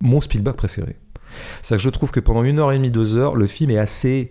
mon 0.00 0.20
Spielberg 0.20 0.56
préféré. 0.56 0.96
C'est 1.62 1.76
que 1.76 1.82
je 1.82 1.90
trouve 1.90 2.10
que 2.10 2.20
pendant 2.20 2.44
une 2.44 2.58
heure 2.58 2.72
et 2.72 2.76
demie, 2.76 2.90
deux 2.90 3.16
heures, 3.16 3.34
le 3.34 3.46
film 3.46 3.70
est 3.70 3.78
assez 3.78 4.30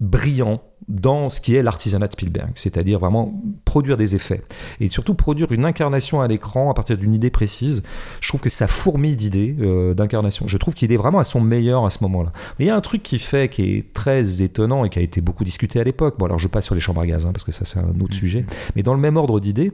brillant 0.00 0.60
dans 0.88 1.28
ce 1.28 1.40
qui 1.40 1.54
est 1.54 1.62
l'artisanat 1.62 2.08
de 2.08 2.12
Spielberg, 2.12 2.50
c'est-à-dire 2.56 2.98
vraiment 2.98 3.40
produire 3.64 3.96
des 3.96 4.16
effets 4.16 4.42
et 4.80 4.88
surtout 4.88 5.14
produire 5.14 5.52
une 5.52 5.64
incarnation 5.64 6.20
à 6.20 6.26
l'écran 6.26 6.70
à 6.70 6.74
partir 6.74 6.98
d'une 6.98 7.14
idée 7.14 7.30
précise. 7.30 7.84
Je 8.20 8.28
trouve 8.28 8.40
que 8.40 8.50
ça 8.50 8.66
fourmille 8.66 9.14
d'idées 9.14 9.54
euh, 9.60 9.94
d'incarnation. 9.94 10.48
Je 10.48 10.58
trouve 10.58 10.74
qu'il 10.74 10.92
est 10.92 10.96
vraiment 10.96 11.20
à 11.20 11.24
son 11.24 11.40
meilleur 11.40 11.86
à 11.86 11.90
ce 11.90 11.98
moment-là. 12.02 12.32
Mais 12.58 12.64
il 12.64 12.68
y 12.68 12.70
a 12.70 12.76
un 12.76 12.80
truc 12.80 13.04
qui 13.04 13.20
fait 13.20 13.48
qui 13.48 13.76
est 13.76 13.92
très 13.92 14.42
étonnant 14.42 14.84
et 14.84 14.90
qui 14.90 14.98
a 14.98 15.02
été 15.02 15.20
beaucoup 15.20 15.44
discuté 15.44 15.78
à 15.78 15.84
l'époque. 15.84 16.18
Bon 16.18 16.26
alors 16.26 16.40
je 16.40 16.48
passe 16.48 16.64
sur 16.64 16.74
les 16.74 16.80
chambres 16.80 17.00
à 17.00 17.06
gaz 17.06 17.24
hein, 17.24 17.32
parce 17.32 17.44
que 17.44 17.52
ça 17.52 17.64
c'est 17.64 17.78
un 17.78 18.00
autre 18.00 18.10
mmh. 18.10 18.12
sujet. 18.12 18.46
Mais 18.74 18.82
dans 18.82 18.94
le 18.94 19.00
même 19.00 19.16
ordre 19.16 19.38
d'idées, 19.38 19.72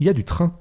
il 0.00 0.06
y 0.06 0.10
a 0.10 0.12
du 0.12 0.24
train. 0.24 0.54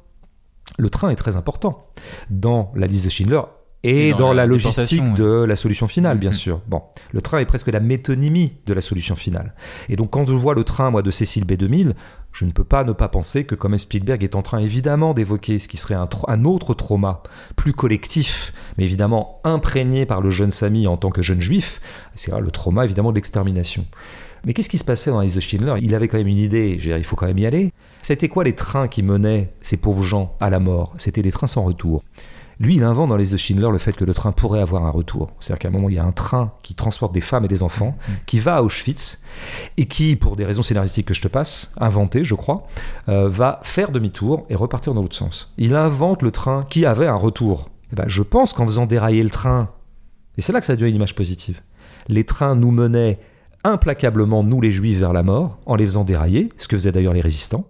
Le 0.78 0.90
train 0.90 1.10
est 1.10 1.16
très 1.16 1.36
important 1.36 1.86
dans 2.30 2.72
la 2.76 2.88
liste 2.88 3.04
de 3.04 3.10
Schindler 3.10 3.42
et, 3.84 4.10
Et 4.10 4.12
dans, 4.12 4.18
dans 4.20 4.28
la, 4.34 4.44
la 4.44 4.46
logistique 4.48 5.14
de 5.16 5.44
la 5.44 5.56
solution 5.56 5.88
finale, 5.88 6.20
bien 6.20 6.30
Mhm. 6.30 6.36
sûr. 6.36 6.62
Bon, 6.68 6.84
le 7.12 7.22
train 7.22 7.40
est 7.40 7.46
presque 7.46 7.68
la 7.68 7.80
métonymie 7.80 8.58
de 8.68 8.74
la 8.74 8.82
solution 8.82 9.16
finale. 9.16 9.54
Et 9.90 9.96
donc, 9.96 10.12
quand 10.12 10.26
je 10.28 10.34
vois 10.34 10.54
le 10.54 10.64
train, 10.64 10.92
moi, 10.92 11.02
de 11.02 11.10
Cécile 11.10 11.46
B2000, 11.46 11.94
je 12.32 12.46
ne 12.46 12.52
peux 12.52 12.64
pas 12.64 12.84
ne 12.84 12.92
pas 12.94 13.08
penser 13.10 13.44
que, 13.44 13.56
quand 13.56 13.70
même, 13.70 13.80
Spielberg 13.80 14.24
est 14.24 14.36
en 14.36 14.42
train, 14.44 14.60
évidemment, 14.60 15.14
d'évoquer 15.16 15.58
ce 15.60 15.68
qui 15.68 15.78
serait 15.78 15.96
un, 15.96 16.46
autre 16.46 16.74
trauma, 16.76 17.24
plus 17.56 17.74
collectif, 17.74 18.54
mais 18.78 18.84
évidemment 18.84 19.40
imprégné 19.44 20.06
par 20.06 20.22
le 20.22 20.30
jeune 20.30 20.52
Samy 20.52 20.86
en 20.88 20.98
tant 20.98 21.10
que 21.10 21.22
jeune 21.24 21.42
juif. 21.42 21.82
C'est 22.16 22.32
le 22.40 22.52
trauma, 22.52 22.86
évidemment, 22.86 23.10
de 23.12 23.16
l'extermination. 23.16 23.86
Mais 24.46 24.54
qu'est-ce 24.54 24.70
qui 24.70 24.78
se 24.80 24.84
passait 24.86 25.12
dans 25.12 25.18
la 25.20 25.24
liste 25.26 25.36
de 25.36 25.40
Schindler? 25.42 25.76
Il 25.82 25.94
avait 25.94 26.08
quand 26.08 26.18
même 26.18 26.28
une 26.28 26.38
idée, 26.40 26.78
je 26.78 26.84
veux 26.84 26.90
dire, 26.90 26.98
il 26.98 27.04
faut 27.04 27.16
quand 27.16 27.28
même 27.28 27.38
y 27.38 27.46
aller. 27.46 27.72
C'était 28.02 28.28
quoi 28.28 28.44
les 28.44 28.56
trains 28.56 28.88
qui 28.88 29.04
menaient 29.04 29.52
ces 29.62 29.78
pauvres 29.78 30.04
gens 30.04 30.36
à 30.40 30.50
la 30.50 30.60
mort? 30.60 30.94
C'était 30.98 31.22
des 31.22 31.32
trains 31.32 31.46
sans 31.48 31.64
retour. 31.64 32.04
Lui, 32.62 32.76
il 32.76 32.84
invente 32.84 33.10
dans 33.10 33.16
les 33.16 33.32
de 33.32 33.38
Schindler 33.38 33.70
le 33.72 33.80
fait 33.80 33.94
que 33.94 34.06
le 34.06 34.14
train 34.14 34.32
pourrait 34.32 34.62
avoir 34.62 34.86
un 34.86 34.92
retour. 34.92 35.32
C'est-à-dire 35.40 35.58
qu'à 35.58 35.68
un 35.70 35.72
moment, 35.72 35.90
il 35.90 35.96
y 35.96 36.00
a 36.00 36.04
un 36.04 36.12
train 36.12 36.52
qui 36.62 36.76
transporte 36.76 37.12
des 37.12 37.20
femmes 37.20 37.44
et 37.44 37.48
des 37.48 37.64
enfants, 37.64 37.98
qui 38.28 38.38
va 38.38 38.58
à 38.58 38.62
Auschwitz, 38.62 39.20
et 39.78 39.88
qui, 39.88 40.16
pour 40.16 40.36
des 40.36 40.46
raisons 40.46 40.62
scénaristiques 40.62 41.08
que 41.08 41.16
je 41.16 41.24
te 41.24 41.28
passe, 41.28 41.74
inventé, 41.80 42.24
je 42.24 42.36
crois, 42.36 42.68
euh, 43.10 43.30
va 43.30 43.62
faire 43.64 43.90
demi-tour 43.90 44.46
et 44.52 44.56
repartir 44.56 44.94
dans 44.94 45.02
l'autre 45.02 45.16
sens. 45.16 45.56
Il 45.58 45.74
invente 45.74 46.22
le 46.22 46.30
train 46.30 46.64
qui 46.70 46.86
avait 46.86 47.08
un 47.08 47.16
retour. 47.16 47.72
Eh 47.94 47.96
ben, 47.96 48.06
je 48.08 48.22
pense 48.22 48.54
qu'en 48.54 48.66
faisant 48.66 48.86
dérailler 48.86 49.24
le 49.24 49.32
train, 49.32 49.70
et 50.38 50.42
c'est 50.42 50.54
là 50.54 50.60
que 50.60 50.68
ça 50.68 50.76
devient 50.76 50.92
une 50.92 50.98
image 50.98 51.16
positive, 51.16 51.62
les 52.10 52.26
trains 52.26 52.56
nous 52.56 52.72
menaient 52.72 53.20
implacablement, 53.64 54.44
nous 54.44 54.62
les 54.62 54.72
juifs, 54.72 55.00
vers 55.00 55.14
la 55.14 55.24
mort, 55.24 55.58
en 55.66 55.74
les 55.74 55.86
faisant 55.86 56.04
dérailler, 56.04 56.50
ce 56.58 56.68
que 56.68 56.78
faisaient 56.78 56.92
d'ailleurs 56.92 57.14
les 57.14 57.22
résistants. 57.22 57.66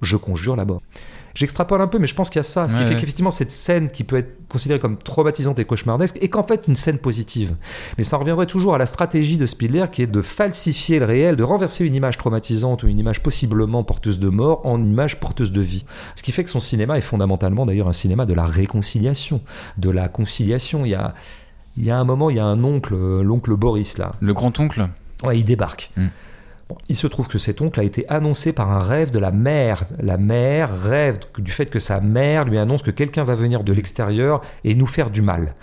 Je 0.00 0.16
conjure 0.16 0.56
la 0.56 0.64
mort. 0.64 0.80
J'extrapole 1.34 1.80
un 1.80 1.86
peu, 1.86 1.98
mais 1.98 2.06
je 2.06 2.14
pense 2.14 2.28
qu'il 2.30 2.38
y 2.38 2.40
a 2.40 2.42
ça. 2.42 2.68
Ce 2.68 2.74
qui 2.74 2.80
Ouais, 2.80 2.86
fait 2.88 2.94
ouais. 2.94 3.00
qu'effectivement, 3.00 3.30
cette 3.30 3.50
scène 3.50 3.90
qui 3.90 4.04
peut 4.04 4.16
être 4.16 4.46
considérée 4.48 4.78
comme 4.78 4.96
traumatisante 4.98 5.58
et 5.58 5.64
cauchemardesque 5.64 6.18
est 6.20 6.28
qu'en 6.28 6.42
fait 6.42 6.64
une 6.68 6.76
scène 6.76 6.98
positive. 6.98 7.54
Mais 7.98 8.04
ça 8.04 8.16
reviendrait 8.18 8.46
toujours 8.46 8.74
à 8.74 8.78
la 8.78 8.86
stratégie 8.86 9.36
de 9.38 9.46
Spielberg 9.46 9.90
qui 9.90 10.02
est 10.02 10.06
de 10.06 10.20
falsifier 10.22 10.98
le 10.98 11.06
réel, 11.06 11.36
de 11.36 11.42
renverser 11.42 11.86
une 11.86 11.94
image 11.94 12.18
traumatisante 12.18 12.82
ou 12.82 12.88
une 12.88 12.98
image 12.98 13.22
possiblement 13.22 13.82
porteuse 13.84 14.18
de 14.18 14.28
mort 14.28 14.60
en 14.66 14.82
image 14.84 15.20
porteuse 15.20 15.52
de 15.52 15.60
vie. 15.60 15.84
Ce 16.16 16.22
qui 16.22 16.32
fait 16.32 16.44
que 16.44 16.50
son 16.50 16.60
cinéma 16.60 16.98
est 16.98 17.02
fondamentalement 17.02 17.64
d'ailleurs 17.66 17.88
un 17.88 17.92
cinéma 17.94 18.26
de 18.26 18.34
la 18.34 18.44
réconciliation, 18.44 19.40
de 19.78 19.90
la 19.90 20.08
conciliation. 20.08 20.84
Il 20.84 20.90
y 20.90 20.94
a, 20.94 21.14
il 21.76 21.84
y 21.84 21.90
a 21.90 21.98
un 21.98 22.04
moment, 22.04 22.28
il 22.30 22.36
y 22.36 22.40
a 22.40 22.44
un 22.44 22.62
oncle, 22.64 22.94
euh, 22.94 23.22
l'oncle 23.22 23.54
Boris 23.56 23.96
là, 23.98 24.12
Le 24.20 24.34
grand-oncle? 24.34 24.88
Ouais, 25.24 25.38
il 25.38 25.44
débarque. 25.44 25.90
Mm. 25.96 26.06
Il 26.88 26.96
se 26.96 27.06
trouve 27.06 27.28
que 27.28 27.38
cet 27.38 27.60
oncle 27.60 27.78
a 27.80 27.82
été 27.82 28.08
annoncé 28.08 28.52
par 28.52 28.70
un 28.70 28.78
rêve 28.78 29.10
de 29.10 29.18
la 29.18 29.30
mère. 29.30 29.84
La 30.00 30.16
mère 30.16 30.70
rêve 30.82 31.18
du 31.38 31.50
fait 31.50 31.66
que 31.66 31.78
sa 31.78 32.00
mère 32.00 32.44
lui 32.44 32.58
annonce 32.58 32.82
que 32.82 32.90
quelqu'un 32.90 33.24
va 33.24 33.34
venir 33.34 33.64
de 33.64 33.72
l'extérieur 33.72 34.42
et 34.64 34.74
nous 34.74 34.86
faire 34.86 35.10
du 35.10 35.22
mal. 35.22 35.54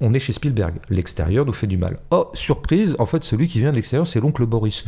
On 0.00 0.12
est 0.12 0.18
chez 0.18 0.32
Spielberg. 0.32 0.74
L'extérieur 0.90 1.46
nous 1.46 1.52
fait 1.54 1.66
du 1.66 1.78
mal. 1.78 1.98
Oh, 2.10 2.28
surprise, 2.34 2.96
en 2.98 3.06
fait, 3.06 3.24
celui 3.24 3.46
qui 3.48 3.60
vient 3.60 3.70
de 3.70 3.76
l'extérieur, 3.76 4.06
c'est 4.06 4.20
l'oncle 4.20 4.44
Boris, 4.44 4.84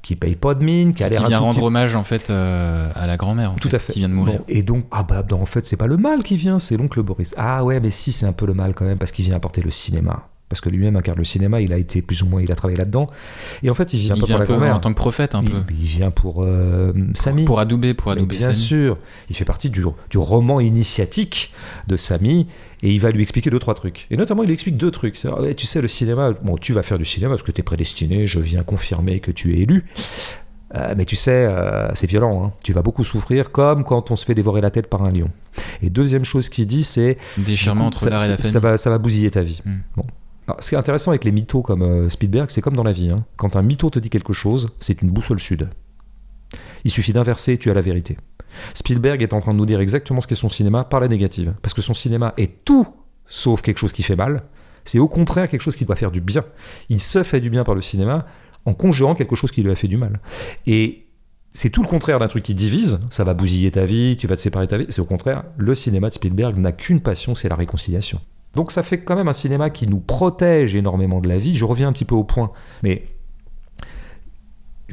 qui 0.00 0.14
paye 0.14 0.36
pas 0.36 0.54
de 0.54 0.64
mine, 0.64 0.94
qui 0.94 1.02
a 1.02 1.06
qui 1.08 1.14
l'air 1.14 1.24
un 1.24 1.28
vient 1.28 1.38
rendre 1.38 1.62
hommage 1.64 1.96
en 1.96 2.04
fait 2.04 2.30
euh, 2.30 2.88
à 2.94 3.06
la 3.06 3.16
grand-mère 3.16 3.52
en 3.52 3.56
Tout 3.56 3.68
fait, 3.68 3.76
à 3.76 3.78
fait. 3.80 3.92
qui 3.94 3.98
vient 3.98 4.08
de 4.08 4.14
mourir. 4.14 4.38
Bon, 4.38 4.44
et 4.48 4.62
donc, 4.62 4.84
ah 4.92 5.02
bah, 5.02 5.24
non, 5.28 5.42
en 5.42 5.46
fait, 5.46 5.66
c'est 5.66 5.76
pas 5.76 5.86
le 5.88 5.96
mal 5.96 6.22
qui 6.22 6.36
vient, 6.36 6.58
c'est 6.60 6.76
l'oncle 6.76 7.02
Boris. 7.02 7.34
Ah 7.36 7.64
ouais, 7.64 7.80
mais 7.80 7.90
si, 7.90 8.12
c'est 8.12 8.26
un 8.26 8.32
peu 8.32 8.46
le 8.46 8.54
mal 8.54 8.74
quand 8.74 8.84
même, 8.84 8.98
parce 8.98 9.10
qu'il 9.12 9.24
vient 9.24 9.34
apporter 9.34 9.60
le 9.60 9.70
cinéma. 9.70 10.28
Parce 10.54 10.60
que 10.60 10.68
lui-même 10.70 10.94
incarne 10.96 11.18
le 11.18 11.24
cinéma, 11.24 11.60
il 11.60 11.72
a 11.72 11.78
été 11.78 12.00
plus 12.00 12.22
ou 12.22 12.26
moins, 12.26 12.40
il 12.40 12.50
a 12.52 12.54
travaillé 12.54 12.78
là-dedans. 12.78 13.08
Et 13.62 13.70
en 13.70 13.74
fait, 13.74 13.92
il 13.92 13.98
vient 14.00 14.14
il 14.14 14.20
pas 14.20 14.26
vient 14.26 14.36
pour 14.36 14.50
la 14.52 14.56
grand-mère. 14.58 14.76
en 14.76 14.78
tant 14.78 14.90
que 14.90 14.96
prophète 14.96 15.34
un 15.34 15.42
il, 15.42 15.50
peu. 15.50 15.58
il 15.70 15.74
vient 15.86 16.10
pour 16.10 16.44
euh, 16.44 16.92
Samy. 17.14 17.44
Pour 17.44 17.58
adouber, 17.58 17.92
pour 17.92 18.06
Mais 18.12 18.16
adouber 18.18 18.36
bien 18.36 18.52
Samy. 18.52 18.64
sûr, 18.64 18.98
il 19.28 19.34
fait 19.36 19.44
partie 19.44 19.68
du, 19.68 19.84
du 20.10 20.18
roman 20.18 20.60
initiatique 20.60 21.52
de 21.88 21.96
Samy 21.96 22.46
et 22.82 22.92
il 22.92 23.00
va 23.00 23.10
lui 23.10 23.22
expliquer 23.22 23.50
deux 23.50 23.58
trois 23.58 23.74
trucs. 23.74 24.06
Et 24.10 24.16
notamment, 24.16 24.42
il 24.42 24.46
lui 24.46 24.54
explique 24.54 24.76
deux 24.76 24.90
trucs. 24.92 25.18
Ouais, 25.38 25.54
tu 25.54 25.66
sais, 25.66 25.80
le 25.82 25.88
cinéma, 25.88 26.30
bon, 26.42 26.56
tu 26.56 26.72
vas 26.72 26.82
faire 26.82 26.98
du 26.98 27.04
cinéma 27.04 27.30
parce 27.32 27.42
que 27.42 27.50
tu 27.52 27.60
es 27.60 27.64
prédestiné. 27.64 28.26
Je 28.26 28.38
viens 28.38 28.62
confirmer 28.62 29.18
que 29.20 29.30
tu 29.32 29.54
es 29.56 29.60
élu. 29.62 29.84
Euh, 30.76 30.94
mais 30.96 31.04
tu 31.04 31.14
sais, 31.14 31.46
euh, 31.46 31.88
c'est 31.94 32.08
violent. 32.08 32.44
hein. 32.46 32.52
Tu 32.64 32.72
vas 32.72 32.82
beaucoup 32.82 33.04
souffrir, 33.04 33.52
comme 33.52 33.84
quand 33.84 34.10
on 34.10 34.16
se 34.16 34.24
fait 34.24 34.34
dévorer 34.34 34.60
la 34.60 34.70
tête 34.72 34.88
par 34.88 35.04
un 35.04 35.12
lion. 35.12 35.28
Et 35.82 35.88
deuxième 35.90 36.24
chose 36.24 36.48
qu'il 36.48 36.66
dit, 36.66 36.82
c'est 36.82 37.16
Déchirement 37.38 37.86
entre 37.86 37.98
ça, 37.98 38.10
l'art 38.10 38.24
et 38.24 38.28
la 38.28 38.32
ça- 38.32 38.36
famille. 38.38 38.52
ça 38.52 38.58
va, 38.60 38.76
ça 38.76 38.90
va 38.90 38.98
bousiller 38.98 39.30
ta 39.30 39.42
vie. 39.42 39.60
Mm. 39.64 39.70
Bon. 39.96 40.04
Ce 40.58 40.68
qui 40.68 40.74
est 40.74 40.78
intéressant 40.78 41.10
avec 41.10 41.24
les 41.24 41.32
mythos 41.32 41.62
comme 41.62 41.82
euh, 41.82 42.08
Spielberg, 42.08 42.50
c'est 42.50 42.60
comme 42.60 42.76
dans 42.76 42.82
la 42.82 42.92
vie. 42.92 43.10
hein. 43.10 43.24
Quand 43.36 43.56
un 43.56 43.62
mytho 43.62 43.88
te 43.90 43.98
dit 43.98 44.10
quelque 44.10 44.32
chose, 44.32 44.70
c'est 44.78 45.00
une 45.00 45.10
boussole 45.10 45.40
sud. 45.40 45.70
Il 46.84 46.90
suffit 46.90 47.12
d'inverser 47.12 47.54
et 47.54 47.58
tu 47.58 47.70
as 47.70 47.74
la 47.74 47.80
vérité. 47.80 48.16
Spielberg 48.74 49.22
est 49.22 49.32
en 49.32 49.40
train 49.40 49.52
de 49.52 49.58
nous 49.58 49.66
dire 49.66 49.80
exactement 49.80 50.20
ce 50.20 50.26
qu'est 50.26 50.34
son 50.34 50.48
cinéma 50.50 50.84
par 50.84 51.00
la 51.00 51.08
négative. 51.08 51.54
Parce 51.62 51.74
que 51.74 51.82
son 51.82 51.94
cinéma 51.94 52.34
est 52.36 52.64
tout 52.64 52.86
sauf 53.26 53.62
quelque 53.62 53.78
chose 53.78 53.92
qui 53.92 54.02
fait 54.02 54.16
mal. 54.16 54.42
C'est 54.84 54.98
au 54.98 55.08
contraire 55.08 55.48
quelque 55.48 55.62
chose 55.62 55.76
qui 55.76 55.86
doit 55.86 55.96
faire 55.96 56.10
du 56.10 56.20
bien. 56.20 56.44
Il 56.90 57.00
se 57.00 57.22
fait 57.22 57.40
du 57.40 57.48
bien 57.48 57.64
par 57.64 57.74
le 57.74 57.80
cinéma 57.80 58.26
en 58.66 58.74
conjurant 58.74 59.14
quelque 59.14 59.34
chose 59.34 59.50
qui 59.50 59.62
lui 59.62 59.70
a 59.70 59.74
fait 59.74 59.88
du 59.88 59.96
mal. 59.96 60.20
Et 60.66 61.06
c'est 61.52 61.70
tout 61.70 61.82
le 61.82 61.88
contraire 61.88 62.18
d'un 62.18 62.28
truc 62.28 62.44
qui 62.44 62.54
divise, 62.54 63.00
ça 63.10 63.24
va 63.24 63.32
bousiller 63.32 63.70
ta 63.70 63.86
vie, 63.86 64.16
tu 64.18 64.26
vas 64.26 64.36
te 64.36 64.40
séparer 64.40 64.66
de 64.66 64.70
ta 64.70 64.76
vie. 64.76 64.86
C'est 64.90 65.00
au 65.00 65.04
contraire, 65.06 65.44
le 65.56 65.74
cinéma 65.74 66.08
de 66.08 66.14
Spielberg 66.14 66.58
n'a 66.58 66.72
qu'une 66.72 67.00
passion, 67.00 67.34
c'est 67.34 67.48
la 67.48 67.56
réconciliation. 67.56 68.20
Donc 68.56 68.72
ça 68.72 68.82
fait 68.82 68.98
quand 68.98 69.16
même 69.16 69.28
un 69.28 69.32
cinéma 69.32 69.70
qui 69.70 69.86
nous 69.86 70.00
protège 70.00 70.74
énormément 70.76 71.20
de 71.20 71.28
la 71.28 71.38
vie. 71.38 71.56
Je 71.56 71.64
reviens 71.64 71.88
un 71.88 71.92
petit 71.92 72.04
peu 72.04 72.14
au 72.14 72.24
point, 72.24 72.50
mais 72.82 73.06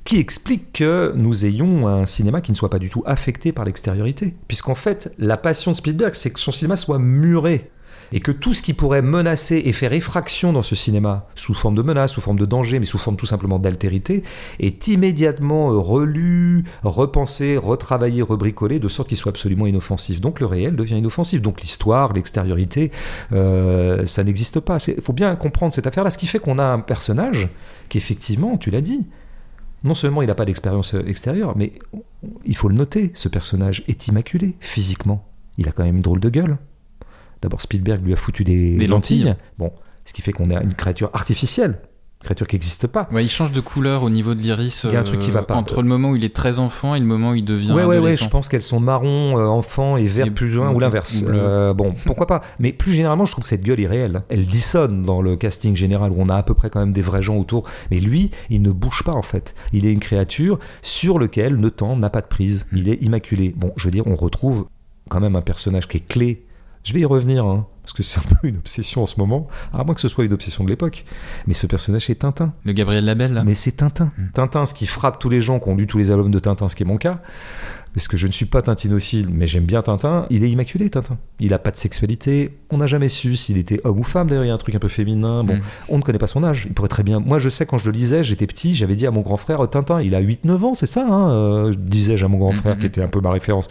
qui 0.03 0.17
explique 0.17 0.73
que 0.73 1.13
nous 1.15 1.45
ayons 1.45 1.87
un 1.87 2.05
cinéma 2.05 2.41
qui 2.41 2.51
ne 2.51 2.57
soit 2.57 2.69
pas 2.69 2.79
du 2.79 2.89
tout 2.89 3.03
affecté 3.05 3.51
par 3.51 3.65
l'extériorité. 3.65 4.35
Puisqu'en 4.47 4.75
fait, 4.75 5.13
la 5.17 5.37
passion 5.37 5.71
de 5.71 5.77
Spielberg, 5.77 6.13
c'est 6.15 6.31
que 6.31 6.39
son 6.39 6.51
cinéma 6.51 6.75
soit 6.75 6.99
muré. 6.99 7.69
Et 8.11 8.19
que 8.19 8.31
tout 8.31 8.53
ce 8.53 8.61
qui 8.61 8.73
pourrait 8.73 9.01
menacer 9.01 9.61
et 9.65 9.73
faire 9.73 9.93
effraction 9.93 10.51
dans 10.51 10.63
ce 10.63 10.75
cinéma, 10.75 11.27
sous 11.35 11.53
forme 11.53 11.75
de 11.75 11.81
menace, 11.81 12.11
sous 12.13 12.21
forme 12.21 12.37
de 12.37 12.45
danger, 12.45 12.79
mais 12.79 12.85
sous 12.85 12.97
forme 12.97 13.15
tout 13.15 13.25
simplement 13.25 13.59
d'altérité, 13.59 14.23
est 14.59 14.87
immédiatement 14.87 15.69
relu, 15.81 16.65
repensé, 16.83 17.57
retravaillé, 17.57 18.21
rebricolé, 18.21 18.79
de 18.79 18.87
sorte 18.87 19.07
qu'il 19.07 19.17
soit 19.17 19.31
absolument 19.31 19.67
inoffensif. 19.67 20.19
Donc 20.19 20.39
le 20.39 20.45
réel 20.45 20.75
devient 20.75 20.97
inoffensif. 20.97 21.41
Donc 21.41 21.61
l'histoire, 21.61 22.13
l'extériorité, 22.13 22.91
euh, 23.31 24.05
ça 24.05 24.23
n'existe 24.23 24.59
pas. 24.59 24.77
Il 24.87 25.01
faut 25.01 25.13
bien 25.13 25.35
comprendre 25.35 25.73
cette 25.73 25.87
affaire-là. 25.87 26.11
Ce 26.11 26.17
qui 26.17 26.27
fait 26.27 26.39
qu'on 26.39 26.59
a 26.59 26.65
un 26.65 26.79
personnage 26.79 27.49
qui, 27.89 27.97
effectivement, 27.97 28.57
tu 28.57 28.71
l'as 28.71 28.81
dit, 28.81 29.07
non 29.83 29.93
seulement 29.93 30.21
il 30.21 30.27
n'a 30.27 30.35
pas 30.35 30.45
d'expérience 30.45 30.93
euh, 30.93 31.03
extérieure, 31.07 31.53
mais 31.55 31.73
il 32.45 32.55
faut 32.55 32.67
le 32.67 32.75
noter, 32.75 33.11
ce 33.13 33.29
personnage 33.29 33.83
est 33.87 34.07
immaculé 34.07 34.55
physiquement. 34.59 35.27
Il 35.57 35.67
a 35.67 35.71
quand 35.71 35.83
même 35.83 35.97
une 35.97 36.01
drôle 36.01 36.19
de 36.19 36.29
gueule. 36.29 36.57
D'abord, 37.41 37.61
Spielberg 37.61 38.03
lui 38.05 38.13
a 38.13 38.15
foutu 38.15 38.43
des, 38.43 38.75
Des 38.75 38.87
lentilles. 38.87 39.35
Bon, 39.57 39.71
ce 40.05 40.13
qui 40.13 40.21
fait 40.21 40.31
qu'on 40.31 40.49
a 40.51 40.61
une 40.61 40.73
créature 40.73 41.09
artificielle, 41.13 41.79
une 42.21 42.25
créature 42.25 42.47
qui 42.47 42.55
n'existe 42.55 42.85
pas. 42.85 43.07
Ouais, 43.11 43.23
il 43.23 43.29
change 43.29 43.51
de 43.51 43.61
couleur 43.61 44.03
au 44.03 44.11
niveau 44.11 44.35
de 44.35 44.41
l'iris. 44.41 44.83
Il 44.83 44.93
y 44.93 44.95
a 44.95 44.99
un 44.99 45.03
truc 45.03 45.19
qui 45.21 45.31
va 45.31 45.39
euh, 45.39 45.43
pas. 45.43 45.55
Entre 45.55 45.81
le 45.81 45.87
moment 45.87 46.11
où 46.11 46.15
il 46.15 46.23
est 46.23 46.35
très 46.35 46.59
enfant 46.59 46.93
et 46.93 46.99
le 46.99 47.05
moment 47.05 47.31
où 47.31 47.35
il 47.35 47.43
devient 47.43 47.71
Ouais, 47.71 47.83
ouais, 47.83 47.97
ouais, 47.97 48.15
je 48.15 48.27
pense 48.29 48.47
qu'elles 48.47 48.61
sont 48.61 48.79
marron, 48.79 49.39
euh, 49.39 49.45
enfant 49.45 49.97
et 49.97 50.05
vert 50.05 50.27
Et- 50.27 50.31
plus 50.31 50.49
loin, 50.49 50.71
ou 50.71 50.79
l'inverse. 50.79 51.23
Euh, 51.27 51.73
bon, 51.73 51.93
pourquoi 52.05 52.27
pas. 52.27 52.41
Mais 52.59 52.73
plus 52.73 52.91
généralement, 52.91 53.25
je 53.25 53.31
trouve 53.31 53.43
que 53.43 53.49
cette 53.49 53.63
gueule 53.63 53.79
est 53.79 53.87
réelle. 53.87 54.21
Elle 54.29 54.45
dissonne 54.45 55.03
dans 55.03 55.21
le 55.21 55.35
casting 55.35 55.75
général 55.75 56.11
où 56.11 56.15
on 56.19 56.29
a 56.29 56.35
à 56.35 56.43
peu 56.43 56.53
près 56.53 56.69
quand 56.69 56.79
même 56.79 56.93
des 56.93 57.01
vrais 57.01 57.23
gens 57.23 57.37
autour. 57.37 57.63
Mais 57.89 57.99
lui, 57.99 58.29
il 58.51 58.61
ne 58.61 58.71
bouge 58.71 59.01
pas 59.03 59.13
en 59.13 59.23
fait. 59.23 59.55
Il 59.73 59.87
est 59.87 59.91
une 59.91 59.99
créature 59.99 60.59
sur 60.83 61.17
lequel 61.17 61.53
le 61.53 61.71
temps 61.71 61.95
n'a 61.97 62.11
pas 62.11 62.21
de 62.21 62.27
prise. 62.27 62.67
Mm. 62.71 62.77
Il 62.77 62.89
est 62.89 63.01
immaculé. 63.01 63.53
Bon, 63.57 63.73
je 63.77 63.85
veux 63.85 63.91
dire, 63.91 64.05
on 64.05 64.15
retrouve 64.15 64.67
quand 65.09 65.19
même 65.19 65.35
un 65.35 65.41
personnage 65.41 65.87
qui 65.87 65.97
est 65.97 66.07
clé. 66.07 66.45
Je 66.83 66.93
vais 66.93 67.01
y 67.01 67.05
revenir, 67.05 67.45
hein, 67.45 67.67
parce 67.83 67.93
que 67.93 68.03
c'est 68.03 68.19
un 68.19 68.35
peu 68.41 68.47
une 68.47 68.57
obsession 68.57 69.03
en 69.03 69.05
ce 69.05 69.19
moment, 69.19 69.47
à 69.73 69.83
moins 69.83 69.93
que 69.93 70.01
ce 70.01 70.07
soit 70.07 70.23
une 70.23 70.33
obsession 70.33 70.63
de 70.63 70.69
l'époque. 70.69 71.05
Mais 71.47 71.53
ce 71.53 71.67
personnage 71.67 72.09
est 72.09 72.15
Tintin. 72.15 72.53
Le 72.63 72.73
Gabriel 72.73 73.05
Labelle, 73.05 73.33
là. 73.33 73.43
Mais 73.43 73.53
c'est 73.53 73.73
Tintin. 73.73 74.11
Mm. 74.17 74.27
Tintin, 74.33 74.65
ce 74.65 74.73
qui 74.73 74.87
frappe 74.87 75.19
tous 75.19 75.29
les 75.29 75.41
gens 75.41 75.59
qui 75.59 75.69
ont 75.69 75.75
lu 75.75 75.87
tous 75.87 75.97
les 75.97 76.11
albums 76.11 76.31
de 76.31 76.39
Tintin, 76.39 76.69
ce 76.69 76.75
qui 76.75 76.83
est 76.83 76.85
mon 76.85 76.97
cas, 76.97 77.21
parce 77.93 78.07
que 78.07 78.17
je 78.17 78.27
ne 78.27 78.31
suis 78.31 78.45
pas 78.45 78.61
tintinophile, 78.61 79.27
mais 79.29 79.47
j'aime 79.47 79.65
bien 79.65 79.81
Tintin, 79.81 80.25
il 80.29 80.43
est 80.43 80.49
immaculé, 80.49 80.89
Tintin. 80.89 81.17
Il 81.39 81.49
n'a 81.49 81.59
pas 81.59 81.71
de 81.71 81.75
sexualité, 81.77 82.57
on 82.69 82.77
n'a 82.77 82.87
jamais 82.87 83.09
su 83.09 83.35
s'il 83.35 83.57
était 83.57 83.81
homme 83.83 83.99
ou 83.99 84.03
femme, 84.03 84.27
d'ailleurs, 84.27 84.45
il 84.45 84.47
y 84.47 84.51
a 84.51 84.53
un 84.53 84.57
truc 84.57 84.75
un 84.75 84.79
peu 84.79 84.87
féminin. 84.87 85.43
Bon, 85.43 85.55
Mm. 85.55 85.61
on 85.89 85.97
ne 85.97 86.01
connaît 86.03 86.17
pas 86.19 86.27
son 86.27 86.43
âge, 86.43 86.65
il 86.67 86.73
pourrait 86.73 86.87
très 86.87 87.03
bien... 87.03 87.19
Moi, 87.19 87.37
je 87.39 87.49
sais, 87.49 87.65
quand 87.65 87.77
je 87.77 87.85
le 87.85 87.91
lisais, 87.91 88.23
j'étais 88.23 88.47
petit, 88.47 88.75
j'avais 88.75 88.95
dit 88.95 89.05
à 89.07 89.11
mon 89.11 89.21
grand 89.21 89.37
frère, 89.37 89.59
oh, 89.59 89.67
Tintin, 89.67 90.01
il 90.01 90.15
a 90.15 90.21
8-9 90.21 90.63
ans, 90.63 90.73
c'est 90.73 90.85
ça, 90.85 91.05
hein 91.05 91.31
euh, 91.31 91.73
disais-je 91.77 92.25
à 92.25 92.27
mon 92.27 92.37
grand 92.37 92.51
frère, 92.51 92.75
mm, 92.75 92.79
qui 92.79 92.85
était 92.85 93.01
un 93.01 93.07
peu 93.07 93.19
ma 93.21 93.31
référence. 93.31 93.67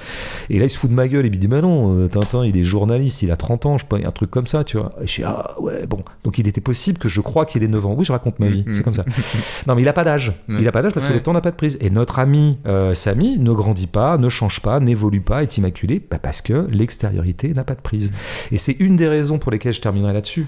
Et 0.51 0.59
là, 0.59 0.66
il 0.66 0.71
se 0.71 0.79
fout 0.79 0.91
de 0.91 0.95
ma 0.95 1.09
gueule, 1.09 1.27
il 1.27 1.33
me 1.33 1.37
dit, 1.37 1.49
mais 1.49 1.62
non, 1.62 1.97
euh, 1.97 2.09
Tintin, 2.09 2.45
il 2.45 2.57
est 2.57 2.62
journaliste, 2.62 3.23
il 3.23 3.31
a 3.31 3.37
30 3.37 3.66
ans, 3.66 3.79
je 3.79 3.85
sais 3.85 3.89
pas, 3.89 3.97
un 3.97 4.11
truc 4.12 4.31
comme 4.31 4.47
ça, 4.47 4.64
tu 4.64 4.77
vois. 4.77 4.95
Et 5.03 5.07
je 5.07 5.12
suis, 5.12 5.25
ah 5.25 5.55
ouais, 5.61 5.87
bon. 5.87 6.03
Donc, 6.25 6.39
il 6.39 6.47
était 6.47 6.61
possible 6.61 6.99
que 6.99 7.09
je 7.09 7.21
crois 7.21 7.47
qu'il 7.47 7.62
ait 7.62 7.68
9 7.68 7.87
ans. 7.87 7.95
Oui, 7.97 8.05
je 8.05 8.12
raconte 8.12 8.39
ma 8.39 8.47
vie, 8.49 8.64
Mm, 8.66 8.75
c'est 8.75 8.81
mm. 8.81 8.83
comme 8.85 8.95
ça. 8.95 9.05
Non, 9.66 9.75
mais 9.75 9.83
il 9.83 9.89
a 9.89 9.93
pas 9.93 10.05
d'âge. 10.05 10.33
Il 10.49 10.66
a 10.66 10.73
pas 10.73 10.83
d'âge 10.83 10.93
parce 10.93 11.07
que 11.07 11.12
le 11.12 11.23
temps 11.23 11.33
n'a 11.33 11.41
pas 11.41 11.51
de 11.51 11.57
prise. 11.57 11.79
Et 11.81 11.91
notre 11.91 12.18
ami 12.18 12.59
euh, 12.66 12.95
Samy 12.95 13.39
ne 13.39 13.53
grandit 13.53 13.87
pas, 13.87 14.09
ne 14.18 14.28
change 14.28 14.61
pas, 14.61 14.80
n'évolue 14.80 15.20
pas, 15.20 15.42
est 15.42 15.56
immaculé, 15.58 16.00
bah, 16.11 16.18
parce 16.18 16.40
que 16.42 16.66
l'extériorité 16.70 17.52
n'a 17.54 17.64
pas 17.64 17.74
de 17.74 17.80
prise. 17.80 18.12
Et 18.52 18.56
c'est 18.58 18.76
une 18.78 18.96
des 18.96 19.08
raisons 19.08 19.38
pour 19.38 19.50
lesquelles 19.50 19.74
je 19.74 19.80
terminerai 19.80 20.12
là-dessus. 20.12 20.46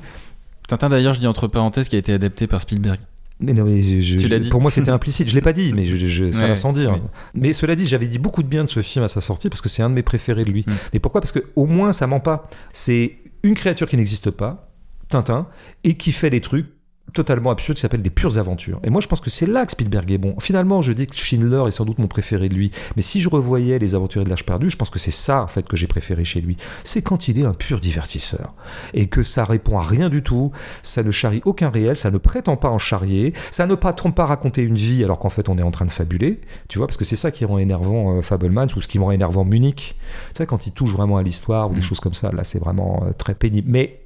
Tintin, 0.68 0.88
d'ailleurs, 0.88 1.14
je 1.14 1.20
dis 1.20 1.26
entre 1.26 1.48
parenthèses, 1.48 1.88
qui 1.88 1.96
a 1.96 1.98
été 1.98 2.12
adapté 2.12 2.46
par 2.46 2.60
Spielberg. 2.60 2.98
Mais 3.40 3.54
non, 3.54 3.64
mais 3.64 3.80
je- 3.80 3.98
je- 4.00 4.16
Tu 4.16 4.28
l'as 4.28 4.38
dit. 4.38 4.48
Pour 4.50 4.60
moi, 4.60 4.70
c'était 4.70 4.90
implicite. 4.90 5.28
Je 5.28 5.34
l'ai 5.34 5.40
pas 5.40 5.52
dit, 5.52 5.72
mais 5.72 5.84
je- 5.84 6.30
ça 6.30 6.42
Ouais, 6.42 6.48
va 6.48 6.56
sans 6.56 6.72
dire. 6.72 6.92
oui. 6.92 7.00
Mais 7.34 7.52
cela 7.52 7.74
dit, 7.74 7.86
j'avais 7.88 8.06
dit 8.06 8.18
beaucoup 8.18 8.42
de 8.44 8.48
bien 8.48 8.62
de 8.62 8.68
ce 8.68 8.82
film 8.82 9.04
à 9.04 9.08
sa 9.08 9.20
sortie 9.20 9.48
parce 9.48 9.60
que 9.60 9.68
c'est 9.68 9.82
un 9.82 9.90
de 9.90 9.94
mes 9.94 10.02
préférés 10.02 10.44
de 10.44 10.50
lui. 10.52 10.64
Mm. 10.66 10.72
Mais 10.92 10.98
pourquoi? 11.00 11.20
Parce 11.20 11.32
que 11.32 11.40
au 11.56 11.66
moins, 11.66 11.92
ça 11.92 12.06
ment 12.06 12.20
pas. 12.20 12.48
C'est 12.72 13.16
une 13.42 13.54
créature 13.54 13.88
qui 13.88 13.96
n'existe 13.96 14.30
pas, 14.30 14.70
Tintin, 15.08 15.48
et 15.82 15.94
qui 15.94 16.12
fait 16.12 16.30
des 16.30 16.40
trucs 16.40 16.66
totalement 17.12 17.50
absurdes 17.50 17.76
qui 17.76 17.82
s'appellent 17.82 18.03
des 18.03 18.11
pures 18.11 18.38
aventures. 18.38 18.80
Et 18.84 18.90
moi, 18.90 19.00
je 19.03 19.07
pense 19.07 19.20
que 19.20 19.28
c'est 19.28 19.46
là 19.46 19.66
que 19.66 19.72
Spielberg 19.72 20.11
est 20.11 20.18
bon. 20.18 20.34
Finalement, 20.40 20.80
je 20.80 20.92
dis 20.92 21.07
que 21.07 21.14
Schindler 21.14 21.64
est 21.66 21.72
sans 21.72 21.84
doute 21.84 21.98
mon 21.98 22.07
préféré 22.07 22.48
de 22.48 22.55
lui, 22.55 22.70
mais 22.96 23.03
si 23.03 23.20
je 23.20 23.28
revoyais 23.28 23.78
Les 23.78 23.94
Aventuriers 23.94 24.24
de 24.24 24.30
l'Arche 24.30 24.46
perdue, 24.46 24.70
je 24.70 24.76
pense 24.76 24.88
que 24.88 24.98
c'est 24.98 25.11
ça, 25.11 25.42
en 25.42 25.46
fait, 25.46 25.66
que 25.66 25.76
j'ai 25.76 25.86
préféré 25.86 26.24
chez 26.24 26.40
lui. 26.40 26.57
C'est 26.84 27.03
quand 27.03 27.28
il 27.28 27.38
est 27.38 27.44
un 27.44 27.53
pur 27.53 27.80
divertisseur. 27.80 28.55
Et 28.94 29.09
que 29.09 29.22
ça 29.22 29.44
répond 29.44 29.78
à 29.78 29.82
rien 29.82 30.09
du 30.09 30.22
tout, 30.22 30.53
ça 30.82 31.03
ne 31.03 31.11
charrie 31.11 31.42
aucun 31.44 31.68
réel, 31.68 31.96
ça 31.98 32.11
ne 32.11 32.18
prétend 32.18 32.57
pas 32.57 32.70
en 32.70 32.78
charrier, 32.78 33.34
ça 33.50 33.66
ne 33.66 33.74
prétend 33.74 34.11
pas 34.11 34.24
raconter 34.24 34.62
une 34.62 34.76
vie 34.76 35.05
alors 35.05 35.18
qu'en 35.18 35.28
fait, 35.28 35.48
on 35.50 35.59
est 35.59 35.62
en 35.62 35.70
train 35.70 35.84
de 35.84 35.90
fabuler, 35.90 36.40
tu 36.68 36.78
vois, 36.78 36.86
parce 36.86 36.96
que 36.96 37.05
c'est 37.05 37.16
ça 37.16 37.30
qui 37.30 37.44
rend 37.44 37.59
énervant 37.59 38.16
euh, 38.16 38.22
Fableman, 38.22 38.68
ou 38.74 38.80
ce 38.80 38.88
qui 38.88 38.98
rend 38.98 39.11
énervant 39.11 39.44
Munich. 39.44 39.96
Tu 40.28 40.38
sais, 40.38 40.46
quand 40.46 40.66
il 40.66 40.72
touche 40.72 40.92
vraiment 40.92 41.18
à 41.18 41.22
l'histoire 41.22 41.70
ou 41.70 41.74
des 41.74 41.80
Mm. 41.80 41.84
choses 41.84 42.00
comme 42.00 42.14
ça, 42.14 42.32
là, 42.32 42.44
c'est 42.44 42.59
vraiment 42.59 43.05
euh, 43.07 43.12
très 43.12 43.34
pénible. 43.34 43.70
Mais 43.70 44.00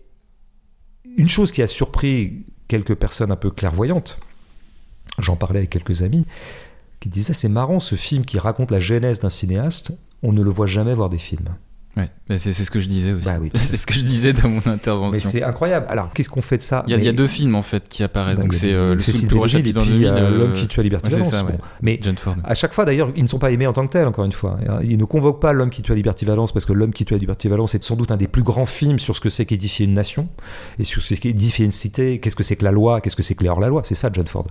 une 1.16 1.28
chose 1.28 1.52
qui 1.52 1.62
a 1.62 1.66
surpris 1.66 2.46
quelques 2.68 2.94
personnes 2.94 3.32
un 3.32 3.36
peu 3.36 3.50
clairvoyantes, 3.50 4.18
j'en 5.18 5.36
parlais 5.36 5.58
avec 5.58 5.70
quelques 5.70 6.02
amis, 6.02 6.26
qui 7.00 7.08
disaient 7.08 7.32
c'est 7.32 7.48
marrant 7.48 7.80
ce 7.80 7.94
film 7.94 8.24
qui 8.24 8.38
raconte 8.38 8.70
la 8.70 8.80
genèse 8.80 9.20
d'un 9.20 9.30
cinéaste, 9.30 9.92
on 10.22 10.32
ne 10.32 10.42
le 10.42 10.50
voit 10.50 10.66
jamais 10.66 10.94
voir 10.94 11.08
des 11.08 11.18
films. 11.18 11.54
Ouais, 11.96 12.10
bah, 12.28 12.36
c'est 12.38 12.52
c'est 12.52 12.64
ce 12.64 12.70
que 12.70 12.78
je 12.78 12.86
disais 12.88 13.12
aussi. 13.12 13.24
Bah 13.24 13.36
oui. 13.40 13.50
c'est 13.54 13.78
ce 13.78 13.86
que 13.86 13.94
je 13.94 14.00
disais 14.02 14.34
dans 14.34 14.50
mon 14.50 14.60
Mais 14.66 14.72
intervention. 14.72 15.30
c'est 15.30 15.42
incroyable. 15.42 15.86
Alors 15.88 16.10
qu'est-ce 16.12 16.28
qu'on 16.28 16.42
fait 16.42 16.58
de 16.58 16.62
ça 16.62 16.84
Il 16.86 16.90
y, 16.90 16.94
a, 16.94 16.98
il 16.98 17.04
y 17.04 17.08
a 17.08 17.12
Mais- 17.12 17.16
deux 17.16 17.26
films 17.26 17.54
en 17.54 17.62
fait 17.62 17.88
qui 17.88 18.02
apparaissent. 18.02 18.36
Bah, 18.36 18.42
Donc 18.42 18.52
c'est 18.52 18.74
euh, 18.74 18.94
le 18.94 18.96
le 18.96 19.02
plus 19.26 19.36
B2000 19.38 19.46
chapitre 19.48 19.68
et 19.68 19.72
dans 19.72 19.80
le 19.80 19.86
puis, 19.86 20.04
euh, 20.04 20.12
euh, 20.14 20.38
L'homme 20.38 20.52
qui 20.54 20.66
tue 20.66 20.80
à 20.80 20.82
Liberty 20.82 21.06
ouais, 21.10 21.16
Valence. 21.18 21.30
ça, 21.32 21.42
Bon. 21.42 21.48
ouais. 21.48 21.58
Mais 21.80 21.98
John 22.02 22.16
Ford. 22.18 22.36
à 22.44 22.54
chaque 22.54 22.74
fois 22.74 22.84
d'ailleurs, 22.84 23.10
ils 23.16 23.22
ne 23.22 23.28
sont 23.28 23.38
pas 23.38 23.50
aimés 23.50 23.66
en 23.66 23.72
tant 23.72 23.86
que 23.86 23.92
tels, 23.92 24.06
encore 24.06 24.26
une 24.26 24.32
fois. 24.32 24.58
Ils 24.82 24.98
ne 24.98 25.04
convoquent 25.06 25.40
pas 25.40 25.54
l'homme 25.54 25.70
qui 25.70 25.80
tue 25.80 25.92
à 25.92 25.94
Liberty 25.94 26.26
Valence 26.26 26.52
parce 26.52 26.66
que 26.66 26.74
l'homme 26.74 26.92
qui 26.92 27.06
tue 27.06 27.14
à 27.14 27.18
Liberty 27.18 27.48
Valence 27.48 27.74
est 27.74 27.82
sans 27.82 27.96
doute 27.96 28.10
un 28.10 28.18
des 28.18 28.28
plus 28.28 28.42
grands 28.42 28.66
films 28.66 28.98
sur 28.98 29.16
ce 29.16 29.20
que 29.22 29.30
c'est 29.30 29.46
qu'édifier 29.46 29.86
une 29.86 29.94
nation 29.94 30.28
et 30.78 30.84
sur 30.84 31.00
ce 31.02 31.14
qu'édifier 31.14 31.64
une 31.64 31.70
cité, 31.72 32.18
qu'est-ce 32.18 32.36
que 32.36 32.42
c'est 32.44 32.56
que 32.56 32.64
la 32.64 32.72
loi, 32.72 33.00
qu'est-ce 33.00 33.16
que 33.16 33.22
c'est 33.22 33.34
que 33.34 33.42
les 33.42 33.48
hors-la-loi. 33.48 33.80
C'est 33.84 33.94
ça, 33.94 34.10
John 34.12 34.26
Ford. 34.26 34.46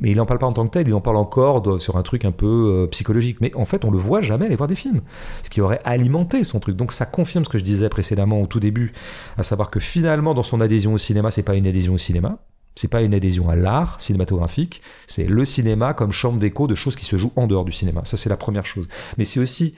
Mais 0.00 0.10
il 0.12 0.16
n'en 0.16 0.24
parle 0.24 0.38
pas 0.40 0.46
en 0.46 0.52
tant 0.52 0.64
que 0.66 0.70
tel, 0.72 0.88
il 0.88 0.94
en 0.94 1.02
parle 1.02 1.16
encore 1.18 1.60
de- 1.60 1.78
sur 1.78 1.96
un 1.98 2.02
truc 2.02 2.24
un 2.24 2.32
peu 2.32 2.46
euh, 2.46 2.86
psychologique. 2.86 3.36
Mais 3.42 3.54
en 3.54 3.66
fait, 3.66 3.84
on 3.84 3.90
le 3.90 3.98
voit 3.98 4.22
jamais 4.22 4.46
aller 4.46 4.56
voir 4.56 4.68
des 4.68 4.76
films. 4.76 5.02
Ce 5.42 5.50
qui 5.50 5.60
aurait 5.60 5.80
alimenté 5.84 6.42
son 6.44 6.58
truc. 6.60 6.76
Donc 6.76 6.85
ça 6.92 7.06
confirme 7.06 7.44
ce 7.44 7.48
que 7.48 7.58
je 7.58 7.64
disais 7.64 7.88
précédemment 7.88 8.40
au 8.40 8.46
tout 8.46 8.60
début, 8.60 8.92
à 9.36 9.42
savoir 9.42 9.70
que 9.70 9.80
finalement, 9.80 10.34
dans 10.34 10.42
son 10.42 10.60
adhésion 10.60 10.94
au 10.94 10.98
cinéma, 10.98 11.30
c'est 11.30 11.42
pas 11.42 11.54
une 11.54 11.66
adhésion 11.66 11.94
au 11.94 11.98
cinéma. 11.98 12.38
C'est 12.74 12.88
pas 12.88 13.00
une 13.00 13.14
adhésion 13.14 13.48
à 13.48 13.56
l'art 13.56 13.98
cinématographique, 14.02 14.82
c'est 15.06 15.24
le 15.24 15.46
cinéma 15.46 15.94
comme 15.94 16.12
chambre 16.12 16.38
d'écho 16.38 16.66
de 16.66 16.74
choses 16.74 16.94
qui 16.94 17.06
se 17.06 17.16
jouent 17.16 17.32
en 17.34 17.46
dehors 17.46 17.64
du 17.64 17.72
cinéma. 17.72 18.02
Ça, 18.04 18.18
c'est 18.18 18.28
la 18.28 18.36
première 18.36 18.66
chose. 18.66 18.86
Mais 19.16 19.24
c'est 19.24 19.40
aussi, 19.40 19.74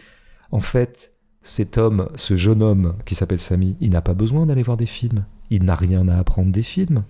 en 0.50 0.58
fait, 0.58 1.12
cet 1.42 1.78
homme, 1.78 2.08
ce 2.16 2.36
jeune 2.36 2.60
homme 2.60 2.96
qui 3.04 3.14
s'appelle 3.14 3.38
Samy, 3.38 3.76
il 3.80 3.90
n'a 3.90 4.02
pas 4.02 4.14
besoin 4.14 4.46
d'aller 4.46 4.64
voir 4.64 4.76
des 4.76 4.86
films. 4.86 5.24
Il 5.50 5.64
n'a 5.64 5.76
rien 5.76 6.08
à 6.08 6.18
apprendre 6.18 6.50
des 6.50 6.62
films. 6.62 7.04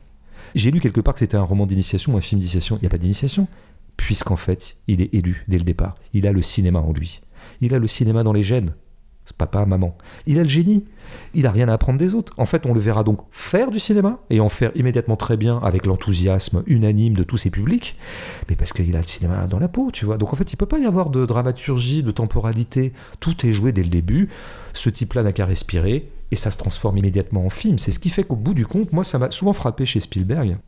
J'ai 0.54 0.70
lu 0.70 0.80
quelque 0.80 1.00
part 1.00 1.14
que 1.14 1.20
c'était 1.20 1.36
un 1.36 1.42
roman 1.42 1.66
d'initiation 1.66 2.14
ou 2.14 2.16
un 2.18 2.20
film 2.20 2.40
d'initiation. 2.40 2.76
Il 2.76 2.82
n'y 2.82 2.86
a 2.86 2.90
pas 2.90 2.98
d'initiation, 2.98 3.48
puisqu'en 3.96 4.36
fait, 4.36 4.76
il 4.86 5.00
est 5.00 5.12
élu 5.14 5.44
dès 5.48 5.58
le 5.58 5.64
départ. 5.64 5.96
Il 6.12 6.26
a 6.26 6.32
le 6.32 6.42
cinéma 6.42 6.80
en 6.80 6.92
lui. 6.92 7.20
Il 7.60 7.74
a 7.74 7.78
le 7.78 7.86
cinéma 7.86 8.22
dans 8.22 8.32
les 8.32 8.42
gènes. 8.42 8.74
Papa, 9.32 9.64
maman. 9.66 9.96
Il 10.26 10.38
a 10.38 10.42
le 10.42 10.48
génie. 10.48 10.84
Il 11.34 11.46
a 11.46 11.50
rien 11.50 11.68
à 11.68 11.72
apprendre 11.74 11.98
des 11.98 12.14
autres. 12.14 12.32
En 12.36 12.46
fait, 12.46 12.66
on 12.66 12.74
le 12.74 12.80
verra 12.80 13.02
donc 13.04 13.20
faire 13.30 13.70
du 13.70 13.78
cinéma 13.78 14.18
et 14.30 14.40
en 14.40 14.48
faire 14.48 14.72
immédiatement 14.74 15.16
très 15.16 15.36
bien 15.36 15.58
avec 15.58 15.86
l'enthousiasme 15.86 16.62
unanime 16.66 17.14
de 17.14 17.22
tous 17.22 17.36
ses 17.36 17.50
publics, 17.50 17.96
mais 18.48 18.56
parce 18.56 18.72
qu'il 18.72 18.94
a 18.94 19.00
le 19.00 19.06
cinéma 19.06 19.46
dans 19.46 19.58
la 19.58 19.68
peau, 19.68 19.90
tu 19.92 20.04
vois. 20.04 20.18
Donc 20.18 20.32
en 20.32 20.36
fait, 20.36 20.52
il 20.52 20.56
peut 20.56 20.66
pas 20.66 20.78
y 20.78 20.86
avoir 20.86 21.10
de 21.10 21.24
dramaturgie, 21.26 22.02
de 22.02 22.10
temporalité. 22.10 22.92
Tout 23.20 23.46
est 23.46 23.52
joué 23.52 23.72
dès 23.72 23.82
le 23.82 23.88
début. 23.88 24.28
Ce 24.74 24.90
type-là 24.90 25.22
n'a 25.22 25.32
qu'à 25.32 25.46
respirer 25.46 26.10
et 26.30 26.36
ça 26.36 26.50
se 26.50 26.58
transforme 26.58 26.98
immédiatement 26.98 27.46
en 27.46 27.50
film. 27.50 27.78
C'est 27.78 27.90
ce 27.90 27.98
qui 27.98 28.10
fait 28.10 28.24
qu'au 28.24 28.36
bout 28.36 28.54
du 28.54 28.66
compte, 28.66 28.92
moi, 28.92 29.04
ça 29.04 29.18
m'a 29.18 29.30
souvent 29.30 29.52
frappé 29.52 29.86
chez 29.86 30.00
Spielberg. 30.00 30.58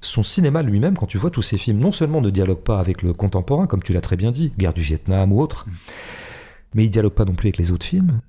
Son 0.00 0.22
cinéma 0.22 0.62
lui-même, 0.62 0.96
quand 0.96 1.06
tu 1.06 1.18
vois 1.18 1.30
tous 1.30 1.42
ses 1.42 1.56
films, 1.56 1.78
non 1.78 1.90
seulement 1.90 2.20
ne 2.20 2.30
dialogue 2.30 2.60
pas 2.60 2.78
avec 2.78 3.02
le 3.02 3.14
contemporain, 3.14 3.66
comme 3.66 3.82
tu 3.82 3.92
l'as 3.92 4.02
très 4.02 4.16
bien 4.16 4.30
dit, 4.30 4.52
Guerre 4.58 4.74
du 4.74 4.82
Vietnam 4.82 5.32
ou 5.32 5.40
autre, 5.40 5.66
mais 6.74 6.84
il 6.84 6.90
dialogue 6.90 7.12
pas 7.14 7.24
non 7.24 7.34
plus 7.34 7.48
avec 7.48 7.58
les 7.58 7.70
autres 7.70 7.86
films. 7.86 8.20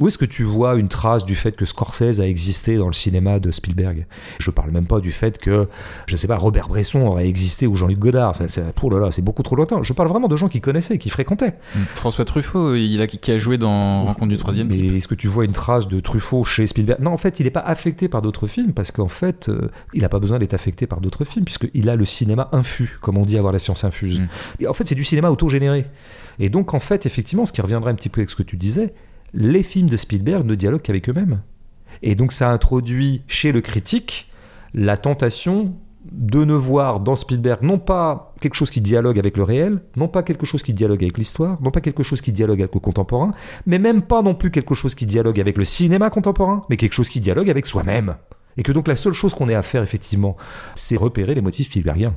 Où 0.00 0.08
est-ce 0.08 0.16
que 0.18 0.24
tu 0.24 0.42
vois 0.42 0.74
une 0.76 0.88
trace 0.88 1.24
du 1.24 1.36
fait 1.36 1.52
que 1.54 1.64
Scorsese 1.66 2.18
a 2.18 2.26
existé 2.26 2.76
dans 2.76 2.86
le 2.86 2.92
cinéma 2.94 3.38
de 3.38 3.50
Spielberg? 3.52 4.06
Je 4.40 4.50
parle 4.50 4.70
même 4.70 4.86
pas 4.86 5.00
du 5.00 5.12
fait 5.12 5.38
que, 5.38 5.68
je 6.06 6.16
sais 6.16 6.26
pas, 6.26 6.36
Robert 6.38 6.68
Bresson 6.68 7.00
aurait 7.02 7.28
existé 7.28 7.66
ou 7.68 7.76
Jean-Luc 7.76 7.98
Godard. 7.98 8.34
Ça, 8.34 8.48
ça- 8.48 8.62
oh 8.82 8.90
là 8.90 8.98
là, 8.98 9.10
c'est 9.12 9.22
beaucoup 9.22 9.42
trop 9.44 9.54
lointain. 9.54 9.80
Je 9.82 9.92
parle 9.92 10.08
vraiment 10.08 10.28
de 10.28 10.34
gens 10.34 10.48
qui 10.48 10.60
connaissaient, 10.62 10.96
qui 10.98 11.10
fréquentaient. 11.10 11.54
Mm. 11.76 11.80
François 11.94 12.24
Truffaut, 12.24 12.74
il 12.74 13.00
a, 13.02 13.06
qui 13.06 13.30
a 13.30 13.38
joué 13.38 13.58
dans 13.58 14.04
Rencontre 14.06 14.30
du 14.30 14.38
troisième 14.38 14.68
Mais 14.68 14.76
type. 14.76 14.92
est-ce 14.94 15.06
que 15.06 15.14
tu 15.14 15.28
vois 15.28 15.44
une 15.44 15.52
trace 15.52 15.86
de 15.86 16.00
Truffaut 16.00 16.42
chez 16.42 16.66
Spielberg? 16.66 16.98
Non, 17.00 17.12
en 17.12 17.18
fait, 17.18 17.38
il 17.38 17.44
n'est 17.44 17.50
pas 17.50 17.60
affecté 17.60 18.08
par 18.08 18.22
d'autres 18.22 18.46
films 18.48 18.72
parce 18.72 18.90
qu'en 18.90 19.08
fait, 19.08 19.50
euh, 19.50 19.68
il 19.92 20.00
n'a 20.00 20.08
pas 20.08 20.18
besoin 20.20 20.38
d'être 20.40 20.54
affecté 20.54 20.86
par 20.88 21.00
d'autres 21.02 21.24
films 21.24 21.44
puisqu'il 21.44 21.88
a 21.90 21.96
le 21.96 22.06
cinéma 22.06 22.48
infus, 22.52 22.98
comme 23.02 23.18
on 23.18 23.24
dit 23.26 23.36
avoir 23.36 23.52
la 23.52 23.60
science 23.60 23.84
infuse. 23.84 24.18
Mm. 24.18 24.28
Et 24.60 24.66
en 24.66 24.72
fait, 24.72 24.88
c'est 24.88 24.96
du 24.96 25.04
cinéma 25.04 25.30
autogénéré. 25.30 25.84
Et 26.38 26.48
donc, 26.48 26.74
en 26.74 26.80
fait, 26.80 27.06
effectivement, 27.06 27.46
ce 27.46 27.52
qui 27.52 27.60
reviendrait 27.60 27.92
un 27.92 27.94
petit 27.94 28.08
peu 28.08 28.20
avec 28.20 28.30
ce 28.30 28.36
que 28.36 28.42
tu 28.42 28.56
disais, 28.56 28.94
les 29.34 29.62
films 29.62 29.88
de 29.88 29.96
Spielberg 29.96 30.44
ne 30.44 30.54
dialoguent 30.54 30.82
qu'avec 30.82 31.08
eux-mêmes. 31.08 31.42
Et 32.02 32.14
donc, 32.14 32.32
ça 32.32 32.50
introduit 32.50 33.22
chez 33.26 33.52
le 33.52 33.60
critique 33.60 34.30
la 34.74 34.96
tentation 34.96 35.74
de 36.10 36.44
ne 36.44 36.54
voir 36.54 37.00
dans 37.00 37.14
Spielberg 37.14 37.62
non 37.62 37.78
pas 37.78 38.34
quelque 38.40 38.54
chose 38.54 38.70
qui 38.70 38.80
dialogue 38.80 39.18
avec 39.18 39.36
le 39.36 39.44
réel, 39.44 39.80
non 39.96 40.08
pas 40.08 40.22
quelque 40.22 40.46
chose 40.46 40.62
qui 40.62 40.74
dialogue 40.74 41.02
avec 41.02 41.16
l'histoire, 41.16 41.60
non 41.62 41.70
pas 41.70 41.80
quelque 41.80 42.02
chose 42.02 42.20
qui 42.20 42.32
dialogue 42.32 42.60
avec 42.60 42.74
le 42.74 42.80
contemporain, 42.80 43.32
mais 43.66 43.78
même 43.78 44.02
pas 44.02 44.22
non 44.22 44.34
plus 44.34 44.50
quelque 44.50 44.74
chose 44.74 44.94
qui 44.94 45.06
dialogue 45.06 45.38
avec 45.38 45.56
le 45.56 45.64
cinéma 45.64 46.10
contemporain, 46.10 46.64
mais 46.68 46.76
quelque 46.76 46.94
chose 46.94 47.08
qui 47.08 47.20
dialogue 47.20 47.48
avec 47.48 47.66
soi-même. 47.66 48.16
Et 48.56 48.62
que 48.62 48.72
donc 48.72 48.88
la 48.88 48.96
seule 48.96 49.12
chose 49.12 49.32
qu'on 49.32 49.48
ait 49.48 49.54
à 49.54 49.62
faire 49.62 49.82
effectivement, 49.82 50.36
c'est 50.74 50.96
repérer 50.96 51.34
les 51.34 51.40
motifs 51.40 51.66
Spielbergiens. 51.66 52.14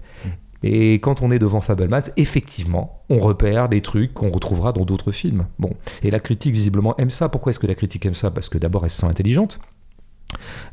Et 0.63 0.93
quand 0.95 1.21
on 1.21 1.29
est 1.31 1.39
devant 1.39 1.61
Fablemans, 1.61 2.01
effectivement, 2.17 3.03
on 3.09 3.17
repère 3.19 3.69
des 3.69 3.81
trucs 3.81 4.13
qu'on 4.13 4.29
retrouvera 4.29 4.71
dans 4.73 4.85
d'autres 4.85 5.11
films. 5.11 5.45
Bon, 5.59 5.71
et 6.01 6.09
la 6.11 6.19
critique 6.19 6.53
visiblement 6.53 6.95
aime 6.97 7.09
ça. 7.11 7.29
Pourquoi 7.29 7.51
est-ce 7.51 7.59
que 7.59 7.67
la 7.67 7.75
critique 7.75 8.05
aime 8.05 8.15
ça? 8.15 8.31
Parce 8.31 8.49
que 8.49 8.57
d'abord 8.57 8.83
elle 8.83 8.89
se 8.89 9.01
sent 9.01 9.05
intelligente, 9.07 9.59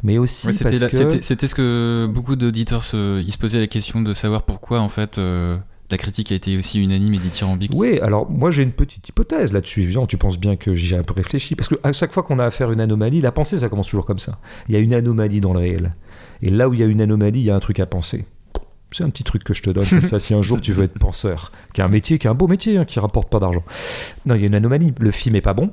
mais 0.02 0.18
aussi 0.18 0.46
Ouais, 0.48 0.52
parce 0.62 0.80
la- 0.80 0.88
que 0.88 1.20
c'était- 1.22 1.46
ce 1.46 1.54
que 1.54 2.08
beaucoup 2.12 2.36
d'auditeurs 2.36 2.82
se, 2.82 3.20
ils 3.20 3.32
se 3.32 3.38
posaient 3.38 3.60
la 3.60 3.66
question 3.66 4.00
de 4.00 4.12
savoir 4.14 4.42
pourquoi 4.42 4.80
en 4.80 4.88
fait 4.88 5.18
euh, 5.18 5.58
la 5.90 5.98
critique 5.98 6.32
a 6.32 6.34
été 6.36 6.56
aussi 6.56 6.80
unanime 6.82 7.12
et 7.14 7.18
dithyrambique. 7.18 7.72
Oui, 7.74 7.98
alors 8.00 8.30
moi 8.30 8.50
j'ai 8.50 8.62
une 8.62 8.72
petite 8.72 9.06
hypothèse 9.10 9.52
là-dessus, 9.52 9.82
évidemment, 9.82 10.06
tu 10.06 10.16
penses 10.16 10.38
bien 10.40 10.56
que 10.56 10.72
j'y 10.72 10.94
ai 10.94 10.98
un 10.98 11.02
peu 11.02 11.12
réfléchi, 11.12 11.54
parce 11.54 11.68
que 11.68 11.74
à 11.82 11.92
chaque 11.92 12.12
fois 12.12 12.22
qu'on 12.22 12.38
a 12.38 12.46
affaire 12.46 12.70
à 12.70 12.72
une 12.72 12.80
anomalie, 12.80 13.20
la 13.20 13.30
pensée 13.32 13.58
ça 13.58 13.68
commence 13.68 13.88
toujours 13.88 14.06
comme 14.06 14.18
ça. 14.20 14.38
Il 14.68 14.74
y 14.74 14.76
a 14.76 14.80
une 14.80 14.94
anomalie 14.94 15.40
dans 15.42 15.52
le 15.52 15.58
réel. 15.58 15.92
Et 16.40 16.48
là 16.50 16.68
où 16.68 16.72
il 16.74 16.80
y 16.80 16.82
a 16.82 16.86
une 16.86 17.02
anomalie, 17.02 17.40
il 17.40 17.44
y 17.44 17.50
a 17.50 17.54
un 17.54 17.60
truc 17.60 17.78
à 17.78 17.84
penser. 17.86 18.24
C'est 18.92 19.04
un 19.04 19.10
petit 19.10 19.24
truc 19.24 19.44
que 19.44 19.54
je 19.54 19.62
te 19.62 19.70
donne 19.70 19.86
comme 19.86 20.02
ça 20.02 20.20
si 20.20 20.34
un 20.34 20.42
jour 20.42 20.60
tu 20.60 20.72
veux 20.72 20.84
être 20.84 20.98
penseur, 20.98 21.50
qui 21.72 21.80
est 21.80 21.84
un 21.84 21.88
métier, 21.88 22.18
qui 22.18 22.26
est 22.26 22.30
un 22.30 22.34
beau 22.34 22.46
métier, 22.46 22.76
hein, 22.76 22.84
qui 22.84 23.00
rapporte 23.00 23.30
pas 23.30 23.40
d'argent. 23.40 23.64
Non, 24.26 24.34
il 24.34 24.42
y 24.42 24.44
a 24.44 24.46
une 24.46 24.54
anomalie. 24.54 24.92
Le 24.98 25.10
film 25.10 25.34
est 25.36 25.40
pas 25.40 25.54
bon 25.54 25.72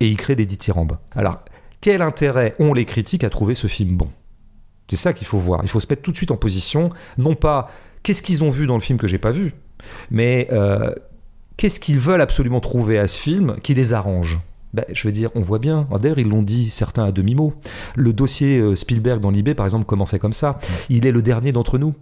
et 0.00 0.08
il 0.08 0.16
crée 0.16 0.34
des 0.34 0.46
dithyrambes. 0.46 0.98
Alors, 1.14 1.44
quel 1.80 2.02
intérêt 2.02 2.54
ont 2.58 2.74
les 2.74 2.84
critiques 2.84 3.24
à 3.24 3.30
trouver 3.30 3.54
ce 3.54 3.66
film 3.66 3.96
bon? 3.96 4.10
C'est 4.90 4.96
ça 4.96 5.12
qu'il 5.12 5.26
faut 5.26 5.38
voir. 5.38 5.60
Il 5.62 5.68
faut 5.68 5.80
se 5.80 5.86
mettre 5.88 6.02
tout 6.02 6.12
de 6.12 6.16
suite 6.16 6.30
en 6.30 6.36
position, 6.36 6.90
non 7.18 7.34
pas 7.34 7.70
qu'est-ce 8.02 8.22
qu'ils 8.22 8.44
ont 8.44 8.50
vu 8.50 8.66
dans 8.66 8.74
le 8.74 8.80
film 8.80 8.98
que 8.98 9.06
j'ai 9.06 9.18
pas 9.18 9.30
vu, 9.30 9.54
mais 10.10 10.48
euh, 10.52 10.92
qu'est-ce 11.56 11.80
qu'ils 11.80 11.98
veulent 11.98 12.20
absolument 12.20 12.60
trouver 12.60 12.98
à 12.98 13.06
ce 13.06 13.18
film 13.18 13.56
qui 13.62 13.74
les 13.74 13.92
arrange? 13.92 14.40
Ben, 14.74 14.84
je 14.92 15.08
veux 15.08 15.12
dire, 15.12 15.30
on 15.36 15.40
voit 15.40 15.58
bien. 15.60 15.86
D'ailleurs, 16.00 16.18
ils 16.18 16.28
l'ont 16.28 16.42
dit 16.42 16.68
certains 16.68 17.04
à 17.04 17.12
demi-mot. 17.12 17.54
Le 17.94 18.12
dossier 18.12 18.58
euh, 18.58 18.74
Spielberg 18.74 19.20
dans 19.20 19.30
l'IB, 19.30 19.54
par 19.54 19.64
exemple, 19.64 19.84
commençait 19.86 20.18
comme 20.18 20.32
ça. 20.32 20.58
Il 20.90 21.06
est 21.06 21.12
le 21.12 21.22
dernier 21.22 21.52
d'entre 21.52 21.78
nous. 21.78 21.94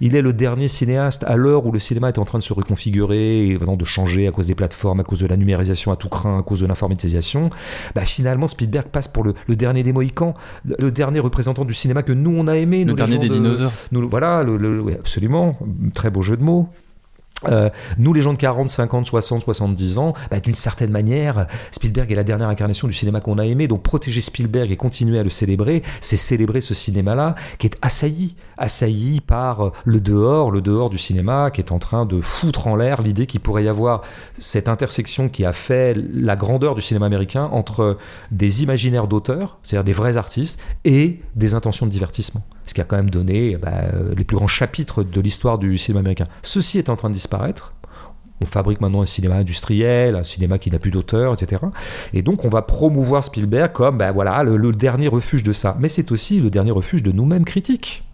Il 0.00 0.14
est 0.16 0.22
le 0.22 0.32
dernier 0.32 0.68
cinéaste 0.68 1.24
à 1.24 1.36
l'heure 1.36 1.66
où 1.66 1.72
le 1.72 1.78
cinéma 1.78 2.08
est 2.08 2.18
en 2.18 2.24
train 2.24 2.38
de 2.38 2.42
se 2.42 2.52
reconfigurer, 2.52 3.46
et 3.48 3.58
de 3.58 3.84
changer 3.84 4.26
à 4.26 4.30
cause 4.32 4.46
des 4.48 4.54
plateformes, 4.54 5.00
à 5.00 5.04
cause 5.04 5.20
de 5.20 5.26
la 5.26 5.36
numérisation 5.36 5.92
à 5.92 5.96
tout 5.96 6.08
craint, 6.08 6.38
à 6.38 6.42
cause 6.42 6.60
de 6.60 6.66
l'informatisation. 6.66 7.50
Bah, 7.94 8.04
finalement, 8.04 8.48
Spielberg 8.48 8.86
passe 8.88 9.08
pour 9.08 9.22
le, 9.24 9.34
le 9.46 9.56
dernier 9.56 9.82
des 9.82 9.92
Mohicans, 9.92 10.34
le, 10.64 10.90
dernier 10.90 11.20
représentant 11.20 11.64
du 11.64 11.74
cinéma 11.74 12.02
que 12.02 12.12
nous 12.12 12.34
on 12.36 12.46
a 12.48 12.56
aimé. 12.56 12.84
Le 12.84 12.90
nous, 12.90 12.96
dernier 12.96 13.18
des 13.18 13.28
de- 13.28 13.34
dinosaures. 13.34 13.72
nous, 13.92 14.08
voilà, 14.08 14.42
le, 14.42 14.56
le- 14.56 14.80
oui, 14.80 14.94
absolument. 14.94 15.56
Très 15.94 16.10
beau 16.10 16.22
jeu 16.22 16.36
de 16.36 16.42
mots. 16.42 16.68
Euh, 17.44 17.70
nous, 17.98 18.12
les 18.12 18.22
gens 18.22 18.32
de 18.32 18.38
40, 18.38 18.68
50, 18.68 19.06
60, 19.06 19.42
70 19.42 19.98
ans, 19.98 20.14
bah, 20.30 20.40
d'une 20.40 20.54
certaine 20.54 20.90
manière, 20.90 21.46
Spielberg 21.70 22.10
est 22.10 22.14
la 22.14 22.24
dernière 22.24 22.48
incarnation 22.48 22.88
du 22.88 22.94
cinéma 22.94 23.20
qu'on 23.20 23.38
a 23.38 23.44
aimé. 23.44 23.68
Donc, 23.68 23.82
protéger 23.82 24.20
Spielberg 24.20 24.70
et 24.70 24.76
continuer 24.76 25.18
à 25.18 25.22
le 25.22 25.30
célébrer, 25.30 25.82
c'est 26.00 26.16
célébrer 26.16 26.60
ce 26.60 26.74
cinéma-là 26.74 27.34
qui 27.58 27.66
est 27.66 27.76
assailli, 27.82 28.36
assailli 28.58 29.20
par 29.20 29.66
euh, 29.66 29.72
le 29.84 30.00
dehors, 30.00 30.50
le 30.50 30.60
dehors 30.60 30.90
du 30.90 30.98
cinéma, 30.98 31.50
qui 31.50 31.60
est 31.60 31.72
en 31.72 31.78
train 31.78 32.06
de 32.06 32.20
foutre 32.20 32.66
en 32.66 32.76
l'air 32.76 33.02
l'idée 33.02 33.26
qu'il 33.26 33.40
pourrait 33.40 33.64
y 33.64 33.68
avoir 33.68 34.02
cette 34.38 34.68
intersection 34.68 35.28
qui 35.28 35.44
a 35.44 35.52
fait 35.52 35.96
la 36.14 36.36
grandeur 36.36 36.74
du 36.74 36.80
cinéma 36.80 37.06
américain 37.06 37.48
entre 37.52 37.96
des 38.30 38.62
imaginaires 38.62 39.06
d'auteurs, 39.06 39.58
c'est-à-dire 39.62 39.84
des 39.84 39.92
vrais 39.92 40.16
artistes, 40.16 40.60
et 40.84 41.20
des 41.34 41.54
intentions 41.54 41.86
de 41.86 41.90
divertissement. 41.90 42.42
Ce 42.64 42.74
qui 42.74 42.80
a 42.80 42.84
quand 42.84 42.96
même 42.96 43.10
donné 43.10 43.56
bah, 43.56 43.70
euh, 43.92 44.14
les 44.16 44.24
plus 44.24 44.36
grands 44.36 44.46
chapitres 44.46 45.02
de 45.02 45.20
l'histoire 45.20 45.58
du 45.58 45.78
cinéma 45.78 46.00
américain. 46.00 46.26
Ceci 46.42 46.78
est 46.78 46.88
en 46.88 46.96
train 46.96 47.08
de 47.08 47.14
disparaître. 47.14 47.74
On 48.40 48.44
fabrique 48.44 48.80
maintenant 48.82 49.00
un 49.00 49.06
cinéma 49.06 49.36
industriel, 49.36 50.14
un 50.14 50.22
cinéma 50.22 50.58
qui 50.58 50.70
n'a 50.70 50.78
plus 50.78 50.90
d'auteur, 50.90 51.32
etc. 51.32 51.62
Et 52.12 52.20
donc 52.20 52.44
on 52.44 52.50
va 52.50 52.60
promouvoir 52.60 53.24
Spielberg 53.24 53.72
comme 53.72 53.96
ben 53.96 54.12
voilà, 54.12 54.42
le 54.42 54.72
dernier 54.72 55.08
refuge 55.08 55.42
de 55.42 55.54
ça. 55.54 55.76
Mais 55.80 55.88
c'est 55.88 56.12
aussi 56.12 56.40
le 56.40 56.50
dernier 56.50 56.70
refuge 56.70 57.02
de 57.02 57.12
nous-mêmes 57.12 57.46
critiques. 57.46 58.04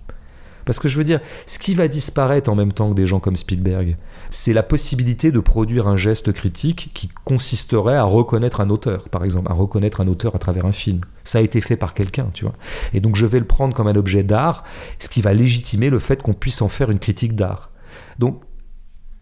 Parce 0.65 0.79
que 0.79 0.89
je 0.89 0.99
veux 0.99 1.05
dire, 1.05 1.21
ce 1.47 1.59
qui 1.59 1.75
va 1.75 1.89
disparaître 1.89 2.51
en 2.51 2.55
même 2.55 2.73
temps 2.73 2.91
que 2.91 2.95
des 2.95 3.07
gens 3.07 3.21
comme 3.21 3.37
Spielberg, 3.37 3.97
c'est 4.31 4.53
la 4.53 4.63
possibilité 4.63 5.33
de 5.33 5.41
produire 5.41 5.89
un 5.89 5.97
geste 5.97 6.33
critique 6.33 6.91
qui 6.95 7.09
consisterait 7.25 7.97
à 7.97 8.05
reconnaître 8.05 8.61
un 8.61 8.71
auteur, 8.71 9.09
par 9.09 9.25
exemple, 9.25 9.51
à 9.51 9.55
reconnaître 9.55 10.01
un 10.01 10.09
auteur 10.09 10.35
à 10.35 10.39
travers 10.39 10.65
un 10.65 10.73
film. 10.73 11.01
Ça 11.25 11.39
a 11.39 11.41
été 11.41 11.61
fait 11.61 11.77
par 11.77 11.95
quelqu'un, 11.95 12.29
tu 12.33 12.45
vois. 12.45 12.55
Et 12.95 13.01
donc 13.01 13.17
je 13.17 13.27
vais 13.27 13.39
le 13.39 13.47
prendre 13.47 13.75
comme 13.75 13.87
un 13.89 13.97
objet 13.97 14.23
d'art, 14.23 14.65
ce 14.99 15.09
qui 15.09 15.23
va 15.23 15.35
légitimer 15.35 15.91
le 15.91 15.99
fait 15.99 16.23
qu'on 16.23 16.33
puisse 16.33 16.63
en 16.63 16.69
faire 16.69 16.91
une 16.91 16.99
critique 16.99 17.35
d'art. 17.35 17.71
Donc 18.19 18.43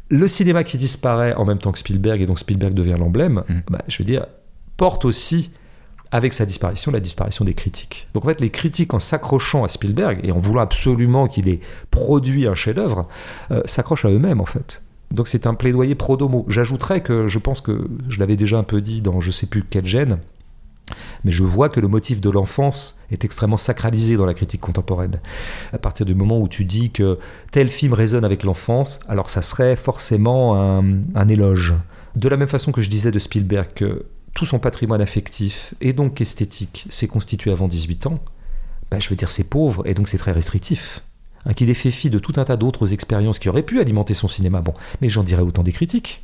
le 0.08 0.26
cinéma 0.28 0.64
qui 0.64 0.76
disparaît 0.78 1.34
en 1.34 1.44
même 1.44 1.58
temps 1.58 1.72
que 1.72 1.78
Spielberg, 1.78 2.20
et 2.20 2.26
donc 2.26 2.38
Spielberg 2.38 2.74
devient 2.74 2.96
l'emblème, 2.98 3.42
Mm. 3.48 3.60
bah, 3.70 3.82
je 3.88 3.98
veux 3.98 4.04
dire, 4.06 4.26
porte 4.76 5.04
aussi 5.04 5.50
avec 6.12 6.32
sa 6.32 6.46
disparition, 6.46 6.90
la 6.90 7.00
disparition 7.00 7.44
des 7.44 7.54
critiques. 7.54 8.08
Donc 8.14 8.24
en 8.24 8.28
fait, 8.28 8.40
les 8.40 8.50
critiques, 8.50 8.94
en 8.94 8.98
s'accrochant 8.98 9.64
à 9.64 9.68
Spielberg 9.68 10.20
et 10.24 10.32
en 10.32 10.38
voulant 10.38 10.62
absolument 10.62 11.28
qu'il 11.28 11.48
ait 11.48 11.60
produit 11.90 12.46
un 12.46 12.54
chef-d'œuvre, 12.54 13.08
euh, 13.50 13.62
s'accrochent 13.64 14.04
à 14.04 14.10
eux-mêmes 14.10 14.40
en 14.40 14.46
fait. 14.46 14.82
Donc 15.12 15.28
c'est 15.28 15.46
un 15.46 15.54
plaidoyer 15.54 15.94
pro-domo. 15.94 16.44
J'ajouterais 16.48 17.02
que 17.02 17.28
je 17.28 17.38
pense 17.38 17.60
que 17.60 17.88
je 18.08 18.20
l'avais 18.20 18.36
déjà 18.36 18.58
un 18.58 18.62
peu 18.62 18.80
dit 18.80 19.00
dans 19.00 19.20
je 19.20 19.30
sais 19.30 19.46
plus 19.46 19.64
quel 19.68 19.84
gène, 19.84 20.18
mais 21.24 21.32
je 21.32 21.42
vois 21.42 21.68
que 21.68 21.80
le 21.80 21.88
motif 21.88 22.20
de 22.20 22.30
l'enfance 22.30 22.98
est 23.10 23.24
extrêmement 23.24 23.56
sacralisé 23.56 24.16
dans 24.16 24.26
la 24.26 24.34
critique 24.34 24.60
contemporaine. 24.60 25.20
À 25.72 25.78
partir 25.78 26.06
du 26.06 26.14
moment 26.14 26.40
où 26.40 26.48
tu 26.48 26.64
dis 26.64 26.90
que 26.90 27.18
tel 27.50 27.70
film 27.70 27.92
résonne 27.92 28.24
avec 28.24 28.42
l'enfance, 28.42 29.00
alors 29.08 29.30
ça 29.30 29.42
serait 29.42 29.76
forcément 29.76 30.60
un, 30.60 30.84
un 31.14 31.28
éloge. 31.28 31.74
De 32.16 32.28
la 32.28 32.36
même 32.36 32.48
façon 32.48 32.72
que 32.72 32.82
je 32.82 32.90
disais 32.90 33.12
de 33.12 33.18
Spielberg 33.18 33.68
que 33.74 34.06
tout 34.34 34.46
son 34.46 34.58
patrimoine 34.58 35.00
affectif 35.00 35.74
et 35.80 35.92
donc 35.92 36.20
esthétique 36.20 36.86
s'est 36.88 37.08
constitué 37.08 37.50
avant 37.50 37.68
18 37.68 38.06
ans, 38.06 38.20
bah, 38.90 38.98
je 39.00 39.08
veux 39.08 39.16
dire 39.16 39.30
c'est 39.30 39.44
pauvre 39.44 39.86
et 39.86 39.94
donc 39.94 40.08
c'est 40.08 40.18
très 40.18 40.32
restrictif. 40.32 41.02
Hein, 41.46 41.54
Qu'il 41.54 41.70
ait 41.70 41.74
fait 41.74 41.90
fi 41.90 42.10
de 42.10 42.18
tout 42.18 42.34
un 42.36 42.44
tas 42.44 42.56
d'autres 42.56 42.92
expériences 42.92 43.38
qui 43.38 43.48
auraient 43.48 43.62
pu 43.62 43.80
alimenter 43.80 44.14
son 44.14 44.28
cinéma, 44.28 44.60
bon, 44.60 44.74
mais 45.00 45.08
j'en 45.08 45.24
dirais 45.24 45.42
autant 45.42 45.62
des 45.62 45.72
critiques. 45.72 46.22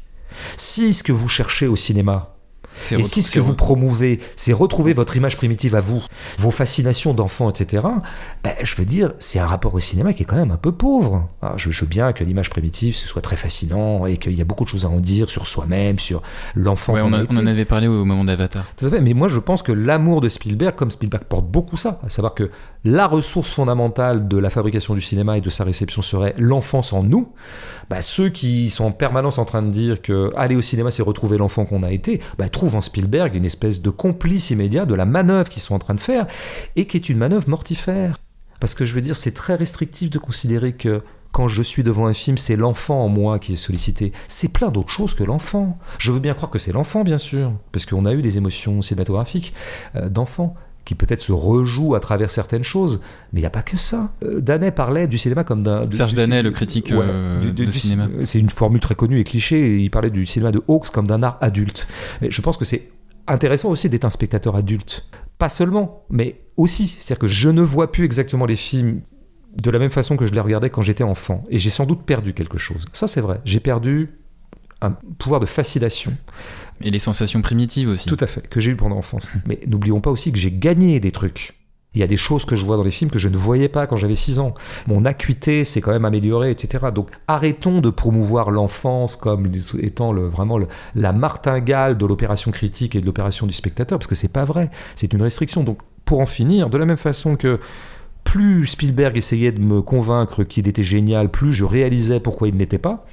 Si 0.57 0.93
ce 0.93 1.03
que 1.03 1.13
vous 1.13 1.29
cherchez 1.29 1.67
au 1.67 1.77
cinéma, 1.77 2.36
et 2.91 3.03
si 3.03 3.23
ce 3.23 3.33
que 3.33 3.41
vous 3.41 3.55
promouvez, 3.55 4.21
c'est 4.37 4.53
retrouver 4.53 4.93
votre 4.93 5.17
image 5.17 5.37
primitive 5.37 5.75
à 5.75 5.81
vous, 5.81 6.03
vos 6.39 6.51
fascinations 6.51 7.15
d'enfant, 7.15 7.51
etc., 7.51 7.85
ben, 8.43 8.53
je 8.63 8.77
veux 8.77 8.85
dire, 8.85 9.13
c'est 9.19 9.39
un 9.39 9.47
rapport 9.47 9.75
au 9.75 9.81
cinéma 9.81 10.13
qui 10.13 10.23
est 10.23 10.27
quand 10.27 10.37
même 10.37 10.51
un 10.51 10.57
peu 10.57 10.73
pauvre. 10.73 11.29
Alors, 11.43 11.59
je, 11.59 11.71
je 11.71 11.81
veux 11.83 11.89
bien 11.89 12.13
que 12.13 12.25
l'image 12.25 12.51
primitive, 12.51 12.95
ce 12.95 13.07
soit 13.07 13.23
très 13.23 13.37
fascinant 13.37 14.07
et 14.07 14.17
qu'il 14.17 14.35
y 14.35 14.41
a 14.41 14.45
beaucoup 14.45 14.65
de 14.65 14.69
choses 14.69 14.85
à 14.85 14.89
en 14.89 15.01
dire 15.01 15.31
sur 15.31 15.47
soi-même, 15.47 15.99
sur 15.99 16.23
l'enfant 16.55 16.95
Ouais, 16.95 17.01
on, 17.03 17.13
a 17.13 17.25
on 17.29 17.37
en 17.37 17.47
avait 17.47 17.65
parlé 17.65 17.87
au 17.87 18.05
moment 18.05 18.25
d'Avatar. 18.25 18.65
Tout 18.77 18.87
à 18.87 18.91
fait, 18.91 19.01
mais 19.01 19.15
moi 19.15 19.29
je 19.29 19.39
pense 19.39 19.63
que 19.63 19.73
l'amour 19.73 20.21
de 20.21 20.29
Spielberg, 20.29 20.75
comme 20.75 20.91
Spielberg 20.91 21.25
porte 21.25 21.47
beaucoup 21.47 21.77
ça, 21.77 22.01
à 22.05 22.09
savoir 22.09 22.35
que 22.35 22.51
la 22.85 23.07
ressource 23.07 23.53
fondamentale 23.53 24.29
de 24.29 24.39
la 24.39 24.51
fabrication 24.51 24.95
du 24.95 25.01
cinéma 25.01 25.39
et 25.39 25.41
de 25.41 25.51
sa 25.51 25.65
réception 25.65 26.03
serait 26.03 26.35
l'enfance 26.39 26.93
en 26.93 27.03
nous, 27.03 27.33
bah, 27.91 28.03
ceux 28.03 28.29
qui 28.29 28.71
sont 28.71 28.85
en 28.85 28.93
permanence 28.93 29.39
en 29.39 29.45
train 29.45 29.63
de 29.63 29.71
dire 29.71 30.01
que 30.01 30.33
aller 30.37 30.57
au 30.57 30.63
cinéma 30.63 30.91
c'est 30.91 31.03
retrouver 31.03 31.39
l'enfant 31.39 31.65
qu'on 31.65 31.83
a 31.83 31.91
été, 31.91 32.21
bah, 32.39 32.49
trouvent 32.67 32.79
en 32.79 32.81
Spielberg 32.81 33.37
une 33.37 33.45
espèce 33.45 33.81
de 33.81 33.91
complice 33.91 34.51
immédiat 34.51 34.87
de 34.87 34.95
la 34.95 35.05
manœuvre 35.05 35.49
qu'ils 35.49 35.63
sont 35.63 35.77
en 35.77 35.79
train 35.79 35.95
de 35.95 36.01
faire 36.01 36.27
et 36.75 36.87
qui 36.87 36.97
est 36.97 37.09
une 37.09 37.17
manœuvre 37.17 37.49
mortifère. 37.49 38.19
Parce 38.59 38.75
que 38.75 38.85
je 38.85 38.93
veux 38.93 39.03
dire, 39.03 39.15
c'est 39.15 39.35
très 39.35 39.55
restrictif 39.55 40.11
de 40.11 40.19
considérer 40.19 40.73
que 40.73 41.01
quand 41.31 41.47
je 41.47 41.63
suis 41.63 41.85
devant 41.85 42.07
un 42.07 42.13
film, 42.13 42.37
c'est 42.37 42.57
l'enfant 42.57 43.05
en 43.05 43.09
moi 43.09 43.39
qui 43.39 43.53
est 43.53 43.57
sollicité. 43.57 44.11
C'est 44.27 44.53
plein 44.53 44.71
d'autres 44.71 44.91
choses 44.91 45.15
que 45.15 45.23
l'enfant. 45.23 45.79
Je 45.99 46.11
veux 46.11 46.19
bien 46.19 46.35
croire 46.35 46.51
que 46.51 46.59
c'est 46.59 46.73
l'enfant, 46.73 47.05
bien 47.05 47.19
sûr, 47.19 47.53
parce 47.71 47.87
qu'on 47.87 48.05
a 48.05 48.15
eu 48.15 48.23
des 48.23 48.37
émotions 48.37 48.83
cinématographiques 48.83 49.55
euh, 49.95 50.09
d'enfants 50.09 50.57
qui 50.87 50.95
peut-être 50.95 51.21
se 51.21 51.33
rejouent 51.33 51.95
à 51.95 52.01
travers 52.01 52.31
certaines 52.31 52.63
choses, 52.65 53.03
mais 53.33 53.41
il 53.41 53.43
n'y 53.43 53.47
a 53.47 53.51
pas 53.51 53.63
que 53.63 53.77
ça. 53.77 54.13
Euh, 54.25 54.41
Danet 54.41 54.71
parlait 54.71 55.07
du 55.07 55.19
cinéma 55.19 55.45
comme 55.45 55.63
d'un... 55.63 55.83
Serge 55.91 56.15
Danet, 56.15 56.43
le 56.43 56.51
critique, 56.53 56.87
Ouais, 56.93 57.01
euh, 57.03 57.41
du- 57.43 57.53
du- 57.53 57.67
de 57.67 57.71
du- 57.71 57.79
cinéma. 57.79 58.09
C'est 58.25 58.39
une 58.39 58.49
formule 58.49 58.81
très 58.81 58.95
connue 58.95 59.21
et 59.21 59.25
cliché, 59.25 59.79
il 59.83 59.91
parlait 59.91 60.09
du 60.11 60.25
cinéma 60.25 60.53
de 60.53 60.63
Hawks 60.69 60.89
comme 60.91 61.07
d'un 61.07 61.23
art 61.23 61.37
adulte. 61.43 61.87
Mais 62.23 62.31
je 62.31 62.41
pense 62.41 62.57
que 62.57 62.65
c'est 62.65 62.89
intéressant 63.27 63.69
aussi 63.69 63.89
d'être 63.91 64.05
un 64.07 64.11
spectateur 64.11 64.57
adulte. 64.57 65.05
Pas 65.39 65.49
seulement, 65.51 66.05
mais 66.09 66.41
aussi. 66.57 66.87
C'est-à-dire 66.87 67.19
que 67.19 67.27
je 67.27 67.51
ne 67.51 67.61
vois 67.61 67.93
plus 67.93 68.05
exactement 68.05 68.47
les 68.47 68.57
films 68.57 69.01
de 69.57 69.71
la 69.71 69.79
même 69.81 69.91
façon 69.91 70.17
que 70.17 70.25
je 70.27 70.33
les 70.33 70.41
regardais 70.41 70.71
quand 70.71 70.83
j'étais 70.83 71.03
enfant. 71.05 71.45
Et 71.51 71.59
j'ai 71.59 71.71
sans 71.71 71.85
doute 71.85 72.03
perdu 72.05 72.33
quelque 72.33 72.59
chose. 72.59 72.85
Ça, 72.93 73.07
c'est 73.09 73.21
vrai. 73.21 73.41
J'ai 73.45 73.59
perdu 73.61 74.11
un 74.83 74.91
pouvoir 75.19 75.41
de 75.41 75.47
fascination. 75.47 76.13
Et 76.83 76.91
les 76.91 76.99
sensations 76.99 77.41
primitives 77.43 77.89
aussi. 77.89 78.09
Tout 78.09 78.17
à 78.21 78.27
fait, 78.27 78.47
que 78.49 78.61
j'ai 78.61 78.73
eu 78.73 78.77
pendant 78.77 78.97
l'enfance. 78.97 79.31
Mais 79.47 79.61
n'oublions 79.67 80.01
pas 80.01 80.11
aussi 80.11 80.33
que 80.33 80.39
j'ai 80.39 80.53
gagné 80.53 81.01
des 81.01 81.11
trucs. 81.13 81.55
Il 81.95 82.01
y 82.01 82.03
a 82.03 82.07
des 82.07 82.19
choses 82.19 82.45
que 82.45 82.57
je 82.57 82.67
vois 82.67 82.77
dans 82.77 82.83
les 82.83 82.91
films 82.91 83.11
que 83.11 83.19
je 83.19 83.29
ne 83.29 83.39
voyais 83.39 83.71
pas 83.71 83.87
quand 83.87 83.97
j'avais 83.97 84.15
6 84.15 84.39
ans. 84.39 84.53
Mon 84.87 85.07
acuité 85.07 85.65
s'est 85.65 85.81
quand 85.81 85.93
même 85.93 86.05
améliorée, 86.05 86.51
etc. 86.51 86.89
Donc 86.95 87.09
arrêtons 87.27 87.81
de 87.81 87.89
promouvoir 87.89 88.51
l'enfance 88.51 89.17
comme 89.17 89.51
étant 89.81 90.13
le, 90.13 90.27
vraiment 90.29 90.59
le- 90.59 90.69
la 90.95 91.15
martingale 91.15 91.97
de 91.97 92.05
l'opération 92.05 92.51
critique 92.51 92.97
et 92.97 93.01
de 93.01 93.07
l'opération 93.07 93.47
du 93.47 93.55
spectateur, 93.55 93.99
parce 93.99 94.09
que 94.09 94.15
c'est 94.15 94.31
pas 94.33 94.45
vrai. 94.45 94.71
C'est 94.95 95.15
une 95.15 95.23
restriction. 95.23 95.65
Donc 95.65 95.79
pour 96.05 96.21
en 96.21 96.27
finir, 96.27 96.69
de 96.69 96.77
la 96.77 96.85
même 96.85 96.99
façon 96.99 97.35
que 97.37 97.61
plus 98.25 98.67
Spielberg 98.67 99.17
essayait 99.17 99.53
de 99.53 99.61
me 99.61 99.81
convaincre 99.81 100.45
qu'il 100.45 100.69
était 100.69 100.83
génial, 100.83 101.31
plus 101.31 101.55
je 101.55 101.65
réalisais 101.65 102.21
pourquoi 102.21 102.49
il 102.49 102.55
ne 102.55 102.59
l'était 102.59 102.77
pas. 102.77 103.07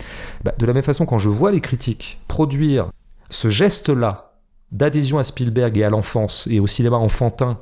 Bah, 0.43 0.53
de 0.57 0.65
la 0.65 0.73
même 0.73 0.83
façon, 0.83 1.05
quand 1.05 1.19
je 1.19 1.29
vois 1.29 1.51
les 1.51 1.61
critiques 1.61 2.19
produire 2.27 2.87
ce 3.33 3.49
geste-là 3.49 4.33
d'adhésion 4.71 5.19
à 5.19 5.23
Spielberg 5.23 5.77
et 5.77 5.83
à 5.83 5.89
l'enfance 5.89 6.47
et 6.49 6.59
au 6.59 6.67
cinéma 6.67 6.97
enfantin 6.97 7.59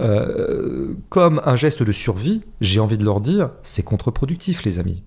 euh, 0.00 0.94
comme 1.08 1.40
un 1.44 1.56
geste 1.56 1.82
de 1.82 1.92
survie, 1.92 2.42
j'ai 2.60 2.80
envie 2.80 2.98
de 2.98 3.04
leur 3.04 3.20
dire, 3.20 3.50
c'est 3.62 3.84
contre-productif, 3.84 4.64
les 4.64 4.78
amis. 4.78 5.04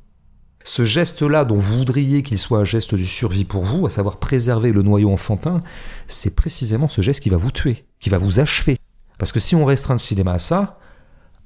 Ce 0.64 0.84
geste-là 0.84 1.45
dont 1.45 1.57
vous 1.57 1.78
voudriez 1.78 2.24
qu'il 2.24 2.38
soit 2.38 2.60
un 2.60 2.65
geste 2.65 2.95
de 2.95 3.03
survie 3.03 3.45
pour 3.45 3.64
vous, 3.64 3.86
à 3.86 3.90
savoir 3.90 4.18
préserver 4.18 4.72
le 4.72 4.82
noyau 4.82 5.11
enfantin, 5.11 5.61
c'est 6.07 6.36
précisément 6.36 6.88
ce 6.88 7.02
geste 7.02 7.22
qui 7.22 7.30
va 7.30 7.38
vous 7.38 7.52
tuer, 7.52 7.86
qui 7.99 8.10
va 8.10 8.18
vous 8.18 8.40
achever. 8.40 8.78
Parce 9.18 9.32
que 9.32 9.40
si 9.40 9.56
on 9.56 9.65
restreint 9.65 9.95
le 9.95 9.99
cinéma 9.99 10.34
à 10.34 10.38
ça, 10.38 10.80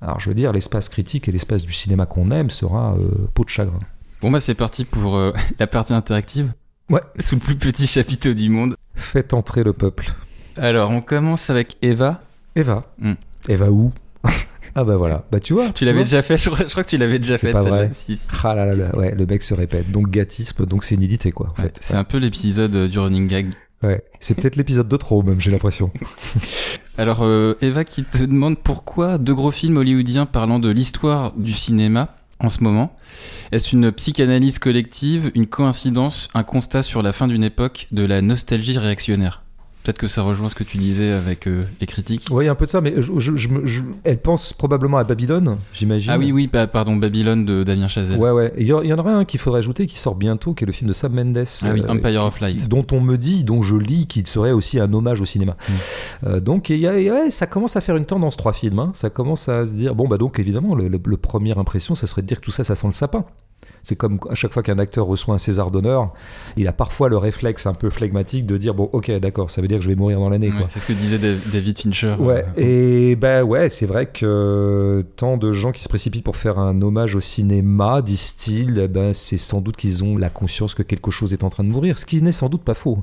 alors 0.01 0.19
je 0.19 0.29
veux 0.29 0.35
dire, 0.35 0.51
l'espace 0.51 0.89
critique 0.89 1.27
et 1.27 1.31
l'espace 1.31 1.63
du 1.63 1.73
cinéma 1.73 2.05
qu'on 2.07 2.31
aime 2.31 2.49
sera 2.49 2.95
euh, 2.95 3.27
peau 3.33 3.43
de 3.43 3.49
chagrin. 3.49 3.79
Bon 4.21 4.31
bah 4.31 4.39
c'est 4.39 4.55
parti 4.55 4.85
pour 4.85 5.15
euh, 5.15 5.33
la 5.59 5.67
partie 5.67 5.93
interactive. 5.93 6.51
Ouais. 6.91 7.01
Sous 7.19 7.35
le 7.35 7.41
plus 7.41 7.55
petit 7.55 7.87
chapiteau 7.87 8.33
du 8.33 8.49
monde. 8.49 8.75
Faites 8.95 9.33
entrer 9.33 9.63
le 9.63 9.73
peuple. 9.73 10.11
Alors 10.57 10.91
on 10.91 11.01
commence 11.01 11.49
avec 11.49 11.77
Eva. 11.81 12.21
Eva. 12.55 12.85
Hmm. 12.99 13.13
Eva 13.47 13.71
où 13.71 13.91
Ah 14.75 14.83
bah 14.85 14.95
voilà, 14.97 15.25
bah 15.31 15.39
tu 15.41 15.53
vois. 15.53 15.69
Tu 15.71 15.83
l'avais 15.85 16.03
déjà 16.05 16.21
fait, 16.21 16.37
je 16.37 16.49
crois, 16.49 16.65
je 16.65 16.71
crois 16.71 16.83
que 16.83 16.89
tu 16.89 16.97
l'avais 16.97 17.19
déjà 17.19 17.37
C'est 17.37 17.47
fait. 17.47 17.53
pas 17.53 17.63
vrai. 17.63 17.89
Si, 17.93 18.15
si. 18.17 18.27
Ah 18.43 18.55
là 18.55 18.65
là 18.65 18.75
là, 18.75 18.95
ouais, 18.97 19.13
le 19.15 19.25
mec 19.25 19.43
se 19.43 19.53
répète. 19.53 19.91
Donc 19.91 20.09
gâtisme, 20.09 20.65
donc 20.65 20.83
sénilité 20.85 21.31
quoi. 21.31 21.47
En 21.57 21.61
Ouais, 21.61 21.67
fait. 21.69 21.77
c'est 21.81 21.95
un 21.95 22.03
peu 22.05 22.17
l'épisode 22.17 22.73
euh, 22.75 22.87
du 22.87 22.99
running 22.99 23.27
gag. 23.27 23.47
Ouais, 23.83 24.03
c'est 24.19 24.35
peut-être 24.35 24.55
l'épisode 24.57 24.87
de 24.87 24.95
trop 24.97 25.23
même, 25.23 25.41
j'ai 25.41 25.49
l'impression. 25.51 25.91
Alors 26.97 27.23
euh, 27.23 27.55
Eva 27.61 27.83
qui 27.83 28.03
te 28.03 28.23
demande 28.23 28.59
pourquoi 28.59 29.17
deux 29.17 29.33
gros 29.33 29.51
films 29.51 29.77
hollywoodiens 29.77 30.25
parlant 30.25 30.59
de 30.59 30.69
l'histoire 30.69 31.33
du 31.35 31.53
cinéma 31.53 32.15
en 32.43 32.49
ce 32.49 32.63
moment. 32.63 32.95
Est-ce 33.51 33.75
une 33.75 33.91
psychanalyse 33.91 34.59
collective, 34.59 35.31
une 35.35 35.47
coïncidence, 35.47 36.27
un 36.33 36.43
constat 36.43 36.83
sur 36.83 37.01
la 37.01 37.13
fin 37.13 37.27
d'une 37.27 37.43
époque 37.43 37.87
de 37.91 38.03
la 38.03 38.21
nostalgie 38.21 38.77
réactionnaire? 38.77 39.43
Peut-être 39.83 39.97
que 39.97 40.07
ça 40.07 40.21
rejoint 40.21 40.47
ce 40.47 40.53
que 40.55 40.63
tu 40.63 40.77
disais 40.77 41.11
avec 41.11 41.47
euh, 41.47 41.63
les 41.79 41.87
critiques. 41.87 42.27
Oui, 42.29 42.47
un 42.47 42.53
peu 42.53 42.65
de 42.65 42.69
ça, 42.69 42.81
mais 42.81 42.93
je, 42.97 43.11
je- 43.17 43.35
je 43.35 43.47
me- 43.49 43.65
je- 43.65 43.81
elle 44.03 44.19
pense 44.19 44.53
probablement 44.53 44.97
à 44.97 45.03
Babylone, 45.03 45.57
j'imagine. 45.73 46.11
Ah 46.13 46.19
oui, 46.19 46.31
oui, 46.31 46.47
bah, 46.51 46.67
pardon, 46.67 46.95
Babylone 46.97 47.45
de 47.45 47.63
Damien 47.63 47.87
Chazelle. 47.87 48.19
Ouais, 48.19 48.29
ouais. 48.29 48.53
Il 48.59 48.67
y, 48.67 48.73
en- 48.73 48.99
aurait 48.99 49.13
un 49.13 49.25
qu'il 49.25 49.39
faudrait 49.39 49.59
ajouter 49.59 49.87
qui 49.87 49.97
sort 49.97 50.13
bientôt, 50.15 50.53
qui 50.53 50.63
est 50.65 50.67
le 50.67 50.73
film 50.73 50.87
de 50.87 50.93
Sam 50.93 51.13
Mendes. 51.13 51.43
Ah 51.63 51.71
oui, 51.73 51.81
euh, 51.81 51.87
Empire 51.89 52.23
of 52.25 52.39
Light. 52.41 52.67
dont 52.69 52.85
on 52.91 53.01
me 53.01 53.17
dit, 53.17 53.43
dont 53.43 53.63
je 53.63 53.75
lis 53.75 54.05
qu'il 54.05 54.27
serait 54.27 54.51
aussi 54.51 54.79
un 54.79 54.93
hommage 54.93 55.19
au 55.19 55.25
cinéma. 55.25 55.57
Mm. 55.67 55.73
Euh, 56.27 56.39
donc 56.39 56.67
ouais, 56.69 57.31
ça 57.31 57.47
commence 57.47 57.75
à 57.75 57.81
faire 57.81 57.95
une 57.97 58.05
tendance 58.05 58.37
trois 58.37 58.53
films. 58.53 58.77
hein. 58.79 58.91
Ça 58.93 59.09
commence 59.09 59.49
à 59.49 59.65
se 59.65 59.73
dire 59.73 59.95
bon 59.95 60.07
bah 60.07 60.17
donc 60.19 60.37
évidemment 60.39 60.75
le, 60.75 60.87
le- 60.89 60.99
le 61.03 61.17
première 61.17 61.57
impression 61.57 61.95
ça 61.95 62.05
serait 62.05 62.21
de 62.21 62.27
dire 62.27 62.39
que 62.39 62.45
tout 62.45 62.51
ça 62.51 62.63
ça 62.63 62.75
sent 62.75 62.85
le 62.87 62.93
sapin. 62.93 63.25
C'est 63.83 63.95
comme 63.95 64.19
à 64.29 64.35
chaque 64.35 64.53
fois 64.53 64.61
qu'un 64.63 64.77
acteur 64.79 65.05
reçoit 65.07 65.33
un 65.33 65.37
César 65.39 65.71
d'honneur, 65.71 66.13
il 66.55 66.67
a 66.67 66.73
parfois 66.73 67.09
le 67.09 67.17
réflexe 67.17 67.65
un 67.65 67.73
peu 67.73 67.89
flegmatique 67.89 68.45
de 68.45 68.57
dire 68.57 68.73
bon 68.75 68.89
ok 68.93 69.09
d'accord 69.19 69.49
ça 69.49 69.61
veut 69.61 69.67
dire 69.67 69.77
que 69.79 69.83
je 69.83 69.89
vais 69.89 69.95
mourir 69.95 70.19
dans 70.19 70.29
l'année 70.29 70.49
Ouais, 70.51 70.65
c'est 70.69 70.79
ce 70.79 70.85
que 70.85 70.93
disait 70.93 71.17
Dav- 71.17 71.51
David 71.51 71.79
Fincher. 71.79 72.15
Ouais, 72.19 72.45
euh, 72.57 72.61
et 73.11 73.15
ben 73.15 73.43
ouais, 73.43 73.69
c'est 73.69 73.85
vrai 73.87 74.05
que 74.07 75.03
tant 75.15 75.37
de 75.37 75.51
gens 75.51 75.71
qui 75.71 75.83
se 75.83 75.89
précipitent 75.89 76.23
pour 76.23 76.37
faire 76.37 76.59
un 76.59 76.79
hommage 76.81 77.15
au 77.15 77.19
cinéma, 77.19 78.01
disent-ils, 78.01 78.77
eh 78.79 78.87
ben 78.87 79.13
c'est 79.13 79.37
sans 79.37 79.61
doute 79.61 79.77
qu'ils 79.77 80.03
ont 80.03 80.17
la 80.17 80.29
conscience 80.29 80.75
que 80.75 80.83
quelque 80.83 81.09
chose 81.11 81.33
est 81.33 81.43
en 81.43 81.49
train 81.49 81.63
de 81.63 81.69
mourir, 81.69 81.97
ce 81.99 82.05
qui 82.05 82.21
n'est 82.21 82.31
sans 82.31 82.49
doute 82.49 82.63
pas 82.63 82.73
faux. 82.75 82.99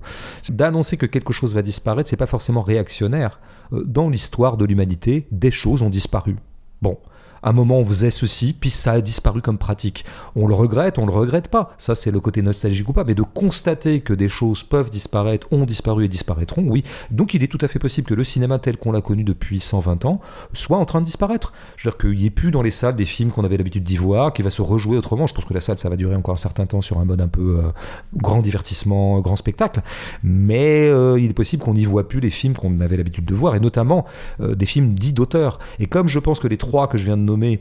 D'annoncer 0.49 0.97
que 0.97 1.07
quelque 1.07 1.33
chose 1.33 1.55
va 1.55 1.63
disparaître, 1.63 2.09
c'est 2.09 2.17
pas 2.17 2.27
forcément 2.27 2.63
réactionnaire. 2.63 3.41
Euh, 3.73 3.83
Dans 3.85 4.09
l'histoire 4.11 4.57
de 4.57 4.65
l'humanité, 4.65 5.27
des 5.33 5.51
choses 5.51 5.83
ont 5.83 5.91
disparu. 5.91 6.37
Bon, 6.83 6.99
À 7.43 7.51
un 7.51 7.53
moment, 7.53 7.79
on 7.79 7.85
faisait 7.85 8.11
ceci, 8.11 8.53
puis 8.53 8.71
ça 8.71 8.93
a 8.93 9.01
disparu 9.01 9.43
comme 9.43 9.59
pratique. 9.59 10.05
On 10.37 10.47
le 10.47 10.55
regrette, 10.55 10.99
on 10.99 11.07
le 11.07 11.13
regrette 11.13 11.49
pas. 11.49 11.75
Ça, 11.79 11.95
c'est 11.95 12.11
le 12.11 12.21
côté 12.21 12.43
nostalgique 12.43 12.89
ou 12.89 12.93
pas. 12.93 13.05
Mais 13.05 13.15
de 13.15 13.23
constater 13.23 14.01
que 14.01 14.13
des 14.13 14.29
choses 14.29 14.63
peuvent 14.63 14.91
disparaître, 14.91 15.47
ont 15.51 15.65
disparu 15.65 16.05
et 16.05 16.09
disparaîtront, 16.09 16.65
oui. 16.67 16.85
Donc, 17.11 17.35
il 17.35 17.43
est 17.43 17.49
tout 17.49 17.59
à 17.61 17.69
fait 17.69 17.79
possible 17.79 18.09
que 18.09 18.15
le 18.15 18.25
cinéma 18.25 18.59
tel 18.59 18.77
qu'on 18.77 18.93
l'a 18.93 19.01
connu 19.01 19.25
depuis 19.25 19.61
120 19.61 20.05
ans 20.05 20.21
soit 20.53 20.79
en 20.79 20.85
train 20.85 21.01
de 21.01 21.07
disparaître. 21.07 21.53
Je 21.77 21.89
veux 21.89 21.93
dire 21.93 21.99
qu'il 21.99 22.19
n'y 22.19 22.27
ait 22.27 22.31
plus 22.31 22.51
dans 22.51 22.63
les 22.63 22.71
salles 22.71 22.97
des 22.97 23.05
films 23.05 23.31
qu'on 23.31 23.45
avait 23.45 23.57
l'habitude 23.57 23.85
d'y 23.85 23.97
voir, 23.97 24.33
qui 24.33 24.43
va 24.43 24.51
se 24.51 24.63
rejouer 24.63 24.97
autrement. 24.97 25.27
Je 25.27 25.35
pense 25.35 25.45
que 25.45 25.55
la 25.55 25.61
salle, 25.61 25.79
ça 25.79 25.89
va 25.89 25.97
durer 25.97 26.15
encore 26.15 26.35
un 26.35 26.39
certain 26.39 26.67
temps 26.67 26.81
sur 26.81 26.99
un 26.99 27.05
mode 27.05 27.21
un 27.21 27.29
peu 27.29 27.61
euh, 27.63 27.71
grand 28.17 28.43
divertissement, 28.43 29.21
grand 29.21 29.37
spectacle. 29.37 29.83
Mais 30.23 30.89
euh, 30.89 31.19
il 31.19 31.31
est 31.31 31.35
possible 31.35 31.63
qu'on 31.63 31.75
n'y 31.75 31.85
voit 31.85 32.09
plus 32.09 32.21
les 32.21 32.31
films 32.31 32.55
qu'on 32.55 32.81
avait 32.81 32.97
l'habitude 32.97 33.25
de 33.25 33.35
voir, 33.35 33.55
et 33.55 33.61
notamment 33.61 34.05
euh, 34.41 34.55
des 34.55 34.67
films 34.67 34.95
dits 34.95 35.13
d'auteur. 35.13 35.59
Et 35.79 35.87
comme 35.87 36.09
je 36.09 36.19
pense 36.19 36.41
que 36.41 36.49
les 36.49 36.57
trois 36.57 36.89
que 36.89 36.99
je 36.99 37.05
viens 37.05 37.17
de 37.17 37.23
nommer 37.29 37.61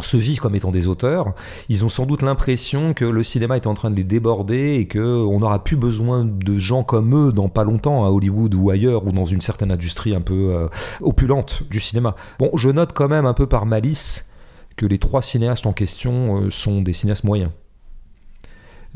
se 0.00 0.16
vivent 0.16 0.40
comme 0.40 0.56
étant 0.56 0.72
des 0.72 0.88
auteurs, 0.88 1.34
ils 1.68 1.84
ont 1.84 1.88
sans 1.88 2.06
doute 2.06 2.22
l'impression 2.22 2.94
que 2.94 3.04
le 3.04 3.22
cinéma 3.22 3.56
est 3.56 3.66
en 3.66 3.74
train 3.74 3.90
de 3.90 3.96
les 3.96 4.04
déborder 4.04 4.74
et 4.74 4.88
qu'on 4.88 5.38
n'aura 5.38 5.62
plus 5.62 5.76
besoin 5.76 6.24
de 6.24 6.58
gens 6.58 6.82
comme 6.82 7.28
eux 7.28 7.32
dans 7.32 7.48
pas 7.48 7.64
longtemps 7.64 8.04
à 8.04 8.10
Hollywood 8.10 8.54
ou 8.54 8.70
ailleurs 8.70 9.06
ou 9.06 9.12
dans 9.12 9.26
une 9.26 9.40
certaine 9.40 9.70
industrie 9.70 10.14
un 10.14 10.20
peu 10.20 10.54
euh, 10.54 10.68
opulente 11.00 11.62
du 11.70 11.78
cinéma. 11.78 12.16
Bon, 12.38 12.50
je 12.56 12.70
note 12.70 12.92
quand 12.92 13.08
même 13.08 13.26
un 13.26 13.34
peu 13.34 13.46
par 13.46 13.66
malice 13.66 14.30
que 14.76 14.86
les 14.86 14.98
trois 14.98 15.22
cinéastes 15.22 15.66
en 15.66 15.72
question 15.72 16.40
euh, 16.40 16.50
sont 16.50 16.82
des 16.82 16.92
cinéastes 16.92 17.24
moyens. 17.24 17.50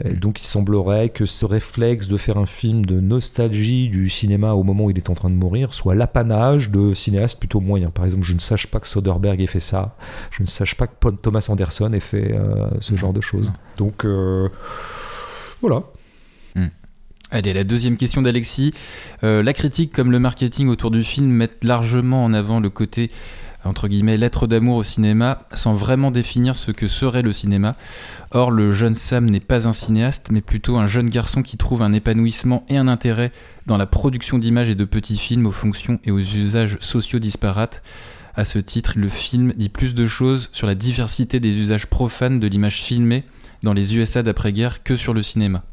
Donc 0.05 0.41
il 0.41 0.47
semblerait 0.47 1.09
que 1.09 1.27
ce 1.27 1.45
réflexe 1.45 2.07
de 2.07 2.17
faire 2.17 2.37
un 2.39 2.47
film 2.47 2.87
de 2.87 3.01
nostalgie 3.01 3.89
du 3.89 4.09
cinéma 4.09 4.53
au 4.53 4.63
moment 4.63 4.85
où 4.85 4.91
il 4.91 4.97
est 4.97 5.11
en 5.11 5.15
train 5.15 5.29
de 5.29 5.35
mourir 5.35 5.75
soit 5.75 5.97
l'apanage 5.97 6.71
de 6.71 6.95
cinéastes 6.95 7.39
plutôt 7.39 7.59
moyens. 7.59 7.91
Par 7.93 8.05
exemple, 8.05 8.25
je 8.25 8.35
ne 8.35 8.39
sache 8.39 8.69
pas 8.69 8.79
que 8.79 8.87
Soderbergh 8.87 9.41
ait 9.41 9.49
fait 9.49 9.59
ça, 9.59 9.97
je 10.31 10.43
ne 10.43 10.47
sache 10.47 10.77
pas 10.77 10.87
que 10.87 11.11
Thomas 11.11 11.47
Anderson 11.49 11.93
ait 11.93 12.01
fait 12.01 12.33
euh, 12.33 12.69
ce 12.79 12.95
genre 12.95 13.13
de 13.13 13.21
choses. 13.21 13.53
Donc 13.77 14.05
euh, 14.05 14.49
voilà. 15.63 15.83
Allez, 17.31 17.53
la 17.53 17.65
deuxième 17.65 17.99
question 17.99 18.23
d'Alexis. 18.23 18.73
Euh, 19.23 19.43
la 19.43 19.53
critique 19.53 19.93
comme 19.93 20.11
le 20.11 20.19
marketing 20.19 20.69
autour 20.69 20.91
du 20.91 21.05
film 21.05 21.27
mettent 21.27 21.63
largement 21.63 22.25
en 22.25 22.33
avant 22.33 22.59
le 22.59 22.71
côté 22.71 23.11
entre 23.65 23.87
guillemets 23.87 24.17
lettre 24.17 24.47
d'amour 24.47 24.77
au 24.77 24.83
cinéma 24.83 25.43
sans 25.53 25.75
vraiment 25.75 26.11
définir 26.11 26.57
ce 26.57 26.71
que 26.71 26.87
serait 26.87 27.21
le 27.21 27.35
cinéma. 27.35 27.77
Or, 28.31 28.51
le 28.51 28.73
jeune 28.73 28.95
Sam 28.95 29.27
n'est 29.27 29.41
pas 29.41 29.67
un 29.67 29.73
cinéaste, 29.73 30.29
mais 30.31 30.43
plutôt 30.43 30.77
un 30.77 30.87
jeune 30.87 31.09
garçon 31.09 31.43
qui 31.43 31.57
trouve 31.57 31.83
un 31.83 31.95
épanouissement 31.95 32.65
et 32.69 32.77
un 32.77 32.87
intérêt 32.87 33.33
dans 33.67 33.79
la 33.79 33.87
production 33.87 34.39
d'images 34.39 34.69
et 34.69 34.75
de 34.75 34.85
petits 34.85 35.17
films 35.17 35.47
aux 35.47 35.53
fonctions 35.53 35.99
et 36.05 36.11
aux 36.11 36.19
usages 36.19 36.77
sociaux 36.81 37.21
disparates. 37.21 37.83
À 38.35 38.45
ce 38.45 38.59
titre, 38.59 38.93
le 38.97 39.09
film 39.09 39.55
dit 39.57 39.71
plus 39.71 39.95
de 39.95 40.07
choses 40.07 40.51
sur 40.53 40.67
la 40.67 40.75
diversité 40.75 41.41
des 41.41 41.57
usages 41.57 41.87
profanes 41.87 42.39
de 42.39 42.47
l'image 42.47 42.83
filmée 42.83 43.25
dans 43.63 43.73
les 43.73 43.97
USA 43.97 44.23
d'après-guerre 44.23 44.83
que 44.83 44.95
sur 44.95 45.15
le 45.15 45.23
cinéma. 45.23 45.65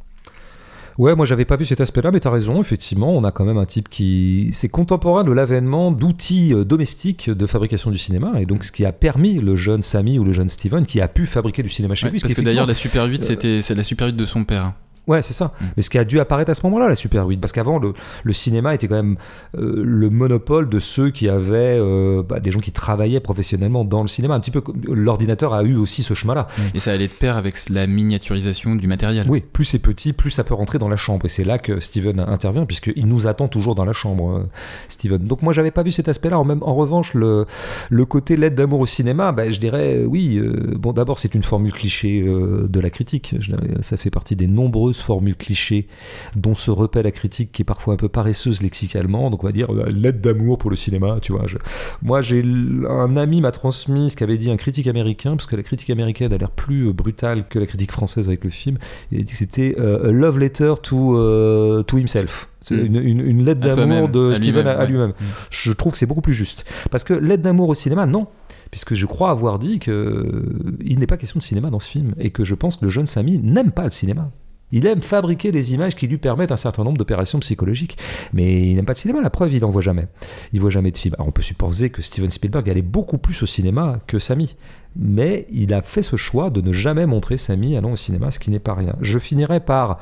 Ouais, 0.98 1.14
moi 1.16 1.26
j'avais 1.26 1.44
pas 1.46 1.56
vu 1.58 1.66
cet 1.66 1.82
aspect-là, 1.82 2.12
mais 2.12 2.20
t'as 2.22 2.30
raison, 2.30 2.62
effectivement, 2.62 3.12
on 3.16 3.24
a 3.26 3.32
quand 3.32 3.44
même 3.46 3.58
un 3.58 3.66
type 3.66 3.90
qui. 3.90 4.50
C'est 4.54 4.70
contemporain 4.70 5.24
de 5.26 5.32
l'avènement 5.34 5.92
d'outils 5.92 6.54
euh, 6.54 6.64
domestiques 6.64 7.30
de 7.30 7.46
fabrication 7.46 7.92
du 7.92 7.98
cinéma, 7.98 8.34
et 8.40 8.46
donc 8.46 8.64
ce 8.64 8.72
qui 8.72 8.86
a 8.86 8.92
permis 8.94 9.34
le 9.36 9.56
jeune 9.56 9.84
Sammy 9.84 10.20
ou 10.20 10.24
le 10.24 10.32
jeune 10.32 10.48
Steven 10.50 10.86
qui 10.86 11.02
a 11.02 11.08
pu 11.08 11.26
fabriquer 11.26 11.64
du 11.64 11.70
cinéma 11.70 11.96
chez 11.96 12.06
Ouais, 12.06 12.12
lui. 12.12 12.20
parce 12.20 12.34
que 12.34 12.42
d'ailleurs, 12.42 12.66
la 12.68 12.74
Super 12.74 13.06
8, 13.06 13.24
c'était 13.24 13.62
c'est 13.62 13.76
la 13.76 13.84
Super 13.84 14.08
8 14.08 14.14
de 14.16 14.26
son 14.26 14.46
père. 14.46 14.74
Ouais, 15.08 15.22
c'est 15.22 15.34
ça. 15.34 15.54
Mm. 15.60 15.66
Mais 15.78 15.84
ce 15.84 15.90
qui 15.90 15.98
a 15.98 16.04
dû 16.04 16.20
apparaître 16.20 16.52
à 16.52 16.56
ce 16.56 16.66
moment-là, 16.66 16.88
la 16.90 16.96
Super 16.96 17.26
8, 17.26 17.38
parce 17.38 17.52
qu'avant, 17.52 17.80
le, 17.80 17.94
le 18.24 18.34
cinéma 18.34 18.74
était 18.74 18.88
quand 18.88 18.96
même 18.96 19.18
euh, 19.58 19.84
le 19.84 20.10
monopole 20.10 20.70
de 20.70 20.80
ceux 20.80 21.10
qui 21.10 21.30
avaient 21.30 21.78
euh, 21.80 22.24
bah, 22.24 22.40
des 22.40 22.52
gens 22.52 22.60
qui 22.60 22.72
travaillaient 22.72 23.20
professionnellement 23.20 23.86
dans 23.86 24.02
le 24.02 24.08
cinéma. 24.08 24.36
Un 24.36 24.40
petit 24.40 24.52
peu 24.52 24.62
comme 24.62 24.82
l'ordinateur 24.88 25.54
a 25.54 25.64
eu 25.64 25.76
aussi 25.76 26.04
ce 26.04 26.14
chemin-là. 26.14 26.48
Et 26.74 26.80
ça 26.80 26.92
allait 26.92 27.08
de 27.08 27.14
pair 27.14 27.38
avec 27.38 27.70
la 27.70 27.88
miniaturisation 27.88 28.76
du 28.76 28.88
matériel. 28.88 29.26
Oui, 29.30 29.42
plus 29.42 29.66
c'est 29.66 29.80
petit, 29.80 30.14
plus 30.14 30.32
ça 30.32 30.44
peut 30.44 30.54
rentrer 30.54 30.80
dans 30.80 30.90
la 30.90 30.96
chambre. 30.96 31.26
Et 31.26 31.30
c'est 31.30 31.44
là 31.44 31.58
que 31.58 31.80
Steven 31.80 32.20
intervient, 32.20 32.66
puisqu'il 32.66 33.06
nous 33.06 33.28
attend 33.28 33.48
toujours 33.48 33.76
dans 33.76 33.86
la 33.86 33.94
chambre, 33.94 34.38
euh, 34.38 34.50
Steven. 34.90 35.20
Donc 35.20 35.42
moi, 35.42 35.54
j'avais 35.54 35.72
pas 35.72 35.84
vu 35.84 35.92
cet 35.92 36.08
aspect-là. 36.08 36.40
En, 36.40 36.44
même, 36.44 36.60
en 36.62 36.76
revanche, 36.76 37.14
le, 37.14 37.46
le 37.90 38.06
côté 38.06 38.38
lettre 38.38 38.56
d'amour 38.56 38.80
au 38.80 38.86
cinéma, 38.86 39.32
bah, 39.32 39.50
je 39.50 39.60
dirais, 39.60 40.04
oui, 40.06 40.38
euh, 40.38 40.74
bon, 40.78 40.94
d'abord, 40.94 41.20
c'est 41.20 41.36
une 41.36 41.44
formule 41.44 41.74
cliché 41.74 42.22
euh, 42.22 42.68
de 42.68 42.80
la 42.80 42.90
critique. 42.90 43.36
Je 43.40 43.56
ça 43.82 43.98
fait 43.98 44.10
partie 44.10 44.36
des 44.36 44.48
nombreuses 44.96 45.02
formules 45.06 45.36
clichés 45.36 45.88
dont 46.36 46.56
se 46.56 46.72
repaît 46.72 47.04
la 47.04 47.12
critique, 47.12 47.52
qui 47.52 47.62
est 47.62 47.66
parfois 47.66 47.94
un 47.94 47.98
peu 47.98 48.10
paresseuse 48.10 48.62
lexicalement. 48.62 49.30
Donc 49.30 49.44
on 49.44 49.48
va 49.48 49.52
dire, 49.54 49.72
euh, 49.74 49.90
lettre 49.90 50.20
d'amour 50.22 50.58
pour 50.58 50.70
le 50.70 50.76
cinéma, 50.76 51.18
tu 51.22 51.32
vois. 51.32 51.48
Je- 51.48 51.58
moi, 52.02 52.22
j'ai 52.22 52.44
un 52.90 53.18
ami 53.18 53.42
m'a 53.42 53.52
transmis 53.52 54.10
ce 54.10 54.16
qu'avait 54.16 54.38
dit 54.38 54.50
un 54.52 54.58
critique 54.58 54.88
américain, 54.88 55.36
parce 55.36 55.48
que 55.48 55.56
la 55.56 55.64
critique 55.64 55.90
américaine 55.90 56.32
a 56.34 56.38
l'air 56.38 56.52
plus 56.52 56.88
euh, 56.88 56.94
brutale 56.94 57.48
que 57.48 57.60
la 57.60 57.66
critique 57.66 57.92
française 57.92 58.28
avec 58.28 58.44
le 58.44 58.50
film. 58.50 58.78
Il 59.12 59.20
a 59.20 59.24
dit 59.24 59.32
que 59.32 59.38
c'était 59.38 59.76
euh, 59.80 60.10
a 60.10 60.12
love 60.12 60.40
letter 60.40 60.74
to, 60.82 61.18
euh, 61.18 61.84
to 61.84 61.98
himself. 61.98 62.50
C'est 62.62 62.76
Mm. 62.76 62.86
une, 62.86 62.96
une- 62.96 63.22
une 63.22 63.46
lettre 63.46 63.62
d'amour 63.62 64.10
de 64.10 64.32
à 64.32 64.36
Steven 64.36 64.62
lui-même, 64.64 64.68
à, 64.78 64.80
ouais. 64.82 64.88
lui-même. 64.88 65.10
Mm. 65.12 65.24
Je 65.52 65.72
trouve 65.72 65.92
que 65.94 66.00
c'est 66.00 66.08
beaucoup 66.08 66.22
plus 66.22 66.34
juste. 66.34 66.66
Parce 66.90 67.04
que 67.04 67.14
lettre 67.14 67.44
d'amour 67.44 67.70
au 67.70 67.76
cinéma, 67.76 68.06
non. 68.06 68.28
Puisque 68.72 68.96
je 68.96 69.06
crois 69.06 69.30
avoir 69.30 69.60
dit 69.60 69.78
que 69.80 69.92
euh, 69.92 70.78
il 70.84 70.98
n'est 71.00 71.06
pas 71.08 71.18
question 71.18 71.38
de 71.38 71.44
cinéma 71.44 71.70
dans 71.70 71.80
ce 71.80 71.88
film. 71.88 72.14
Et 72.20 72.32
que 72.32 72.44
je 72.44 72.56
pense 72.56 72.76
que 72.78 72.86
le 72.86 72.90
jeune 72.92 73.06
Samy 73.06 73.38
n'aime 73.38 73.72
pas 73.72 73.84
le 73.84 73.92
cinéma. 73.92 74.32
Il 74.72 74.86
aime 74.88 75.02
fabriquer 75.02 75.52
des 75.52 75.74
images 75.74 75.96
qui 75.96 76.08
lui 76.08 76.18
permettent 76.18 76.52
un 76.52 76.58
certain 76.58 76.84
nombre 76.84 76.98
d'opérations 76.98 77.40
psychologiques. 77.40 77.98
Mais 78.34 78.68
il 78.68 78.76
n'aime 78.76 78.86
pas 78.86 78.94
le 78.94 78.98
cinéma. 78.98 79.22
La 79.22 79.30
preuve, 79.30 79.54
il 79.54 79.62
n'en 79.62 79.70
voit 79.70 79.82
jamais. 79.82 80.08
Il 80.54 80.60
voit 80.60 80.70
jamais 80.70 80.92
de 80.92 80.98
film. 80.98 81.16
Alors 81.16 81.28
on 81.28 81.32
peut 81.32 81.42
supposer 81.42 81.90
que 81.90 82.02
Steven 82.02 82.32
Spielberg 82.32 82.70
allait 82.70 82.82
beaucoup 82.82 83.18
plus 83.18 83.42
au 83.44 83.46
cinéma 83.46 84.00
que 84.08 84.20
Samy. 84.20 84.56
Mais 84.96 85.46
il 85.52 85.74
a 85.74 85.82
fait 85.82 86.02
ce 86.02 86.16
choix 86.16 86.50
de 86.50 86.62
ne 86.62 86.74
jamais 86.74 87.06
montrer 87.06 87.38
Samy 87.38 87.78
allant 87.78 87.92
au 87.92 87.96
cinéma, 87.96 88.32
ce 88.32 88.40
qui 88.40 88.50
n'est 88.50 88.60
pas 88.60 88.74
rien. 88.74 88.96
Je 89.02 89.20
finirai 89.20 89.60
par 89.60 90.00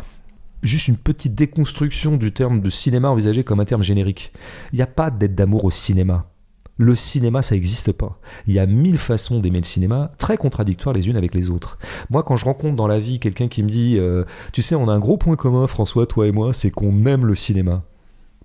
juste 0.61 0.87
une 0.87 0.97
petite 0.97 1.35
déconstruction 1.35 2.15
du 2.15 2.31
terme 2.31 2.61
de 2.61 2.69
cinéma 2.69 3.09
envisagé 3.09 3.43
comme 3.43 3.59
un 3.59 3.65
terme 3.65 3.83
générique. 3.83 4.31
Il 4.71 4.77
n'y 4.77 4.81
a 4.81 4.87
pas 4.87 5.11
d'aide 5.11 5.35
d'amour 5.35 5.65
au 5.65 5.71
cinéma. 5.71 6.32
Le 6.77 6.95
cinéma, 6.95 7.41
ça 7.43 7.53
n'existe 7.53 7.91
pas. 7.91 8.19
Il 8.47 8.53
y 8.53 8.59
a 8.59 8.65
mille 8.65 8.97
façons 8.97 9.39
d'aimer 9.39 9.59
le 9.59 9.65
cinéma, 9.65 10.11
très 10.17 10.37
contradictoires 10.37 10.93
les 10.93 11.07
unes 11.07 11.17
avec 11.17 11.35
les 11.35 11.49
autres. 11.49 11.77
Moi, 12.09 12.23
quand 12.23 12.35
je 12.35 12.45
rencontre 12.45 12.75
dans 12.75 12.87
la 12.87 12.99
vie 12.99 13.19
quelqu'un 13.19 13.47
qui 13.47 13.61
me 13.61 13.69
dit, 13.69 13.97
euh, 13.97 14.23
tu 14.53 14.63
sais, 14.63 14.73
on 14.73 14.89
a 14.89 14.91
un 14.91 14.99
gros 14.99 15.17
point 15.17 15.35
commun, 15.35 15.67
François, 15.67 16.07
toi 16.07 16.27
et 16.27 16.31
moi, 16.31 16.51
c'est 16.53 16.71
qu'on 16.71 17.05
aime 17.05 17.25
le 17.27 17.35
cinéma. 17.35 17.83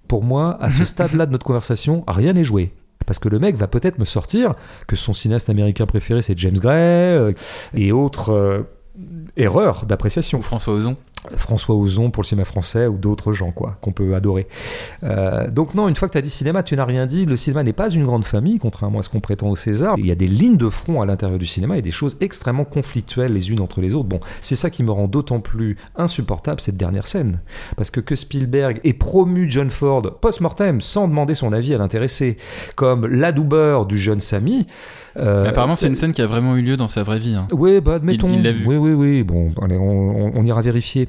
Pour 0.08 0.24
moi, 0.24 0.58
à 0.62 0.68
ce 0.68 0.84
stade-là 0.84 1.24
de 1.24 1.32
notre 1.32 1.46
conversation, 1.46 2.04
rien 2.06 2.34
n'est 2.34 2.44
joué. 2.44 2.72
Parce 3.06 3.18
que 3.18 3.30
le 3.30 3.38
mec 3.38 3.56
va 3.56 3.68
peut-être 3.68 3.98
me 3.98 4.04
sortir 4.04 4.54
que 4.86 4.94
son 4.94 5.14
cinéaste 5.14 5.48
américain 5.48 5.86
préféré, 5.86 6.20
c'est 6.20 6.38
James 6.38 6.58
Gray, 6.58 6.76
euh, 6.78 7.32
et 7.72 7.92
autres 7.92 8.30
euh, 8.30 8.62
erreurs 9.38 9.86
d'appréciation. 9.86 10.42
François 10.42 10.74
Ozon. 10.74 10.96
François 11.36 11.74
Ozon 11.74 12.10
pour 12.10 12.22
le 12.22 12.26
cinéma 12.26 12.44
français 12.44 12.86
ou 12.86 12.96
d'autres 12.96 13.32
gens 13.32 13.50
quoi 13.50 13.76
qu'on 13.80 13.92
peut 13.92 14.14
adorer. 14.14 14.46
Euh, 15.04 15.48
donc 15.50 15.74
non, 15.74 15.88
une 15.88 15.96
fois 15.96 16.08
que 16.08 16.12
tu 16.12 16.18
as 16.18 16.22
dit 16.22 16.30
cinéma, 16.30 16.62
tu 16.62 16.76
n'as 16.76 16.84
rien 16.84 17.06
dit. 17.06 17.24
Le 17.24 17.36
cinéma 17.36 17.62
n'est 17.62 17.72
pas 17.72 17.90
une 17.90 18.04
grande 18.04 18.24
famille, 18.24 18.58
contrairement 18.58 19.00
à 19.00 19.02
ce 19.02 19.10
qu'on 19.10 19.20
prétend 19.20 19.48
au 19.48 19.56
César. 19.56 19.94
Il 19.98 20.06
y 20.06 20.10
a 20.10 20.14
des 20.14 20.26
lignes 20.26 20.56
de 20.56 20.68
front 20.68 21.00
à 21.02 21.06
l'intérieur 21.06 21.38
du 21.38 21.46
cinéma 21.46 21.76
et 21.76 21.82
des 21.82 21.90
choses 21.90 22.16
extrêmement 22.20 22.64
conflictuelles 22.64 23.32
les 23.32 23.50
unes 23.50 23.60
entre 23.60 23.80
les 23.80 23.94
autres. 23.94 24.08
Bon, 24.08 24.20
c'est 24.42 24.56
ça 24.56 24.70
qui 24.70 24.82
me 24.82 24.90
rend 24.90 25.08
d'autant 25.08 25.40
plus 25.40 25.76
insupportable 25.96 26.60
cette 26.60 26.76
dernière 26.76 27.06
scène. 27.06 27.40
Parce 27.76 27.90
que 27.90 28.00
que 28.00 28.14
Spielberg 28.14 28.80
ait 28.84 28.92
promu 28.92 29.50
John 29.50 29.70
Ford 29.70 30.02
post-mortem 30.20 30.80
sans 30.80 31.08
demander 31.08 31.34
son 31.34 31.52
avis 31.52 31.74
à 31.74 31.78
l'intéressé 31.78 32.36
comme 32.76 33.06
l'adoubeur 33.06 33.86
du 33.86 33.98
jeune 33.98 34.20
Samy. 34.20 34.66
Euh, 35.16 35.42
Mais 35.44 35.48
apparemment, 35.48 35.76
c'est 35.76 35.86
une 35.88 35.94
scène 35.94 36.12
qui 36.12 36.22
a 36.22 36.26
vraiment 36.26 36.56
eu 36.56 36.62
lieu 36.62 36.76
dans 36.76 36.88
sa 36.88 37.02
vraie 37.02 37.18
vie. 37.18 37.34
hein. 37.34 37.48
oui, 37.52 37.80
bah 37.80 37.94
admettons. 37.94 38.28
Il- 38.28 38.36
il 38.36 38.42
l'a 38.42 38.52
vu. 38.52 38.66
Oui, 38.66 38.76
oui, 38.76 38.92
oui. 38.92 39.22
Bon, 39.24 39.52
allez, 39.62 39.76
on, 39.76 40.26
on- 40.26 40.32
on 40.34 40.42
ira 40.46 40.62
vérifier. 40.62 41.08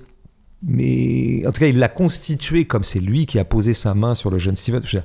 Mais 0.64 1.44
en 1.48 1.52
tout 1.52 1.60
cas, 1.62 1.68
il 1.68 1.80
l'a 1.80 1.88
constitué 1.88 2.66
comme 2.66 2.84
c'est 2.84 3.00
lui 3.00 3.26
qui 3.26 3.40
a 3.40 3.46
posé 3.46 3.74
sa 3.74 3.94
main 3.94 4.14
sur 4.14 4.30
le 4.30 4.38
jeune 4.40 4.56
Steven. 4.58 4.82
Je, 4.86 4.98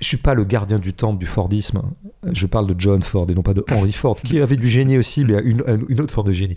je 0.00 0.04
suis 0.04 0.16
pas 0.16 0.34
le 0.34 0.44
gardien 0.44 0.78
du 0.80 0.94
temple 0.94 1.18
du 1.20 1.26
Fordisme. 1.26 1.82
Je 2.32 2.46
parle 2.46 2.66
de 2.66 2.74
John 2.78 3.02
Ford 3.02 3.26
et 3.30 3.34
non 3.34 3.42
pas 3.42 3.54
de 3.54 3.64
Henry 3.70 3.92
Ford, 3.92 4.16
qui 4.20 4.40
avait 4.40 4.56
du 4.56 4.66
génie 4.68 4.98
aussi, 4.98 5.24
mais 5.24 5.40
une, 5.44 5.62
une 5.88 6.00
autre 6.00 6.14
forme 6.14 6.28
de 6.28 6.32
génie. 6.32 6.56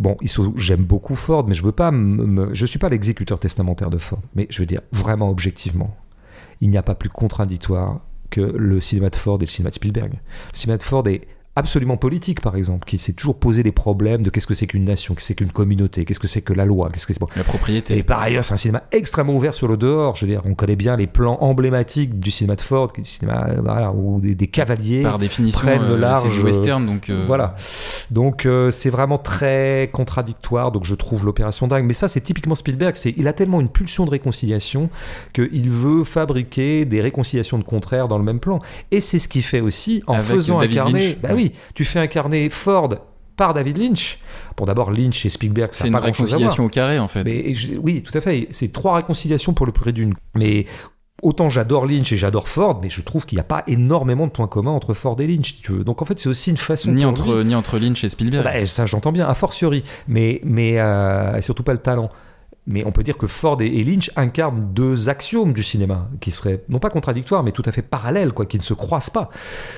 Bon, 0.00 0.16
il 0.20 0.28
se- 0.28 0.42
j'aime 0.56 0.82
beaucoup 0.82 1.14
Ford, 1.14 1.46
mais 1.48 1.54
je 1.54 1.62
veux 1.62 1.72
pas, 1.72 1.90
me- 1.90 2.52
je 2.52 2.66
suis 2.66 2.78
pas 2.78 2.88
l'exécuteur 2.90 3.38
testamentaire 3.38 3.88
de 3.90 3.98
Ford. 3.98 4.20
Mais 4.34 4.46
je 4.50 4.58
veux 4.60 4.66
dire 4.66 4.80
vraiment 4.92 5.30
objectivement, 5.30 5.96
il 6.60 6.68
n'y 6.68 6.76
a 6.76 6.82
pas 6.82 6.94
plus 6.94 7.08
contradictoire 7.10 8.00
que 8.30 8.40
le 8.40 8.80
cinéma 8.80 9.10
de 9.10 9.16
Ford 9.16 9.36
et 9.36 9.44
le 9.44 9.46
cinéma 9.46 9.70
de 9.70 9.74
Spielberg. 9.74 10.12
Le 10.12 10.56
cinéma 10.56 10.78
de 10.78 10.82
Ford 10.82 11.06
est 11.08 11.26
absolument 11.58 11.96
politique, 11.96 12.40
par 12.40 12.56
exemple, 12.56 12.84
qui 12.86 12.98
s'est 12.98 13.12
toujours 13.12 13.36
posé 13.38 13.62
les 13.62 13.72
problèmes 13.72 14.22
de 14.22 14.30
qu'est-ce 14.30 14.46
que 14.46 14.54
c'est 14.54 14.66
qu'une 14.66 14.84
nation, 14.84 15.14
qu'est-ce 15.14 15.24
que 15.24 15.28
c'est 15.28 15.34
qu'une 15.34 15.52
communauté, 15.52 16.04
qu'est-ce 16.04 16.20
que 16.20 16.26
c'est 16.26 16.40
que 16.42 16.52
la 16.52 16.64
loi, 16.64 16.88
qu'est-ce 16.92 17.06
que 17.06 17.12
c'est. 17.12 17.20
La 17.36 17.44
propriété. 17.44 17.98
Et 17.98 18.02
par 18.02 18.20
ailleurs, 18.20 18.44
c'est 18.44 18.54
un 18.54 18.58
cinéma 18.58 18.84
extrêmement 18.92 19.34
ouvert 19.34 19.52
sur 19.54 19.68
le 19.68 19.76
dehors. 19.76 20.16
Je 20.16 20.24
veux 20.24 20.30
dire, 20.32 20.42
on 20.44 20.54
connaît 20.54 20.76
bien 20.76 20.96
les 20.96 21.06
plans 21.06 21.36
emblématiques 21.40 22.18
du 22.20 22.30
cinéma 22.30 22.56
de 22.56 22.60
Ford, 22.60 22.92
du 22.92 23.04
cinéma 23.04 23.48
voilà, 23.62 23.92
où 23.92 24.20
des, 24.20 24.34
des 24.34 24.46
cavaliers 24.46 25.02
Par 25.02 25.18
définition, 25.18 25.58
prennent 25.60 25.82
le 25.82 25.94
euh, 25.94 25.98
large, 25.98 26.30
c'est 26.34 26.42
western, 26.42 26.86
donc. 26.86 27.10
euh, 27.10 27.24
voilà. 27.26 27.54
Donc 28.10 28.46
euh, 28.46 28.70
c'est 28.70 28.90
vraiment 28.90 29.18
très 29.18 29.90
contradictoire. 29.92 30.72
Donc 30.72 30.84
je 30.84 30.94
trouve 30.94 31.24
l'opération 31.24 31.66
dingue. 31.66 31.84
Mais 31.84 31.92
ça, 31.94 32.08
c'est 32.08 32.20
typiquement 32.20 32.54
Spielberg. 32.54 32.94
C'est 32.96 33.14
il 33.16 33.26
a 33.28 33.32
tellement 33.32 33.60
une 33.60 33.68
pulsion 33.68 34.04
de 34.04 34.10
réconciliation 34.10 34.90
qu'il 35.32 35.70
veut 35.70 36.04
fabriquer 36.04 36.84
des 36.84 37.00
réconciliations 37.00 37.58
de 37.58 37.64
contraires 37.64 38.08
dans 38.08 38.18
le 38.18 38.24
même 38.24 38.40
plan. 38.40 38.60
Et 38.90 39.00
c'est 39.00 39.18
ce 39.18 39.28
qu'il 39.28 39.42
fait 39.42 39.60
aussi 39.60 40.02
en 40.06 40.14
Avec 40.14 40.26
faisant 40.26 40.58
David 40.60 40.78
incarner. 40.78 41.06
Lynch. 41.08 41.18
Bah 41.20 41.30
oui, 41.34 41.47
tu 41.74 41.84
fais 41.84 41.98
incarner 42.00 42.50
Ford 42.50 42.88
par 43.36 43.54
David 43.54 43.78
Lynch. 43.78 44.18
Bon, 44.56 44.64
d'abord 44.64 44.90
Lynch 44.90 45.24
et 45.24 45.28
Spielberg, 45.28 45.70
C'est 45.72 45.90
pas 45.90 46.00
réconciliation 46.00 46.64
au 46.64 46.68
carré, 46.68 46.98
en 46.98 47.06
fait. 47.08 47.22
Mais 47.24 47.54
je- 47.54 47.76
oui, 47.76 48.02
tout 48.02 48.16
à 48.16 48.20
fait. 48.20 48.48
C'est 48.50 48.72
trois 48.72 48.96
réconciliations 48.96 49.52
pour 49.54 49.64
le 49.66 49.72
prix 49.72 49.92
d'une. 49.92 50.14
Mais 50.34 50.66
autant 51.22 51.48
j'adore 51.48 51.86
Lynch 51.86 52.12
et 52.12 52.16
j'adore 52.16 52.48
Ford, 52.48 52.78
mais 52.82 52.90
je 52.90 53.00
trouve 53.00 53.26
qu'il 53.26 53.36
n'y 53.36 53.40
a 53.40 53.44
pas 53.44 53.62
énormément 53.66 54.26
de 54.26 54.32
points 54.32 54.46
communs 54.48 54.70
entre 54.72 54.92
Ford 54.94 55.16
et 55.20 55.26
Lynch. 55.26 55.54
si 55.54 55.62
tu 55.62 55.72
veux. 55.72 55.84
Donc 55.84 56.02
en 56.02 56.04
fait, 56.04 56.18
c'est 56.18 56.28
aussi 56.28 56.50
une 56.50 56.56
façon. 56.56 56.90
Ni 56.92 57.04
entre, 57.04 57.36
lui- 57.38 57.44
ni 57.44 57.54
entre 57.54 57.78
Lynch 57.78 58.02
et 58.04 58.08
Spielberg. 58.10 58.42
Bah, 58.44 58.64
ça, 58.66 58.86
j'entends 58.86 59.12
bien, 59.12 59.28
a 59.28 59.34
fortiori. 59.34 59.84
Mais, 60.08 60.40
mais 60.44 60.78
euh, 60.80 61.40
surtout 61.40 61.62
pas 61.62 61.72
le 61.72 61.78
talent. 61.78 62.08
Mais 62.68 62.84
on 62.84 62.92
peut 62.92 63.02
dire 63.02 63.16
que 63.16 63.26
Ford 63.26 63.60
et, 63.62 63.82
Lynch 63.82 64.10
incarnent 64.14 64.74
deux 64.74 65.08
axiomes 65.08 65.54
du 65.54 65.62
cinéma 65.62 66.10
qui 66.20 66.30
seraient 66.30 66.62
non 66.68 66.78
pas 66.78 66.90
contradictoires, 66.90 67.42
mais 67.42 67.52
tout 67.52 67.62
à 67.64 67.72
fait 67.72 67.80
parallèles, 67.80 68.32
quoi, 68.32 68.44
qui 68.44 68.58
ne 68.58 68.62
se 68.62 68.74
croisent 68.74 69.08
pas. 69.08 69.30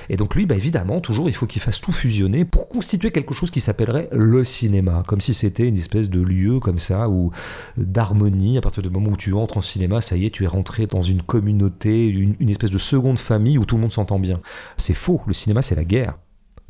Et 0.08 0.16
donc 0.16 0.34
lui, 0.34 0.44
bah, 0.44 0.56
évidemment, 0.56 1.00
toujours, 1.00 1.28
il 1.28 1.34
faut 1.34 1.46
qu'il 1.46 1.62
fasse 1.62 1.80
tout 1.80 1.92
fusionner 1.92 2.44
pour 2.44 2.68
constituer 2.68 3.12
quelque 3.12 3.32
chose 3.32 3.52
qui 3.52 3.60
s'appellerait 3.60 4.08
le 4.10 4.44
cinéma, 4.44 5.04
comme 5.06 5.20
si 5.20 5.34
c'était 5.34 5.68
une 5.68 5.78
espèce 5.78 6.10
de 6.10 6.20
lieu 6.20 6.58
comme 6.58 6.80
ça, 6.80 7.08
ou 7.08 7.30
d'harmonie. 7.76 8.58
À 8.58 8.60
partir 8.60 8.82
du 8.82 8.90
moment 8.90 9.12
où 9.12 9.16
tu 9.16 9.34
entres 9.34 9.58
en 9.58 9.62
cinéma, 9.62 10.00
ça 10.00 10.16
y 10.16 10.26
est, 10.26 10.30
tu 10.30 10.42
es 10.42 10.48
rentré 10.48 10.88
dans 10.88 11.02
une 11.02 11.22
communauté, 11.22 12.08
une, 12.08 12.34
une 12.40 12.50
espèce 12.50 12.70
de 12.70 12.78
seconde 12.78 13.20
famille 13.20 13.56
où 13.56 13.64
tout 13.64 13.76
le 13.76 13.82
monde 13.82 13.92
s'entend 13.92 14.18
bien. 14.18 14.40
C'est 14.76 14.94
faux. 14.94 15.20
Le 15.28 15.32
cinéma, 15.32 15.62
c'est 15.62 15.76
la 15.76 15.84
guerre. 15.84 16.18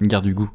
Une 0.01 0.09
guerre 0.09 0.23
du 0.23 0.35
goût. 0.35 0.51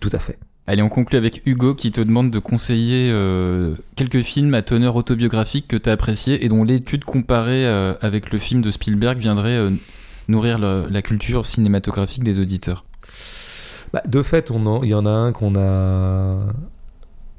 Tout 0.00 0.10
à 0.12 0.18
fait. 0.18 0.38
Allez, 0.68 0.82
on 0.82 0.88
conclut 0.88 1.18
avec 1.18 1.42
Hugo 1.44 1.74
qui 1.74 1.90
te 1.90 2.00
demande 2.00 2.30
de 2.30 2.38
conseiller 2.38 3.10
euh, 3.10 3.74
quelques 3.96 4.22
films 4.22 4.54
à 4.54 4.62
teneur 4.62 4.94
autobiographique 4.94 5.66
que 5.66 5.76
tu 5.76 5.88
as 5.88 5.92
appréciés 5.92 6.44
et 6.44 6.48
dont 6.48 6.62
l'étude 6.62 7.04
comparée 7.04 7.66
euh, 7.66 7.94
avec 8.00 8.30
le 8.30 8.38
film 8.38 8.62
de 8.62 8.70
Spielberg 8.70 9.18
viendrait 9.18 9.56
euh, 9.56 9.70
nourrir 10.28 10.58
la 10.58 11.02
culture 11.02 11.46
cinématographique 11.46 12.22
des 12.22 12.38
auditeurs. 12.38 12.84
Bah, 13.92 14.02
de 14.06 14.22
fait, 14.22 14.52
il 14.82 14.88
y 14.88 14.94
en 14.94 15.04
a 15.04 15.10
un 15.10 15.32
qu'on 15.32 15.56
a. 15.56 16.30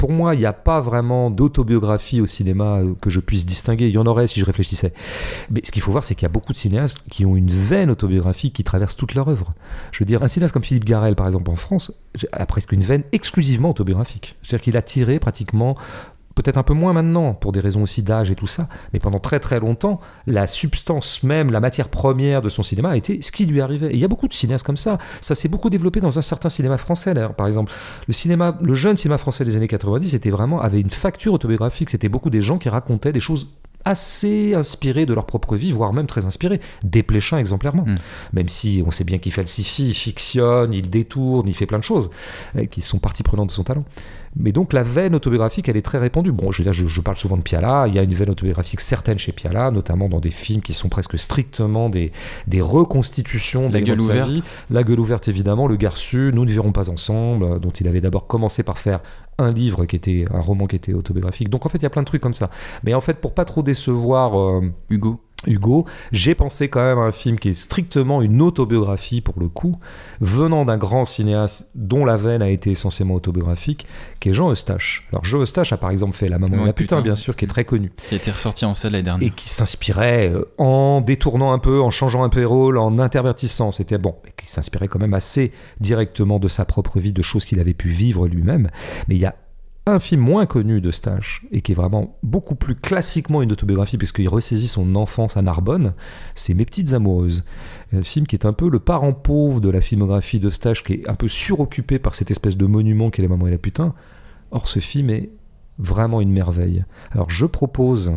Pour 0.03 0.11
moi, 0.11 0.35
il 0.35 0.39
n'y 0.39 0.45
a 0.45 0.51
pas 0.51 0.81
vraiment 0.81 1.31
d'autobiographie 1.31 2.19
au 2.19 2.25
cinéma 2.25 2.81
que 2.99 3.09
je 3.09 3.21
puisse 3.21 3.45
distinguer. 3.45 3.87
Il 3.87 3.93
y 3.93 3.97
en 3.97 4.05
aurait 4.05 4.27
si 4.27 4.37
je 4.37 4.43
réfléchissais. 4.43 4.93
Mais 5.49 5.61
ce 5.63 5.71
qu'il 5.71 5.81
faut 5.81 5.93
voir, 5.93 6.03
c'est 6.03 6.13
qu'il 6.13 6.23
y 6.23 6.25
a 6.25 6.29
beaucoup 6.29 6.51
de 6.51 6.57
cinéastes 6.57 7.05
qui 7.09 7.25
ont 7.25 7.37
une 7.37 7.49
veine 7.49 7.89
autobiographique 7.89 8.53
qui 8.53 8.65
traverse 8.65 8.97
toute 8.97 9.13
leur 9.13 9.29
œuvre. 9.29 9.53
Je 9.93 9.99
veux 9.99 10.05
dire, 10.05 10.21
un 10.21 10.27
cinéaste 10.27 10.53
comme 10.53 10.61
Philippe 10.65 10.83
Garel, 10.83 11.15
par 11.15 11.25
exemple, 11.27 11.49
en 11.49 11.55
France, 11.55 11.93
a 12.33 12.45
presque 12.45 12.73
une 12.73 12.81
veine 12.81 13.03
exclusivement 13.13 13.69
autobiographique. 13.69 14.35
C'est-à-dire 14.41 14.61
qu'il 14.61 14.75
a 14.75 14.81
tiré 14.81 15.19
pratiquement 15.19 15.77
peut-être 16.35 16.57
un 16.57 16.63
peu 16.63 16.73
moins 16.73 16.93
maintenant, 16.93 17.33
pour 17.33 17.51
des 17.51 17.59
raisons 17.59 17.83
aussi 17.83 18.01
d'âge 18.03 18.31
et 18.31 18.35
tout 18.35 18.47
ça, 18.47 18.67
mais 18.91 18.99
pendant 18.99 19.19
très 19.19 19.39
très 19.39 19.59
longtemps, 19.59 19.99
la 20.27 20.47
substance 20.47 21.23
même, 21.23 21.51
la 21.51 21.59
matière 21.59 21.89
première 21.89 22.41
de 22.41 22.49
son 22.49 22.63
cinéma 22.63 22.89
a 22.89 22.97
été 22.97 23.21
ce 23.21 23.31
qui 23.31 23.45
lui 23.45 23.61
arrivait. 23.61 23.87
Et 23.87 23.93
il 23.93 23.99
y 23.99 24.05
a 24.05 24.07
beaucoup 24.07 24.27
de 24.27 24.33
cinéastes 24.33 24.65
comme 24.65 24.77
ça. 24.77 24.97
Ça 25.21 25.35
s'est 25.35 25.49
beaucoup 25.49 25.69
développé 25.69 26.01
dans 26.01 26.17
un 26.17 26.21
certain 26.21 26.49
cinéma 26.49 26.77
français. 26.77 27.13
Par 27.37 27.47
exemple, 27.47 27.71
le 28.07 28.13
cinéma, 28.13 28.57
le 28.61 28.73
jeune 28.73 28.97
cinéma 28.97 29.17
français 29.17 29.45
des 29.45 29.55
années 29.57 29.67
90 29.67 30.13
était 30.13 30.31
vraiment, 30.31 30.61
avait 30.61 30.81
une 30.81 30.89
facture 30.89 31.33
autobiographique. 31.33 31.89
C'était 31.89 32.09
beaucoup 32.09 32.29
des 32.29 32.41
gens 32.41 32.57
qui 32.57 32.69
racontaient 32.69 33.11
des 33.11 33.19
choses 33.19 33.47
assez 33.85 34.53
inspirés 34.53 35.05
de 35.05 35.13
leur 35.13 35.25
propre 35.25 35.55
vie, 35.55 35.71
voire 35.71 35.93
même 35.93 36.07
très 36.07 36.25
inspirés. 36.25 36.61
Desplechin 36.83 37.37
exemplairement. 37.37 37.83
Mm. 37.85 37.97
Même 38.33 38.49
si 38.49 38.83
on 38.85 38.91
sait 38.91 39.03
bien 39.03 39.17
qu'il 39.17 39.33
falsifie, 39.33 39.89
il 39.89 39.93
fictionne, 39.93 40.73
il 40.73 40.89
détourne, 40.89 41.47
il 41.47 41.53
fait 41.53 41.65
plein 41.65 41.79
de 41.79 41.83
choses 41.83 42.09
euh, 42.55 42.65
qui 42.65 42.81
sont 42.81 42.99
partie 42.99 43.23
prenante 43.23 43.49
de 43.49 43.53
son 43.53 43.63
talent. 43.63 43.83
Mais 44.35 44.51
donc 44.51 44.73
la 44.73 44.83
veine 44.83 45.13
autobiographique, 45.15 45.69
elle 45.69 45.77
est 45.77 45.81
très 45.83 45.97
répandue. 45.99 46.31
Bon, 46.31 46.51
je 46.51 46.57
veux 46.59 46.63
dire, 46.63 46.73
je, 46.73 46.87
je 46.87 47.01
parle 47.01 47.17
souvent 47.17 47.37
de 47.37 47.41
Piala. 47.43 47.85
Il 47.87 47.93
y 47.93 47.99
a 47.99 48.03
une 48.03 48.13
veine 48.13 48.29
autobiographique 48.29 48.81
certaine 48.81 49.19
chez 49.19 49.31
Piala, 49.31 49.69
notamment 49.71 50.09
dans 50.09 50.19
des 50.19 50.31
films 50.31 50.61
qui 50.61 50.73
sont 50.73 50.89
presque 50.89 51.17
strictement 51.19 51.89
des, 51.89 52.11
des 52.47 52.61
reconstitutions 52.61 53.69
La 53.69 53.81
gueule 53.81 53.99
ouverte. 54.01 54.29
vie. 54.29 54.43
La 54.69 54.83
gueule 54.83 54.99
ouverte, 54.99 55.27
évidemment. 55.27 55.67
Le 55.67 55.75
Garçu, 55.75 56.31
Nous 56.33 56.45
ne 56.45 56.51
verrons 56.51 56.71
pas 56.71 56.89
ensemble, 56.89 57.45
euh, 57.45 57.59
dont 57.59 57.69
il 57.71 57.87
avait 57.87 58.01
d'abord 58.01 58.27
commencé 58.27 58.63
par 58.63 58.79
faire 58.79 59.01
un 59.37 59.51
livre 59.51 59.85
qui 59.85 59.95
était 59.95 60.25
un 60.33 60.39
roman 60.39 60.67
qui 60.67 60.75
était 60.75 60.93
autobiographique. 60.93 61.49
Donc 61.49 61.65
en 61.65 61.69
fait, 61.69 61.77
il 61.79 61.83
y 61.83 61.87
a 61.87 61.89
plein 61.89 62.01
de 62.03 62.07
trucs 62.07 62.21
comme 62.21 62.33
ça. 62.33 62.49
Mais 62.83 62.93
en 62.93 63.01
fait, 63.01 63.15
pour 63.15 63.33
pas 63.33 63.45
trop 63.45 63.63
décevoir. 63.63 64.39
euh, 64.39 64.61
Hugo? 64.89 65.19
Hugo, 65.47 65.85
j'ai 66.11 66.35
pensé 66.35 66.69
quand 66.69 66.81
même 66.81 66.97
à 66.97 67.01
un 67.03 67.11
film 67.11 67.37
qui 67.39 67.49
est 67.49 67.53
strictement 67.53 68.21
une 68.21 68.41
autobiographie 68.41 69.21
pour 69.21 69.35
le 69.39 69.49
coup, 69.49 69.77
venant 70.21 70.65
d'un 70.65 70.77
grand 70.77 71.05
cinéaste 71.05 71.69
dont 71.75 72.05
la 72.05 72.17
veine 72.17 72.41
a 72.41 72.49
été 72.49 72.71
essentiellement 72.71 73.15
autobiographique, 73.15 73.85
qui 74.19 74.29
est 74.29 74.33
Jean 74.33 74.51
Eustache. 74.51 75.07
Alors 75.11 75.25
Jean 75.25 75.41
Eustache 75.41 75.73
a 75.73 75.77
par 75.77 75.89
exemple 75.91 76.13
fait 76.15 76.27
La 76.27 76.39
Maman 76.39 76.55
et 76.55 76.59
Ouais, 76.59 76.65
la 76.67 76.73
putain, 76.73 76.97
putain. 76.97 77.01
bien 77.03 77.15
sûr, 77.15 77.35
qui 77.35 77.45
est 77.45 77.47
très 77.47 77.65
connu, 77.65 77.91
qui 78.07 78.13
a 78.15 78.17
été 78.17 78.31
ressorti 78.31 78.65
en 78.65 78.73
salle 78.73 78.93
l'année 78.93 79.01
et 79.01 79.03
dernière. 79.03 79.35
qui 79.35 79.49
s'inspirait 79.49 80.31
euh, 80.33 80.45
en 80.57 81.01
détournant 81.01 81.51
un 81.51 81.59
peu, 81.59 81.81
en 81.81 81.89
changeant 81.89 82.23
un 82.23 82.29
peu 82.29 82.39
les 82.39 82.45
rôles, 82.45 82.77
en 82.77 82.99
intervertissant. 82.99 83.71
C'était 83.71 83.97
bon, 83.97 84.15
mais 84.23 84.31
qui 84.37 84.51
s'inspirait 84.51 84.87
quand 84.87 84.99
même 84.99 85.13
assez 85.13 85.51
directement 85.79 86.39
de 86.39 86.47
sa 86.47 86.65
propre 86.65 86.99
vie, 86.99 87.13
de 87.13 87.21
choses 87.21 87.45
qu'il 87.45 87.59
avait 87.59 87.73
pu 87.73 87.89
vivre 87.89 88.27
lui-même. 88.27 88.69
Mais 89.07 89.15
il 89.15 89.21
y 89.21 89.25
a 89.25 89.35
un 89.85 89.99
film 89.99 90.21
moins 90.21 90.45
connu 90.45 90.79
de 90.79 90.91
Stache 90.91 91.45
et 91.51 91.61
qui 91.61 91.73
est 91.73 91.75
vraiment 91.75 92.17
beaucoup 92.23 92.55
plus 92.55 92.75
classiquement 92.75 93.41
une 93.41 93.51
autobiographie 93.51 93.97
puisqu'il 93.97 94.29
ressaisit 94.29 94.69
son 94.69 94.95
enfance 94.95 95.35
à 95.35 95.41
Narbonne, 95.41 95.93
c'est 96.35 96.53
Mes 96.53 96.65
petites 96.65 96.93
amoureuses. 96.93 97.43
Un 97.91 98.01
film 98.01 98.25
qui 98.25 98.35
est 98.35 98.45
un 98.45 98.53
peu 98.53 98.69
le 98.69 98.79
parent 98.79 99.11
pauvre 99.11 99.59
de 99.59 99.69
la 99.69 99.81
filmographie 99.81 100.39
de 100.39 100.49
Stache 100.49 100.83
qui 100.83 100.93
est 100.93 101.09
un 101.09 101.15
peu 101.15 101.27
suroccupé 101.27 101.99
par 101.99 102.15
cette 102.15 102.31
espèce 102.31 102.55
de 102.55 102.65
monument 102.65 103.09
qu'est 103.09 103.21
la 103.21 103.27
maman 103.27 103.47
et 103.47 103.51
la 103.51 103.57
putain. 103.57 103.93
Or 104.51 104.67
ce 104.67 104.79
film 104.79 105.09
est 105.09 105.31
vraiment 105.79 106.21
une 106.21 106.31
merveille. 106.31 106.85
Alors 107.11 107.29
je 107.29 107.45
propose 107.45 108.13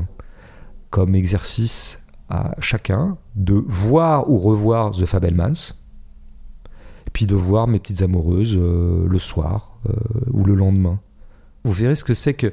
comme 0.91 1.17
exercice 1.17 2.01
à 2.29 2.55
chacun 2.61 3.19
de 3.35 3.65
voir 3.67 4.31
ou 4.31 4.39
revoir 4.39 4.93
The 4.93 5.07
Fabelmans 5.07 5.75
puis 7.13 7.27
de 7.27 7.35
voir 7.35 7.67
Mes 7.67 7.79
petites 7.79 8.03
amoureuses 8.03 8.57
euh, 8.57 9.07
le 9.09 9.19
soir 9.19 9.79
euh, 9.89 9.95
ou 10.33 10.45
le 10.45 10.55
lendemain 10.55 11.01
vous 11.67 11.73
verrez 11.73 11.97
ce 11.97 12.05
que 12.05 12.15
c'est 12.15 12.35
que 12.35 12.53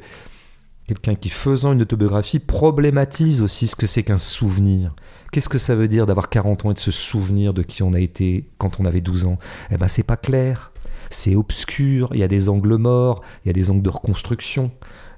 quelqu'un 0.87 1.15
qui, 1.15 1.29
faisant 1.29 1.71
une 1.71 1.81
autobiographie, 1.81 2.39
problématise 2.39 3.41
aussi 3.41 3.67
ce 3.67 3.75
que 3.75 3.87
c'est 3.87 4.03
qu'un 4.03 4.17
souvenir. 4.17 4.95
Qu'est-ce 5.31 5.49
que 5.49 5.57
ça 5.57 5.75
veut 5.75 5.87
dire 5.87 6.05
d'avoir 6.05 6.29
40 6.29 6.65
ans 6.65 6.71
et 6.71 6.73
de 6.73 6.79
se 6.79 6.91
souvenir 6.91 7.53
de 7.53 7.63
qui 7.63 7.83
on 7.83 7.93
a 7.93 7.99
été 7.99 8.49
quand 8.57 8.79
on 8.79 8.85
avait 8.85 9.01
12 9.01 9.25
ans? 9.25 9.39
Eh 9.71 9.77
ben, 9.77 9.87
c'est 9.87 10.03
pas 10.03 10.17
clair. 10.17 10.71
C'est 11.09 11.35
obscur. 11.35 12.09
Il 12.13 12.19
y 12.19 12.23
a 12.23 12.27
des 12.27 12.49
angles 12.49 12.75
morts. 12.75 13.21
Il 13.43 13.47
y 13.47 13.49
a 13.49 13.53
des 13.53 13.69
angles 13.69 13.83
de 13.83 13.89
reconstruction. 13.89 14.71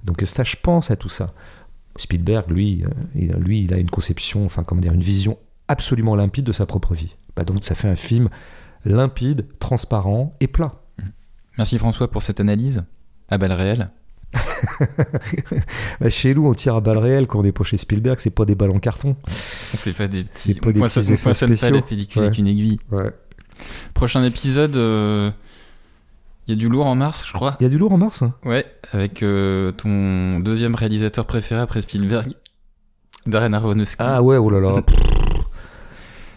Donc, 0.03 0.21
ça, 0.25 0.43
je 0.43 0.55
pense 0.61 0.91
à 0.91 0.95
tout 0.95 1.09
ça. 1.09 1.33
Spielberg, 1.97 2.49
lui, 2.49 2.83
euh, 2.83 3.37
lui, 3.37 3.63
il 3.63 3.73
a 3.73 3.77
une 3.77 3.89
conception, 3.89 4.45
enfin, 4.45 4.63
comment 4.63 4.81
dire, 4.81 4.93
une 4.93 5.01
vision 5.01 5.37
absolument 5.67 6.15
limpide 6.15 6.45
de 6.45 6.51
sa 6.51 6.65
propre 6.65 6.93
vie. 6.93 7.15
Bah, 7.35 7.43
donc, 7.43 7.63
ça 7.63 7.75
fait 7.75 7.87
un 7.87 7.95
film 7.95 8.29
limpide, 8.85 9.47
transparent 9.59 10.35
et 10.41 10.47
plat. 10.47 10.81
Merci 11.57 11.77
François 11.77 12.11
pour 12.11 12.21
cette 12.21 12.41
analyse 12.41 12.83
à 13.29 13.37
balles 13.37 13.51
réelles. 13.53 13.89
Bah, 16.01 16.09
chez 16.09 16.33
nous, 16.35 16.45
on 16.47 16.53
tire 16.53 16.75
à 16.75 16.81
balles 16.81 16.97
réelles 16.97 17.27
quand 17.27 17.39
on 17.39 17.43
est 17.45 17.51
pas 17.51 17.63
chez 17.63 17.77
Spielberg, 17.77 18.19
c'est 18.19 18.29
pas 18.29 18.45
des 18.45 18.55
balles 18.55 18.71
en 18.71 18.79
carton. 18.79 19.15
On 19.73 19.77
fait 19.77 19.93
pas 19.93 20.07
des 20.07 20.23
petits. 20.23 20.53
C'est 20.53 20.59
pas 20.61 20.69
on 20.69 20.71
des 20.71 20.79
poinçonne- 20.79 21.03
petits 21.03 21.13
on 21.13 21.17
poinçonne 21.17 21.57
pas 21.57 21.69
la 21.69 21.81
pellicule 21.81 22.19
Ouais. 22.21 22.27
avec 22.27 22.39
une 22.39 22.47
aiguille. 22.47 22.77
Ouais. 22.91 23.11
Prochain 23.93 24.23
épisode, 24.25 24.75
euh, 24.75 25.31
il 26.47 26.53
y 26.53 26.57
a 26.57 26.59
du 26.59 26.67
lourd 26.67 26.85
en 26.87 26.95
mars, 26.95 27.23
je 27.25 27.31
crois. 27.33 27.55
Il 27.59 27.63
y 27.63 27.65
a 27.67 27.69
du 27.69 27.77
lourd 27.77 27.93
en 27.93 27.97
mars 27.97 28.21
hein 28.23 28.33
Ouais, 28.43 28.65
avec 28.91 29.23
euh, 29.23 29.71
ton 29.71 30.39
deuxième 30.39 30.75
réalisateur 30.75 31.25
préféré 31.25 31.61
après 31.61 31.81
Spielberg, 31.81 32.33
Darren 33.25 33.53
Aronofsky. 33.53 34.03
Ah 34.03 34.21
ouais, 34.21 34.37
oh 34.37 34.49
là 34.49 34.59
là. 34.59 34.81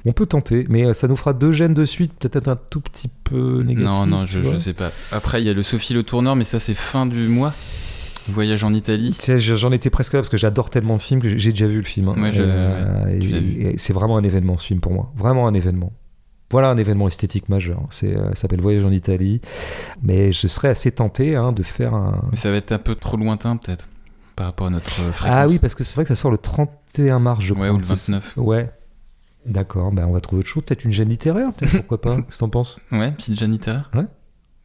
on 0.07 0.13
peut 0.13 0.27
tenter, 0.27 0.65
mais 0.69 0.87
euh, 0.87 0.93
ça 0.95 1.09
nous 1.09 1.17
fera 1.17 1.33
deux 1.33 1.53
gènes 1.53 1.75
de 1.75 1.85
suite, 1.85 2.13
peut-être 2.19 2.49
un 2.49 2.57
tout 2.57 2.81
petit 2.81 3.09
peu 3.25 3.63
négatif. 3.63 3.89
non, 3.91 4.07
non, 4.07 4.25
je, 4.25 4.41
je 4.41 4.59
sais 4.59 4.73
pas. 4.75 4.91
Après, 5.13 5.41
il 5.43 5.47
y 5.47 5.51
a 5.51 5.55
le 5.55 5.63
Sophie 5.63 5.95
le 5.95 6.03
Tourneur, 6.03 6.37
mais 6.37 6.45
ça, 6.45 6.61
c'est 6.61 6.75
fin 6.75 7.07
du 7.07 7.29
mois. 7.29 7.53
Voyage 8.31 8.63
en 8.63 8.75
Italie. 8.75 9.17
J'en 9.39 9.73
étais 9.73 9.89
presque 9.89 10.13
là 10.13 10.19
parce 10.21 10.29
que 10.29 10.37
j'adore 10.37 10.69
tellement 10.69 10.93
le 10.95 10.99
film 10.99 11.21
que 11.23 11.39
j'ai 11.39 11.51
déjà 11.51 11.67
vu 11.67 11.79
le 11.79 11.85
film. 11.85 12.09
hein. 12.11 12.15
Ouais, 12.21 13.19
et 13.21 13.75
c'est 13.79 13.93
vraiment 13.95 14.19
un 14.19 14.23
événement 14.23 14.59
ce 14.59 14.67
film 14.67 14.81
pour 14.81 14.93
moi. 14.93 15.11
Vraiment 15.17 15.49
un 15.49 15.55
événement. 15.55 15.93
Voilà 16.51 16.69
un 16.71 16.77
événement 16.77 17.09
esthétique 17.09 17.49
majeur. 17.49 17.81
C'est, 17.91 18.15
euh, 18.17 18.29
ça 18.31 18.35
s'appelle 18.43 18.61
Voyage 18.61 18.85
en 18.85 18.91
Italie. 18.91 19.41
Mais 20.03 20.31
je 20.33 20.47
serais 20.47 20.69
assez 20.69 20.91
tenté 20.93 21.37
hein, 21.37 21.53
de 21.53 21.63
faire 21.63 21.95
un. 21.95 22.23
Mais 22.31 22.37
ça 22.37 22.51
va 22.51 22.57
être 22.57 22.73
un 22.73 22.79
peu 22.79 22.95
trop 22.95 23.17
lointain, 23.19 23.57
peut-être, 23.57 23.89
par 24.37 24.47
rapport 24.47 24.67
à 24.69 24.71
notre 24.71 25.01
euh, 25.03 25.13
fréquence. 25.13 25.39
Ah 25.39 25.47
oui, 25.49 25.59
parce 25.59 25.75
que 25.75 25.85
c'est 25.85 25.95
vrai 25.97 26.05
que 26.05 26.09
ça 26.09 26.15
sort 26.15 26.31
le 26.31 26.39
31 26.39 27.19
mars, 27.19 27.43
je 27.45 27.53
crois. 27.55 27.67
Ouais, 27.67 27.71
ou 27.73 27.79
le 27.79 27.85
C'est- 27.85 28.11
29. 28.13 28.35
Ouais. 28.39 28.71
D'accord, 29.49 29.91
ben 29.93 30.05
on 30.07 30.13
va 30.13 30.21
trouver 30.21 30.41
autre 30.41 30.49
chose. 30.49 30.63
Peut-être 30.65 30.85
une 30.85 30.93
gêne 30.93 31.09
littéraire, 31.09 31.53
peut-être, 31.53 31.77
pourquoi 31.79 32.01
pas 32.01 32.17
Qu'est-ce 32.17 32.37
que 32.37 32.41
t'en 32.41 32.49
penses? 32.51 32.79
Ouais, 32.93 33.11
petite 33.13 33.39
Jeanne 33.39 33.53
littéraire 33.53 33.91
Ouais. 33.95 34.05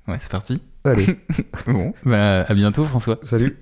Ouais, 0.07 0.17
c'est 0.19 0.29
parti. 0.31 0.61
Allez, 0.83 1.17
Bon, 1.67 1.93
bah 2.05 2.41
à 2.41 2.53
bientôt 2.53 2.83
François. 2.83 3.17
salut 3.23 3.57